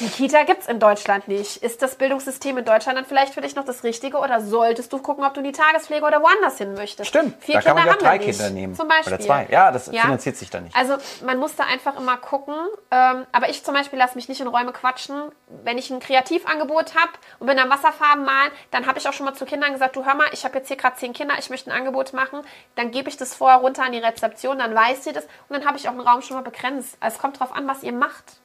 die 0.00 0.08
Kita 0.08 0.44
gibt 0.44 0.62
es 0.62 0.68
in 0.68 0.78
Deutschland 0.78 1.26
nicht. 1.28 1.56
Ist 1.56 1.82
das 1.82 1.96
Bildungssystem 1.96 2.56
in 2.58 2.64
Deutschland 2.64 2.98
dann 2.98 3.04
vielleicht 3.04 3.34
für 3.34 3.40
dich 3.40 3.56
noch 3.56 3.64
das 3.64 3.82
Richtige 3.82 4.18
oder 4.18 4.40
solltest 4.40 4.92
du 4.92 4.98
gucken, 4.98 5.24
ob 5.24 5.34
du 5.34 5.40
in 5.40 5.46
die 5.46 5.52
Tagespflege 5.52 6.04
oder 6.04 6.22
woanders 6.22 6.58
hin 6.58 6.74
möchtest? 6.74 7.08
Stimmt, 7.08 7.42
Vier 7.42 7.54
da 7.54 7.60
Kinder 7.60 7.74
kann 7.74 7.88
man 7.88 7.98
ja 7.98 8.00
drei 8.00 8.18
Kinder 8.18 8.50
nehmen. 8.50 8.74
Zum 8.74 8.86
Beispiel. 8.86 9.14
Oder 9.14 9.22
zwei. 9.22 9.48
Ja, 9.50 9.72
das 9.72 9.86
ja. 9.86 10.02
finanziert 10.02 10.36
sich 10.36 10.50
dann 10.50 10.64
nicht. 10.64 10.76
Also 10.76 10.96
man 11.24 11.38
muss 11.38 11.56
da 11.56 11.64
einfach 11.64 11.98
immer 11.98 12.16
gucken. 12.16 12.54
Ähm, 12.90 13.26
aber 13.32 13.48
ich 13.50 13.64
zum 13.64 13.74
Beispiel 13.74 13.98
lasse 13.98 14.14
mich 14.14 14.28
nicht 14.28 14.40
in 14.40 14.46
Räume 14.46 14.72
quatschen. 14.72 15.32
Wenn 15.64 15.78
ich 15.78 15.90
ein 15.90 16.00
Kreativangebot 16.00 16.94
habe 16.94 17.12
und 17.38 17.46
bin 17.46 17.58
am 17.58 17.70
Wasserfarben 17.70 18.24
malen, 18.24 18.52
dann 18.70 18.86
habe 18.86 18.98
ich 18.98 19.08
auch 19.08 19.12
schon 19.12 19.26
mal 19.26 19.34
zu 19.34 19.46
Kindern 19.46 19.72
gesagt, 19.72 19.96
du 19.96 20.04
hör 20.04 20.14
mal, 20.14 20.28
ich 20.32 20.44
habe 20.44 20.58
jetzt 20.58 20.68
hier 20.68 20.76
gerade 20.76 20.96
zehn 20.96 21.12
Kinder, 21.12 21.34
ich 21.38 21.50
möchte 21.50 21.70
ein 21.70 21.76
Angebot 21.76 22.12
machen. 22.12 22.42
Dann 22.76 22.90
gebe 22.90 23.08
ich 23.08 23.16
das 23.16 23.34
vorher 23.34 23.58
runter 23.58 23.84
an 23.84 23.92
die 23.92 23.98
Rezeption, 23.98 24.58
dann 24.58 24.74
weiß 24.74 25.04
sie 25.04 25.12
das 25.12 25.24
und 25.24 25.56
dann 25.56 25.66
habe 25.66 25.76
ich 25.76 25.88
auch 25.88 25.92
einen 25.92 26.00
Raum 26.00 26.22
schon 26.22 26.36
mal 26.36 26.42
begrenzt. 26.42 26.96
Also 27.00 27.16
es 27.16 27.20
kommt 27.20 27.40
drauf 27.40 27.52
an, 27.52 27.66
was 27.66 27.82
ihr 27.82 27.92
macht. 27.92 28.38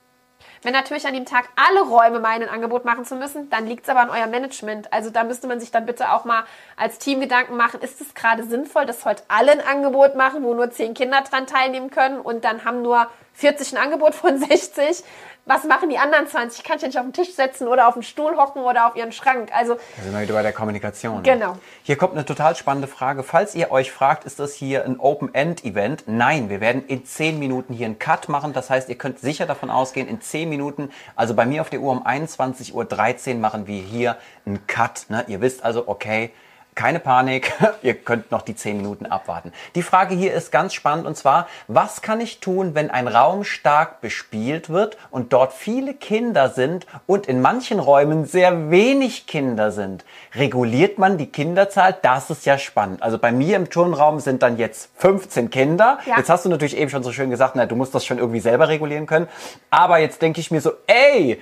Wenn 0.64 0.72
natürlich 0.72 1.05
an 1.05 1.14
dem 1.14 1.26
Tag 1.26 1.49
alle 1.57 1.82
Räume 1.82 2.22
meinen 2.22 2.47
Angebot 2.47 2.86
machen 2.86 3.03
zu 3.03 3.16
müssen, 3.16 3.49
dann 3.49 3.68
liegt 3.68 3.84
es 3.84 3.89
aber 3.89 3.99
an 3.99 4.09
euer 4.09 4.28
Management. 4.28 4.91
Also 4.93 5.09
da 5.09 5.26
müsste 5.26 5.47
man 5.47 5.59
sich 5.59 5.72
dann 5.72 5.86
bitte 5.86 6.11
auch 6.11 6.24
mal 6.24 6.45
als 6.78 6.99
Team 6.99 7.20
Gedanken 7.20 7.57
machen, 7.57 7.82
ist 7.82 7.99
es 7.99 8.14
gerade 8.14 8.43
sinnvoll, 8.45 8.86
dass 8.86 9.03
heute 9.03 9.24
alle 9.28 9.51
ein 9.51 9.61
Angebot 9.61 10.16
machen, 10.16 10.43
wo 10.43 10.53
nur 10.53 10.72
zehn 10.72 10.93
Kinder 10.93 11.22
dran 11.22 11.47
teilnehmen 11.47 11.91
können 11.91 12.20
und 12.20 12.45
dann 12.45 12.64
haben 12.64 12.82
nur 12.82 13.07
40 13.34 13.74
ein 13.74 13.84
Angebot 13.84 14.16
von 14.16 14.38
60? 14.39 15.03
Was 15.46 15.66
machen 15.66 15.89
die 15.89 15.98
anderen 15.98 16.26
20? 16.26 16.64
Kann 16.64 16.78
ich 16.78 16.84
ja 16.84 16.88
nicht 16.88 16.98
auf 16.98 17.06
den 17.06 17.14
Tisch 17.14 17.34
setzen 17.34 17.68
oder 17.68 17.89
auf 17.89 17.96
den 17.96 18.04
Stuhl 18.04 18.38
hocken 18.38 18.64
oder 18.64 18.88
auf 18.88 18.96
ihren 18.96 19.12
Schrank. 19.12 19.50
Also, 19.54 19.76
da 19.76 20.04
sind 20.04 20.14
wir 20.14 20.22
wieder 20.22 20.34
bei 20.34 20.41
der 20.41 20.54
Kommunikation. 20.54 21.22
Genau. 21.22 21.58
Hier 21.84 21.98
kommt 21.98 22.14
eine 22.14 22.24
total 22.24 22.56
spannende 22.56 22.88
Frage. 22.88 23.24
Falls 23.24 23.54
ihr 23.54 23.70
euch 23.70 23.91
fragt, 23.91 24.24
ist 24.24 24.39
das 24.39 24.54
hier 24.54 24.86
ein 24.86 25.00
Open-End-Event? 25.00 26.06
Nein, 26.08 26.50
wir 26.50 26.62
werden 26.62 26.86
in 26.88 27.06
10 27.06 27.39
Minuten 27.39 27.74
hier 27.74 27.88
einen 27.88 28.00
Cut 28.00 28.30
machen. 28.30 28.54
Das 28.54 28.70
heißt, 28.70 28.88
ihr 28.88 28.98
könnt 28.98 29.20
sicher 29.20 29.46
davon 29.46 29.70
ausgehen, 29.70 30.08
in 30.08 30.22
10 30.22 30.48
Minuten, 30.48 30.89
also 31.16 31.34
bei 31.34 31.46
mir 31.46 31.62
auf 31.62 31.70
der 31.70 31.82
Uhr 31.82 31.91
um 31.91 32.06
21.13 32.06 33.34
Uhr 33.34 33.39
machen 33.39 33.68
wir 33.68 33.82
hier 33.82 34.18
einen 34.46 34.66
Cut. 34.66 35.08
Ne? 35.10 35.26
Ihr 35.28 35.41
wisst 35.41 35.66
also, 35.66 35.88
okay, 35.88 36.32
keine 36.76 36.99
Panik, 36.99 37.53
ihr 37.82 37.93
könnt 37.93 38.32
noch 38.32 38.41
die 38.41 38.55
10 38.55 38.78
Minuten 38.78 39.05
abwarten. 39.05 39.51
Die 39.76 39.84
Frage 39.84 40.15
hier 40.15 40.34
ist 40.34 40.51
ganz 40.51 40.74
spannend 40.74 41.05
und 41.05 41.15
zwar, 41.15 41.47
was 41.67 42.01
kann 42.01 42.21
ich 42.21 42.39
tun, 42.39 42.76
wenn 42.76 42.89
ein 42.89 43.07
Raum 43.07 43.43
stark 43.43 44.01
bespielt 44.01 44.69
wird 44.69 44.97
und 45.11 45.34
dort 45.34 45.53
viele 45.53 45.93
Kinder 45.93 46.49
sind 46.49 46.86
und 47.07 47.28
in 47.28 47.41
manchen 47.41 47.80
Räumen 47.80 48.26
sehr 48.26 48.69
wenig 48.69 49.28
Kinder 49.28 49.71
sind? 49.71 50.05
Reguliert 50.36 50.97
man 50.97 51.17
die 51.17 51.28
Kinderzahl? 51.28 51.95
Das 52.01 52.30
ist 52.30 52.45
ja 52.45 52.57
spannend. 52.57 53.03
Also 53.03 53.17
bei 53.17 53.32
mir 53.32 53.55
im 53.55 53.69
Turnraum 53.69 54.19
sind 54.19 54.43
dann 54.43 54.57
jetzt 54.57 54.89
15 54.97 55.49
Kinder. 55.49 55.99
Ja. 56.05 56.17
Jetzt 56.17 56.30
hast 56.30 56.45
du 56.45 56.49
natürlich 56.49 56.78
eben 56.78 56.89
schon 56.89 57.03
so 57.03 57.11
schön 57.11 57.30
gesagt, 57.30 57.55
na, 57.55 57.65
du 57.65 57.76
musst 57.76 57.93
das 57.93 58.05
schon 58.05 58.17
irgendwie 58.17 58.39
selber 58.39 58.67
regulieren 58.67 59.05
können. 59.05 59.28
Aber 59.69 59.99
jetzt 59.99 60.21
denke 60.21 60.39
ich 60.39 60.51
mir 60.51 60.61
so, 60.61 60.71
ey, 60.88 61.39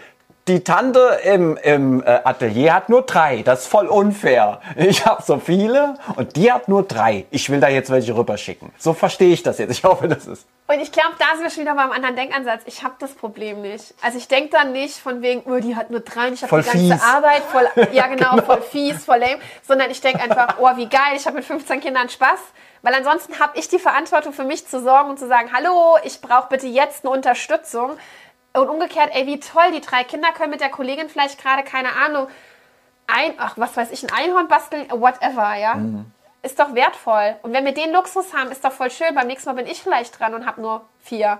die 0.47 0.63
Tante 0.63 1.19
im, 1.23 1.57
im 1.57 2.01
äh, 2.03 2.19
Atelier 2.23 2.73
hat 2.73 2.89
nur 2.89 3.03
drei. 3.03 3.43
Das 3.43 3.61
ist 3.61 3.67
voll 3.67 3.87
unfair. 3.87 4.59
Ich 4.75 5.05
habe 5.05 5.21
so 5.21 5.37
viele 5.37 5.95
und 6.15 6.35
die 6.35 6.51
hat 6.51 6.67
nur 6.67 6.83
drei. 6.83 7.25
Ich 7.29 7.49
will 7.49 7.59
da 7.59 7.69
jetzt 7.69 7.91
welche 7.91 8.15
rüberschicken. 8.15 8.71
So 8.77 8.93
verstehe 8.93 9.33
ich 9.33 9.43
das 9.43 9.59
jetzt. 9.59 9.71
Ich 9.71 9.83
hoffe, 9.83 10.07
das 10.07 10.25
ist. 10.25 10.47
Und 10.67 10.79
ich 10.79 10.91
glaube, 10.91 11.11
da 11.19 11.35
sind 11.35 11.43
wir 11.43 11.49
schon 11.49 11.63
wieder 11.63 11.75
beim 11.75 11.91
anderen 11.91 12.15
Denkansatz. 12.15 12.61
Ich 12.65 12.83
habe 12.83 12.95
das 12.99 13.11
Problem 13.11 13.61
nicht. 13.61 13.93
Also 14.01 14.17
ich 14.17 14.27
denke 14.27 14.49
dann 14.51 14.71
nicht 14.71 14.97
von 14.97 15.21
wegen, 15.21 15.43
oh, 15.45 15.59
die 15.59 15.75
hat 15.75 15.91
nur 15.91 15.99
drei 15.99 16.29
und 16.29 16.33
ich 16.33 16.43
habe 16.43 16.61
die 16.61 16.69
ganze 16.69 16.77
fies. 16.77 17.03
Arbeit 17.03 17.43
voll, 17.43 17.67
ja 17.91 18.07
genau, 18.07 18.31
genau, 18.31 18.43
voll 18.43 18.61
fies, 18.61 19.05
voll 19.05 19.17
lame. 19.19 19.39
Sondern 19.67 19.91
ich 19.91 20.01
denke 20.01 20.21
einfach, 20.21 20.55
oh, 20.59 20.69
wie 20.75 20.87
geil, 20.87 21.13
ich 21.15 21.25
habe 21.25 21.37
mit 21.37 21.45
15 21.45 21.81
Kindern 21.81 22.09
Spaß. 22.09 22.39
Weil 22.83 22.95
ansonsten 22.95 23.39
habe 23.39 23.59
ich 23.59 23.67
die 23.67 23.77
Verantwortung 23.77 24.33
für 24.33 24.43
mich 24.43 24.67
zu 24.67 24.81
sorgen 24.81 25.11
und 25.11 25.19
zu 25.19 25.27
sagen, 25.27 25.51
hallo, 25.53 25.97
ich 26.03 26.19
brauche 26.19 26.47
bitte 26.49 26.67
jetzt 26.67 27.05
eine 27.05 27.13
Unterstützung. 27.13 27.91
Und 28.53 28.67
umgekehrt, 28.67 29.11
ey, 29.13 29.27
wie 29.27 29.39
toll, 29.39 29.71
die 29.73 29.81
drei 29.81 30.03
Kinder 30.03 30.31
können 30.33 30.51
mit 30.51 30.61
der 30.61 30.69
Kollegin 30.69 31.09
vielleicht 31.09 31.41
gerade, 31.41 31.63
keine 31.63 31.89
Ahnung, 31.93 32.27
ein, 33.07 33.33
ach, 33.37 33.53
was 33.57 33.77
weiß 33.77 33.91
ich, 33.91 34.03
ein 34.03 34.11
Einhorn 34.11 34.47
basteln, 34.47 34.89
whatever, 34.89 35.55
ja. 35.55 35.75
Mhm. 35.75 36.11
Ist 36.43 36.59
doch 36.59 36.73
wertvoll. 36.73 37.35
Und 37.43 37.53
wenn 37.53 37.65
wir 37.65 37.73
den 37.73 37.91
Luxus 37.91 38.33
haben, 38.33 38.51
ist 38.51 38.65
doch 38.65 38.71
voll 38.71 38.89
schön. 38.89 39.13
Beim 39.13 39.27
nächsten 39.27 39.47
Mal 39.47 39.55
bin 39.55 39.67
ich 39.67 39.83
vielleicht 39.83 40.19
dran 40.19 40.33
und 40.33 40.45
habe 40.45 40.59
nur 40.59 40.81
vier. 40.99 41.37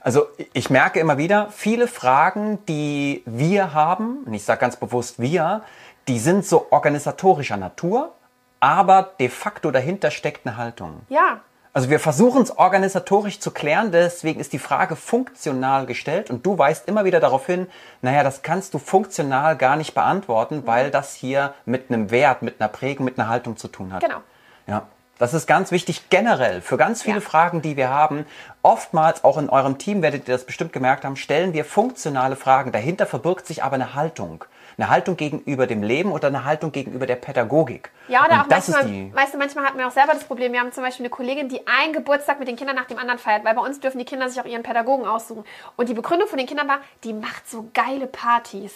Also 0.00 0.26
ich 0.52 0.70
merke 0.70 1.00
immer 1.00 1.18
wieder, 1.18 1.48
viele 1.50 1.86
Fragen, 1.86 2.64
die 2.66 3.22
wir 3.26 3.74
haben, 3.74 4.22
und 4.24 4.34
ich 4.34 4.44
sage 4.44 4.60
ganz 4.60 4.76
bewusst 4.76 5.20
wir, 5.20 5.62
die 6.08 6.18
sind 6.18 6.44
so 6.44 6.68
organisatorischer 6.70 7.56
Natur, 7.56 8.12
aber 8.60 9.10
de 9.18 9.28
facto 9.28 9.70
dahinter 9.70 10.10
steckt 10.10 10.46
eine 10.46 10.56
Haltung. 10.56 11.00
Ja. 11.08 11.40
Also 11.74 11.88
wir 11.88 12.00
versuchen 12.00 12.42
es 12.42 12.58
organisatorisch 12.58 13.40
zu 13.40 13.50
klären, 13.50 13.92
deswegen 13.92 14.40
ist 14.40 14.52
die 14.52 14.58
Frage 14.58 14.94
funktional 14.94 15.86
gestellt 15.86 16.28
und 16.28 16.44
du 16.44 16.58
weist 16.58 16.86
immer 16.86 17.06
wieder 17.06 17.18
darauf 17.18 17.46
hin, 17.46 17.66
naja, 18.02 18.22
das 18.22 18.42
kannst 18.42 18.74
du 18.74 18.78
funktional 18.78 19.56
gar 19.56 19.76
nicht 19.76 19.94
beantworten, 19.94 20.56
mhm. 20.56 20.66
weil 20.66 20.90
das 20.90 21.14
hier 21.14 21.54
mit 21.64 21.90
einem 21.90 22.10
Wert, 22.10 22.42
mit 22.42 22.60
einer 22.60 22.68
Prägung, 22.68 23.06
mit 23.06 23.18
einer 23.18 23.28
Haltung 23.28 23.56
zu 23.56 23.68
tun 23.68 23.92
hat. 23.92 24.02
Genau. 24.02 24.18
Ja, 24.66 24.82
Das 25.18 25.32
ist 25.34 25.46
ganz 25.46 25.70
wichtig 25.70 26.10
generell 26.10 26.60
für 26.60 26.76
ganz 26.76 27.02
viele 27.02 27.16
Ja. 27.16 27.20
Fragen, 27.22 27.62
die 27.62 27.76
wir 27.76 27.88
haben. 27.88 28.26
Oftmals, 28.60 29.24
auch 29.24 29.38
in 29.38 29.48
eurem 29.48 29.78
Team 29.78 30.02
werdet 30.02 30.28
ihr 30.28 30.34
das 30.34 30.44
bestimmt 30.44 30.72
gemerkt 30.72 31.04
haben, 31.04 31.16
stellen 31.16 31.52
wir 31.54 31.64
funktionale 31.64 32.36
Fragen. 32.36 32.72
Dahinter 32.72 33.06
verbirgt 33.06 33.46
sich 33.46 33.62
aber 33.62 33.76
eine 33.76 33.94
Haltung. 33.94 34.44
Eine 34.82 34.90
Haltung 34.90 35.16
gegenüber 35.16 35.68
dem 35.68 35.84
Leben 35.84 36.10
oder 36.10 36.26
eine 36.26 36.44
Haltung 36.44 36.72
gegenüber 36.72 37.06
der 37.06 37.14
Pädagogik. 37.14 37.92
Ja, 38.08 38.24
oder 38.24 38.32
Und 38.34 38.40
auch 38.40 38.48
das 38.48 38.66
manchmal, 38.66 38.90
ist 38.90 38.90
die. 38.90 39.14
weißt 39.14 39.34
du, 39.34 39.38
manchmal 39.38 39.64
hatten 39.64 39.78
wir 39.78 39.86
auch 39.86 39.92
selber 39.92 40.12
das 40.12 40.24
Problem. 40.24 40.52
Wir 40.52 40.58
haben 40.58 40.72
zum 40.72 40.82
Beispiel 40.82 41.04
eine 41.06 41.10
Kollegin, 41.10 41.48
die 41.48 41.64
einen 41.68 41.92
Geburtstag 41.92 42.40
mit 42.40 42.48
den 42.48 42.56
Kindern 42.56 42.74
nach 42.74 42.86
dem 42.86 42.98
anderen 42.98 43.20
feiert, 43.20 43.44
weil 43.44 43.54
bei 43.54 43.62
uns 43.62 43.78
dürfen 43.78 43.98
die 44.00 44.04
Kinder 44.04 44.28
sich 44.28 44.40
auch 44.40 44.44
ihren 44.44 44.64
Pädagogen 44.64 45.06
aussuchen. 45.06 45.44
Und 45.76 45.88
die 45.88 45.94
Begründung 45.94 46.26
von 46.26 46.36
den 46.36 46.48
Kindern 46.48 46.66
war, 46.66 46.80
die 47.04 47.12
macht 47.12 47.48
so 47.48 47.68
geile 47.72 48.08
Partys. 48.08 48.72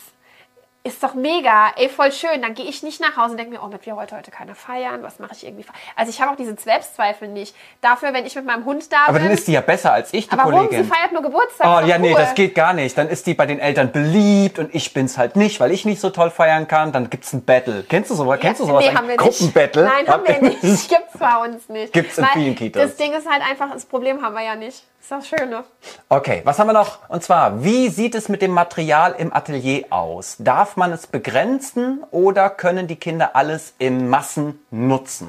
Ist 0.86 1.02
doch 1.02 1.14
mega, 1.14 1.72
ey, 1.74 1.88
voll 1.88 2.12
schön. 2.12 2.42
Dann 2.42 2.54
gehe 2.54 2.64
ich 2.64 2.84
nicht 2.84 3.00
nach 3.00 3.16
Hause 3.16 3.32
und 3.32 3.38
denke 3.38 3.52
mir, 3.52 3.60
oh, 3.60 3.66
mit 3.66 3.84
wir 3.86 3.96
heute 3.96 4.16
heute 4.16 4.30
keiner 4.30 4.54
feiern, 4.54 5.02
was 5.02 5.18
mache 5.18 5.32
ich 5.32 5.44
irgendwie? 5.44 5.66
Also 5.96 6.10
ich 6.10 6.20
habe 6.20 6.30
auch 6.30 6.36
diese 6.36 6.54
Selbstzweifel 6.54 7.26
nicht. 7.26 7.56
Dafür, 7.80 8.12
wenn 8.12 8.24
ich 8.24 8.36
mit 8.36 8.46
meinem 8.46 8.64
Hund 8.64 8.92
da 8.92 8.98
Aber 9.06 9.14
bin. 9.14 9.24
dann 9.24 9.32
ist 9.32 9.48
die 9.48 9.52
ja 9.52 9.62
besser 9.62 9.92
als 9.92 10.14
ich, 10.14 10.28
die 10.28 10.32
aber 10.32 10.44
warum? 10.44 10.68
Kollegin. 10.68 10.84
Sie 10.84 10.88
feiert 10.88 11.10
nur 11.10 11.22
Geburtstag. 11.22 11.66
Oh 11.66 11.84
ja, 11.84 11.98
nee, 11.98 12.12
cool. 12.12 12.20
das 12.20 12.34
geht 12.36 12.54
gar 12.54 12.72
nicht. 12.72 12.96
Dann 12.96 13.08
ist 13.08 13.26
die 13.26 13.34
bei 13.34 13.46
den 13.46 13.58
Eltern 13.58 13.90
beliebt 13.90 14.60
und 14.60 14.72
ich 14.76 14.94
bin's 14.94 15.18
halt 15.18 15.34
nicht, 15.34 15.58
weil 15.58 15.72
ich 15.72 15.84
nicht 15.84 16.00
so 16.00 16.10
toll 16.10 16.30
feiern 16.30 16.68
kann. 16.68 16.92
Dann 16.92 17.10
gibt's 17.10 17.32
ein 17.32 17.44
Battle. 17.44 17.82
Kennst 17.88 18.10
du 18.10 18.14
sowas? 18.14 18.38
Kennst 18.38 18.60
du 18.60 18.66
sowas? 18.66 18.84
Nee, 18.84 18.94
haben 18.94 19.08
wir 19.08 19.16
nicht. 19.16 19.38
Gruppenbattle? 19.38 19.82
Nein, 19.82 20.06
haben 20.06 20.24
wir 20.24 20.40
nicht. 20.40 20.62
Gibt's 20.88 21.18
bei 21.18 21.36
uns 21.44 21.68
nicht. 21.68 21.92
Gibt's 21.92 22.16
in 22.16 22.24
Weil 22.24 22.30
vielen 22.32 22.54
Kitas. 22.54 22.80
Das 22.80 22.96
Ding 22.96 23.12
ist 23.12 23.28
halt 23.28 23.42
einfach, 23.42 23.72
das 23.72 23.86
Problem 23.86 24.22
haben 24.22 24.34
wir 24.34 24.44
ja 24.44 24.54
nicht. 24.54 24.84
Ist 25.08 25.12
doch 25.12 25.38
schön, 25.38 25.50
ne? 25.50 25.62
Okay, 26.08 26.40
was 26.42 26.58
haben 26.58 26.66
wir 26.66 26.72
noch? 26.72 27.08
Und 27.08 27.22
zwar, 27.22 27.62
wie 27.62 27.90
sieht 27.90 28.16
es 28.16 28.28
mit 28.28 28.42
dem 28.42 28.50
Material 28.50 29.14
im 29.16 29.32
Atelier 29.32 29.84
aus? 29.90 30.34
Darf 30.40 30.76
man 30.76 30.90
es 30.90 31.06
begrenzen 31.06 32.02
oder 32.10 32.50
können 32.50 32.88
die 32.88 32.96
Kinder 32.96 33.36
alles 33.36 33.72
in 33.78 34.08
Massen 34.08 34.58
nutzen? 34.72 35.28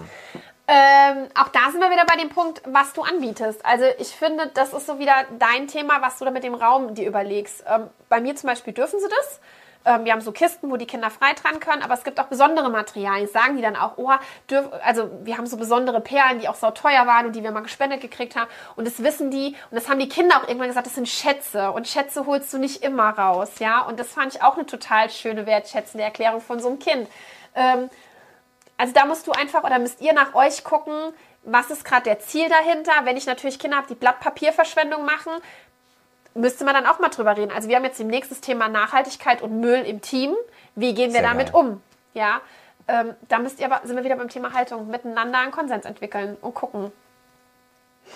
Ähm, 0.67 1.27
auch 1.39 1.49
da 1.49 1.69
sind 1.69 1.79
wir 1.79 1.91
wieder 1.91 2.07
bei 2.07 2.15
dem 2.19 2.29
Punkt, 2.29 2.63
was 2.65 2.93
du 2.93 3.03
anbietest. 3.03 3.63
Also 3.63 3.85
ich 3.99 4.07
finde, 4.07 4.49
das 4.55 4.73
ist 4.73 4.87
so 4.87 4.97
wieder 4.97 5.13
dein 5.37 5.67
Thema, 5.67 6.01
was 6.01 6.17
du 6.17 6.25
da 6.25 6.31
mit 6.31 6.43
dem 6.43 6.55
Raum 6.55 6.95
dir 6.95 7.07
überlegst. 7.07 7.63
Ähm, 7.67 7.83
bei 8.09 8.19
mir 8.19 8.35
zum 8.35 8.49
Beispiel 8.49 8.73
dürfen 8.73 8.99
sie 8.99 9.09
das. 9.09 9.39
Ähm, 9.87 10.03
wir 10.03 10.11
haben 10.11 10.21
so 10.21 10.33
Kisten, 10.33 10.69
wo 10.69 10.75
die 10.75 10.85
Kinder 10.85 11.09
frei 11.09 11.33
dran 11.33 11.61
können, 11.61 11.81
aber 11.81 11.93
es 11.93 12.03
gibt 12.03 12.19
auch 12.19 12.25
besondere 12.25 12.69
Materialien. 12.69 13.27
Sagen 13.29 13.55
die 13.55 13.61
dann 13.61 13.77
auch, 13.77 13.93
oh, 13.95 14.11
dürf, 14.49 14.65
also 14.83 15.09
wir 15.23 15.37
haben 15.37 15.47
so 15.47 15.55
besondere 15.55 16.01
Perlen, 16.01 16.39
die 16.39 16.49
auch 16.49 16.55
so 16.55 16.69
teuer 16.71 17.07
waren 17.07 17.27
und 17.27 17.35
die 17.35 17.43
wir 17.43 17.51
mal 17.51 17.61
gespendet 17.61 18.01
gekriegt 18.01 18.35
haben. 18.35 18.49
Und 18.75 18.85
das 18.85 19.01
wissen 19.01 19.31
die 19.31 19.55
und 19.71 19.75
das 19.75 19.87
haben 19.87 19.99
die 19.99 20.09
Kinder 20.09 20.35
auch 20.37 20.47
irgendwann 20.47 20.67
gesagt, 20.67 20.87
das 20.87 20.95
sind 20.95 21.07
Schätze. 21.07 21.71
Und 21.71 21.87
Schätze 21.87 22.25
holst 22.25 22.53
du 22.53 22.57
nicht 22.57 22.83
immer 22.83 23.09
raus, 23.09 23.59
ja. 23.59 23.81
Und 23.81 23.99
das 23.99 24.09
fand 24.09 24.35
ich 24.35 24.43
auch 24.43 24.55
eine 24.55 24.65
total 24.65 25.09
schöne, 25.09 25.45
wertschätzende 25.45 26.03
Erklärung 26.03 26.41
von 26.41 26.59
so 26.59 26.67
einem 26.67 26.79
Kind. 26.79 27.07
Ähm, 27.55 27.89
also 28.75 28.93
da 28.93 29.05
musst 29.05 29.25
du 29.25 29.31
einfach 29.31 29.63
oder 29.63 29.79
müsst 29.79 30.01
ihr 30.01 30.13
nach 30.13 30.35
euch 30.35 30.63
gucken, 30.65 30.93
was 31.43 31.71
ist 31.71 31.85
gerade 31.85 32.03
der 32.03 32.19
Ziel 32.19 32.49
dahinter. 32.49 32.91
Wenn 33.03 33.15
ich 33.15 33.25
natürlich 33.25 33.57
Kinder 33.57 33.77
habe, 33.77 33.87
die 33.87 33.95
Blattpapierverschwendung 33.95 35.05
machen, 35.05 35.31
müsste 36.37 36.65
man 36.65 36.73
dann 36.73 36.85
auch 36.85 36.99
mal 36.99 37.09
drüber 37.09 37.35
reden. 37.35 37.51
Also 37.51 37.69
wir 37.69 37.75
haben 37.75 37.83
jetzt 37.83 37.99
demnächst 37.99 38.31
das 38.31 38.41
Thema 38.41 38.69
Nachhaltigkeit 38.69 39.41
und 39.41 39.59
Müll 39.59 39.81
im 39.81 40.01
Team. 40.01 40.35
Wie 40.75 40.93
gehen 40.93 41.13
wir 41.13 41.21
Sehr 41.21 41.29
damit 41.29 41.53
geil. 41.53 41.61
um? 41.61 41.81
Ja, 42.13 42.41
ähm, 42.87 43.15
da 43.27 43.39
müsst 43.39 43.59
ihr 43.59 43.71
aber, 43.71 43.85
sind 43.85 43.95
wir 43.95 44.03
wieder 44.03 44.15
beim 44.15 44.29
Thema 44.29 44.53
Haltung, 44.53 44.87
miteinander 44.89 45.39
einen 45.39 45.51
Konsens 45.51 45.85
entwickeln 45.85 46.37
und 46.41 46.53
gucken. 46.53 46.91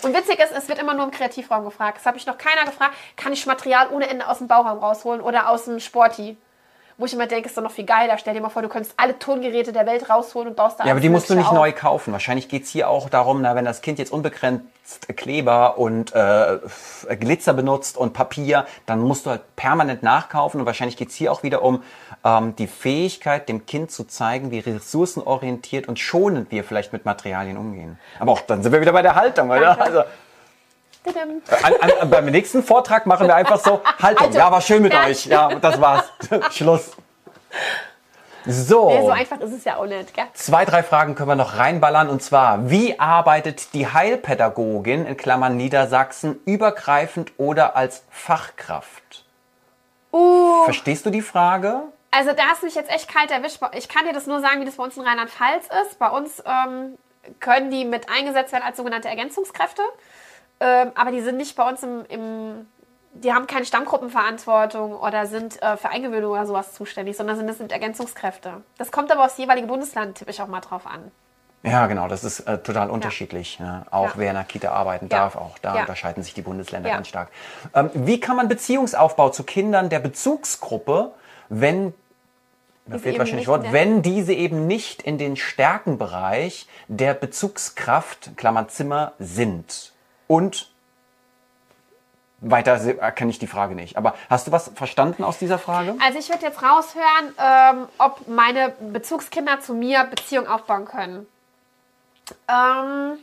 Und 0.00 0.16
witzig 0.16 0.38
ist, 0.38 0.52
es 0.52 0.68
wird 0.68 0.78
immer 0.78 0.94
nur 0.94 1.04
im 1.04 1.10
Kreativraum 1.10 1.64
gefragt. 1.64 1.98
Das 1.98 2.06
habe 2.06 2.16
ich 2.16 2.26
noch 2.26 2.38
keiner 2.38 2.64
gefragt. 2.64 2.94
Kann 3.16 3.32
ich 3.32 3.44
Material 3.44 3.88
ohne 3.90 4.08
Ende 4.08 4.26
aus 4.26 4.38
dem 4.38 4.48
Bauraum 4.48 4.78
rausholen 4.78 5.20
oder 5.20 5.50
aus 5.50 5.66
dem 5.66 5.80
Sporti? 5.80 6.38
Wo 6.98 7.06
ich 7.06 7.14
immer 7.14 7.26
denke, 7.26 7.48
ist 7.48 7.56
doch 7.56 7.62
noch 7.62 7.72
viel 7.72 7.86
geiler. 7.86 8.18
Stell 8.18 8.34
dir 8.34 8.40
mal 8.40 8.48
vor, 8.48 8.62
du 8.62 8.68
könntest 8.68 8.94
alle 8.96 9.18
Tongeräte 9.18 9.72
der 9.72 9.86
Welt 9.86 10.08
rausholen 10.10 10.48
und 10.48 10.56
baust 10.56 10.78
da 10.78 10.84
Ja, 10.84 10.92
aber 10.92 11.00
die 11.00 11.08
musst 11.08 11.30
du 11.30 11.34
nicht 11.34 11.44
Mögliche 11.44 11.54
neu 11.54 11.72
kaufen. 11.72 12.12
Wahrscheinlich 12.12 12.48
geht's 12.48 12.70
hier 12.70 12.88
auch 12.88 13.08
darum, 13.08 13.42
na, 13.42 13.54
wenn 13.54 13.64
das 13.64 13.80
Kind 13.80 13.98
jetzt 13.98 14.12
unbegrenzt 14.12 15.16
Kleber 15.16 15.78
und 15.78 16.14
äh, 16.14 16.58
Glitzer 17.18 17.54
benutzt 17.54 17.96
und 17.96 18.12
Papier, 18.12 18.66
dann 18.86 19.00
musst 19.00 19.26
du 19.26 19.30
halt 19.30 19.56
permanent 19.56 20.02
nachkaufen. 20.02 20.60
Und 20.60 20.66
wahrscheinlich 20.66 20.96
geht's 20.96 21.14
hier 21.14 21.32
auch 21.32 21.42
wieder 21.42 21.62
um 21.62 21.82
ähm, 22.24 22.54
die 22.56 22.66
Fähigkeit, 22.66 23.48
dem 23.48 23.66
Kind 23.66 23.90
zu 23.90 24.04
zeigen, 24.04 24.50
wie 24.50 24.58
ressourcenorientiert 24.58 25.88
und 25.88 25.98
schonend 25.98 26.50
wir 26.50 26.64
vielleicht 26.64 26.92
mit 26.92 27.04
Materialien 27.04 27.56
umgehen. 27.56 27.98
Aber 28.18 28.32
auch 28.32 28.40
dann 28.40 28.62
sind 28.62 28.72
wir 28.72 28.80
wieder 28.80 28.92
bei 28.92 29.02
der 29.02 29.14
Haltung, 29.14 29.50
oder? 29.50 29.76
Danke. 29.76 29.82
Also. 29.82 30.02
An, 31.04 31.90
an, 32.00 32.10
beim 32.10 32.26
nächsten 32.26 32.62
Vortrag 32.62 33.06
machen 33.06 33.26
wir 33.26 33.34
einfach 33.34 33.58
so, 33.58 33.80
Haltung, 34.00 34.20
Haltung. 34.20 34.32
ja, 34.32 34.50
war 34.52 34.60
schön 34.60 34.82
mit 34.82 34.92
Ja. 34.92 35.04
euch. 35.06 35.26
Ja, 35.26 35.54
das 35.56 35.80
war's. 35.80 36.04
Schluss. 36.50 36.92
So. 38.44 38.88
Nee, 38.90 39.00
so 39.02 39.10
einfach 39.10 39.38
ist 39.40 39.52
es 39.52 39.64
ja 39.64 39.76
auch 39.76 39.86
nicht, 39.86 40.14
gell? 40.14 40.24
Zwei, 40.34 40.64
drei 40.64 40.82
Fragen 40.82 41.14
können 41.14 41.28
wir 41.28 41.36
noch 41.36 41.58
reinballern. 41.58 42.08
Und 42.08 42.22
zwar, 42.22 42.68
wie 42.70 42.98
arbeitet 42.98 43.72
die 43.74 43.86
Heilpädagogin 43.86 45.06
in 45.06 45.16
Klammern 45.16 45.56
Niedersachsen 45.56 46.40
übergreifend 46.44 47.32
oder 47.36 47.76
als 47.76 48.02
Fachkraft? 48.10 49.24
Uh, 50.12 50.64
Verstehst 50.64 51.06
du 51.06 51.10
die 51.10 51.22
Frage? 51.22 51.82
also 52.14 52.32
da 52.32 52.42
hast 52.50 52.60
du 52.62 52.66
mich 52.66 52.74
jetzt 52.74 52.90
echt 52.90 53.08
kalt 53.08 53.30
erwischt. 53.30 53.58
Ich 53.74 53.88
kann 53.88 54.04
dir 54.04 54.12
das 54.12 54.26
nur 54.26 54.40
sagen, 54.40 54.60
wie 54.60 54.66
das 54.66 54.74
bei 54.76 54.84
uns 54.84 54.96
in 54.98 55.02
Rheinland-Pfalz 55.02 55.68
ist. 55.86 55.98
Bei 55.98 56.08
uns 56.10 56.42
ähm, 56.44 56.98
können 57.40 57.70
die 57.70 57.84
mit 57.86 58.10
eingesetzt 58.10 58.52
werden 58.52 58.64
als 58.64 58.76
sogenannte 58.76 59.08
Ergänzungskräfte. 59.08 59.80
Ähm, 60.64 60.92
aber 60.94 61.10
die 61.10 61.20
sind 61.20 61.36
nicht 61.38 61.56
bei 61.56 61.68
uns 61.68 61.82
im, 61.82 62.04
im 62.08 62.66
die 63.14 63.32
haben 63.34 63.46
keine 63.46 63.66
Stammgruppenverantwortung 63.66 64.94
oder 64.94 65.26
sind 65.26 65.60
äh, 65.60 65.76
für 65.76 65.90
Eingewöhnung 65.90 66.30
oder 66.32 66.46
sowas 66.46 66.72
zuständig, 66.72 67.16
sondern 67.16 67.36
sind, 67.36 67.46
das 67.46 67.58
sind 67.58 67.70
Ergänzungskräfte. 67.72 68.62
Das 68.78 68.90
kommt 68.90 69.10
aber 69.12 69.24
aufs 69.26 69.36
jeweilige 69.36 69.66
Bundesland, 69.66 70.16
tippe 70.16 70.30
ich 70.30 70.40
auch 70.40 70.46
mal 70.46 70.60
drauf 70.60 70.86
an. 70.86 71.10
Ja, 71.64 71.86
genau, 71.88 72.08
das 72.08 72.24
ist 72.24 72.40
äh, 72.40 72.58
total 72.58 72.90
unterschiedlich. 72.90 73.60
Ne? 73.60 73.84
Auch 73.90 74.06
Ja. 74.06 74.12
wer 74.16 74.28
in 74.30 74.34
der 74.36 74.44
Kita 74.44 74.70
arbeiten 74.72 75.08
Ja. 75.10 75.18
darf, 75.18 75.36
auch 75.36 75.58
da 75.58 75.74
Ja. 75.74 75.80
unterscheiden 75.82 76.22
sich 76.22 76.32
die 76.34 76.42
Bundesländer 76.42 76.88
Ja. 76.88 76.94
ganz 76.96 77.08
stark. 77.08 77.28
Ähm, 77.74 77.90
wie 77.94 78.18
kann 78.18 78.36
man 78.36 78.48
Beziehungsaufbau 78.48 79.28
zu 79.28 79.44
Kindern 79.44 79.88
der 79.90 79.98
Bezugsgruppe, 80.00 81.12
wenn 81.50 81.92
da 82.86 82.94
Diese 82.94 82.98
fehlt 82.98 83.14
eben 83.14 83.18
wahrscheinlich 83.20 83.40
nicht 83.42 83.48
Wort, 83.48 83.64
in 83.64 83.72
der- 83.72 83.80
wenn 83.80 84.02
diese 84.02 84.32
eben 84.32 84.66
nicht 84.66 85.02
in 85.02 85.18
den 85.18 85.36
Stärkenbereich 85.36 86.66
der 86.88 87.14
Bezugskraft, 87.14 88.36
Klammern 88.36 88.68
Zimmer, 88.70 89.12
sind. 89.18 89.91
Und 90.32 90.72
weiter 92.40 92.72
erkenne 92.72 93.30
ich 93.30 93.38
die 93.38 93.46
Frage 93.46 93.74
nicht. 93.74 93.98
Aber 93.98 94.14
hast 94.30 94.46
du 94.46 94.50
was 94.50 94.72
verstanden 94.74 95.24
aus 95.24 95.36
dieser 95.36 95.58
Frage? 95.58 95.94
Also 96.02 96.18
ich 96.18 96.30
würde 96.30 96.46
jetzt 96.46 96.62
raushören, 96.62 97.34
ähm, 97.38 97.88
ob 97.98 98.26
meine 98.28 98.70
Bezugskinder 98.80 99.60
zu 99.60 99.74
mir 99.74 100.04
Beziehung 100.04 100.46
aufbauen 100.46 100.86
können. 100.86 101.26
Ähm, 102.48 103.18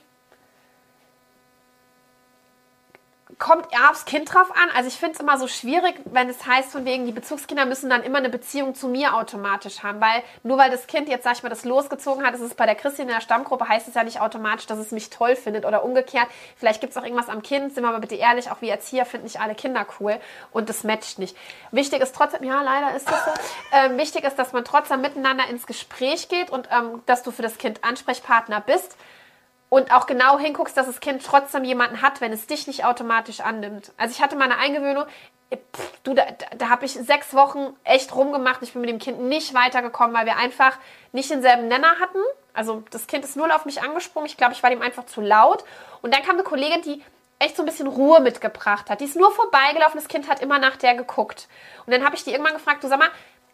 kommt 3.40 3.68
aufs 3.90 4.04
Kind 4.04 4.34
drauf 4.34 4.52
an. 4.52 4.70
Also 4.76 4.90
ich 4.90 4.96
finde 4.96 5.14
es 5.14 5.20
immer 5.22 5.38
so 5.38 5.48
schwierig, 5.48 5.96
wenn 6.06 6.30
es 6.30 6.46
heißt, 6.46 6.74
von 6.74 6.84
wegen, 6.84 7.06
die 7.06 7.14
Bezugskinder 7.14 7.66
müssen 7.66 7.90
dann 7.90 8.04
immer 8.04 8.18
eine 8.18 8.30
Beziehung 8.30 8.76
zu 8.76 8.90
mir 8.90 9.16
automatisch 9.16 9.82
haben. 9.82 10.02
Weil 10.02 10.24
nur 10.44 10.58
weil 10.58 10.70
das 10.70 10.88
Kind 10.88 11.08
jetzt, 11.08 11.24
sag 11.24 11.38
ich 11.38 11.44
mal, 11.44 11.50
das 11.50 11.64
losgezogen 11.64 12.26
hat, 12.26 12.36
ist 12.36 12.42
es 12.42 12.54
bei 12.54 12.66
der 12.66 12.76
Christin 12.76 13.08
in 13.08 13.14
der 13.14 13.22
Stammgruppe, 13.22 13.68
heißt 13.68 13.88
es 13.88 13.94
ja 13.94 14.04
nicht 14.04 14.20
automatisch, 14.20 14.68
dass 14.68 14.78
es 14.78 14.92
mich 14.92 15.10
toll 15.10 15.38
findet 15.38 15.66
oder 15.66 15.86
umgekehrt. 15.86 16.28
Vielleicht 16.58 16.82
gibt 16.82 16.92
es 16.92 16.98
auch 16.98 17.04
irgendwas 17.04 17.30
am 17.30 17.42
Kind, 17.42 17.74
sind 17.74 17.84
wir 17.84 17.92
mal 17.92 18.00
bitte 18.00 18.16
ehrlich, 18.16 18.52
auch 18.52 18.62
wir 18.62 18.72
Erzieher 18.72 19.06
finden 19.06 19.24
nicht 19.24 19.40
alle 19.40 19.56
Kinder 19.56 19.86
cool 20.00 20.20
und 20.52 20.68
das 20.68 20.84
matcht 20.84 21.18
nicht. 21.18 21.36
Wichtig 21.72 22.02
ist 22.02 22.14
trotzdem, 22.14 22.44
ja, 22.44 22.62
leider 22.62 22.94
ist 22.96 23.10
das 23.10 23.24
so, 23.24 23.32
ähm, 23.72 23.98
wichtig 23.98 24.26
ist, 24.26 24.38
dass 24.38 24.52
man 24.52 24.66
trotzdem 24.66 25.00
miteinander 25.00 25.48
ins 25.48 25.66
Gespräch 25.66 26.28
geht 26.28 26.50
und 26.50 26.68
ähm, 26.72 27.02
dass 27.06 27.24
du 27.24 27.32
für 27.32 27.42
das 27.42 27.58
Kind 27.58 27.86
Ansprechpartner 27.86 28.60
bist 28.60 28.98
und 29.70 29.93
auch 29.93 30.07
genau 30.07 30.39
hinguckst, 30.39 30.76
dass 30.76 30.88
das 30.88 30.99
Kind 30.99 31.24
trotzdem 31.24 31.63
jemanden 31.63 32.01
hat, 32.01 32.22
wenn 32.22 32.34
es 32.34 32.47
dich 32.47 32.67
nicht 32.67 32.86
automatisch 32.86 33.39
annimmt. 33.39 33.91
Also 33.97 34.13
ich 34.13 34.22
hatte 34.22 34.36
mal 34.36 34.45
eine 34.45 34.57
Eingewöhnung, 34.57 35.05
äh, 35.49 35.57
pff, 35.57 35.99
du, 36.03 36.13
da, 36.13 36.26
da, 36.26 36.45
da 36.57 36.70
habe 36.70 36.86
ich 36.86 36.93
sechs 36.93 37.34
Wochen 37.34 37.76
echt 37.84 38.13
rumgemacht. 38.15 38.61
Ich 38.61 38.74
bin 38.74 38.82
mit 38.82 38.89
dem 38.89 38.99
Kind 38.99 39.22
nicht 39.22 39.53
weitergekommen, 39.53 40.15
weil 40.15 40.26
wir 40.26 40.38
einfach 40.38 40.78
nicht 41.11 41.30
denselben 41.30 41.67
Nenner 41.67 41.99
hatten. 41.99 42.20
Also 42.53 42.84
das 42.91 43.07
Kind 43.07 43.24
ist 43.24 43.36
null 43.36 43.51
auf 43.51 43.65
mich 43.65 43.82
angesprungen. 43.82 44.28
Ich 44.28 44.38
glaube, 44.38 44.53
ich 44.53 44.63
war 44.63 44.70
dem 44.70 44.82
einfach 44.82 45.05
zu 45.05 45.22
laut. 45.22 45.63
Und 46.01 46.13
dann 46.13 46.24
kam 46.24 46.36
eine 46.36 46.43
Kollegin, 46.43 46.82
die 46.82 47.03
echt 47.39 47.55
so 47.55 47.63
ein 47.63 47.65
bisschen 47.65 47.88
Ruhe 47.88 48.20
mitgebracht 48.20 48.89
hat. 48.89 48.99
Die 48.99 49.05
ist 49.05 49.15
nur 49.15 49.32
vorbeigelaufen, 49.32 49.97
das 49.97 50.09
Kind 50.09 50.28
hat 50.28 50.41
immer 50.41 50.59
nach 50.59 50.76
der 50.76 50.95
geguckt. 50.95 51.47
Und 51.86 51.93
dann 51.93 52.03
habe 52.03 52.15
ich 52.15 52.24
die 52.24 52.32
irgendwann 52.32 52.53
gefragt, 52.53 52.84
du 52.84 52.88
sag 52.88 52.99
mal, 52.99 53.09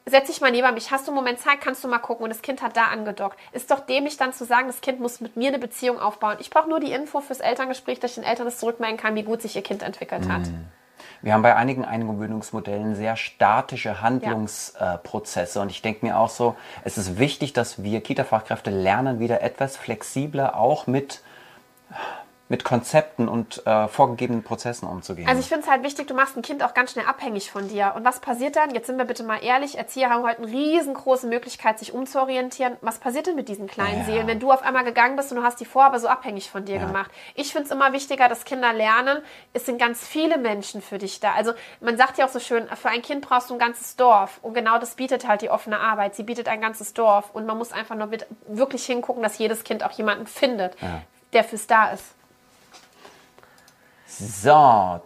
setz 0.05 0.27
dich 0.27 0.41
mal 0.41 0.51
neben 0.51 0.73
mich, 0.73 0.91
hast 0.91 1.07
du 1.07 1.11
einen 1.11 1.15
Moment 1.15 1.39
Zeit, 1.39 1.61
kannst 1.61 1.83
du 1.83 1.87
mal 1.87 1.99
gucken. 1.99 2.23
Und 2.23 2.29
das 2.29 2.41
Kind 2.41 2.61
hat 2.61 2.77
da 2.77 2.85
angedockt. 2.85 3.39
Ist 3.51 3.71
doch 3.71 3.79
dämlich 3.79 4.17
dann 4.17 4.33
zu 4.33 4.45
sagen, 4.45 4.67
das 4.67 4.81
Kind 4.81 4.99
muss 4.99 5.21
mit 5.21 5.35
mir 5.35 5.49
eine 5.49 5.59
Beziehung 5.59 5.99
aufbauen. 5.99 6.37
Ich 6.39 6.49
brauche 6.49 6.69
nur 6.69 6.79
die 6.79 6.91
Info 6.91 7.21
fürs 7.21 7.39
Elterngespräch, 7.39 7.99
dass 7.99 8.11
ich 8.11 8.15
den 8.15 8.23
Eltern 8.23 8.45
das 8.45 8.59
zurückmelden 8.59 8.97
kann, 8.97 9.15
wie 9.15 9.23
gut 9.23 9.41
sich 9.41 9.55
ihr 9.55 9.63
Kind 9.63 9.83
entwickelt 9.83 10.29
hat. 10.29 10.43
Wir 11.21 11.33
haben 11.33 11.41
bei 11.41 11.55
einigen 11.55 11.85
Eingewöhnungsmodellen 11.85 12.95
sehr 12.95 13.15
statische 13.15 14.01
Handlungsprozesse 14.01 15.59
und 15.59 15.71
ich 15.71 15.81
denke 15.81 16.05
mir 16.05 16.19
auch 16.19 16.29
so, 16.29 16.55
es 16.83 16.99
ist 16.99 17.17
wichtig, 17.17 17.53
dass 17.53 17.81
wir 17.81 18.01
Kita-Fachkräfte 18.01 18.69
lernen, 18.69 19.19
wieder 19.19 19.41
etwas 19.41 19.75
flexibler 19.75 20.55
auch 20.55 20.85
mit 20.85 21.23
mit 22.47 22.63
Konzepten 22.63 23.27
und 23.27 23.65
äh, 23.65 23.87
vorgegebenen 23.87 24.43
Prozessen 24.43 24.87
umzugehen. 24.87 25.27
Also 25.27 25.39
ich 25.39 25.47
finde 25.47 25.63
es 25.63 25.69
halt 25.69 25.81
wichtig, 25.81 26.05
du 26.05 26.13
machst 26.13 26.37
ein 26.37 26.43
Kind 26.43 26.63
auch 26.63 26.75
ganz 26.75 26.91
schnell 26.91 27.07
abhängig 27.07 27.49
von 27.49 27.67
dir. 27.67 27.93
Und 27.95 28.05
was 28.05 28.19
passiert 28.19 28.55
dann? 28.55 28.69
Jetzt 28.69 28.85
sind 28.85 28.97
wir 28.99 29.05
bitte 29.05 29.23
mal 29.23 29.43
ehrlich, 29.43 29.79
Erzieher 29.79 30.11
haben 30.11 30.21
heute 30.23 30.43
eine 30.43 30.51
riesengroße 30.51 31.25
Möglichkeit, 31.25 31.79
sich 31.79 31.91
umzuorientieren. 31.91 32.77
Was 32.81 32.99
passiert 32.99 33.25
denn 33.25 33.35
mit 33.35 33.49
diesen 33.49 33.65
kleinen 33.65 34.01
Ja. 34.01 34.05
Seelen, 34.05 34.27
wenn 34.27 34.39
du 34.39 34.51
auf 34.51 34.61
einmal 34.61 34.83
gegangen 34.83 35.15
bist 35.15 35.31
und 35.31 35.37
du 35.39 35.43
hast 35.43 35.59
die 35.59 35.65
vorher 35.65 35.89
aber 35.89 35.99
so 35.99 36.07
abhängig 36.07 36.51
von 36.51 36.65
dir 36.65 36.75
Ja. 36.75 36.85
gemacht? 36.85 37.09
Ich 37.33 37.51
finde 37.51 37.65
es 37.65 37.71
immer 37.71 37.93
wichtiger, 37.93 38.29
dass 38.29 38.45
Kinder 38.45 38.73
lernen, 38.73 39.23
es 39.53 39.65
sind 39.65 39.79
ganz 39.79 40.05
viele 40.07 40.37
Menschen 40.37 40.83
für 40.83 40.99
dich 40.99 41.19
da. 41.19 41.33
Also 41.33 41.53
man 41.81 41.97
sagt 41.97 42.19
ja 42.19 42.25
auch 42.25 42.29
so 42.29 42.39
schön, 42.39 42.67
für 42.75 42.89
ein 42.89 43.01
Kind 43.01 43.27
brauchst 43.27 43.49
du 43.49 43.55
ein 43.55 43.59
ganzes 43.59 43.95
Dorf. 43.95 44.37
Und 44.43 44.53
genau 44.53 44.77
das 44.77 44.93
bietet 44.93 45.27
halt 45.27 45.41
die 45.41 45.49
offene 45.49 45.79
Arbeit. 45.79 46.13
Sie 46.13 46.21
bietet 46.23 46.47
ein 46.47 46.61
ganzes 46.61 46.93
Dorf. 46.93 47.31
Und 47.33 47.47
man 47.47 47.57
muss 47.57 47.71
einfach 47.71 47.95
nur 47.95 48.09
wirklich 48.47 48.85
hingucken, 48.85 49.23
dass 49.23 49.39
jedes 49.39 49.63
Kind 49.63 49.83
auch 49.83 49.91
jemanden 49.93 50.27
findet, 50.27 50.77
der 51.33 51.43
fürs 51.43 51.65
da 51.65 51.89
ist. 51.89 52.03
So, 54.17 55.03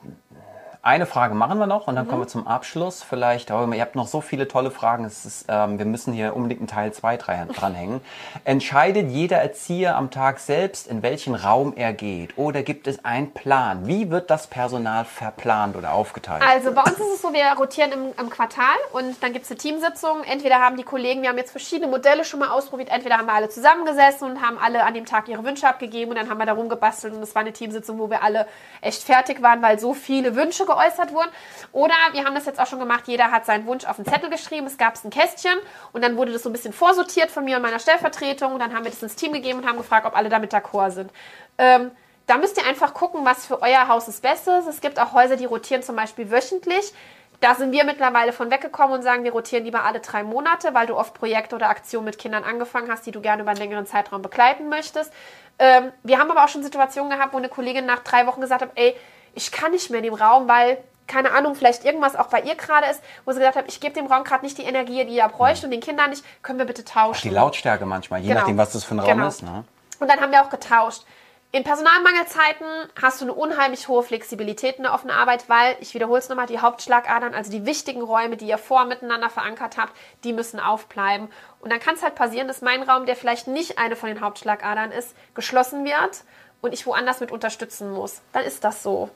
eine 0.81 1.05
Frage 1.05 1.35
machen 1.35 1.59
wir 1.59 1.67
noch 1.67 1.87
und 1.87 1.95
dann 1.97 2.05
Mhm. 2.05 2.09
kommen 2.09 2.21
wir 2.23 2.27
zum 2.29 2.47
Abschluss. 2.47 3.03
Vielleicht, 3.03 3.51
oh, 3.51 3.69
ihr 3.69 3.81
habt 3.81 3.95
noch 3.95 4.07
so 4.07 4.21
viele 4.21 4.47
tolle 4.47 4.71
Fragen. 4.71 5.03
Ist, 5.03 5.45
ähm, 5.49 5.77
wir 5.77 5.85
müssen 5.85 6.13
hier 6.13 6.35
unbedingt 6.35 6.61
einen 6.61 6.67
Teil 6.67 6.93
2 6.93 7.17
dranhängen. 7.47 7.99
Entscheidet 8.45 9.09
jeder 9.09 9.37
Erzieher 9.37 9.97
am 9.97 10.09
Tag 10.09 10.39
selbst, 10.39 10.87
in 10.87 11.03
welchen 11.03 11.35
Raum 11.35 11.73
er 11.75 11.91
geht? 11.91 12.37
Oder 12.37 12.63
gibt 12.63 12.87
es 12.87 13.03
einen 13.03 13.33
Plan? 13.33 13.87
Wie 13.87 14.09
wird 14.09 14.29
das 14.29 14.47
Personal 14.47 15.03
verplant 15.03 15.75
oder 15.75 15.91
aufgeteilt? 15.91 16.43
Also 16.47 16.71
bei 16.71 16.81
uns 16.81 16.93
ist 16.93 17.13
es 17.15 17.21
so, 17.21 17.33
wir 17.33 17.43
rotieren 17.57 17.91
im, 17.91 18.05
im 18.17 18.29
Quartal 18.29 18.63
und 18.93 19.21
dann 19.21 19.33
gibt 19.33 19.43
es 19.45 19.51
eine 19.51 19.57
Teamsitzung. 19.57 20.23
Entweder 20.23 20.59
haben 20.59 20.77
die 20.77 20.83
Kollegen, 20.83 21.21
wir 21.21 21.29
haben 21.29 21.37
jetzt 21.37 21.51
verschiedene 21.51 21.91
Modelle 21.91 22.23
schon 22.23 22.39
mal 22.39 22.49
ausprobiert, 22.51 22.89
entweder 22.89 23.17
haben 23.17 23.25
wir 23.25 23.33
alle 23.33 23.49
zusammengesessen 23.49 24.31
und 24.31 24.41
haben 24.41 24.57
alle 24.57 24.85
an 24.85 24.93
dem 24.93 25.05
Tag 25.05 25.27
ihre 25.27 25.43
Wünsche 25.43 25.67
abgegeben 25.67 26.11
und 26.11 26.17
dann 26.17 26.29
haben 26.29 26.37
wir 26.37 26.45
da 26.45 26.53
rumgebastelt 26.53 27.13
und 27.13 27.21
es 27.21 27.35
war 27.35 27.41
eine 27.41 27.51
Teamsitzung, 27.51 27.99
wo 27.99 28.09
wir 28.09 28.23
alle 28.23 28.47
echt 28.79 29.03
fertig 29.03 29.41
waren, 29.41 29.61
weil 29.61 29.77
so 29.77 29.93
viele 29.93 30.35
Wünsche 30.37 30.68
geäußert 30.69 31.11
wurden. 31.13 31.29
Oder 31.71 31.93
wir 32.13 32.23
haben 32.23 32.35
das 32.35 32.45
jetzt 32.45 32.59
auch 32.59 32.67
schon 32.67 32.79
gemacht, 32.79 33.03
jeder 33.07 33.31
hat 33.31 33.45
seinen 33.45 33.65
Wunsch 33.65 33.85
auf 33.85 33.97
den 33.97 34.05
Zettel 34.05 34.29
geschrieben, 34.29 34.67
es 34.67 34.77
gab 34.77 34.93
ein 35.03 35.09
Kästchen 35.09 35.57
und 35.91 36.03
dann 36.03 36.15
wurde 36.15 36.31
das 36.31 36.43
so 36.43 36.49
ein 36.49 36.53
bisschen 36.53 36.73
vorsortiert 36.73 37.31
von 37.31 37.43
mir 37.43 37.57
und 37.57 37.61
meiner 37.61 37.79
Stellvertretung 37.79 38.53
und 38.53 38.59
dann 38.59 38.73
haben 38.73 38.83
wir 38.83 38.91
das 38.91 39.03
ins 39.03 39.15
Team 39.15 39.33
gegeben 39.33 39.59
und 39.59 39.67
haben 39.67 39.77
gefragt, 39.77 40.05
ob 40.05 40.15
alle 40.15 40.29
damit 40.29 40.53
d'accord 40.53 40.91
sind. 40.91 41.11
Ähm, 41.57 41.91
da 42.27 42.37
müsst 42.37 42.57
ihr 42.57 42.65
einfach 42.67 42.93
gucken, 42.93 43.25
was 43.25 43.47
für 43.47 43.61
euer 43.61 43.87
Haus 43.87 44.05
das 44.05 44.21
Beste 44.21 44.51
ist. 44.51 44.67
Es 44.67 44.81
gibt 44.81 44.99
auch 44.99 45.13
Häuser, 45.13 45.35
die 45.35 45.45
rotieren 45.45 45.81
zum 45.81 45.95
Beispiel 45.95 46.29
wöchentlich. 46.29 46.93
Da 47.39 47.55
sind 47.55 47.71
wir 47.71 47.85
mittlerweile 47.85 48.33
von 48.33 48.51
weggekommen 48.51 48.97
und 48.97 49.01
sagen, 49.01 49.23
wir 49.23 49.31
rotieren 49.31 49.63
lieber 49.63 49.83
alle 49.83 49.99
drei 50.01 50.23
Monate, 50.23 50.73
weil 50.73 50.87
du 50.87 50.95
oft 50.95 51.13
Projekte 51.13 51.55
oder 51.55 51.69
Aktionen 51.69 52.05
mit 52.05 52.19
Kindern 52.19 52.43
angefangen 52.43 52.91
hast, 52.91 53.05
die 53.05 53.11
du 53.11 53.21
gerne 53.21 53.41
über 53.41 53.51
einen 53.51 53.59
längeren 53.59 53.85
Zeitraum 53.85 54.21
begleiten 54.21 54.67
möchtest. 54.69 55.11
Ähm, 55.57 55.91
wir 56.03 56.19
haben 56.19 56.29
aber 56.29 56.43
auch 56.43 56.49
schon 56.49 56.63
Situationen 56.63 57.09
gehabt, 57.09 57.33
wo 57.33 57.37
eine 57.37 57.49
Kollegin 57.49 57.85
nach 57.85 57.99
drei 57.99 58.27
Wochen 58.27 58.41
gesagt 58.41 58.61
hat, 58.61 58.71
ey, 58.75 58.95
ich 59.35 59.51
kann 59.51 59.71
nicht 59.71 59.89
mehr 59.89 59.99
in 59.99 60.05
dem 60.05 60.13
Raum, 60.13 60.47
weil, 60.47 60.77
keine 61.07 61.31
Ahnung, 61.31 61.55
vielleicht 61.55 61.85
irgendwas 61.85 62.15
auch 62.15 62.27
bei 62.27 62.41
ihr 62.41 62.55
gerade 62.55 62.87
ist, 62.87 63.01
wo 63.25 63.31
sie 63.31 63.39
gesagt 63.39 63.57
hat, 63.57 63.65
ich 63.67 63.79
gebe 63.79 63.93
dem 63.93 64.05
Raum 64.07 64.23
gerade 64.23 64.43
nicht 64.45 64.57
die 64.57 64.63
Energie, 64.63 65.05
die 65.05 65.17
er 65.17 65.29
bräuchte 65.29 65.65
und 65.65 65.71
den 65.71 65.81
Kindern 65.81 66.09
nicht, 66.11 66.23
können 66.43 66.59
wir 66.59 66.65
bitte 66.65 66.83
tauschen. 66.85 67.27
Die 67.29 67.33
Lautstärke 67.33 67.85
manchmal, 67.85 68.21
je 68.21 68.27
Genau. 68.29 68.39
nachdem, 68.41 68.57
was 68.57 68.73
das 68.73 68.83
für 68.83 68.95
ein 68.95 68.99
Raum 68.99 69.09
Genau. 69.17 69.27
ist. 69.27 69.41
Ne? 69.43 69.63
Und 69.99 70.07
dann 70.09 70.19
haben 70.21 70.31
wir 70.31 70.43
auch 70.43 70.49
getauscht. 70.49 71.03
In 71.51 71.63
Personalmangelzeiten 71.63 72.67
hast 73.01 73.21
du 73.21 73.25
eine 73.25 73.33
unheimlich 73.33 73.87
hohe 73.87 74.03
Flexibilität 74.03 74.77
in 74.77 74.83
der 74.83 74.93
offenen 74.93 75.15
Arbeit, 75.15 75.49
weil, 75.49 75.75
ich 75.79 75.95
wiederhole 75.95 76.19
es 76.19 76.29
nochmal, 76.29 76.45
die 76.45 76.59
Hauptschlagadern, 76.59 77.33
also 77.33 77.49
die 77.49 77.65
wichtigen 77.65 78.03
Räume, 78.03 78.37
die 78.37 78.45
ihr 78.45 78.59
vor 78.59 78.85
miteinander 78.85 79.31
verankert 79.31 79.77
habt, 79.77 79.93
die 80.23 80.31
müssen 80.31 80.59
aufbleiben. 80.59 81.27
Und 81.59 81.71
dann 81.71 81.79
kann 81.79 81.95
es 81.95 82.03
halt 82.03 82.13
passieren, 82.13 82.47
dass 82.47 82.61
mein 82.61 82.83
Raum, 82.83 83.07
der 83.07 83.15
vielleicht 83.15 83.47
nicht 83.47 83.79
eine 83.79 83.95
von 83.95 84.09
den 84.09 84.21
Hauptschlagadern 84.21 84.91
ist, 84.91 85.15
geschlossen 85.33 85.85
wird 85.85 86.23
und 86.61 86.71
ich 86.73 86.85
woanders 86.85 87.19
mit 87.19 87.31
unterstützen 87.31 87.91
muss. 87.91 88.21
Dann 88.31 88.43
ist 88.43 88.63
das 88.63 88.83
so. 88.83 89.09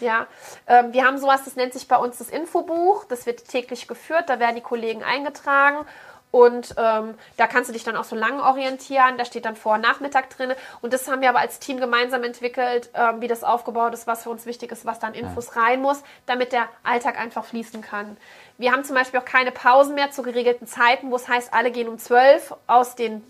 Ja, 0.00 0.26
ähm, 0.66 0.92
wir 0.92 1.04
haben 1.04 1.18
sowas, 1.18 1.44
das 1.44 1.56
nennt 1.56 1.72
sich 1.72 1.88
bei 1.88 1.96
uns 1.96 2.18
das 2.18 2.30
Infobuch. 2.30 3.04
Das 3.04 3.26
wird 3.26 3.46
täglich 3.48 3.88
geführt, 3.88 4.28
da 4.28 4.38
werden 4.38 4.56
die 4.56 4.62
Kollegen 4.62 5.02
eingetragen. 5.02 5.86
Und 6.32 6.74
ähm, 6.78 7.14
da 7.36 7.46
kannst 7.46 7.68
du 7.68 7.74
dich 7.74 7.84
dann 7.84 7.94
auch 7.94 8.04
so 8.04 8.16
lang 8.16 8.40
orientieren. 8.40 9.18
Da 9.18 9.26
steht 9.26 9.44
dann 9.44 9.54
Vor- 9.54 9.74
und 9.74 9.82
Nachmittag 9.82 10.30
drin. 10.30 10.54
Und 10.80 10.94
das 10.94 11.06
haben 11.08 11.20
wir 11.20 11.28
aber 11.28 11.40
als 11.40 11.58
Team 11.58 11.78
gemeinsam 11.78 12.24
entwickelt, 12.24 12.88
ähm, 12.94 13.20
wie 13.20 13.28
das 13.28 13.44
aufgebaut 13.44 13.92
ist, 13.92 14.06
was 14.06 14.22
für 14.22 14.30
uns 14.30 14.46
wichtig 14.46 14.72
ist, 14.72 14.86
was 14.86 14.98
da 14.98 15.08
an 15.08 15.14
Infos 15.14 15.56
rein 15.56 15.82
muss, 15.82 16.02
damit 16.24 16.52
der 16.52 16.68
Alltag 16.82 17.20
einfach 17.20 17.44
fließen 17.44 17.82
kann. 17.82 18.16
Wir 18.56 18.72
haben 18.72 18.82
zum 18.82 18.96
Beispiel 18.96 19.20
auch 19.20 19.26
keine 19.26 19.52
Pausen 19.52 19.94
mehr 19.94 20.10
zu 20.10 20.22
geregelten 20.22 20.66
Zeiten, 20.66 21.10
wo 21.10 21.16
es 21.16 21.28
heißt, 21.28 21.52
alle 21.52 21.70
gehen 21.70 21.88
um 21.88 21.98
12 21.98 22.54
aus 22.66 22.94
den 22.94 23.22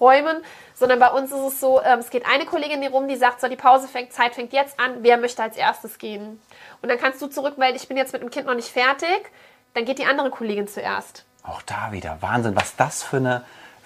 Räumen, 0.00 0.42
sondern 0.74 0.98
bei 0.98 1.08
uns 1.08 1.32
ist 1.32 1.40
es 1.40 1.60
so, 1.60 1.82
ähm, 1.82 1.98
es 1.98 2.10
geht 2.10 2.24
eine 2.26 2.44
Kollegin 2.46 2.80
hier 2.82 2.90
rum, 2.90 3.08
die 3.08 3.16
sagt, 3.16 3.40
so 3.40 3.48
die 3.48 3.56
Pause 3.56 3.88
fängt, 3.88 4.12
Zeit 4.12 4.34
fängt 4.34 4.52
jetzt 4.52 4.78
an, 4.78 4.98
wer 5.00 5.16
möchte 5.18 5.42
als 5.42 5.56
erstes 5.56 5.98
gehen? 5.98 6.40
Und 6.82 6.88
dann 6.88 6.98
kannst 6.98 7.20
du 7.22 7.26
zurückmelden, 7.26 7.76
ich 7.76 7.88
bin 7.88 7.96
jetzt 7.96 8.12
mit 8.12 8.22
dem 8.22 8.30
Kind 8.30 8.46
noch 8.46 8.54
nicht 8.54 8.68
fertig, 8.68 9.30
dann 9.74 9.84
geht 9.84 9.98
die 9.98 10.06
andere 10.06 10.30
Kollegin 10.30 10.68
zuerst. 10.68 11.24
Auch 11.42 11.62
da 11.62 11.92
wieder 11.92 12.18
Wahnsinn, 12.20 12.54
was 12.56 12.76
das 12.76 13.02
für 13.02 13.16
eine 13.18 13.44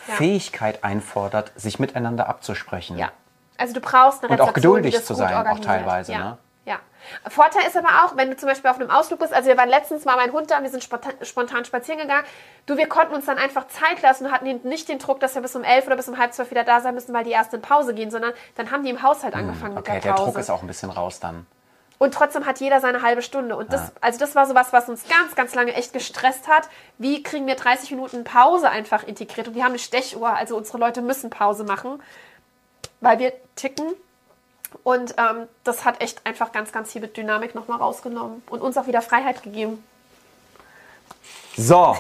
Ja. 0.09 0.15
Fähigkeit 0.15 0.83
einfordert, 0.83 1.53
sich 1.55 1.79
miteinander 1.79 2.29
abzusprechen. 2.29 2.99
Ja. 2.99 3.11
Also 3.57 3.75
du 3.75 3.81
brauchst 3.81 4.25
eine 4.25 4.33
Und 4.33 4.41
auch 4.41 4.49
Rezeption, 4.49 4.77
geduldig 4.77 5.05
zu 5.05 5.15
sein, 5.15 5.47
auch 5.47 5.61
teilweise, 5.61 6.13
Ja. 6.13 6.19
ne? 6.19 6.39
Ja. 6.65 6.79
Vorteil 7.29 7.67
ist 7.67 7.77
aber 7.77 8.05
auch, 8.05 8.17
wenn 8.17 8.31
du 8.31 8.37
zum 8.37 8.49
Beispiel 8.49 8.71
auf 8.71 8.79
einem 8.79 8.91
Ausflug 8.91 9.19
bist, 9.19 9.33
also 9.33 9.49
wir 9.49 9.57
waren 9.57 9.69
letztens 9.69 10.05
mal 10.05 10.15
mein 10.17 10.33
Hund 10.33 10.51
da, 10.51 10.63
wir 10.63 10.71
sind 10.71 10.85
spontan, 10.85 11.13
spontan 11.23 11.65
spazieren 11.65 12.01
gegangen, 12.01 12.25
du, 12.67 12.77
wir 12.77 12.89
konnten 12.89 13.15
uns 13.15 13.27
dann 13.27 13.37
einfach 13.39 13.67
Zeit 13.67 14.01
lassen 14.03 14.27
und 14.27 14.33
hatten 14.33 14.61
nicht 14.63 14.89
den 14.89 15.01
Druck, 15.01 15.19
dass 15.19 15.35
wir 15.35 15.43
bis 15.43 15.57
um 15.57 15.65
elf 15.65 15.87
oder 15.87 15.97
bis 15.97 16.09
um 16.09 16.19
halb 16.19 16.33
zwölf 16.33 16.51
wieder 16.53 16.63
da 16.63 16.81
sein 16.81 16.95
müssen, 16.95 17.13
weil 17.13 17.25
die 17.25 17.31
erst 17.33 17.53
in 17.53 17.63
Pause 17.63 17.95
gehen, 17.95 18.13
sondern 18.13 18.33
dann 18.55 18.71
haben 18.71 18.85
die 18.85 18.91
im 18.91 19.03
Haushalt 19.03 19.35
angefangen 19.35 19.73
Hm, 19.73 19.79
Okay, 19.79 19.95
mit 19.95 20.05
der 20.05 20.13
der 20.13 20.17
Pause. 20.17 20.31
Druck 20.31 20.41
ist 20.41 20.51
auch 20.51 20.63
ein 20.63 20.69
bisschen 20.69 20.91
raus 20.91 21.19
dann. 21.19 21.47
Und 21.99 22.15
trotzdem 22.15 22.47
hat 22.47 22.59
jeder 22.59 22.81
seine 22.81 23.03
halbe 23.03 23.23
Stunde. 23.23 23.55
Und 23.57 23.73
das, 23.73 23.93
also 24.01 24.19
das 24.19 24.35
war 24.35 24.47
sowas, 24.47 24.73
was 24.73 24.89
uns 24.89 25.05
ganz, 25.09 25.37
ganz 25.37 25.55
lange 25.55 25.73
echt 25.75 25.93
gestresst 25.93 26.49
hat. 26.49 26.69
Wie 26.99 27.23
kriegen 27.23 27.47
wir 27.47 27.55
30 27.55 27.93
Minuten 27.93 28.25
Pause 28.25 28.69
einfach 28.71 29.05
integriert? 29.05 29.47
Und 29.47 29.55
wir 29.55 29.63
haben 29.63 29.71
eine 29.71 29.79
Stechuhr, 29.79 30.31
also 30.31 30.57
unsere 30.57 30.79
Leute 30.79 31.01
müssen 31.01 31.31
Pause 31.31 31.63
machen, 31.63 32.03
weil 33.01 33.19
wir 33.21 33.33
ticken. 33.55 33.93
Und 34.83 35.15
ähm, 35.19 35.49
das 35.65 35.85
hat 35.85 36.01
echt 36.01 36.25
einfach 36.27 36.53
ganz, 36.53 36.73
ganz 36.73 36.93
viel 36.93 37.07
Dynamik 37.07 37.55
nochmal 37.55 37.79
rausgenommen 37.79 38.43
und 38.49 38.61
uns 38.63 38.77
auch 38.77 38.87
wieder 38.87 39.03
Freiheit 39.03 39.43
gegeben. 39.43 39.83
So, 41.57 41.95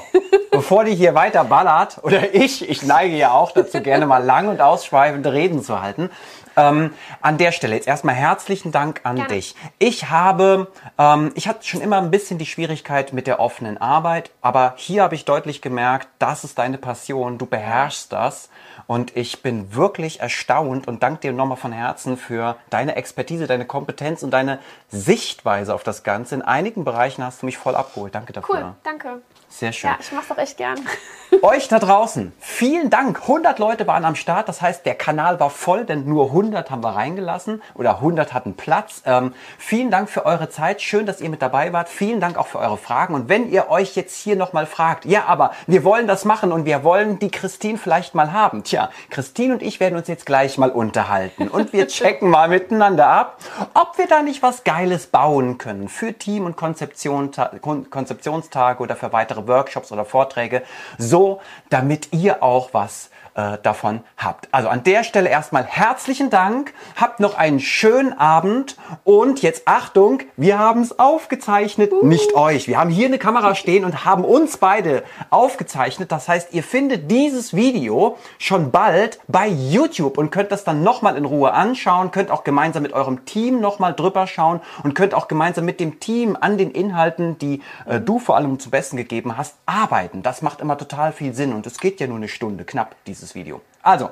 bevor 0.50 0.84
die 0.84 0.94
hier 0.94 1.14
weiter 1.14 1.44
ballert, 1.44 1.98
oder 2.02 2.34
ich, 2.34 2.68
ich 2.68 2.82
neige 2.82 3.16
ja 3.16 3.32
auch 3.32 3.52
dazu, 3.52 3.82
gerne 3.82 4.06
mal 4.06 4.24
lang 4.24 4.48
und 4.48 4.62
ausschweifende 4.62 5.32
Reden 5.32 5.62
zu 5.62 5.82
halten. 5.82 6.10
Ähm, 6.56 6.92
an 7.20 7.38
der 7.38 7.52
Stelle 7.52 7.74
jetzt 7.74 7.88
erstmal 7.88 8.14
herzlichen 8.14 8.72
Dank 8.72 9.00
an 9.04 9.16
Gerne. 9.16 9.28
dich. 9.34 9.54
Ich 9.78 10.10
habe, 10.10 10.68
ähm, 10.98 11.32
ich 11.34 11.48
hatte 11.48 11.66
schon 11.66 11.80
immer 11.80 11.98
ein 11.98 12.10
bisschen 12.10 12.38
die 12.38 12.46
Schwierigkeit 12.46 13.12
mit 13.12 13.26
der 13.26 13.40
offenen 13.40 13.78
Arbeit, 13.78 14.30
aber 14.40 14.74
hier 14.76 15.02
habe 15.02 15.14
ich 15.14 15.24
deutlich 15.24 15.62
gemerkt, 15.62 16.08
das 16.18 16.44
ist 16.44 16.58
deine 16.58 16.78
Passion, 16.78 17.38
du 17.38 17.46
beherrschst 17.46 18.12
das. 18.12 18.48
Und 18.86 19.16
ich 19.16 19.42
bin 19.42 19.74
wirklich 19.74 20.20
erstaunt 20.20 20.88
und 20.88 21.02
danke 21.02 21.20
dir 21.20 21.32
nochmal 21.32 21.56
von 21.56 21.72
Herzen 21.72 22.16
für 22.16 22.56
deine 22.68 22.96
Expertise, 22.96 23.46
deine 23.46 23.64
Kompetenz 23.64 24.22
und 24.22 24.32
deine 24.32 24.58
Sichtweise 24.88 25.74
auf 25.74 25.82
das 25.82 26.02
Ganze. 26.02 26.34
In 26.34 26.42
einigen 26.42 26.84
Bereichen 26.84 27.24
hast 27.24 27.42
du 27.42 27.46
mich 27.46 27.58
voll 27.58 27.76
abgeholt. 27.76 28.14
Danke 28.14 28.32
dafür. 28.32 28.54
Cool, 28.54 28.74
danke. 28.82 29.22
Sehr 29.52 29.72
schön. 29.72 29.90
Ja, 29.90 29.96
ich 30.00 30.10
mach's 30.12 30.28
doch 30.28 30.38
echt 30.38 30.56
gern. 30.56 30.80
Euch 31.42 31.68
da 31.68 31.78
draußen, 31.78 32.32
vielen 32.38 32.90
Dank. 32.90 33.22
100 33.22 33.58
Leute 33.58 33.86
waren 33.86 34.04
am 34.04 34.14
Start. 34.14 34.48
Das 34.48 34.60
heißt, 34.60 34.84
der 34.84 34.94
Kanal 34.94 35.40
war 35.40 35.50
voll, 35.50 35.84
denn 35.84 36.04
nur 36.06 36.26
100 36.26 36.70
haben 36.70 36.82
wir 36.82 36.94
reingelassen 36.94 37.62
oder 37.74 37.96
100 37.96 38.34
hatten 38.34 38.54
Platz. 38.54 39.02
Ähm, 39.06 39.34
vielen 39.58 39.90
Dank 39.90 40.10
für 40.10 40.26
eure 40.26 40.50
Zeit. 40.50 40.82
Schön, 40.82 41.06
dass 41.06 41.20
ihr 41.20 41.30
mit 41.30 41.40
dabei 41.40 41.72
wart. 41.72 41.88
Vielen 41.88 42.20
Dank 42.20 42.36
auch 42.36 42.46
für 42.46 42.58
eure 42.58 42.76
Fragen. 42.76 43.14
Und 43.14 43.28
wenn 43.28 43.50
ihr 43.50 43.70
euch 43.70 43.96
jetzt 43.96 44.16
hier 44.16 44.36
nochmal 44.36 44.66
fragt, 44.66 45.04
ja, 45.04 45.24
aber 45.26 45.52
wir 45.66 45.84
wollen 45.84 46.06
das 46.06 46.24
machen 46.24 46.52
und 46.52 46.64
wir 46.64 46.84
wollen 46.84 47.18
die 47.18 47.30
Christine 47.30 47.78
vielleicht 47.78 48.14
mal 48.14 48.32
haben. 48.32 48.64
Tja, 48.64 48.90
Christine 49.10 49.54
und 49.54 49.62
ich 49.62 49.80
werden 49.80 49.96
uns 49.96 50.08
jetzt 50.08 50.26
gleich 50.26 50.58
mal 50.58 50.70
unterhalten 50.70 51.48
und 51.48 51.72
wir 51.72 51.88
checken 51.88 52.28
mal 52.30 52.48
miteinander 52.48 53.06
ab, 53.06 53.38
ob 53.74 53.96
wir 53.98 54.06
da 54.06 54.22
nicht 54.22 54.42
was 54.42 54.64
Geiles 54.64 55.06
bauen 55.06 55.58
können 55.58 55.88
für 55.88 56.12
Team- 56.12 56.46
und 56.46 56.56
Konzeption, 56.56 57.30
Kon 57.60 57.90
Konzeptionstage 57.90 58.82
oder 58.82 58.96
für 58.96 59.12
weitere 59.12 59.41
Workshops 59.48 59.92
oder 59.92 60.04
Vorträge, 60.04 60.62
so 60.98 61.40
damit 61.70 62.12
ihr 62.12 62.42
auch 62.42 62.70
was 62.72 63.10
äh, 63.34 63.58
davon 63.62 64.00
habt. 64.16 64.48
Also 64.52 64.68
an 64.68 64.82
der 64.84 65.04
Stelle 65.04 65.28
erstmal 65.28 65.64
herzlichen 65.64 66.30
Dank, 66.30 66.72
habt 66.96 67.20
noch 67.20 67.36
einen 67.36 67.60
schönen 67.60 68.12
Abend 68.18 68.76
und 69.04 69.42
jetzt 69.42 69.62
Achtung, 69.66 70.20
wir 70.36 70.58
haben 70.58 70.82
es 70.82 70.98
aufgezeichnet, 70.98 71.92
nicht 72.02 72.34
euch. 72.34 72.68
Wir 72.68 72.78
haben 72.78 72.90
hier 72.90 73.06
eine 73.06 73.18
Kamera 73.18 73.54
stehen 73.54 73.84
und 73.84 74.04
haben 74.04 74.24
uns 74.24 74.56
beide 74.56 75.02
aufgezeichnet. 75.30 76.12
Das 76.12 76.28
heißt, 76.28 76.52
ihr 76.52 76.62
findet 76.62 77.10
dieses 77.10 77.54
Video 77.54 78.18
schon 78.38 78.70
bald 78.70 79.18
bei 79.28 79.48
YouTube 79.48 80.18
und 80.18 80.30
könnt 80.30 80.52
das 80.52 80.64
dann 80.64 80.82
nochmal 80.82 81.16
in 81.16 81.24
Ruhe 81.24 81.52
anschauen, 81.52 82.10
könnt 82.10 82.30
auch 82.30 82.44
gemeinsam 82.44 82.82
mit 82.82 82.92
eurem 82.92 83.24
Team 83.24 83.60
nochmal 83.60 83.94
drüber 83.94 84.26
schauen 84.26 84.60
und 84.82 84.94
könnt 84.94 85.14
auch 85.14 85.28
gemeinsam 85.28 85.64
mit 85.64 85.80
dem 85.80 86.00
Team 86.00 86.36
an 86.40 86.58
den 86.58 86.70
Inhalten, 86.70 87.38
die 87.38 87.62
äh, 87.86 88.00
du 88.00 88.18
vor 88.18 88.36
allem 88.36 88.58
zum 88.58 88.70
Besten 88.70 88.96
gegeben 88.96 89.36
hast, 89.36 89.56
arbeiten. 89.66 90.22
Das 90.22 90.42
macht 90.42 90.60
immer 90.60 90.76
total 90.76 91.12
viel 91.12 91.34
Sinn 91.34 91.52
und 91.52 91.66
es 91.66 91.78
geht 91.78 92.00
ja 92.00 92.06
nur 92.06 92.16
eine 92.16 92.28
Stunde 92.28 92.64
knapp, 92.64 92.96
dieses 93.06 93.21
Video. 93.34 93.60
Also, 93.82 94.10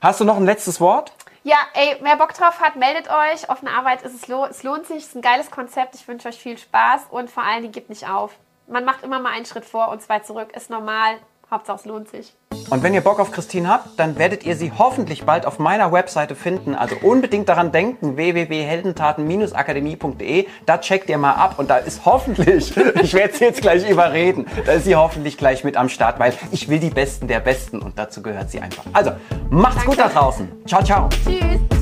hast 0.00 0.20
du 0.20 0.24
noch 0.24 0.36
ein 0.36 0.44
letztes 0.44 0.80
Wort? 0.80 1.12
Ja, 1.44 1.56
ey, 1.74 1.96
wer 2.00 2.16
Bock 2.16 2.34
drauf 2.34 2.60
hat, 2.60 2.76
meldet 2.76 3.08
euch. 3.08 3.48
Offene 3.48 3.70
Arbeit 3.70 4.02
ist 4.02 4.14
es, 4.14 4.28
lo 4.28 4.44
es 4.44 4.62
lohnt 4.62 4.86
sich, 4.86 4.98
es 4.98 5.06
ist 5.08 5.14
ein 5.16 5.22
geiles 5.22 5.50
Konzept. 5.50 5.94
Ich 5.94 6.06
wünsche 6.06 6.28
euch 6.28 6.38
viel 6.38 6.58
Spaß 6.58 7.06
und 7.10 7.30
vor 7.30 7.42
allen 7.42 7.62
Dingen 7.62 7.72
gebt 7.72 7.88
nicht 7.88 8.08
auf. 8.08 8.32
Man 8.66 8.84
macht 8.84 9.02
immer 9.02 9.18
mal 9.18 9.32
einen 9.32 9.46
Schritt 9.46 9.64
vor 9.64 9.88
und 9.88 10.02
zwei 10.02 10.18
zurück. 10.18 10.54
Ist 10.54 10.68
normal. 10.68 11.18
Hauptsache 11.50 11.78
es 11.78 11.86
lohnt 11.86 12.10
sich. 12.10 12.34
Und 12.70 12.82
wenn 12.82 12.92
ihr 12.92 13.00
Bock 13.00 13.20
auf 13.20 13.30
Christine 13.30 13.68
habt, 13.68 13.98
dann 13.98 14.18
werdet 14.18 14.44
ihr 14.44 14.54
sie 14.54 14.70
hoffentlich 14.76 15.24
bald 15.24 15.46
auf 15.46 15.58
meiner 15.58 15.90
Webseite 15.90 16.34
finden. 16.34 16.74
Also 16.74 16.96
unbedingt 17.00 17.48
daran 17.48 17.72
denken, 17.72 18.16
www.heldentaten-akademie.de. 18.16 20.46
Da 20.66 20.76
checkt 20.78 21.08
ihr 21.08 21.16
mal 21.16 21.32
ab 21.32 21.58
und 21.58 21.70
da 21.70 21.78
ist 21.78 22.04
hoffentlich, 22.04 22.76
ich 23.02 23.14
werde 23.14 23.34
sie 23.34 23.44
jetzt 23.44 23.62
gleich 23.62 23.88
überreden, 23.88 24.44
da 24.66 24.72
ist 24.72 24.84
sie 24.84 24.96
hoffentlich 24.96 25.38
gleich 25.38 25.64
mit 25.64 25.78
am 25.78 25.88
Start, 25.88 26.18
weil 26.18 26.34
ich 26.50 26.68
will 26.68 26.80
die 26.80 26.90
Besten 26.90 27.28
der 27.28 27.40
Besten 27.40 27.80
und 27.80 27.98
dazu 27.98 28.22
gehört 28.22 28.50
sie 28.50 28.60
einfach. 28.60 28.84
Also, 28.92 29.12
macht's 29.48 29.76
Danke. 29.76 29.90
gut 29.90 29.98
da 29.98 30.08
draußen. 30.08 30.50
Ciao, 30.66 30.84
ciao. 30.84 31.08
Tschüss. 31.24 31.77